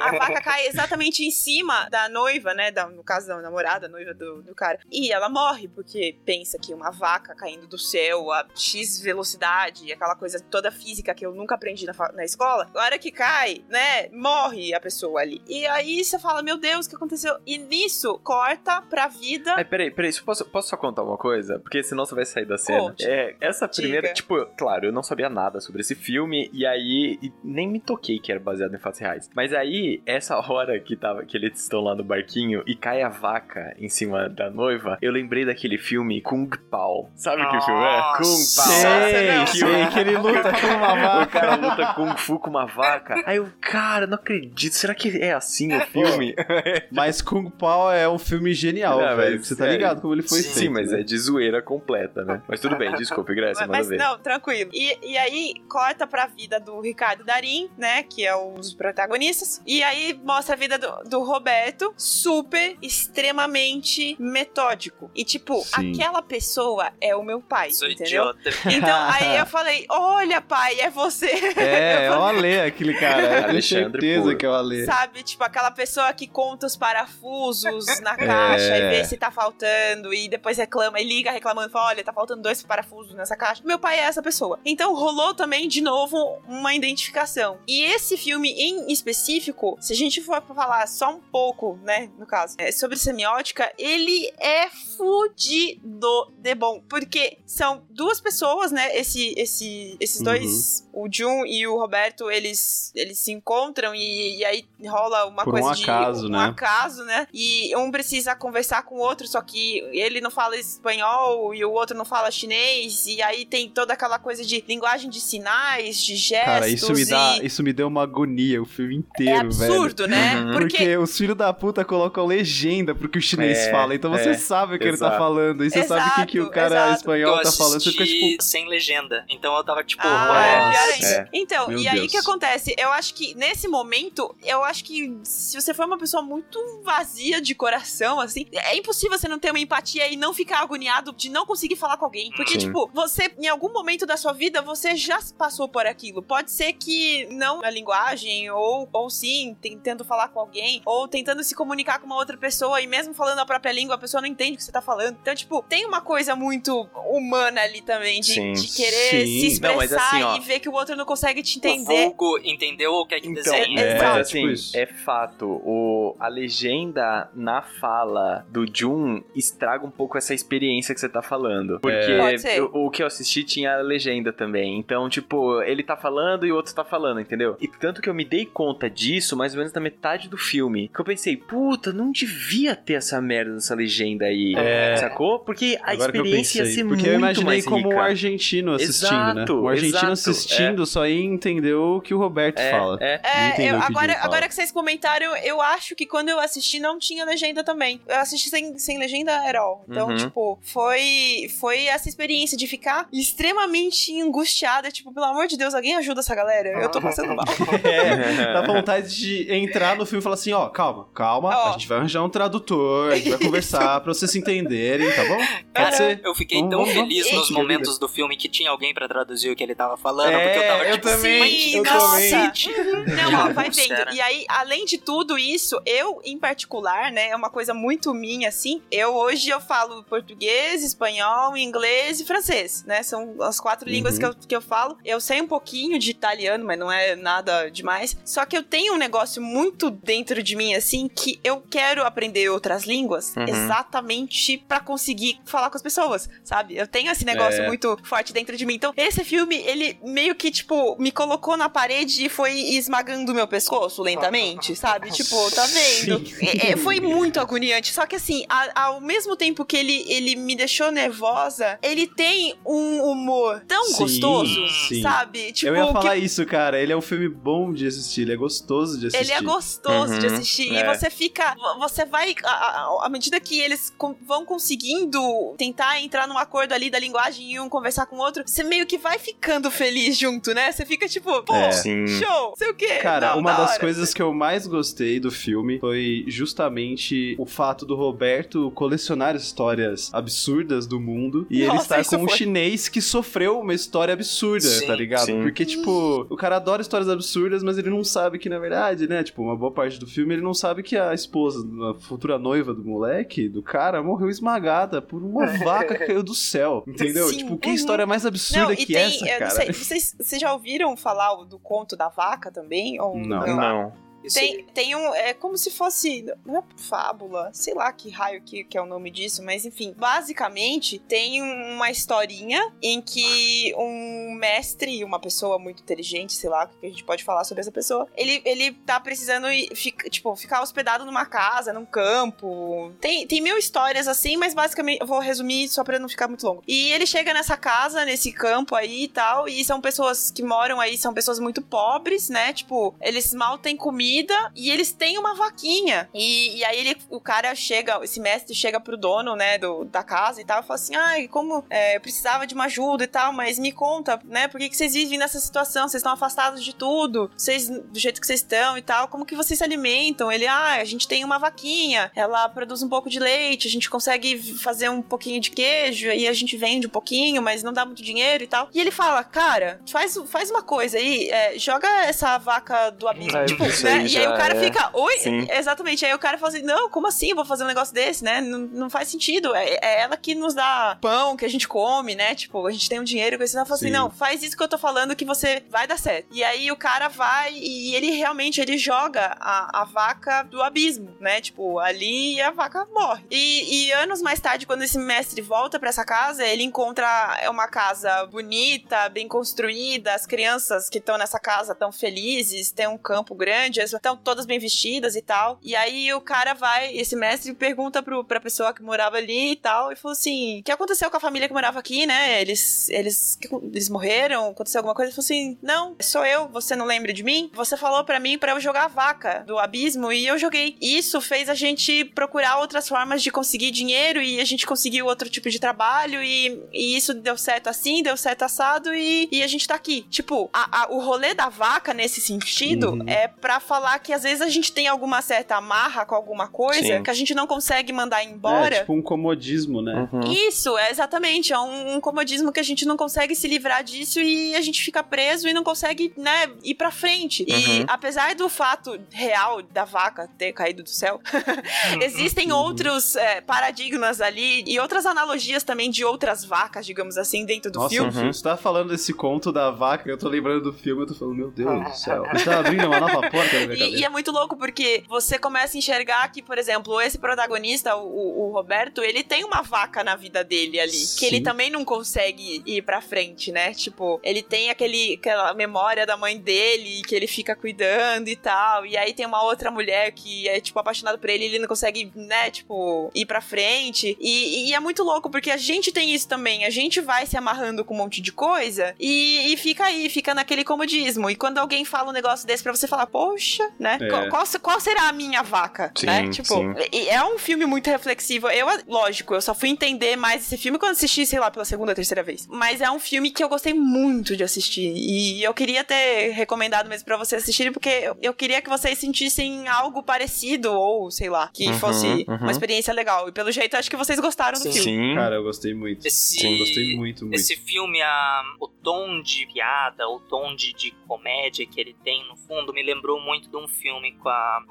A 0.00 0.10
vaca 0.12 0.40
cai 0.40 0.66
exatamente 0.66 1.24
em 1.24 1.30
cima 1.30 1.88
da 1.90 2.08
noiva, 2.08 2.52
né? 2.54 2.70
Da, 2.70 2.86
no 2.86 3.02
caso 3.02 3.26
da 3.28 3.36
namorada, 3.38 3.88
noiva 3.88 4.12
do, 4.14 4.42
do 4.42 4.54
cara. 4.54 4.78
E 4.90 5.12
ela 5.12 5.28
morre, 5.28 5.68
porque 5.68 6.16
pensa 6.24 6.58
que 6.58 6.72
uma 6.74 6.90
vaca 6.90 7.34
caindo 7.34 7.66
do 7.66 7.78
céu 7.78 8.30
a 8.32 8.44
X 8.54 9.00
velocidade, 9.00 9.92
aquela 9.92 10.14
coisa 10.16 10.40
toda 10.50 10.70
física 10.70 11.14
que 11.14 11.24
eu 11.24 11.32
nunca 11.34 11.54
aprendi 11.54 11.86
na, 11.86 11.94
na 12.12 12.24
escola. 12.24 12.68
A 12.74 12.82
hora 12.84 12.98
que 12.98 13.10
cai, 13.10 13.64
né? 13.68 14.08
Morre 14.12 14.59
a 14.74 14.80
pessoa 14.80 15.20
ali. 15.20 15.40
E 15.48 15.66
aí 15.66 16.04
você 16.04 16.18
fala, 16.18 16.42
meu 16.42 16.56
Deus, 16.58 16.86
o 16.86 16.88
que 16.90 16.96
aconteceu? 16.96 17.36
E 17.46 17.58
nisso, 17.58 18.18
corta 18.22 18.82
pra 18.82 19.08
vida. 19.08 19.54
Ai, 19.56 19.64
peraí, 19.64 19.90
peraí, 19.90 20.10
isso 20.10 20.24
posso, 20.24 20.44
posso 20.44 20.68
só 20.68 20.76
contar 20.76 21.02
uma 21.02 21.16
coisa? 21.16 21.58
Porque 21.58 21.82
senão 21.82 22.04
você 22.04 22.14
vai 22.14 22.24
sair 22.24 22.44
da 22.44 22.58
cena. 22.58 22.80
Conte. 22.80 23.06
É, 23.06 23.36
essa 23.40 23.66
primeira, 23.68 24.02
Diga. 24.08 24.14
tipo, 24.14 24.46
claro, 24.56 24.86
eu 24.86 24.92
não 24.92 25.02
sabia 25.02 25.28
nada 25.28 25.60
sobre 25.60 25.80
esse 25.80 25.94
filme, 25.94 26.50
e 26.52 26.66
aí 26.66 27.18
e 27.22 27.32
nem 27.42 27.68
me 27.68 27.80
toquei 27.80 28.18
que 28.18 28.30
era 28.30 28.40
baseado 28.40 28.74
em 28.74 28.78
fatos 28.78 29.00
reais. 29.00 29.30
Mas 29.34 29.52
aí, 29.52 30.02
essa 30.06 30.36
hora 30.38 30.78
que, 30.80 30.96
tava, 30.96 31.24
que 31.24 31.36
eles 31.36 31.60
estão 31.60 31.80
lá 31.80 31.94
no 31.94 32.04
barquinho 32.04 32.62
e 32.66 32.74
cai 32.74 33.02
a 33.02 33.08
vaca 33.08 33.74
em 33.78 33.88
cima 33.88 34.28
da 34.28 34.50
noiva, 34.50 34.98
eu 35.00 35.12
lembrei 35.12 35.44
daquele 35.44 35.78
filme 35.78 36.20
Kung 36.20 36.48
Pao. 36.70 37.10
Sabe 37.14 37.46
que 37.48 37.60
filme 37.64 37.84
é? 37.84 38.00
Kung 38.16 38.22
Pao. 38.22 38.66
sei, 38.66 39.32
não. 39.36 39.46
sei 39.46 39.86
que 39.86 39.98
ele 39.98 40.16
luta 40.16 40.52
com 40.52 40.66
uma 40.66 40.90
O 41.00 41.02
vaca. 41.02 41.40
cara 41.40 41.54
luta 41.56 41.94
Kung 41.94 42.16
Fu 42.16 42.38
com 42.38 42.50
uma 42.50 42.66
vaca. 42.66 43.22
Aí 43.26 43.36
eu, 43.36 43.48
cara, 43.60 44.06
não 44.06 44.14
acredito. 44.16 44.49
Será 44.70 44.94
que 44.94 45.18
é 45.20 45.32
assim 45.32 45.74
o 45.76 45.80
filme? 45.86 46.34
Mas 46.90 47.20
Kung 47.20 47.48
Pao 47.50 47.90
é 47.92 48.08
um 48.08 48.18
filme 48.18 48.52
genial, 48.52 49.00
Não, 49.00 49.16
velho. 49.16 49.36
mas 49.38 49.46
Você 49.46 49.56
tá 49.56 49.66
é- 49.66 49.72
ligado 49.72 50.00
como 50.00 50.14
ele 50.14 50.22
foi 50.22 50.40
Sim, 50.42 50.52
feito. 50.52 50.72
mas 50.72 50.90
né? 50.90 51.00
é 51.00 51.02
de 51.02 51.16
zoeira 51.18 51.62
completa, 51.62 52.24
né? 52.24 52.42
Mas 52.48 52.60
tudo 52.60 52.76
bem, 52.76 52.92
desculpe, 52.94 53.34
Grécia, 53.34 53.66
Mas 53.66 53.88
ver. 53.88 53.98
não, 53.98 54.18
tranquilo. 54.18 54.70
E, 54.72 54.98
e 55.12 55.18
aí 55.18 55.54
corta 55.68 56.06
pra 56.06 56.26
vida 56.26 56.58
do 56.60 56.80
Ricardo 56.80 57.24
Darim, 57.24 57.68
né? 57.78 58.02
Que 58.02 58.26
é 58.26 58.34
um 58.36 58.54
dos 58.54 58.74
protagonistas. 58.74 59.60
E 59.66 59.82
aí 59.82 60.18
mostra 60.24 60.54
a 60.54 60.58
vida 60.58 60.78
do, 60.78 61.08
do 61.08 61.22
Roberto, 61.22 61.92
super, 61.96 62.76
extremamente 62.82 64.16
metódico. 64.18 65.10
E 65.14 65.24
tipo, 65.24 65.60
Sim. 65.62 65.92
aquela 65.92 66.22
pessoa 66.22 66.92
é 67.00 67.14
o 67.14 67.22
meu 67.22 67.40
pai, 67.40 67.70
Sou 67.72 67.88
entendeu? 67.88 68.06
idiota. 68.34 68.40
Então 68.70 68.98
aí 69.10 69.36
eu 69.38 69.46
falei: 69.46 69.84
olha, 69.88 70.40
pai, 70.40 70.80
é 70.80 70.90
você. 70.90 71.30
É, 71.56 72.06
é 72.06 72.10
o 72.10 72.22
Ale, 72.22 72.60
aquele 72.60 72.94
cara. 72.94 73.28
Tenho 73.28 73.44
Alexandre 73.50 74.00
certeza 74.00 74.22
Puro. 74.22 74.36
Que 74.40 74.46
é 74.46 74.48
o 74.48 74.54
Ale. 74.54 74.84
Sabe, 74.86 75.22
tipo, 75.22 75.44
aquela 75.44 75.70
pessoa 75.70 76.12
que 76.12 76.26
conta 76.26 76.66
os 76.66 76.76
parafusos 76.76 77.86
na 78.00 78.16
caixa 78.16 78.64
É. 78.76 78.78
e 78.78 78.90
vê 78.90 79.04
se 79.04 79.16
tá 79.16 79.30
faltando 79.30 80.12
e 80.12 80.28
depois 80.28 80.56
reclama 80.56 81.00
e 81.00 81.04
liga 81.04 81.30
reclamando 81.30 81.68
e 81.68 81.72
fala: 81.72 81.88
olha, 81.88 82.02
tá 82.04 82.12
faltando 82.12 82.42
dois 82.42 82.62
parafusos 82.62 83.14
nessa 83.14 83.36
caixa. 83.36 83.62
Meu 83.64 83.78
pai 83.78 83.98
é 83.98 84.02
essa 84.02 84.22
pessoa. 84.22 84.58
Então 84.64 84.94
rolou 84.94 85.34
também, 85.34 85.68
de 85.68 85.80
novo, 85.80 86.16
uma 86.48 86.74
identificação. 86.74 87.58
E 87.68 87.82
esse 87.82 88.16
filme 88.16 88.50
em 88.50 88.90
específico, 88.92 89.76
se 89.80 89.92
a 89.92 89.96
gente 89.96 90.20
for 90.20 90.42
falar 90.42 90.86
só 90.86 91.10
um 91.10 91.20
pouco, 91.20 91.78
né, 91.82 92.10
no 92.18 92.26
caso, 92.26 92.56
é, 92.58 92.72
sobre 92.72 92.96
semiótica, 92.96 93.72
ele 93.78 94.32
é 94.38 94.68
fudido 94.96 96.32
de 96.38 96.54
bom. 96.54 96.82
Porque 96.88 97.38
são 97.46 97.82
duas 97.90 98.20
pessoas, 98.20 98.72
né? 98.72 98.96
Esse, 98.96 99.34
esse, 99.36 99.96
esses 100.00 100.20
dois, 100.22 100.88
o 100.92 101.06
Jun 101.12 101.44
e 101.46 101.66
o 101.66 101.78
Roberto, 101.78 102.30
eles, 102.30 102.92
eles 102.94 103.18
se 103.18 103.32
encontram 103.32 103.94
e, 103.94 104.19
e 104.38 104.44
aí 104.44 104.64
rola 104.88 105.26
uma 105.26 105.44
Por 105.44 105.54
um 105.54 105.60
coisa 105.60 105.74
de 105.76 105.82
acaso, 105.84 106.26
um 106.26 106.30
né? 106.30 106.44
acaso, 106.44 107.04
né? 107.04 107.26
E 107.32 107.74
um 107.76 107.90
precisa 107.90 108.34
conversar 108.34 108.82
com 108.82 108.96
o 108.96 108.98
outro, 109.00 109.26
só 109.26 109.40
que 109.40 109.78
ele 109.92 110.20
não 110.20 110.30
fala 110.30 110.56
espanhol 110.56 111.54
e 111.54 111.64
o 111.64 111.70
outro 111.72 111.96
não 111.96 112.04
fala 112.04 112.30
chinês, 112.30 113.06
e 113.06 113.22
aí 113.22 113.44
tem 113.44 113.68
toda 113.68 113.92
aquela 113.92 114.18
coisa 114.18 114.44
de 114.44 114.64
linguagem 114.66 115.10
de 115.10 115.20
sinais, 115.20 116.02
de 116.02 116.16
gestos. 116.16 116.44
Cara, 116.46 116.68
isso 116.68 116.92
me, 116.92 117.04
dá, 117.04 117.38
e... 117.42 117.46
isso 117.46 117.62
me 117.62 117.72
deu 117.72 117.88
uma 117.88 118.02
agonia 118.02 118.60
o 118.62 118.66
filme 118.66 118.96
inteiro, 118.96 119.32
É 119.32 119.54
velho. 119.54 119.72
absurdo, 119.74 120.06
né? 120.08 120.36
Uhum. 120.40 120.52
Porque- 120.52 120.76
Porque... 120.78 120.96
os 120.98 121.16
filhos 121.16 121.36
da 121.36 121.52
puta 121.52 121.84
colocam 121.84 122.26
legenda 122.26 122.94
pro 122.94 123.08
que 123.08 123.18
o 123.18 123.22
chinês 123.22 123.58
É, 123.58 123.70
fala. 123.70 123.94
Então 123.94 124.10
você 124.10 124.30
é, 124.30 124.34
sabe 124.34 124.76
o 124.76 124.78
que 124.78 124.84
ele 124.84 124.94
exato. 124.94 125.12
tá 125.12 125.18
falando. 125.18 125.64
E 125.64 125.70
você 125.70 125.82
sabe 125.84 126.08
o 126.10 126.14
que, 126.14 126.26
que 126.26 126.38
o 126.38 126.42
Exato, 126.42 126.54
cara 126.54 126.74
exato. 126.76 126.94
espanhol 126.96 127.36
eu 127.36 127.42
tá 127.42 127.52
falando. 127.52 127.80
Você 127.80 127.90
fica 127.90 128.04
tipo. 128.04 128.42
sem 128.42 128.68
legenda. 128.68 129.24
Então 129.28 129.56
eu 129.56 129.64
tava 129.64 129.82
tipo, 129.84 130.02
Ah, 130.04 130.72
é. 131.00 131.04
É. 131.04 131.28
Então, 131.32 131.68
Meu 131.68 131.78
e 131.78 131.88
aí 131.88 131.96
o 131.96 132.00
Deus. 132.00 132.12
que 132.12 132.18
acontece? 132.18 132.74
Eu 132.78 132.90
acho 132.92 133.14
que 133.14 133.34
nesse 133.34 133.68
momento, 133.68 134.09
eu 134.42 134.64
acho 134.64 134.84
que 134.84 135.18
se 135.24 135.60
você 135.60 135.72
for 135.74 135.86
uma 135.86 135.98
pessoa 135.98 136.22
muito 136.22 136.58
vazia 136.82 137.40
de 137.40 137.54
coração, 137.54 138.20
assim, 138.20 138.46
é 138.52 138.76
impossível 138.76 139.18
você 139.18 139.28
não 139.28 139.38
ter 139.38 139.50
uma 139.50 139.58
empatia 139.60 140.08
e 140.08 140.16
não 140.16 140.32
ficar 140.34 140.60
agoniado 140.60 141.12
de 141.12 141.28
não 141.28 141.44
conseguir 141.46 141.76
falar 141.76 141.96
com 141.96 142.04
alguém. 142.04 142.30
Porque, 142.36 142.52
Sim. 142.52 142.66
tipo, 142.66 142.90
você, 142.92 143.30
em 143.38 143.48
algum 143.48 143.72
momento 143.72 144.06
da 144.06 144.16
sua 144.16 144.32
vida, 144.32 144.62
você 144.62 144.96
já 144.96 145.18
passou 145.36 145.68
por 145.68 145.86
aquilo. 145.86 146.22
Pode 146.22 146.50
ser 146.50 146.72
que 146.74 147.26
não 147.30 147.60
na 147.60 147.70
linguagem, 147.70 148.50
ou, 148.50 148.88
ou 148.92 149.10
sim, 149.10 149.56
tentando 149.60 150.04
falar 150.04 150.28
com 150.28 150.40
alguém, 150.40 150.82
ou 150.84 151.06
tentando 151.08 151.42
se 151.44 151.54
comunicar 151.54 151.98
com 151.98 152.06
uma 152.06 152.16
outra 152.16 152.36
pessoa, 152.36 152.80
e 152.80 152.86
mesmo 152.86 153.14
falando 153.14 153.38
a 153.40 153.46
própria 153.46 153.72
língua, 153.72 153.94
a 153.94 153.98
pessoa 153.98 154.20
não 154.20 154.28
entende 154.28 154.54
o 154.54 154.56
que 154.56 154.64
você 154.64 154.72
tá 154.72 154.80
falando. 154.82 155.18
Então, 155.20 155.34
tipo, 155.34 155.62
tem 155.68 155.84
uma 155.86 156.00
coisa 156.00 156.34
muito 156.36 156.88
humana 157.10 157.60
ali 157.62 157.80
também, 157.82 158.20
de, 158.20 158.34
Sim. 158.34 158.52
de 158.52 158.68
querer 158.68 159.10
Sim. 159.26 159.40
se 159.40 159.46
expressar 159.46 159.96
Não, 159.96 160.06
assim, 160.06 160.22
ó, 160.22 160.36
e 160.36 160.40
ver 160.40 160.60
que 160.60 160.68
o 160.68 160.72
outro 160.72 160.96
não 160.96 161.04
consegue 161.04 161.42
te 161.42 161.56
o 161.56 161.58
entender. 161.58 161.84
vulgo 162.04 162.38
entendeu 162.38 162.92
ou 162.92 163.06
quer 163.06 163.20
que 163.20 163.28
Então, 163.28 163.42
desenhe. 163.42 163.78
é- 163.78 163.98
mas 164.02 164.08
Exato. 164.08 164.20
assim, 164.20 164.54
Tipo 164.54 164.78
é 164.78 164.86
fato, 164.86 165.46
o, 165.64 166.16
a 166.18 166.28
legenda 166.28 167.28
na 167.34 167.62
fala 167.62 168.44
do 168.50 168.64
Jun 168.72 169.22
estraga 169.34 169.84
um 169.86 169.90
pouco 169.90 170.16
essa 170.18 170.34
experiência 170.34 170.94
que 170.94 171.00
você 171.00 171.08
tá 171.08 171.22
falando. 171.22 171.78
Porque 171.80 172.16
Pode 172.18 172.38
ser. 172.40 172.58
eu- 172.58 172.70
o 172.72 172.90
que 172.90 173.02
eu 173.02 173.06
assisti 173.06 173.44
tinha 173.44 173.74
a 173.78 173.82
legenda 173.82 174.32
também. 174.32 174.78
Então, 174.78 175.08
tipo, 175.08 175.60
ele 175.62 175.82
tá 175.82 175.96
falando 175.96 176.46
e 176.46 176.52
o 176.52 176.56
outro 176.56 176.74
tá 176.74 176.84
falando, 176.84 177.20
entendeu? 177.20 177.56
E 177.60 177.66
tanto 177.68 178.00
que 178.02 178.08
eu 178.08 178.14
me 178.14 178.24
dei 178.24 178.44
conta 178.46 178.88
disso 178.88 179.36
mais 179.36 179.52
ou 179.54 179.58
menos 179.58 179.72
na 179.72 179.80
metade 179.80 180.28
do 180.28 180.36
filme. 180.36 180.88
Que 180.92 181.00
eu 181.00 181.04
pensei, 181.04 181.36
puta, 181.36 181.92
não 181.92 182.10
devia 182.12 182.74
ter 182.76 182.94
essa 182.94 183.20
merda 183.20 183.54
dessa 183.54 183.74
legenda 183.74 184.24
aí. 184.26 184.54
É. 184.56 184.96
Sacou? 184.96 185.38
Porque 185.40 185.78
a 185.82 185.92
Agora 185.92 186.10
experiência 186.16 186.58
ia 186.58 186.64
pensei. 186.64 186.82
ser 186.82 186.88
Porque 186.88 187.02
muito 187.02 187.06
eu 187.06 187.14
imaginei 187.14 187.46
mais 187.46 187.64
como 187.66 187.86
um 187.86 187.90
rica. 187.90 188.02
argentino 188.02 188.72
assistindo, 188.74 189.06
Exato, 189.40 189.54
né? 189.56 189.60
Um 189.60 189.68
argentino 189.68 189.96
exato, 190.12 190.12
assistindo 190.12 190.86
só 190.86 191.06
ia 191.06 191.20
entender 191.24 191.74
o 191.74 192.00
que 192.00 192.14
o 192.14 192.18
Roberto 192.18 192.58
É, 192.58 192.70
fala. 192.70 192.98
é. 193.00 193.20
É, 193.22 193.48
entendeu 193.50 193.74
eu- 193.74 193.80
o 193.80 193.89
o 193.89 193.89
agora, 193.90 194.18
agora 194.22 194.48
que 194.48 194.54
vocês 194.54 194.70
comentaram, 194.72 195.36
eu 195.38 195.60
acho 195.60 195.94
que 195.94 196.06
quando 196.06 196.28
eu 196.28 196.38
assisti 196.40 196.78
não 196.80 196.98
tinha 196.98 197.24
legenda 197.24 197.62
também. 197.64 198.00
Eu 198.06 198.16
assisti 198.18 198.48
sem, 198.48 198.78
sem 198.78 198.98
legenda 198.98 199.36
at 199.48 199.54
all. 199.56 199.84
Então, 199.88 200.08
Uhum. 200.08 200.16
tipo, 200.16 200.58
foi, 200.62 201.50
foi 201.60 201.84
essa 201.86 202.08
experiência 202.08 202.56
de 202.56 202.66
ficar 202.66 203.08
extremamente 203.12 204.20
angustiada. 204.20 204.90
Tipo, 204.90 205.12
pelo 205.12 205.26
amor 205.26 205.46
de 205.46 205.56
Deus, 205.56 205.74
alguém 205.74 205.94
ajuda 205.96 206.20
essa 206.20 206.34
galera. 206.34 206.68
Eu 206.82 206.88
tô 206.90 207.00
passando 207.00 207.34
mal. 207.34 207.44
É, 207.82 208.52
dá 208.52 208.62
vontade 208.62 209.14
de 209.16 209.52
entrar 209.52 209.96
no 209.96 210.04
filme 210.06 210.20
e 210.20 210.22
falar 210.22 210.34
assim, 210.34 210.52
ó, 210.52 210.68
calma, 210.68 211.08
calma, 211.14 211.48
Ó. 211.48 211.68
a 211.68 211.72
gente 211.72 211.88
vai 211.88 211.98
arranjar 211.98 212.22
um 212.22 212.28
tradutor, 212.28 213.12
a 213.12 213.16
gente 213.16 213.30
vai 213.30 213.38
conversar 213.38 214.00
pra 214.00 214.12
vocês 214.12 214.30
se 214.30 214.38
entenderem, 214.38 215.10
tá 215.12 215.24
bom? 215.24 215.36
Pode 215.36 215.46
Cara, 215.74 215.92
ser? 215.92 216.20
eu 216.22 216.34
fiquei 216.34 216.58
Vamos- 216.58 216.70
tão 216.70 216.84
vamos- 216.84 216.94
feliz 216.94 217.24
vamos- 217.30 217.40
nos 217.40 217.50
momentos 217.50 217.98
do 217.98 218.08
filme 218.08 218.36
que 218.36 218.48
tinha 218.48 218.70
alguém 218.70 218.92
pra 218.94 219.08
traduzir 219.08 219.50
o 219.50 219.56
que 219.56 219.62
ele 219.62 219.74
tava 219.74 219.96
falando, 219.96 220.32
É, 220.32 220.44
porque 220.48 220.58
eu 220.58 220.68
tava 220.70 220.84
eu 220.84 220.92
tipo, 220.92 221.08
também, 221.08 221.60
"Sim, 221.60 221.76
eu 221.76 221.82
cacete." 221.82 222.70
Não, 222.70 223.46
ó, 223.46 223.52
vai 223.52 223.70
Vendo. 223.88 224.12
E 224.14 224.20
aí, 224.20 224.44
além 224.48 224.84
de 224.84 224.98
tudo 224.98 225.38
isso, 225.38 225.80
eu, 225.86 226.20
em 226.24 226.38
particular, 226.38 227.10
né, 227.10 227.28
é 227.30 227.36
uma 227.36 227.50
coisa 227.50 227.72
muito 227.74 228.12
minha, 228.14 228.48
assim. 228.48 228.82
Eu 228.90 229.14
hoje 229.14 229.48
eu 229.50 229.60
falo 229.60 230.02
português, 230.04 230.82
espanhol, 230.82 231.56
inglês 231.56 232.20
e 232.20 232.24
francês, 232.24 232.84
né? 232.84 233.02
São 233.02 233.36
as 233.42 233.58
quatro 233.60 233.88
línguas 233.88 234.18
que 234.18 234.24
eu, 234.24 234.34
que 234.34 234.54
eu 234.56 234.60
falo. 234.60 234.96
Eu 235.04 235.20
sei 235.20 235.40
um 235.40 235.46
pouquinho 235.46 235.98
de 235.98 236.10
italiano, 236.10 236.64
mas 236.64 236.78
não 236.78 236.90
é 236.90 237.14
nada 237.16 237.70
demais. 237.70 238.16
Só 238.24 238.44
que 238.44 238.56
eu 238.56 238.62
tenho 238.62 238.94
um 238.94 238.98
negócio 238.98 239.40
muito 239.42 239.90
dentro 239.90 240.42
de 240.42 240.54
mim, 240.56 240.74
assim, 240.74 241.08
que 241.08 241.40
eu 241.42 241.60
quero 241.70 242.04
aprender 242.04 242.48
outras 242.50 242.84
línguas 242.84 243.34
Uhum. 243.36 243.44
exatamente 243.48 244.58
pra 244.68 244.80
conseguir 244.80 245.40
falar 245.44 245.70
com 245.70 245.76
as 245.76 245.82
pessoas, 245.82 246.28
sabe? 246.44 246.76
Eu 246.76 246.86
tenho 246.86 247.10
esse 247.10 247.24
negócio 247.24 247.62
É. 247.62 247.66
muito 247.66 247.96
forte 248.04 248.32
dentro 248.32 248.56
de 248.56 248.66
mim. 248.66 248.74
Então, 248.74 248.92
esse 248.96 249.24
filme, 249.24 249.56
ele 249.56 249.98
meio 250.04 250.34
que, 250.34 250.50
tipo, 250.50 250.96
me 251.00 251.10
colocou 251.10 251.56
na 251.56 251.68
parede 251.68 252.24
e 252.24 252.28
foi 252.28 252.52
esmagando 252.52 253.32
o 253.32 253.34
meu 253.34 253.46
pescoço 253.46 253.69
lentamente, 253.98 254.74
sabe? 254.76 255.10
Tipo, 255.10 255.50
tá 255.50 255.64
vendo? 255.66 256.22
É, 256.40 256.72
é, 256.72 256.76
foi 256.76 257.00
muito 257.00 257.38
agoniante. 257.40 257.92
Só 257.92 258.06
que, 258.06 258.16
assim, 258.16 258.44
a- 258.48 258.84
ao 258.86 259.00
mesmo 259.00 259.36
tempo 259.36 259.64
que 259.64 259.76
ele, 259.76 260.04
ele 260.08 260.36
me 260.36 260.54
deixou 260.56 260.90
nervosa, 260.90 261.78
ele 261.82 262.06
tem 262.06 262.54
um 262.66 263.02
humor 263.02 263.62
tão 263.66 263.84
Sim, 263.84 263.98
gostoso, 263.98 264.68
sim. 264.88 265.02
sabe? 265.02 265.52
Tipo, 265.52 265.68
eu 265.72 265.76
ia 265.76 265.86
que 265.86 265.92
falar 265.92 266.16
isso, 266.16 266.44
cara. 266.46 266.80
Ele 266.80 266.92
é 266.92 266.96
um 266.96 267.00
filme 267.02 267.28
bom 267.28 267.72
de 267.72 267.86
assistir, 267.86 268.22
ele 268.22 268.32
é 268.32 268.36
gostoso 268.36 268.98
de 268.98 269.06
assistir. 269.08 269.24
Ele 269.24 269.32
é 269.32 269.42
gostoso 269.42 270.18
de 270.18 270.26
Uhum, 270.26 270.34
assistir. 270.34 270.74
é. 270.74 270.80
E 270.80 270.84
você 270.96 271.10
fica. 271.10 271.54
Você 271.78 272.04
vai. 272.04 272.34
À 272.44 273.08
medida 273.10 273.38
que 273.40 273.60
eles 273.60 273.92
com- 273.96 274.16
vão 274.26 274.44
conseguindo 274.44 275.54
tentar 275.56 276.00
entrar 276.00 276.26
num 276.26 276.38
acordo 276.38 276.72
ali 276.72 276.90
da 276.90 276.98
linguagem 276.98 277.52
e 277.52 277.60
um 277.60 277.68
conversar 277.68 278.06
com 278.06 278.16
o 278.16 278.20
outro, 278.20 278.42
você 278.46 278.62
meio 278.62 278.86
que 278.86 278.98
vai 278.98 279.18
ficando 279.18 279.70
feliz 279.70 280.16
junto, 280.16 280.54
né? 280.54 280.70
Você 280.72 280.84
fica 280.86 281.08
tipo, 281.08 281.42
pô, 281.42 281.54
É. 281.54 281.70
Show, 281.72 282.54
sei 282.56 282.70
o 282.70 282.74
quê. 282.74 282.96
Cara, 282.96 283.30
Não, 283.32 283.38
uma 283.40 283.52
da 283.52 283.59
das 283.66 283.78
coisas 283.78 284.14
que 284.14 284.22
eu 284.22 284.32
mais 284.32 284.66
gostei 284.66 285.18
do 285.20 285.30
filme 285.30 285.78
foi 285.78 286.24
justamente 286.28 287.34
o 287.38 287.46
fato 287.46 287.84
do 287.84 287.94
Roberto 287.94 288.70
colecionar 288.72 289.34
histórias 289.36 290.10
absurdas 290.12 290.86
do 290.86 291.00
mundo 291.00 291.46
e 291.50 291.62
ele 291.62 291.68
Nossa, 291.68 291.82
estar 291.82 292.00
isso 292.00 292.16
com 292.16 292.24
um 292.24 292.28
foi. 292.28 292.36
chinês 292.36 292.88
que 292.88 293.00
sofreu 293.00 293.60
uma 293.60 293.74
história 293.74 294.14
absurda, 294.14 294.66
Sim, 294.66 294.86
tá 294.86 294.94
ligado? 294.94 295.26
sim. 295.26 295.42
Porque, 295.42 295.64
tipo, 295.64 296.26
o 296.28 296.36
cara 296.36 296.56
adora 296.56 296.82
histórias 296.82 297.08
absurdas, 297.08 297.62
mas 297.62 297.78
ele 297.78 297.90
não 297.90 298.04
sabe 298.04 298.38
que, 298.38 298.48
na 298.48 298.58
verdade, 298.58 299.08
né, 299.08 299.22
tipo, 299.22 299.42
uma 299.42 299.56
boa 299.56 299.72
parte 299.72 299.98
do 299.98 300.06
filme 300.06 300.34
ele 300.34 300.42
não 300.42 300.54
sabe 300.54 300.82
que 300.82 300.96
a 300.96 301.12
esposa, 301.14 301.66
a 301.90 301.94
futura 301.94 302.38
noiva 302.38 302.74
do 302.74 302.84
moleque, 302.84 303.48
do 303.48 303.62
cara, 303.62 304.02
morreu 304.02 304.28
esmagada 304.28 305.00
por 305.02 305.22
uma 305.22 305.46
vaca 305.64 305.96
que 305.96 306.06
caiu 306.06 306.22
do 306.22 306.34
céu, 306.34 306.84
entendeu? 306.86 307.28
Sim, 307.28 307.38
tipo, 307.38 307.58
que 307.58 307.68
uhum. 307.68 307.74
história 307.74 308.06
mais 308.06 308.24
absurda 308.24 308.68
Não, 308.68 308.76
que 308.76 308.86
tem. 308.86 308.96
essa, 308.96 309.26
cara? 309.26 309.50
sei, 309.50 309.72
vocês, 309.72 310.16
vocês 310.18 310.40
já 310.40 310.52
ouviram 310.52 310.96
falar 310.96 311.34
do 311.44 311.58
conto 311.58 311.96
da 311.96 312.08
vaca 312.08 312.50
também? 312.50 313.00
Ou 313.00 313.18
Não. 313.18 313.40
Não. 313.40 313.49
Não. 313.56 313.92
Tem, 314.28 314.64
tem 314.64 314.94
um. 314.94 315.14
É 315.14 315.32
como 315.32 315.56
se 315.56 315.70
fosse. 315.70 316.26
Não 316.44 316.58
é 316.58 316.62
fábula, 316.76 317.50
sei 317.52 317.74
lá 317.74 317.92
que 317.92 318.10
raio 318.10 318.42
que, 318.42 318.64
que 318.64 318.76
é 318.76 318.82
o 318.82 318.86
nome 318.86 319.10
disso, 319.10 319.42
mas 319.42 319.64
enfim. 319.64 319.94
Basicamente, 319.96 320.98
tem 320.98 321.42
uma 321.42 321.90
historinha 321.90 322.60
em 322.82 323.00
que 323.00 323.74
um 323.76 324.34
mestre, 324.34 325.02
uma 325.04 325.18
pessoa 325.18 325.58
muito 325.58 325.82
inteligente, 325.82 326.32
sei 326.32 326.50
lá, 326.50 326.64
o 326.64 326.80
que 326.80 326.86
a 326.86 326.90
gente 326.90 327.04
pode 327.04 327.24
falar 327.24 327.44
sobre 327.44 327.60
essa 327.60 327.72
pessoa. 327.72 328.06
Ele, 328.16 328.42
ele 328.44 328.72
tá 328.72 329.00
precisando, 329.00 329.46
fica, 329.74 330.08
tipo, 330.10 330.34
ficar 330.36 330.62
hospedado 330.62 331.04
numa 331.04 331.24
casa, 331.24 331.72
num 331.72 331.86
campo. 331.86 332.92
Tem, 333.00 333.26
tem 333.26 333.40
mil 333.40 333.56
histórias 333.56 334.06
assim, 334.06 334.36
mas 334.36 334.54
basicamente 334.54 335.00
eu 335.00 335.06
vou 335.06 335.18
resumir 335.18 335.68
só 335.68 335.82
pra 335.82 335.98
não 335.98 336.08
ficar 336.08 336.28
muito 336.28 336.46
longo. 336.46 336.62
E 336.66 336.92
ele 336.92 337.06
chega 337.06 337.32
nessa 337.32 337.56
casa, 337.56 338.04
nesse 338.04 338.32
campo 338.32 338.74
aí 338.74 339.04
e 339.04 339.08
tal, 339.08 339.48
e 339.48 339.64
são 339.64 339.80
pessoas 339.80 340.30
que 340.30 340.42
moram 340.42 340.80
aí, 340.80 340.96
são 340.98 341.14
pessoas 341.14 341.38
muito 341.38 341.62
pobres, 341.62 342.28
né? 342.28 342.52
Tipo, 342.52 342.94
eles 343.00 343.32
mal 343.32 343.58
têm 343.58 343.76
comida 343.76 344.09
e 344.54 344.70
eles 344.70 344.92
têm 344.92 345.18
uma 345.18 345.34
vaquinha. 345.34 346.08
E, 346.14 346.58
e 346.58 346.64
aí 346.64 346.78
ele, 346.78 346.96
o 347.08 347.20
cara 347.20 347.54
chega, 347.54 348.00
esse 348.02 348.20
mestre 348.20 348.54
chega 348.54 348.80
pro 348.80 348.96
dono, 348.96 349.36
né, 349.36 349.58
do, 349.58 349.84
da 349.84 350.02
casa 350.02 350.40
e 350.40 350.44
tal, 350.44 350.60
e 350.60 350.62
fala 350.62 350.74
assim: 350.74 350.96
ai, 350.96 351.28
como 351.28 351.64
é, 351.70 351.96
eu 351.96 352.00
precisava 352.00 352.46
de 352.46 352.54
uma 352.54 352.64
ajuda 352.64 353.04
e 353.04 353.06
tal, 353.06 353.32
mas 353.32 353.58
me 353.58 353.72
conta, 353.72 354.20
né, 354.24 354.48
por 354.48 354.60
que, 354.60 354.68
que 354.68 354.76
vocês 354.76 354.94
vivem 354.94 355.18
nessa 355.18 355.38
situação? 355.38 355.88
Vocês 355.88 356.00
estão 356.00 356.12
afastados 356.12 356.64
de 356.64 356.74
tudo, 356.74 357.30
vocês, 357.36 357.68
do 357.68 357.98
jeito 357.98 358.20
que 358.20 358.26
vocês 358.26 358.40
estão 358.40 358.76
e 358.76 358.82
tal, 358.82 359.08
como 359.08 359.26
que 359.26 359.36
vocês 359.36 359.58
se 359.58 359.64
alimentam? 359.64 360.30
Ele, 360.30 360.46
ah, 360.46 360.76
a 360.80 360.84
gente 360.84 361.06
tem 361.06 361.24
uma 361.24 361.38
vaquinha, 361.38 362.10
ela 362.14 362.48
produz 362.48 362.82
um 362.82 362.88
pouco 362.88 363.08
de 363.08 363.18
leite, 363.18 363.68
a 363.68 363.70
gente 363.70 363.88
consegue 363.88 364.38
fazer 364.58 364.88
um 364.88 365.02
pouquinho 365.02 365.40
de 365.40 365.50
queijo 365.50 366.08
e 366.10 366.26
a 366.26 366.32
gente 366.32 366.56
vende 366.56 366.86
um 366.86 366.90
pouquinho, 366.90 367.42
mas 367.42 367.62
não 367.62 367.72
dá 367.72 367.84
muito 367.84 368.02
dinheiro 368.02 368.44
e 368.44 368.46
tal. 368.46 368.68
E 368.72 368.80
ele 368.80 368.90
fala, 368.90 369.22
cara, 369.22 369.80
faz, 369.90 370.18
faz 370.26 370.50
uma 370.50 370.62
coisa 370.62 370.98
aí, 370.98 371.28
é, 371.30 371.58
joga 371.58 371.88
essa 372.04 372.38
vaca 372.38 372.90
do 372.90 373.08
abismo, 373.08 373.38
Ah, 373.38 373.44
tipo, 373.44 373.64
isso 373.64 373.86
E 374.06 374.18
aí 374.18 374.26
o 374.26 374.36
cara 374.36 374.56
é. 374.56 374.60
fica, 374.60 374.90
oi? 374.92 375.18
Sim. 375.18 375.46
Exatamente. 375.50 376.04
Aí 376.04 376.14
o 376.14 376.18
cara 376.18 376.38
fala 376.38 376.52
assim: 376.52 376.62
não, 376.62 376.88
como 376.88 377.06
assim? 377.06 377.30
Eu 377.30 377.36
Vou 377.36 377.44
fazer 377.44 377.64
um 377.64 377.68
negócio 377.68 377.94
desse, 377.94 378.22
né? 378.22 378.40
Não, 378.40 378.58
não 378.58 378.90
faz 378.90 379.08
sentido. 379.08 379.54
É, 379.54 379.78
é 379.80 380.00
ela 380.02 380.16
que 380.16 380.34
nos 380.34 380.52
dá 380.54 380.98
pão 381.00 381.36
que 381.36 381.44
a 381.44 381.48
gente 381.48 381.66
come, 381.66 382.14
né? 382.14 382.34
Tipo, 382.34 382.66
a 382.66 382.70
gente 382.70 382.88
tem 382.88 383.00
um 383.00 383.04
dinheiro 383.04 383.38
com 383.38 383.44
isso. 383.44 383.56
Ela 383.56 383.64
fala 383.64 383.76
assim: 383.76 383.86
Sim. 383.86 383.92
não, 383.92 384.10
faz 384.10 384.42
isso 384.42 384.56
que 384.56 384.62
eu 384.62 384.68
tô 384.68 384.76
falando 384.76 385.16
que 385.16 385.24
você 385.24 385.62
vai 385.70 385.86
dar 385.86 385.98
certo. 385.98 386.26
E 386.30 386.44
aí 386.44 386.70
o 386.70 386.76
cara 386.76 387.08
vai 387.08 387.54
e 387.54 387.94
ele 387.94 388.10
realmente 388.10 388.60
ele 388.60 388.76
joga 388.76 389.36
a, 389.40 389.82
a 389.82 389.84
vaca 389.84 390.42
do 390.42 390.62
abismo, 390.62 391.16
né? 391.18 391.40
Tipo, 391.40 391.78
ali 391.78 392.34
e 392.34 392.40
a 392.40 392.50
vaca 392.50 392.86
morre. 392.92 393.24
E, 393.30 393.86
e 393.86 393.92
anos 393.92 394.20
mais 394.20 394.40
tarde, 394.40 394.66
quando 394.66 394.82
esse 394.82 394.98
mestre 394.98 395.40
volta 395.40 395.78
pra 395.78 395.88
essa 395.88 396.04
casa, 396.04 396.46
ele 396.46 396.62
encontra 396.62 397.08
uma 397.48 397.68
casa 397.68 398.26
bonita, 398.26 399.08
bem 399.08 399.26
construída, 399.28 400.14
as 400.14 400.26
crianças 400.26 400.88
que 400.88 400.98
estão 400.98 401.16
nessa 401.16 401.38
casa 401.38 401.72
estão 401.72 401.90
felizes, 401.90 402.70
tem 402.70 402.86
um 402.86 402.98
campo 402.98 403.34
grande, 403.34 403.80
estão 403.98 404.16
todas 404.16 404.46
bem 404.46 404.58
vestidas 404.58 405.16
e 405.16 405.22
tal. 405.22 405.58
E 405.62 405.74
aí 405.76 406.12
o 406.12 406.20
cara 406.20 406.54
vai, 406.54 406.94
esse 406.96 407.16
mestre 407.16 407.52
pergunta 407.54 408.02
pro, 408.02 408.24
pra 408.24 408.40
pessoa 408.40 408.72
que 408.74 408.82
morava 408.82 409.16
ali 409.16 409.52
e 409.52 409.56
tal, 409.56 409.92
e 409.92 409.96
falou 409.96 410.12
assim: 410.12 410.60
o 410.60 410.62
que 410.62 410.72
aconteceu 410.72 411.10
com 411.10 411.16
a 411.16 411.20
família 411.20 411.48
que 411.48 411.54
morava 411.54 411.78
aqui, 411.78 412.06
né? 412.06 412.40
Eles, 412.40 412.88
eles, 412.90 413.38
eles 413.72 413.88
morreram? 413.88 414.50
Aconteceu 414.50 414.78
alguma 414.78 414.94
coisa? 414.94 415.10
Ele 415.10 415.14
falou 415.16 415.24
assim: 415.24 415.58
não, 415.62 415.96
sou 416.00 416.24
eu, 416.24 416.48
você 416.48 416.74
não 416.76 416.86
lembra 416.86 417.12
de 417.12 417.22
mim? 417.22 417.50
Você 417.54 417.76
falou 417.76 418.04
pra 418.04 418.20
mim 418.20 418.38
pra 418.38 418.52
eu 418.52 418.60
jogar 418.60 418.84
a 418.84 418.88
vaca 418.88 419.44
do 419.46 419.58
abismo 419.58 420.12
e 420.12 420.26
eu 420.26 420.38
joguei. 420.38 420.76
Isso 420.80 421.20
fez 421.20 421.48
a 421.48 421.54
gente 421.54 422.04
procurar 422.04 422.58
outras 422.58 422.88
formas 422.88 423.22
de 423.22 423.30
conseguir 423.30 423.70
dinheiro 423.70 424.20
e 424.22 424.40
a 424.40 424.44
gente 424.44 424.66
conseguiu 424.66 425.06
outro 425.06 425.28
tipo 425.28 425.48
de 425.50 425.58
trabalho 425.58 426.22
e, 426.22 426.62
e 426.72 426.96
isso 426.96 427.14
deu 427.14 427.36
certo 427.36 427.68
assim, 427.68 428.02
deu 428.02 428.16
certo 428.16 428.42
assado 428.42 428.94
e, 428.94 429.28
e 429.30 429.42
a 429.42 429.46
gente 429.46 429.66
tá 429.66 429.74
aqui. 429.74 430.02
Tipo, 430.10 430.48
a- 430.52 430.82
a- 430.84 430.90
o 430.90 431.00
rolê 431.00 431.34
da 431.34 431.48
vaca 431.48 431.92
nesse 431.94 432.20
sentido 432.20 432.90
Uhum. 432.90 433.04
é 433.08 433.28
pra 433.28 433.60
falar 433.60 433.79
que 433.98 434.12
às 434.12 434.22
vezes 434.22 434.40
a 434.40 434.48
gente 434.48 434.72
tem 434.72 434.86
alguma 434.88 435.22
certa 435.22 435.56
amarra 435.56 436.04
com 436.04 436.14
alguma 436.14 436.48
coisa 436.48 436.82
Sim. 436.98 437.02
que 437.02 437.10
a 437.10 437.14
gente 437.14 437.34
não 437.34 437.46
consegue 437.46 437.92
mandar 437.92 438.22
embora. 438.24 438.76
É, 438.76 438.80
tipo 438.80 438.92
um 438.92 439.02
comodismo, 439.02 439.82
né? 439.82 440.08
Isso, 440.48 440.76
é 440.78 440.90
exatamente. 440.90 441.52
É 441.52 441.58
um, 441.58 441.96
um 441.96 442.00
comodismo 442.00 442.52
que 442.52 442.60
a 442.60 442.62
gente 442.62 442.84
não 442.86 442.96
consegue 442.96 443.34
se 443.34 443.46
livrar 443.48 443.82
disso 443.84 444.20
e 444.20 444.54
a 444.54 444.60
gente 444.60 444.82
fica 444.82 445.02
preso 445.02 445.48
e 445.48 445.52
não 445.52 445.62
consegue, 445.64 446.12
né, 446.16 446.48
ir 446.62 446.74
pra 446.74 446.90
frente. 446.90 447.44
E 447.46 447.60
Uhum. 447.80 447.84
apesar 447.88 448.34
do 448.34 448.48
fato 448.48 448.98
real 449.10 449.60
da 449.62 449.84
vaca 449.84 450.28
ter 450.38 450.52
caído 450.52 450.82
do 450.82 450.88
céu, 450.90 451.20
existem 452.00 452.52
outros 452.52 453.16
é, 453.16 453.40
paradigmas 453.40 454.20
ali 454.20 454.62
e 454.66 454.78
outras 454.78 455.06
analogias 455.06 455.62
também 455.62 455.90
de 455.90 456.04
outras 456.04 456.44
vacas, 456.44 456.86
digamos 456.86 457.16
assim, 457.16 457.44
dentro 457.44 457.70
do 457.70 457.78
Nossa, 457.78 457.94
filme. 457.94 458.10
uhum. 458.16 458.32
você 458.32 458.42
tá 458.42 458.56
falando 458.56 458.90
desse 458.90 459.12
conto 459.12 459.52
da 459.52 459.70
vaca, 459.70 460.08
eu 460.08 460.18
tô 460.18 460.28
lembrando 460.28 460.62
do 460.62 460.72
filme, 460.72 461.02
eu 461.02 461.06
tô 461.06 461.14
falando, 461.14 461.36
meu 461.36 461.50
Deus 461.50 461.84
do 461.84 461.96
céu. 461.96 462.24
Você 462.32 462.44
tá 462.44 462.58
abrindo 462.60 462.86
uma 462.86 463.00
nova 463.00 463.28
porta 463.30 463.56
E, 463.74 464.04
é 464.04 464.08
muito 464.08 464.30
louco 464.30 464.56
porque 464.56 465.04
você 465.08 465.38
começa 465.38 465.76
a 465.76 465.78
enxergar 465.78 466.30
que, 466.32 466.42
por 466.42 466.58
exemplo, 466.58 467.00
esse 467.00 467.18
protagonista, 467.18 467.96
o, 467.96 468.48
o 468.48 468.52
Roberto, 468.52 469.02
ele 469.02 469.22
tem 469.22 469.44
uma 469.44 469.62
vaca 469.62 470.02
na 470.04 470.16
vida 470.16 470.42
dele 470.42 470.80
ali, 470.80 471.06
que 471.18 471.26
ele 471.26 471.38
Sim. 471.38 471.42
também 471.42 471.70
não 471.70 471.84
consegue 471.84 472.62
ir 472.66 472.82
pra 472.82 473.00
frente, 473.00 473.52
né? 473.52 473.72
Tipo, 473.74 474.20
ele 474.22 474.42
tem 474.42 474.70
aquele, 474.70 475.14
aquela 475.14 475.54
memória 475.54 476.06
da 476.06 476.16
mãe 476.16 476.38
dele 476.38 477.02
que 477.06 477.14
ele 477.14 477.26
fica 477.26 477.54
cuidando 477.54 478.28
e 478.28 478.36
tal. 478.36 478.86
E 478.86 478.96
aí 478.96 479.12
tem 479.12 479.26
uma 479.26 479.42
outra 479.42 479.70
mulher 479.70 480.12
que 480.12 480.48
é, 480.48 480.60
tipo, 480.60 480.78
apaixonada 480.78 481.18
por 481.18 481.28
ele 481.28 481.44
e 481.44 481.46
ele 481.46 481.58
não 481.58 481.68
consegue, 481.68 482.10
né, 482.14 482.50
tipo, 482.50 483.10
ir 483.14 483.26
pra 483.26 483.40
frente. 483.40 484.16
E, 484.20 484.68
e 484.68 484.74
é 484.74 484.80
muito 484.80 485.02
louco 485.02 485.30
porque 485.30 485.50
a 485.50 485.56
gente 485.56 485.92
tem 485.92 486.12
isso 486.12 486.28
também. 486.28 486.64
A 486.64 486.70
gente 486.70 487.00
vai 487.00 487.26
se 487.26 487.36
amarrando 487.36 487.84
com 487.84 487.94
um 487.94 487.98
monte 487.98 488.20
de 488.20 488.32
coisa 488.32 488.94
e, 488.98 489.52
e 489.52 489.56
fica 489.56 489.84
aí, 489.84 490.08
fica 490.08 490.34
naquele 490.34 490.64
comodismo. 490.64 491.30
E 491.30 491.36
quando 491.36 491.58
alguém 491.58 491.84
fala 491.84 492.10
um 492.10 492.12
negócio 492.12 492.46
desse 492.46 492.62
pra 492.62 492.74
você 492.74 492.86
falar, 492.86 493.06
poxa, 493.06 493.59
né? 493.78 493.98
É. 494.00 494.08
Qual, 494.08 494.28
qual, 494.28 494.44
qual 494.62 494.80
será 494.80 495.08
a 495.08 495.12
minha 495.12 495.42
vaca? 495.42 495.92
Sim, 495.96 496.06
né? 496.06 496.28
Tipo, 496.30 496.48
sim. 496.54 496.74
é 497.08 497.22
um 497.24 497.38
filme 497.38 497.64
muito 497.66 497.88
reflexivo. 497.88 498.48
Eu, 498.48 498.66
lógico, 498.86 499.34
eu 499.34 499.40
só 499.40 499.54
fui 499.54 499.68
entender 499.68 500.16
mais 500.16 500.42
esse 500.46 500.56
filme 500.56 500.78
quando 500.78 500.92
assisti, 500.92 501.26
sei 501.26 501.38
lá, 501.40 501.50
pela 501.50 501.64
segunda, 501.64 501.94
terceira 501.94 502.22
vez. 502.22 502.46
Mas 502.48 502.80
é 502.80 502.90
um 502.90 502.98
filme 502.98 503.30
que 503.30 503.42
eu 503.42 503.48
gostei 503.48 503.74
muito 503.74 504.36
de 504.36 504.42
assistir. 504.44 504.92
E 504.94 505.42
eu 505.42 505.52
queria 505.54 505.82
ter 505.84 506.30
recomendado 506.32 506.88
mesmo 506.88 507.04
pra 507.04 507.16
vocês 507.16 507.42
assistirem, 507.42 507.72
porque 507.72 508.10
eu- 508.22 508.34
queria 508.34 508.62
que 508.62 508.68
vocês 508.70 508.98
sentissem 508.98 509.68
algo 509.68 510.02
parecido, 510.02 510.72
ou 510.72 511.10
sei 511.10 511.28
lá, 511.28 511.50
que 511.52 511.66
Uhum, 511.68 511.78
fosse 511.78 512.06
uhum. 512.06 512.36
uma 512.40 512.50
experiência 512.50 512.92
legal. 512.94 513.28
E 513.28 513.32
pelo 513.32 513.50
jeito, 513.52 513.76
acho 513.76 513.90
que 513.90 513.96
vocês 513.96 514.18
gostaram 514.20 514.58
do 514.58 514.72
filme. 514.72 515.14
Cara, 515.14 515.36
eu 515.36 515.42
gostei 515.42 515.74
muito. 515.74 516.06
Esse- 516.06 516.38
Sim, 516.38 516.58
gostei 516.58 516.96
muito, 516.96 517.24
muito. 517.24 517.34
Esse 517.34 517.56
filme, 517.56 518.00
a, 518.02 518.42
o 518.60 518.68
tom 518.68 519.20
de 519.22 519.46
piada, 519.52 520.08
o 520.08 520.20
tom 520.20 520.54
de, 520.54 520.72
de 520.72 520.90
comédia 521.06 521.66
que 521.66 521.80
ele 521.80 521.94
tem 522.02 522.26
no 522.28 522.36
fundo, 522.36 522.72
me 522.72 522.82
lembrou 522.82 523.20
muito 523.20 523.39
de 523.48 523.56
um 523.56 523.66
filme 523.68 524.12
com 524.16 524.28
a 524.28 524.62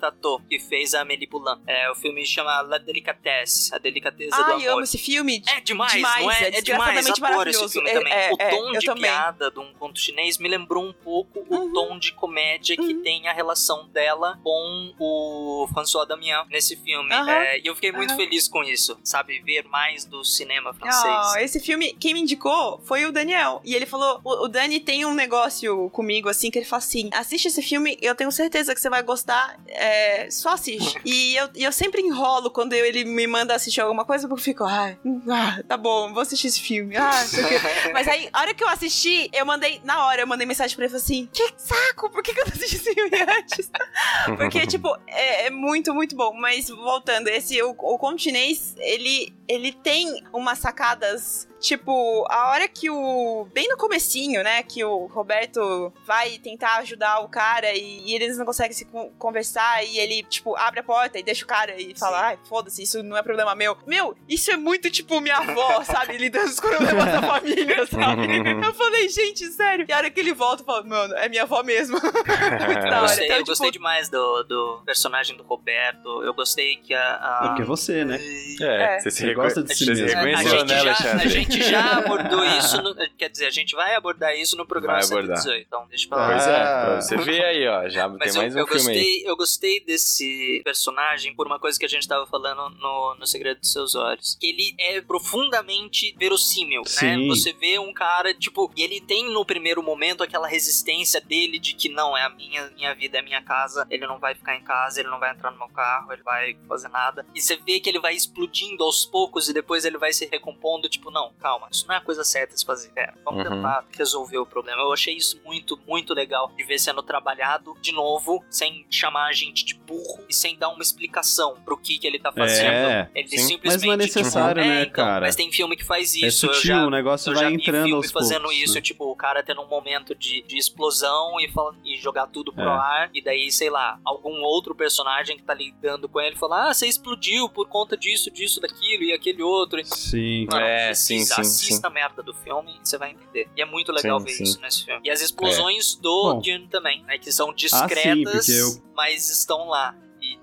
Tautou, 0.00 0.40
que 0.48 0.58
fez 0.58 0.94
a 0.94 1.00
Amélie 1.02 1.26
Poulain. 1.26 1.58
É, 1.66 1.90
o 1.90 1.94
filme 1.94 2.24
chama 2.26 2.60
La 2.62 2.78
Delicatesse, 2.78 3.74
a 3.74 3.78
delicadeza 3.78 4.36
do 4.36 4.42
Ai, 4.42 4.50
amor. 4.52 4.62
eu 4.64 4.72
amo 4.74 4.82
esse 4.82 4.98
filme. 4.98 5.42
É 5.46 5.60
demais, 5.60 5.92
demais 5.92 6.24
não 6.24 6.30
é? 6.30 6.42
é 6.42 6.58
É, 6.58 6.60
demais, 6.60 7.06
adoro 7.10 7.50
esse 7.50 7.68
filme 7.68 7.88
É- 7.90 7.92
também. 7.94 8.12
é- 8.12 8.32
o 8.32 8.36
é, 8.38 8.50
tom 8.50 8.72
de 8.72 8.86
também. 8.86 9.10
Uhum. 9.10 9.16
piada 9.16 9.50
de 9.50 9.58
um 9.58 9.72
conto 9.74 9.98
chinês 9.98 10.38
me 10.38 10.48
lembrou 10.48 10.84
um 10.84 10.92
pouco 10.92 11.40
o 11.48 11.72
tom 11.72 11.98
de 11.98 12.12
comédia 12.12 12.76
que 12.76 12.94
tem 12.94 13.28
a 13.28 13.32
relação 13.32 13.88
dela 13.88 14.38
com 14.42 14.94
o 14.98 15.68
François 15.72 16.06
Damiens 16.06 16.46
nesse 16.48 16.76
filme. 16.76 17.12
Aham. 17.12 17.30
É, 17.30 17.58
e 17.60 17.66
eu 17.66 17.74
fiquei 17.74 17.92
muito 17.92 18.14
feliz 18.16 18.48
com 18.48 18.62
isso, 18.62 18.98
sabe? 19.04 19.38
Ver 19.40 19.64
mais 19.68 20.04
do 20.04 20.24
cinema 20.24 20.72
francês. 20.74 21.04
Ah, 21.34 21.42
esse 21.42 21.60
filme, 21.60 21.94
quem 21.94 22.14
me 22.14 22.20
indicou 22.20 22.80
foi 22.84 23.04
o 23.04 23.12
Daniel. 23.12 23.60
E 23.64 23.74
ele 23.74 23.86
falou: 23.86 24.20
o, 24.24 24.44
o 24.44 24.48
Dani 24.48 24.80
tem 24.80 25.04
um 25.04 25.14
negócio 25.14 25.88
comigo, 25.90 26.28
assim, 26.28 26.50
que 26.50 26.58
ele 26.58 26.66
fala 26.66 26.78
assim: 26.82 27.08
assiste 27.12 27.46
esse 27.48 27.62
filme, 27.62 27.96
eu 28.00 28.14
tenho 28.18 28.32
certeza 28.32 28.74
que 28.74 28.80
você 28.80 28.90
vai 28.90 29.02
gostar, 29.02 29.56
é, 29.68 30.28
só 30.30 30.50
assiste. 30.50 31.00
e 31.06 31.36
eu, 31.36 31.48
eu 31.54 31.72
sempre 31.72 32.02
enrolo 32.02 32.50
quando 32.50 32.72
eu- 32.74 32.84
ele 32.84 33.04
me 33.04 33.26
manda 33.26 33.54
assistir 33.54 33.80
alguma 33.80 34.04
coisa, 34.04 34.26
porque 34.28 34.40
eu 34.40 34.44
fico, 34.44 34.64
ai, 34.64 34.98
ah, 35.30 35.62
tá 35.66 35.76
bom, 35.76 36.12
vou 36.12 36.20
assistir 36.20 36.48
esse 36.48 36.60
filme. 36.60 36.96
Ah. 36.96 37.12
Mas 37.94 38.08
aí, 38.08 38.28
a 38.32 38.40
hora 38.40 38.52
que 38.54 38.62
eu 38.64 38.68
assisti, 38.68 39.30
eu 39.32 39.46
mandei, 39.46 39.80
na 39.84 40.04
hora, 40.04 40.20
eu 40.22 40.26
mandei 40.26 40.46
mensagem 40.46 40.76
pra 40.76 40.86
ele 40.86 40.96
assim: 40.96 41.28
que 41.32 41.54
saco, 41.56 42.10
por 42.10 42.22
que, 42.22 42.34
que 42.34 42.40
eu 42.40 42.44
não 42.46 42.52
assisti 42.52 42.76
esse 42.76 42.92
filme 42.92 43.16
antes? 43.38 43.70
Porque, 44.36 44.66
tipo, 44.66 44.94
é, 45.06 45.46
é 45.46 45.50
muito, 45.50 45.94
muito 45.94 46.16
bom. 46.16 46.32
Mas 46.34 46.68
voltando, 46.68 47.28
esse, 47.28 47.62
o, 47.62 47.70
o 47.70 47.98
Conto 47.98 48.20
Chinês, 48.20 48.74
ele, 48.78 49.32
ele 49.46 49.72
tem 49.72 50.22
umas 50.32 50.58
sacadas. 50.58 51.47
Tipo, 51.60 52.26
a 52.30 52.50
hora 52.50 52.68
que 52.68 52.88
o. 52.90 53.46
Bem 53.52 53.68
no 53.68 53.76
comecinho, 53.76 54.42
né? 54.42 54.62
Que 54.62 54.84
o 54.84 55.06
Roberto 55.06 55.92
vai 56.06 56.38
tentar 56.38 56.76
ajudar 56.78 57.20
o 57.20 57.28
cara 57.28 57.72
e, 57.74 58.02
e 58.06 58.14
eles 58.14 58.38
não 58.38 58.46
conseguem 58.46 58.72
se 58.72 58.84
con- 58.84 59.10
conversar. 59.18 59.84
E 59.84 59.98
ele, 59.98 60.22
tipo, 60.22 60.56
abre 60.56 60.80
a 60.80 60.82
porta 60.82 61.18
e 61.18 61.22
deixa 61.22 61.44
o 61.44 61.48
cara 61.48 61.80
e 61.80 61.94
fala: 61.98 62.20
ai, 62.28 62.38
foda-se, 62.48 62.82
isso 62.82 63.02
não 63.02 63.16
é 63.16 63.22
problema 63.22 63.54
meu. 63.54 63.76
Meu, 63.86 64.16
isso 64.28 64.50
é 64.50 64.56
muito 64.56 64.88
tipo 64.90 65.20
minha 65.20 65.36
avó, 65.36 65.82
sabe? 65.84 66.16
Lidando 66.18 66.44
com 66.46 66.50
os 66.50 66.60
problemas 66.60 67.04
da 67.06 67.22
família, 67.26 67.86
sabe? 67.86 68.66
eu 68.66 68.74
falei, 68.74 69.08
gente, 69.08 69.44
sério. 69.48 69.84
E 69.88 69.92
a 69.92 69.96
hora 69.96 70.10
que 70.10 70.20
ele 70.20 70.32
volta, 70.32 70.62
eu 70.62 70.66
falo, 70.66 70.86
mano, 70.86 71.14
é 71.14 71.28
minha 71.28 71.42
avó 71.42 71.62
mesmo. 71.62 71.98
muito 72.00 72.80
da 72.82 72.88
Eu 72.88 72.92
hora. 72.92 73.00
gostei, 73.00 73.24
Então, 73.26 73.36
eu 73.36 73.42
tipo, 73.42 73.50
gostei 73.50 73.70
demais 73.72 74.08
do, 74.08 74.42
do 74.44 74.82
personagem 74.86 75.36
do 75.36 75.42
Roberto. 75.42 76.22
Eu 76.22 76.32
gostei 76.34 76.76
que 76.76 76.94
a. 76.94 77.00
a- 77.00 77.40
É 77.44 77.48
porque 77.48 77.62
é 77.62 77.64
você, 77.64 78.04
né? 78.04 78.18
É, 78.60 78.96
É. 78.96 79.00
você 79.00 79.10
se 79.10 79.26
Você 79.26 79.34
gosta 79.34 79.62
de 79.62 79.74
si 79.74 79.84
você 79.84 79.94
se 79.96 80.02
mesmo. 80.02 80.18
a 80.18 80.22
reconheceu, 80.24 80.64
né, 80.64 80.78
Alexandre? 80.80 81.47
Gente 81.50 81.58
gente 81.62 81.70
já 81.70 81.98
abordou 81.98 82.44
isso, 82.58 82.82
no, 82.82 82.94
quer 83.16 83.28
dizer, 83.28 83.46
a 83.46 83.50
gente 83.50 83.74
vai 83.74 83.94
abordar 83.94 84.34
isso 84.36 84.56
no 84.56 84.66
programa 84.66 84.98
Vai 84.98 85.04
abordar. 85.04 85.36
118, 85.38 85.66
então 85.66 85.86
deixa 85.88 86.08
pra 86.08 86.18
lá. 86.18 86.28
Pois 86.28 86.46
é, 86.46 86.58
pra 86.58 87.00
você 87.00 87.16
ver 87.16 87.44
aí, 87.44 87.68
ó. 87.68 87.88
Já 87.88 88.08
Mas 88.08 88.18
tem 88.18 88.28
eu, 88.28 88.42
mais 88.42 88.54
um 88.54 88.58
eu 88.58 88.66
filme 88.66 88.80
aí. 88.80 88.94
gostei, 88.94 89.30
eu 89.30 89.36
gostei 89.36 89.80
desse 89.84 90.60
personagem 90.64 91.34
por 91.34 91.46
uma 91.46 91.58
coisa 91.58 91.78
que 91.78 91.84
a 91.84 91.88
gente 91.88 92.06
tava 92.06 92.26
falando 92.26 92.68
no, 92.76 93.16
no 93.18 93.26
Segredo 93.26 93.60
dos 93.60 93.72
Seus 93.72 93.94
Olhos. 93.94 94.36
Que 94.40 94.48
ele 94.48 94.74
é 94.78 95.00
profundamente 95.00 96.14
verossímil, 96.18 96.82
né? 96.82 96.88
Sim. 96.88 97.28
Você 97.28 97.52
vê 97.52 97.78
um 97.78 97.92
cara, 97.92 98.34
tipo, 98.34 98.72
e 98.76 98.82
ele 98.82 99.00
tem 99.00 99.30
no 99.30 99.44
primeiro 99.44 99.82
momento 99.82 100.22
aquela 100.22 100.46
resistência 100.48 101.20
dele 101.20 101.58
de 101.58 101.74
que 101.74 101.88
não, 101.88 102.16
é 102.16 102.24
a 102.24 102.28
minha, 102.28 102.70
minha 102.70 102.94
vida, 102.94 103.18
é 103.18 103.20
a 103.20 103.24
minha 103.24 103.42
casa, 103.42 103.86
ele 103.90 104.06
não 104.06 104.18
vai 104.18 104.34
ficar 104.34 104.56
em 104.56 104.62
casa, 104.62 105.00
ele 105.00 105.08
não 105.08 105.18
vai 105.18 105.32
entrar 105.32 105.50
no 105.50 105.58
meu 105.58 105.68
carro, 105.68 106.12
ele 106.12 106.22
vai 106.22 106.56
fazer 106.68 106.88
nada. 106.88 107.26
E 107.34 107.40
você 107.40 107.56
vê 107.56 107.80
que 107.80 107.88
ele 107.88 108.00
vai 108.00 108.14
explodindo 108.14 108.84
aos 108.84 109.04
poucos 109.04 109.48
e 109.48 109.52
depois 109.52 109.84
ele 109.84 109.98
vai 109.98 110.12
se 110.12 110.26
recompondo, 110.26 110.88
tipo, 110.88 111.10
não, 111.10 111.32
calma, 111.38 111.68
isso 111.70 111.86
não 111.86 111.94
é 111.94 111.98
a 111.98 112.00
coisa 112.00 112.24
certa 112.24 112.54
de 112.54 112.60
se 112.60 112.66
fazer. 112.66 112.90
É, 112.96 113.12
vamos 113.24 113.44
Uhum. 113.44 113.50
tentar 113.56 113.84
resolver 113.96 114.38
o 114.38 114.46
problema. 114.46 114.82
Eu 114.82 114.92
achei 114.92 115.16
isso 115.16 115.40
muito, 115.44 115.78
muito 115.86 116.12
legal 116.14 116.52
de 116.56 116.64
ver 116.64 116.78
sendo 116.78 117.02
trabalhado 117.02 117.74
de 117.80 117.92
novo, 117.92 118.44
sem 118.50 118.86
chamar 118.90 119.28
a 119.28 119.32
gente 119.32 119.64
de 119.64 119.74
burro 119.74 120.24
e 120.28 120.34
sem 120.34 120.56
dar 120.56 120.68
uma 120.70 120.82
explicação 120.82 121.56
pro 121.64 121.76
que, 121.76 121.98
que 121.98 122.06
ele 122.06 122.18
tá 122.18 122.32
fazendo. 122.32 122.68
É, 122.68 123.10
ele 123.14 123.28
sim. 123.28 123.38
simplesmente. 123.38 123.66
Mas 123.74 123.82
não 123.82 123.92
é 123.92 123.96
necessário, 123.96 124.62
tipo, 124.62 124.72
né, 124.74 124.78
é, 124.78 124.82
então, 124.82 124.92
cara? 124.92 125.26
Mas 125.26 125.36
tem 125.36 125.50
filme 125.52 125.76
que 125.76 125.84
faz 125.84 126.14
É 126.14 126.26
isso. 126.26 126.46
eu 126.46 126.54
sutil, 126.54 126.68
já, 126.76 126.86
o 126.86 126.90
negócio 126.90 127.30
eu 127.30 127.34
vai 127.34 127.44
já 127.44 127.48
vi 127.50 127.56
entrando 127.56 127.84
filme 127.84 127.96
aos 127.96 128.10
fazendo 128.10 128.42
poucos, 128.42 128.58
isso, 128.58 128.74
né? 128.74 128.80
tipo, 128.80 129.04
o 129.10 129.16
cara 129.16 129.42
tendo 129.42 129.60
um 129.62 129.68
momento 129.68 130.14
de, 130.14 130.42
de 130.42 130.56
explosão 130.56 131.38
e, 131.40 131.48
fala, 131.50 131.74
e 131.84 131.96
jogar 131.96 132.26
tudo 132.26 132.52
pro 132.52 132.62
É. 132.64 132.66
ar, 132.68 133.10
e 133.14 133.22
daí, 133.22 133.50
sei 133.50 133.70
lá, 133.70 133.98
algum 134.04 134.42
outro 134.42 134.74
personagem 134.74 135.36
que 135.36 135.42
tá 135.42 135.54
lidando 135.54 136.08
com 136.08 136.20
ele 136.20 136.36
fala: 136.36 136.68
Ah, 136.70 136.74
você 136.74 136.86
explodiu 136.86 137.48
por 137.48 137.68
conta 137.68 137.96
disso, 137.96 138.30
disso, 138.30 138.60
daquilo 138.60 139.04
e 139.04 139.12
aquele 139.12 139.42
outro. 139.42 139.80
Sim. 139.84 140.46
Não, 140.50 140.58
É, 140.58 140.94
sim, 140.94 141.24
sim, 141.34 141.40
assista 141.40 141.74
sim. 141.76 141.80
a 141.86 141.90
merda 141.90 142.22
do 142.22 142.34
filme 142.34 142.72
e 142.82 142.86
você 142.86 142.98
vai 142.98 143.10
entender. 143.12 143.48
E 143.56 143.62
é 143.62 143.64
muito 143.64 143.92
legal 143.92 144.18
Sim, 144.20 144.24
ver 144.26 144.32
sim. 144.32 144.42
isso 144.44 144.60
nesse 144.60 144.84
filme. 144.84 145.00
E 145.04 145.10
as 145.10 145.20
explosões 145.20 145.94
do 145.96 146.34
Bom. 146.34 146.40
Dune 146.40 146.68
também, 146.68 147.02
né? 147.04 147.18
Que 147.18 147.30
são 147.32 147.48
Ah, 147.48 147.50
sim, 147.50 147.56
discretas, 147.56 148.46
porque 148.46 148.52
eu- 148.60 148.82
mas 148.94 149.30
estão 149.30 149.68
lá. 149.68 149.94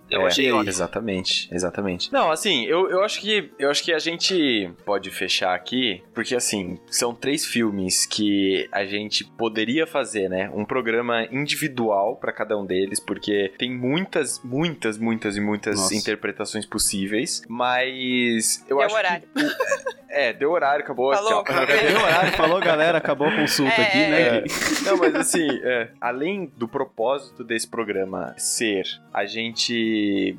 Eu 0.10 0.22
É, 0.22 0.26
achei 0.28 0.52
ótimo. 0.52 0.70
Exatamente, 0.70 1.50
exatamente. 1.52 2.12
Não, 2.14 2.32
assim, 2.32 2.66
eu, 2.66 2.90
eu 2.90 3.04
acho 3.04 3.20
que 3.20 3.52
eu 3.58 3.70
acho 3.72 3.84
que 3.84 3.92
a 3.94 4.00
gente 4.00 4.70
pode 4.86 5.10
fechar 5.10 5.56
aqui, 5.56 6.04
porque 6.14 6.36
assim, 6.36 6.80
são 6.88 7.14
três 7.14 7.46
filmes 7.46 8.06
que 8.06 8.68
a 8.72 8.86
gente 8.86 9.24
poderia 9.24 9.88
fazer, 9.88 10.30
né? 10.30 10.50
Um 10.54 10.64
programa 10.64 11.26
individual 11.32 12.18
pra 12.18 12.32
cada 12.32 12.58
um 12.58 12.66
deles, 12.66 13.00
porque 13.00 13.52
tem 13.58 13.72
muitas, 13.76 14.40
muitas, 14.44 14.98
muitas 14.98 15.36
e 15.38 15.42
muitas 15.42 15.76
Nossa. 15.76 15.96
interpretações 15.96 16.66
possíveis, 16.66 17.42
mas 17.50 18.64
eu 18.70 18.78
Deu 18.78 18.86
acho 18.86 18.96
horário. 18.96 19.24
que 19.34 19.86
é, 20.10 20.32
deu 20.32 20.52
horário, 20.52 20.84
acabou, 20.84 21.14
Falou. 21.14 21.44
tchau. 21.44 21.56
Deu 21.66 21.98
horário, 22.02 22.32
falou, 22.34 22.60
galera, 22.62 22.98
acabou 23.00 23.28
a 23.28 23.36
consulta 23.36 23.82
É, 23.82 23.84
aqui, 23.88 23.98
né? 23.98 24.38
É. 24.38 24.42
que- 24.44 24.84
Não, 24.86 24.98
mas 24.98 25.14
assim, 25.16 25.48
é, 25.64 25.90
além 26.00 26.46
do 26.56 26.68
propósito 26.68 27.44
desse 27.44 27.68
programa 27.68 28.34
ser 28.38 28.84
a 29.14 29.26
gente 29.26 29.74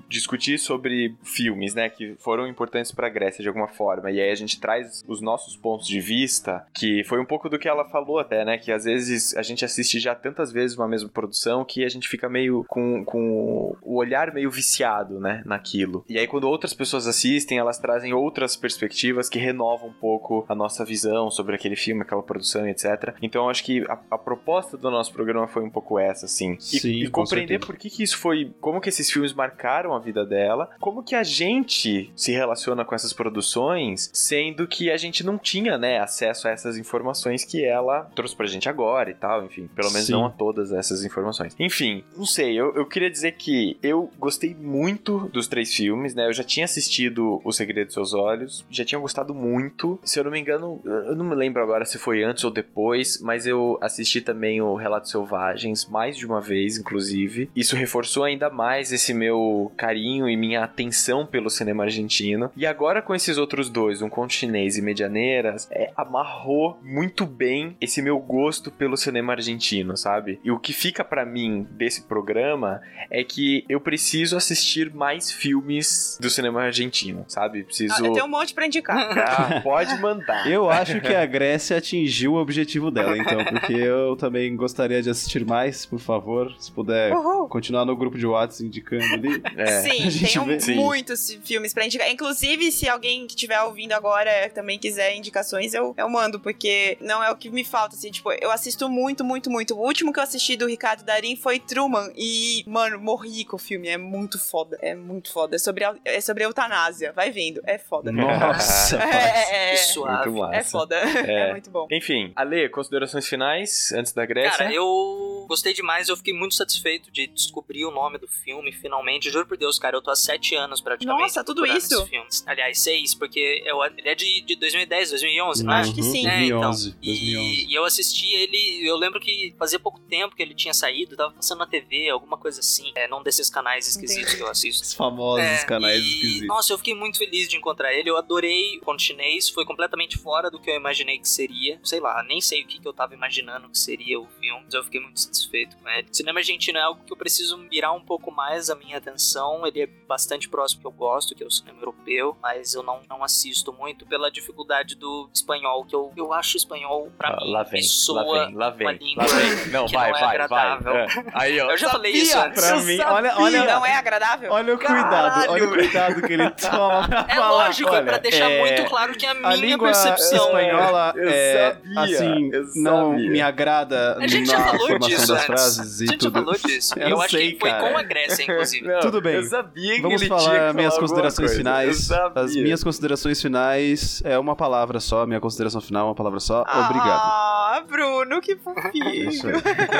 discutir 0.08 0.58
sobre 0.58 1.14
filmes, 1.22 1.74
né, 1.74 1.88
que 1.88 2.14
foram 2.18 2.46
importantes 2.46 2.92
pra 2.92 3.08
Grécia 3.08 3.42
de 3.42 3.48
alguma 3.48 3.68
forma, 3.68 4.10
e 4.10 4.20
aí 4.20 4.30
a 4.30 4.34
gente 4.34 4.60
traz 4.60 5.02
os 5.06 5.20
nossos 5.20 5.56
pontos 5.56 5.86
de 5.86 6.00
vista, 6.00 6.66
que 6.74 7.02
foi 7.04 7.20
um 7.20 7.24
pouco 7.24 7.48
do 7.48 7.58
que 7.58 7.68
ela 7.68 7.88
falou 7.88 8.18
até, 8.18 8.44
né, 8.44 8.58
que 8.58 8.70
às 8.70 8.84
vezes 8.84 9.36
a 9.36 9.42
gente 9.42 9.64
assiste 9.64 9.98
já 9.98 10.14
tantas 10.14 10.52
vezes 10.52 10.76
uma 10.76 10.88
mesma 10.88 11.08
produção 11.08 11.64
que 11.64 11.84
a 11.84 11.88
gente 11.88 12.08
fica 12.08 12.28
meio 12.28 12.64
com, 12.68 13.04
com 13.04 13.76
o 13.82 13.96
olhar 13.96 14.32
meio 14.32 14.50
viciado, 14.50 15.18
né, 15.18 15.42
naquilo. 15.44 16.04
E 16.08 16.18
aí 16.18 16.26
quando 16.26 16.44
outras 16.44 16.74
pessoas 16.74 17.06
assistem, 17.06 17.58
elas 17.58 17.78
trazem 17.78 18.12
outras 18.12 18.56
perspectivas 18.56 19.28
que 19.28 19.38
renovam 19.38 19.88
um 19.88 19.92
pouco 19.92 20.44
a 20.48 20.54
nossa 20.54 20.84
visão 20.84 21.30
sobre 21.30 21.54
aquele 21.54 21.76
filme, 21.76 22.02
aquela 22.02 22.22
produção 22.22 22.66
etc. 22.68 23.14
Então 23.22 23.44
eu 23.44 23.50
acho 23.50 23.64
que 23.64 23.84
a, 23.88 23.98
a 24.10 24.18
proposta 24.18 24.76
do 24.76 24.90
nosso 24.90 25.12
programa 25.12 25.46
foi 25.46 25.62
um 25.62 25.70
pouco 25.70 25.98
essa, 25.98 26.26
assim. 26.26 26.54
E, 26.54 26.80
Sim, 26.80 27.02
e 27.02 27.06
com 27.08 27.22
compreender 27.22 27.54
certeza. 27.54 27.66
por 27.66 27.76
que, 27.76 27.90
que 27.90 28.02
isso 28.02 28.18
foi. 28.18 28.52
Como 28.60 28.80
que 28.80 28.88
esses 28.88 29.10
filmes 29.10 29.32
marcaram 29.32 29.45
a 29.94 29.98
vida 29.98 30.24
dela, 30.24 30.70
como 30.80 31.02
que 31.02 31.14
a 31.14 31.22
gente 31.22 32.12
se 32.14 32.32
relaciona 32.32 32.84
com 32.84 32.94
essas 32.94 33.12
produções, 33.12 34.10
sendo 34.12 34.66
que 34.66 34.90
a 34.90 34.96
gente 34.96 35.24
não 35.24 35.38
tinha, 35.38 35.78
né, 35.78 35.98
acesso 35.98 36.48
a 36.48 36.50
essas 36.50 36.76
informações 36.76 37.44
que 37.44 37.64
ela 37.64 38.10
trouxe 38.14 38.34
pra 38.34 38.46
gente 38.46 38.68
agora 38.68 39.10
e 39.10 39.14
tal, 39.14 39.44
enfim. 39.44 39.68
Pelo 39.74 39.90
menos 39.90 40.06
Sim. 40.06 40.12
não 40.12 40.26
a 40.26 40.30
todas 40.30 40.72
essas 40.72 41.04
informações. 41.04 41.54
Enfim, 41.58 42.04
não 42.16 42.24
sei, 42.24 42.58
eu, 42.58 42.74
eu 42.74 42.86
queria 42.86 43.10
dizer 43.10 43.32
que 43.32 43.78
eu 43.82 44.10
gostei 44.18 44.54
muito 44.54 45.28
dos 45.32 45.48
três 45.48 45.74
filmes, 45.74 46.14
né? 46.14 46.26
Eu 46.26 46.32
já 46.32 46.44
tinha 46.44 46.64
assistido 46.64 47.40
O 47.44 47.52
Segredo 47.52 47.86
dos 47.86 47.94
Seus 47.94 48.14
Olhos, 48.14 48.64
já 48.70 48.84
tinha 48.84 48.98
gostado 48.98 49.34
muito. 49.34 49.98
Se 50.04 50.18
eu 50.18 50.24
não 50.24 50.30
me 50.30 50.40
engano, 50.40 50.80
eu 50.84 51.14
não 51.14 51.24
me 51.24 51.34
lembro 51.34 51.62
agora 51.62 51.84
se 51.84 51.98
foi 51.98 52.22
antes 52.22 52.44
ou 52.44 52.50
depois, 52.50 53.20
mas 53.20 53.46
eu 53.46 53.78
assisti 53.80 54.20
também 54.20 54.60
o 54.60 54.74
Relatos 54.74 55.10
Selvagens 55.10 55.86
mais 55.86 56.16
de 56.16 56.26
uma 56.26 56.40
vez, 56.40 56.78
inclusive. 56.78 57.50
Isso 57.54 57.76
reforçou 57.76 58.24
ainda 58.24 58.50
mais 58.50 58.92
esse 58.92 59.12
meu 59.12 59.35
carinho 59.76 60.28
e 60.28 60.36
minha 60.36 60.62
atenção 60.64 61.26
pelo 61.26 61.50
cinema 61.50 61.84
argentino. 61.84 62.50
E 62.56 62.66
agora 62.66 63.02
com 63.02 63.14
esses 63.14 63.38
outros 63.38 63.68
dois, 63.68 64.02
Um 64.02 64.08
Conto 64.08 64.32
Chinês 64.32 64.76
e 64.76 64.82
Medianeiras, 64.82 65.68
é, 65.70 65.90
amarrou 65.96 66.78
muito 66.82 67.26
bem 67.26 67.76
esse 67.80 68.00
meu 68.02 68.18
gosto 68.18 68.70
pelo 68.70 68.96
cinema 68.96 69.32
argentino, 69.32 69.96
sabe? 69.96 70.40
E 70.44 70.50
o 70.50 70.58
que 70.58 70.72
fica 70.72 71.04
pra 71.04 71.24
mim 71.24 71.66
desse 71.70 72.02
programa 72.02 72.80
é 73.10 73.22
que 73.24 73.64
eu 73.68 73.80
preciso 73.80 74.36
assistir 74.36 74.92
mais 74.94 75.30
filmes 75.30 76.18
do 76.20 76.28
cinema 76.30 76.62
argentino, 76.62 77.24
sabe? 77.28 77.62
Preciso. 77.64 77.94
Ah, 77.94 78.06
eu 78.06 78.12
tenho 78.12 78.24
um 78.26 78.30
monte 78.30 78.54
pra 78.54 78.66
indicar. 78.66 78.96
Ah, 79.26 79.60
pode 79.60 80.00
mandar. 80.00 80.48
Eu 80.50 80.70
acho 80.70 81.00
que 81.00 81.14
a 81.14 81.26
Grécia 81.26 81.76
atingiu 81.76 82.34
o 82.34 82.36
objetivo 82.40 82.90
dela, 82.90 83.16
então, 83.18 83.44
porque 83.44 83.72
eu 83.74 84.16
também 84.16 84.54
gostaria 84.56 85.02
de 85.02 85.10
assistir 85.10 85.44
mais, 85.44 85.84
por 85.84 85.98
favor, 85.98 86.52
se 86.58 86.70
puder 86.70 87.12
Uhul. 87.12 87.48
continuar 87.48 87.84
no 87.84 87.96
grupo 87.96 88.16
de 88.16 88.26
WhatsApp 88.26 88.64
indicando 88.66 89.04
É. 89.56 89.82
Sim, 89.82 90.26
tem 90.26 90.38
um- 90.40 90.46
vê. 90.46 90.60
Sim. 90.60 90.74
muitos 90.74 91.30
filmes 91.44 91.72
pra 91.72 91.84
indicar. 91.84 92.10
Inclusive, 92.10 92.70
se 92.72 92.88
alguém 92.88 93.26
que 93.26 93.34
estiver 93.34 93.60
ouvindo 93.62 93.92
agora 93.92 94.50
também 94.50 94.78
quiser 94.78 95.14
indicações, 95.16 95.72
eu, 95.74 95.94
eu 95.96 96.08
mando, 96.10 96.38
porque 96.40 96.96
não 97.00 97.22
é 97.22 97.30
o 97.30 97.36
que 97.36 97.48
me 97.50 97.64
falta, 97.64 97.94
assim, 97.96 98.10
tipo, 98.10 98.30
eu 98.32 98.50
assisto 98.50 98.88
muito, 98.88 99.24
muito, 99.24 99.50
muito. 99.50 99.74
O 99.74 99.80
último 99.84 100.12
que 100.12 100.18
eu 100.18 100.22
assisti 100.22 100.56
do 100.56 100.66
Ricardo 100.66 101.04
Darim 101.04 101.36
foi 101.36 101.58
Truman, 101.58 102.10
e, 102.16 102.62
mano, 102.66 102.98
morri 103.00 103.44
com 103.44 103.56
o 103.56 103.58
filme, 103.58 103.88
é 103.88 103.96
muito 103.96 104.38
foda, 104.38 104.78
é 104.82 104.94
muito 104.94 105.32
foda. 105.32 105.56
É 105.56 105.58
sobre, 105.58 105.84
é 106.04 106.20
sobre 106.20 106.44
a 106.44 106.46
eutanásia, 106.46 107.12
vai 107.12 107.30
vendo, 107.30 107.60
é 107.64 107.78
foda. 107.78 108.12
Nossa, 108.12 108.96
É, 109.06 109.08
é, 109.08 109.68
é, 109.68 109.70
Que 109.72 109.76
suave. 109.78 110.28
Muito 110.30 110.40
massa. 110.40 110.56
é 110.56 110.64
foda, 110.64 110.96
É. 111.26 111.48
é 111.48 111.50
muito 111.52 111.70
bom. 111.70 111.86
Enfim, 111.90 112.32
Ale, 112.36 112.68
considerações 112.68 113.26
finais 113.26 113.92
antes 113.92 114.12
da 114.12 114.26
Grécia? 114.26 114.58
Cara, 114.58 114.72
eu 114.72 115.44
gostei 115.48 115.72
demais, 115.72 116.08
eu 116.08 116.16
fiquei 116.16 116.34
muito 116.34 116.54
satisfeito 116.54 117.10
de 117.10 117.26
descobrir 117.26 117.84
o 117.84 117.90
nome 117.90 118.18
do 118.18 118.28
filme, 118.28 118.72
finalmente. 118.72 119.15
Juro 119.24 119.46
por 119.46 119.56
Deus, 119.56 119.78
cara, 119.78 119.96
eu 119.96 120.02
tô 120.02 120.10
há 120.10 120.16
sete 120.16 120.54
anos 120.54 120.80
praticamente. 120.80 121.22
Nossa, 121.22 121.42
tudo 121.44 121.64
isso? 121.66 121.94
esse 121.94 122.06
filme. 122.10 122.26
Aliás, 122.46 122.78
seis, 122.78 123.14
porque 123.14 123.62
eu, 123.64 123.82
ele 123.84 124.08
é 124.08 124.14
de, 124.14 124.40
de 124.42 124.56
2010, 124.56 125.10
2011, 125.10 125.64
não 125.64 125.72
é? 125.74 125.80
Acho 125.80 125.94
que 125.94 126.02
sim. 126.02 126.26
É, 126.26 126.44
então. 126.46 126.60
2011, 126.70 126.90
2011. 127.02 127.64
E, 127.66 127.70
e 127.70 127.74
eu 127.74 127.84
assisti 127.84 128.32
ele, 128.34 128.86
eu 128.88 128.96
lembro 128.96 129.18
que 129.20 129.54
fazia 129.58 129.78
pouco 129.78 129.98
tempo 130.00 130.34
que 130.36 130.42
ele 130.42 130.54
tinha 130.54 130.74
saído, 130.74 131.16
tava 131.16 131.32
passando 131.32 131.58
na 131.58 131.66
TV, 131.66 132.08
alguma 132.10 132.36
coisa 132.36 132.60
assim, 132.60 132.92
é, 132.94 133.08
num 133.08 133.22
desses 133.22 133.48
canais 133.50 133.86
esquisitos 133.88 134.34
que 134.34 134.40
eu 134.42 134.48
assisto. 134.48 134.82
Os 134.82 134.92
famosos 134.94 135.44
É, 135.46 135.64
canais 135.64 136.02
e- 136.02 136.08
esquisitos. 136.08 136.46
Nossa, 136.48 136.72
eu 136.72 136.78
fiquei 136.78 136.94
muito 136.94 137.18
feliz 137.18 137.48
de 137.48 137.56
encontrar 137.56 137.92
ele. 137.94 138.10
Eu 138.10 138.16
adorei 138.16 138.76
o 138.78 138.80
conto 138.80 139.02
chinês. 139.02 139.48
Foi 139.48 139.64
completamente 139.64 140.16
fora 140.18 140.50
do 140.50 140.58
que 140.60 140.70
eu 140.70 140.74
imaginei 140.74 141.18
que 141.18 141.28
seria. 141.28 141.78
Sei 141.84 142.00
lá, 142.00 142.22
nem 142.22 142.40
sei 142.40 142.62
o 142.62 142.66
que, 142.66 142.80
que 142.80 142.86
eu 142.88 142.92
tava 142.92 143.14
imaginando 143.14 143.68
que 143.68 143.78
seria 143.78 144.18
o 144.20 144.26
filme. 144.40 144.62
Mas 144.64 144.74
eu 144.74 144.84
fiquei 144.84 145.00
muito 145.00 145.20
satisfeito 145.20 145.76
com 145.76 145.88
ele. 145.88 146.06
Cinema 146.12 146.40
argentino 146.40 146.78
é 146.78 146.82
algo 146.82 147.04
que 147.04 147.12
eu 147.12 147.16
preciso 147.16 147.56
virar 147.68 147.92
um 147.92 148.00
pouco 148.00 148.30
mais 148.30 148.70
a 148.70 148.74
minha 148.74 149.00
atenção. 149.08 149.66
Ele 149.66 149.82
é 149.82 149.86
bastante 149.86 150.48
próximo 150.48 150.80
que 150.80 150.86
eu 150.86 150.92
gosto, 150.92 151.34
que 151.34 151.42
é 151.42 151.46
o 151.46 151.50
cinema 151.50 151.78
europeu. 151.80 152.36
Mas 152.42 152.74
eu 152.74 152.82
não, 152.82 153.00
não 153.08 153.22
assisto 153.24 153.72
muito 153.72 154.06
pela 154.06 154.30
dificuldade 154.30 154.94
do 154.96 155.28
espanhol. 155.34 155.84
Que 155.84 155.94
eu, 155.94 156.12
eu 156.16 156.32
acho 156.32 156.56
espanhol, 156.56 157.10
pra 157.16 157.30
Ah, 157.30 157.44
mim, 157.44 157.52
lá 157.52 157.62
vem, 157.62 157.72
me 157.80 157.86
lá 157.86 157.88
soa 157.88 158.46
vem, 158.46 158.54
lá 158.56 158.70
vem, 158.70 158.86
uma 158.86 158.92
lá 158.92 158.98
língua 159.00 159.24
vem. 159.26 159.66
Não, 159.72 159.86
que 159.86 159.92
vai, 159.94 160.10
não 160.10 160.16
é 160.16 160.20
vai, 160.20 160.28
agradável. 160.36 160.92
vai. 160.92 161.02
É. 161.04 161.06
Aí, 161.34 161.60
ó. 161.60 161.70
Eu 161.76 161.78
já 161.78 161.90
falei 161.90 162.12
isso 162.12 162.38
antes. 162.38 162.64
Pra 162.66 162.76
mim, 162.82 163.00
olha, 163.00 163.34
olha, 163.38 163.64
Não 163.64 163.86
é 163.86 163.94
agradável? 163.94 164.52
olha 164.52 164.74
o 164.74 164.78
cuidado, 164.78 165.50
olha 165.50 165.64
o 165.64 165.68
Caralho. 165.70 165.74
cuidado 165.74 166.22
que 166.22 166.32
ele 166.32 166.50
toma 166.60 167.08
pra 167.08 167.26
É 167.28 167.34
falar. 167.34 167.50
lógico, 167.66 167.88
é 167.88 167.92
olha, 167.92 168.04
pra 168.04 168.18
deixar 168.18 168.50
é, 168.50 168.60
muito 168.60 168.88
claro 168.90 169.14
que 169.16 169.26
é 169.26 169.30
a 169.30 169.34
minha 169.34 169.48
A 169.48 169.54
língua 169.56 169.88
percepção. 169.88 170.46
espanhola 170.46 171.12
Eu 171.16 171.28
é, 171.28 171.72
sabia, 171.74 172.02
assim, 172.16 172.50
não 172.82 173.12
me 173.12 173.40
agrada 173.40 174.16
A 174.18 174.26
gente 174.26 174.46
já 174.46 174.60
falou 174.62 174.98
disso 174.98 175.26
das 175.28 175.30
antes. 175.30 175.46
frases 175.46 176.00
A 176.00 176.04
e 176.04 176.06
gente 176.08 176.22
já 176.24 176.30
tudo. 176.30 176.32
falou 176.44 176.54
disso. 176.58 176.98
Eu 176.98 177.08
Eu, 177.08 177.20
acho 177.20 177.36
sei, 177.36 177.52
que 177.52 177.60
foi 177.60 177.70
cara. 177.70 177.90
com 177.92 177.98
a 177.98 178.02
Grécia, 178.02 178.42
inclusive. 178.42 178.86
Não, 178.96 179.00
Tudo 179.02 179.20
bem. 179.20 179.34
Eu 179.36 179.44
sabia 179.44 179.96
que 179.96 180.02
Vamos 180.02 180.20
ele 180.22 180.28
tinha 180.28 180.38
falar 180.40 180.68
que 180.70 180.76
minhas 180.76 180.94
falar 180.94 181.00
considerações 181.06 181.36
coisa. 181.48 181.56
finais. 181.56 182.10
As 182.34 182.54
minhas 182.56 182.82
considerações 182.84 183.40
finais 183.42 184.22
é 184.24 184.38
uma 184.38 184.56
palavra 184.56 185.00
só, 185.00 185.26
minha 185.26 185.40
consideração 185.40 185.80
final 185.80 186.06
é 186.06 186.08
uma 186.10 186.14
palavra 186.14 186.40
só. 186.40 186.60
Obrigado. 186.62 187.20
Ah, 187.22 187.84
Bruno, 187.86 188.40
que 188.40 188.56
fofinho. 188.56 189.06
É 189.08 189.14
isso 189.28 189.46
aí. 189.48 189.54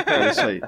É 0.07 0.31
isso 0.31 0.41
aí. 0.41 0.61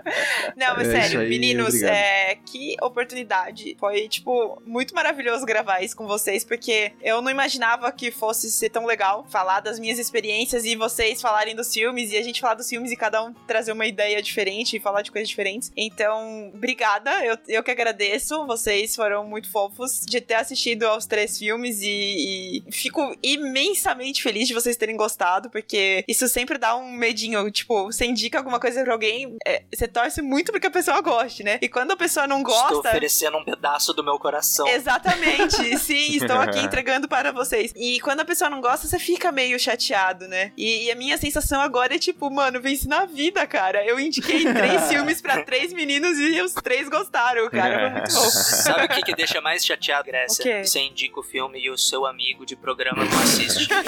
Não, 0.57 0.77
mas 0.77 0.89
É 0.89 1.03
sério, 1.03 1.21
aí, 1.21 1.29
meninos, 1.29 1.69
obrigado. 1.69 1.95
é, 1.95 2.35
que 2.45 2.77
oportunidade. 2.83 3.77
Foi, 3.79 4.09
tipo, 4.09 4.61
muito 4.67 4.95
maravilhoso 4.95 5.47
gravar 5.47 5.81
isso 5.81 5.97
com 5.97 6.07
vocês, 6.07 6.45
porque 6.45 6.93
eu 7.03 7.23
não 7.23 7.31
imaginava 7.31 7.91
que 7.93 8.11
fosse 8.11 8.51
ser 8.51 8.69
tão 8.71 8.85
legal 8.87 9.25
falar 9.29 9.61
das 9.61 9.79
minhas 9.79 9.99
experiências 9.99 10.65
e 10.65 10.77
vocês 10.77 11.21
falarem 11.21 11.55
dos 11.55 11.73
filmes 11.73 12.13
e 12.13 12.17
a 12.17 12.23
gente 12.23 12.41
falar 12.41 12.55
dos 12.55 12.69
filmes 12.69 12.91
e 12.93 12.97
cada 12.97 13.23
um 13.23 13.33
trazer 13.47 13.73
uma 13.73 13.87
ideia 13.87 14.21
diferente 14.23 14.77
e 14.77 14.81
falar 14.81 15.03
de 15.03 15.11
coisas 15.11 15.29
diferentes. 15.29 15.73
Então, 15.77 16.51
obrigada, 16.55 17.11
eu, 17.25 17.37
eu 17.49 17.63
que 17.63 17.71
agradeço. 17.71 18.08
Vocês 18.47 18.95
foram 18.95 19.25
muito 19.25 19.51
fofos 19.51 20.01
de 20.05 20.21
ter 20.21 20.35
assistido 20.35 20.85
aos 20.85 21.07
três 21.07 21.39
filmes 21.39 21.81
e, 21.83 22.63
e 22.67 22.73
fico 22.73 23.17
imensamente 23.23 24.23
feliz 24.23 24.47
de 24.49 24.55
vocês 24.55 24.77
terem 24.77 24.97
gostado, 24.97 25.51
porque 25.51 26.05
isso 26.07 26.29
sempre 26.29 26.59
dá 26.59 26.77
um 26.77 26.91
medinho. 26.91 27.51
Tipo, 27.51 27.87
você 27.87 28.05
indica 28.07 28.39
alguma 28.39 28.61
coisa 28.61 28.83
pra 28.83 28.93
alguém, 28.93 29.37
é, 29.47 29.63
você 29.75 29.89
torce 29.89 30.23
muito 30.23 30.51
pra 30.51 30.61
que 30.61 30.67
a 30.67 30.71
pessoa 30.71 31.01
goste, 31.01 31.43
né? 31.43 31.59
E 31.61 31.69
quando 31.69 31.93
a 31.93 31.97
pessoa 31.97 32.27
não 32.27 32.39
Estou 32.39 32.55
gosta. 32.55 32.89
oferecendo 32.89 33.39
um 33.39 33.45
pedaço 33.45 33.93
do 33.93 34.05
meu 34.05 34.19
coração. 34.19 34.67
Exatamente, 34.69 35.57
sim, 35.79 36.17
estou 36.17 36.37
aqui 36.37 36.61
entregando 36.65 37.09
para 37.09 37.33
vocês. 37.33 37.73
E 37.77 38.01
quando 38.01 38.21
a 38.21 38.25
pessoa 38.25 38.51
não 38.51 38.61
gosta, 38.61 38.87
você 38.87 38.99
fica 38.99 39.33
meio 39.33 39.59
chateado, 39.59 40.29
né? 40.29 40.53
E, 40.57 40.85
e 40.87 40.91
a 40.91 40.95
minha 40.95 41.17
sensação 41.19 41.61
agora 41.61 41.95
é 41.95 41.99
tipo, 41.99 42.31
mano, 42.31 42.61
vence 42.61 42.89
na 42.89 43.05
vida, 43.05 43.47
cara. 43.47 43.85
Eu 43.85 43.99
indiquei 43.99 44.45
três 44.53 44.89
filmes 44.89 45.21
pra 45.21 45.43
três 45.45 45.73
meninos 45.73 46.19
e 46.19 46.41
os 46.43 46.53
três 46.55 46.89
gostaram, 46.89 47.49
cara. 47.51 47.98
Muito. 47.99 48.11
Sabe 48.31 48.85
o 48.85 48.89
que, 48.89 49.03
que 49.03 49.15
deixa 49.15 49.41
mais 49.41 49.65
chateado, 49.65 50.05
Grécia? 50.07 50.43
O 50.43 50.45
quê? 50.45 50.65
Você 50.65 50.81
indica 50.81 51.21
o 51.21 51.23
filme 51.23 51.59
e 51.61 51.71
o 51.71 51.77
seu 51.79 52.07
amigo 52.07 52.45
de 52.47 52.57
programa 52.57 53.05
não 53.05 53.19
assiste. 53.21 53.69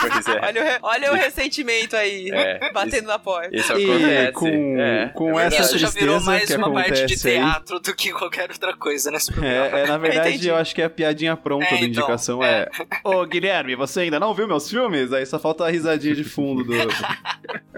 Pois 0.00 0.26
é. 0.28 0.40
Olha 0.42 0.60
o, 0.62 0.64
re- 0.64 0.78
olha 0.82 1.12
o 1.12 1.14
ressentimento 1.14 1.94
aí, 1.94 2.30
É, 2.32 2.72
batendo 2.72 2.96
isso- 3.00 3.06
na 3.06 3.18
porta. 3.18 3.54
Isso 3.54 3.72
E 3.76 3.84
acontece. 3.84 4.32
com, 4.32 4.80
é, 4.80 5.08
com 5.14 5.28
é 5.38 5.46
essa 5.46 5.50
verdade. 5.50 5.66
Isso 5.66 5.78
já 5.78 5.90
virou 5.90 6.20
mais 6.22 6.50
uma 6.50 6.72
parte 6.72 6.88
de 6.92 6.98
acontece 7.02 7.28
aí. 7.28 7.34
teatro 7.36 7.80
do 7.80 7.94
que 7.94 8.10
qualquer 8.12 8.50
outra 8.50 8.74
coisa 8.74 9.10
nesse 9.10 9.30
programa. 9.30 9.76
É, 9.78 9.82
é, 9.82 9.86
na 9.86 9.98
verdade, 9.98 10.48
eu 10.48 10.56
acho 10.56 10.74
que 10.74 10.80
é 10.80 10.86
a 10.86 10.90
piadinha 10.90 11.36
pronta 11.36 11.66
É, 11.66 11.68
da 11.70 11.74
então, 11.76 11.86
indicação 11.88 12.42
é. 12.42 12.66
Ô, 13.04 13.26
Guilherme, 13.26 13.74
você 13.76 14.00
ainda 14.00 14.18
não 14.18 14.32
viu 14.32 14.48
meus 14.48 14.70
filmes? 14.70 15.12
Aí 15.12 15.26
só 15.26 15.38
falta 15.38 15.66
a 15.66 15.70
risadinha 15.70 16.14
de 16.14 16.24
fundo 16.24 16.64
do, 16.64 16.72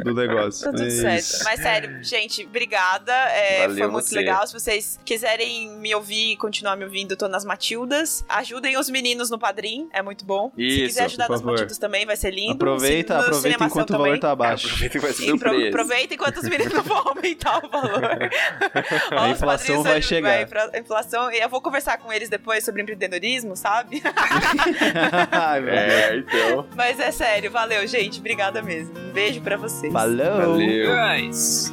do 0.05 0.15
negócio. 0.15 0.65
Tá 0.65 0.71
tudo 0.71 0.85
É 0.87 0.91
certo. 1.21 1.45
Mas 1.45 1.61
sério, 1.61 2.05
gente, 2.05 2.45
obrigada. 2.45 3.13
É, 3.13 3.69
foi 3.69 3.87
muito 3.89 4.07
você. 4.07 4.15
legal. 4.15 4.47
Se 4.47 4.53
vocês 4.53 4.99
quiserem 5.05 5.62
me 5.69 5.95
ouvir 5.95 6.33
e 6.33 6.37
continuar 6.37 6.77
me 6.77 6.85
ouvindo, 6.85 7.17
tô 7.17 7.29
nas 7.29 7.45
Matildas. 7.45 8.25
Ajudem 8.29 8.77
os 8.79 8.89
meninos 8.91 9.31
no 9.31 9.39
Padrim, 9.39 9.89
é 9.93 10.03
muito 10.03 10.25
bom. 10.25 10.53
Se 10.57 10.63
Isso, 10.63 10.87
quiser 10.87 11.05
ajudar 11.05 11.29
nas 11.29 11.41
favor. 11.41 11.53
Matildas 11.53 11.79
também, 11.79 12.05
vai 12.07 12.17
ser 12.17 12.31
lindo. 12.31 12.53
Aproveita, 12.53 13.15
No 13.15 13.21
aproveita 13.21 13.59
Cinemação 13.59 13.67
enquanto 13.69 13.91
o 13.91 13.93
também. 13.93 14.07
valor 14.07 14.19
tá 14.21 14.35
baixo. 14.37 14.67
Aproveita 14.67 14.93
que 14.93 14.99
vai 15.05 15.13
ser 15.13 15.25
E 15.25 15.69
aproveita 15.69 16.15
enquanto 16.15 16.37
os 16.39 16.49
meninos 16.49 16.73
vão 16.85 16.99
aumentar 17.09 17.65
o 17.65 17.69
valor. 17.69 18.03
A 19.13 19.25
os 19.27 19.31
inflação 19.33 19.83
padrinhos 19.83 19.83
vai 19.85 20.03
chegar. 20.03 20.47
vai- 20.47 20.71
a 20.75 20.79
inflação. 20.79 21.31
E 21.33 21.39
eu 21.41 21.49
vou 21.49 21.61
conversar 21.61 21.99
com 21.99 22.13
eles 22.13 22.29
depois 22.29 22.65
sobre 22.65 22.83
empreendedorismo, 22.83 23.57
sabe? 23.57 24.03
É, 25.73 26.17
então. 26.17 26.67
Mas 26.75 26.99
é 27.01 27.11
sério, 27.11 27.51
valeu, 27.51 27.87
gente. 27.87 28.19
Obrigada 28.21 28.63
mesmo. 28.63 28.99
Um 28.99 29.13
beijo 29.13 29.41
pra 29.41 29.57
vocês. 29.57 29.93
Valeu. 29.93 30.37
Valeu. 30.37 30.95
Mas... 30.95 31.73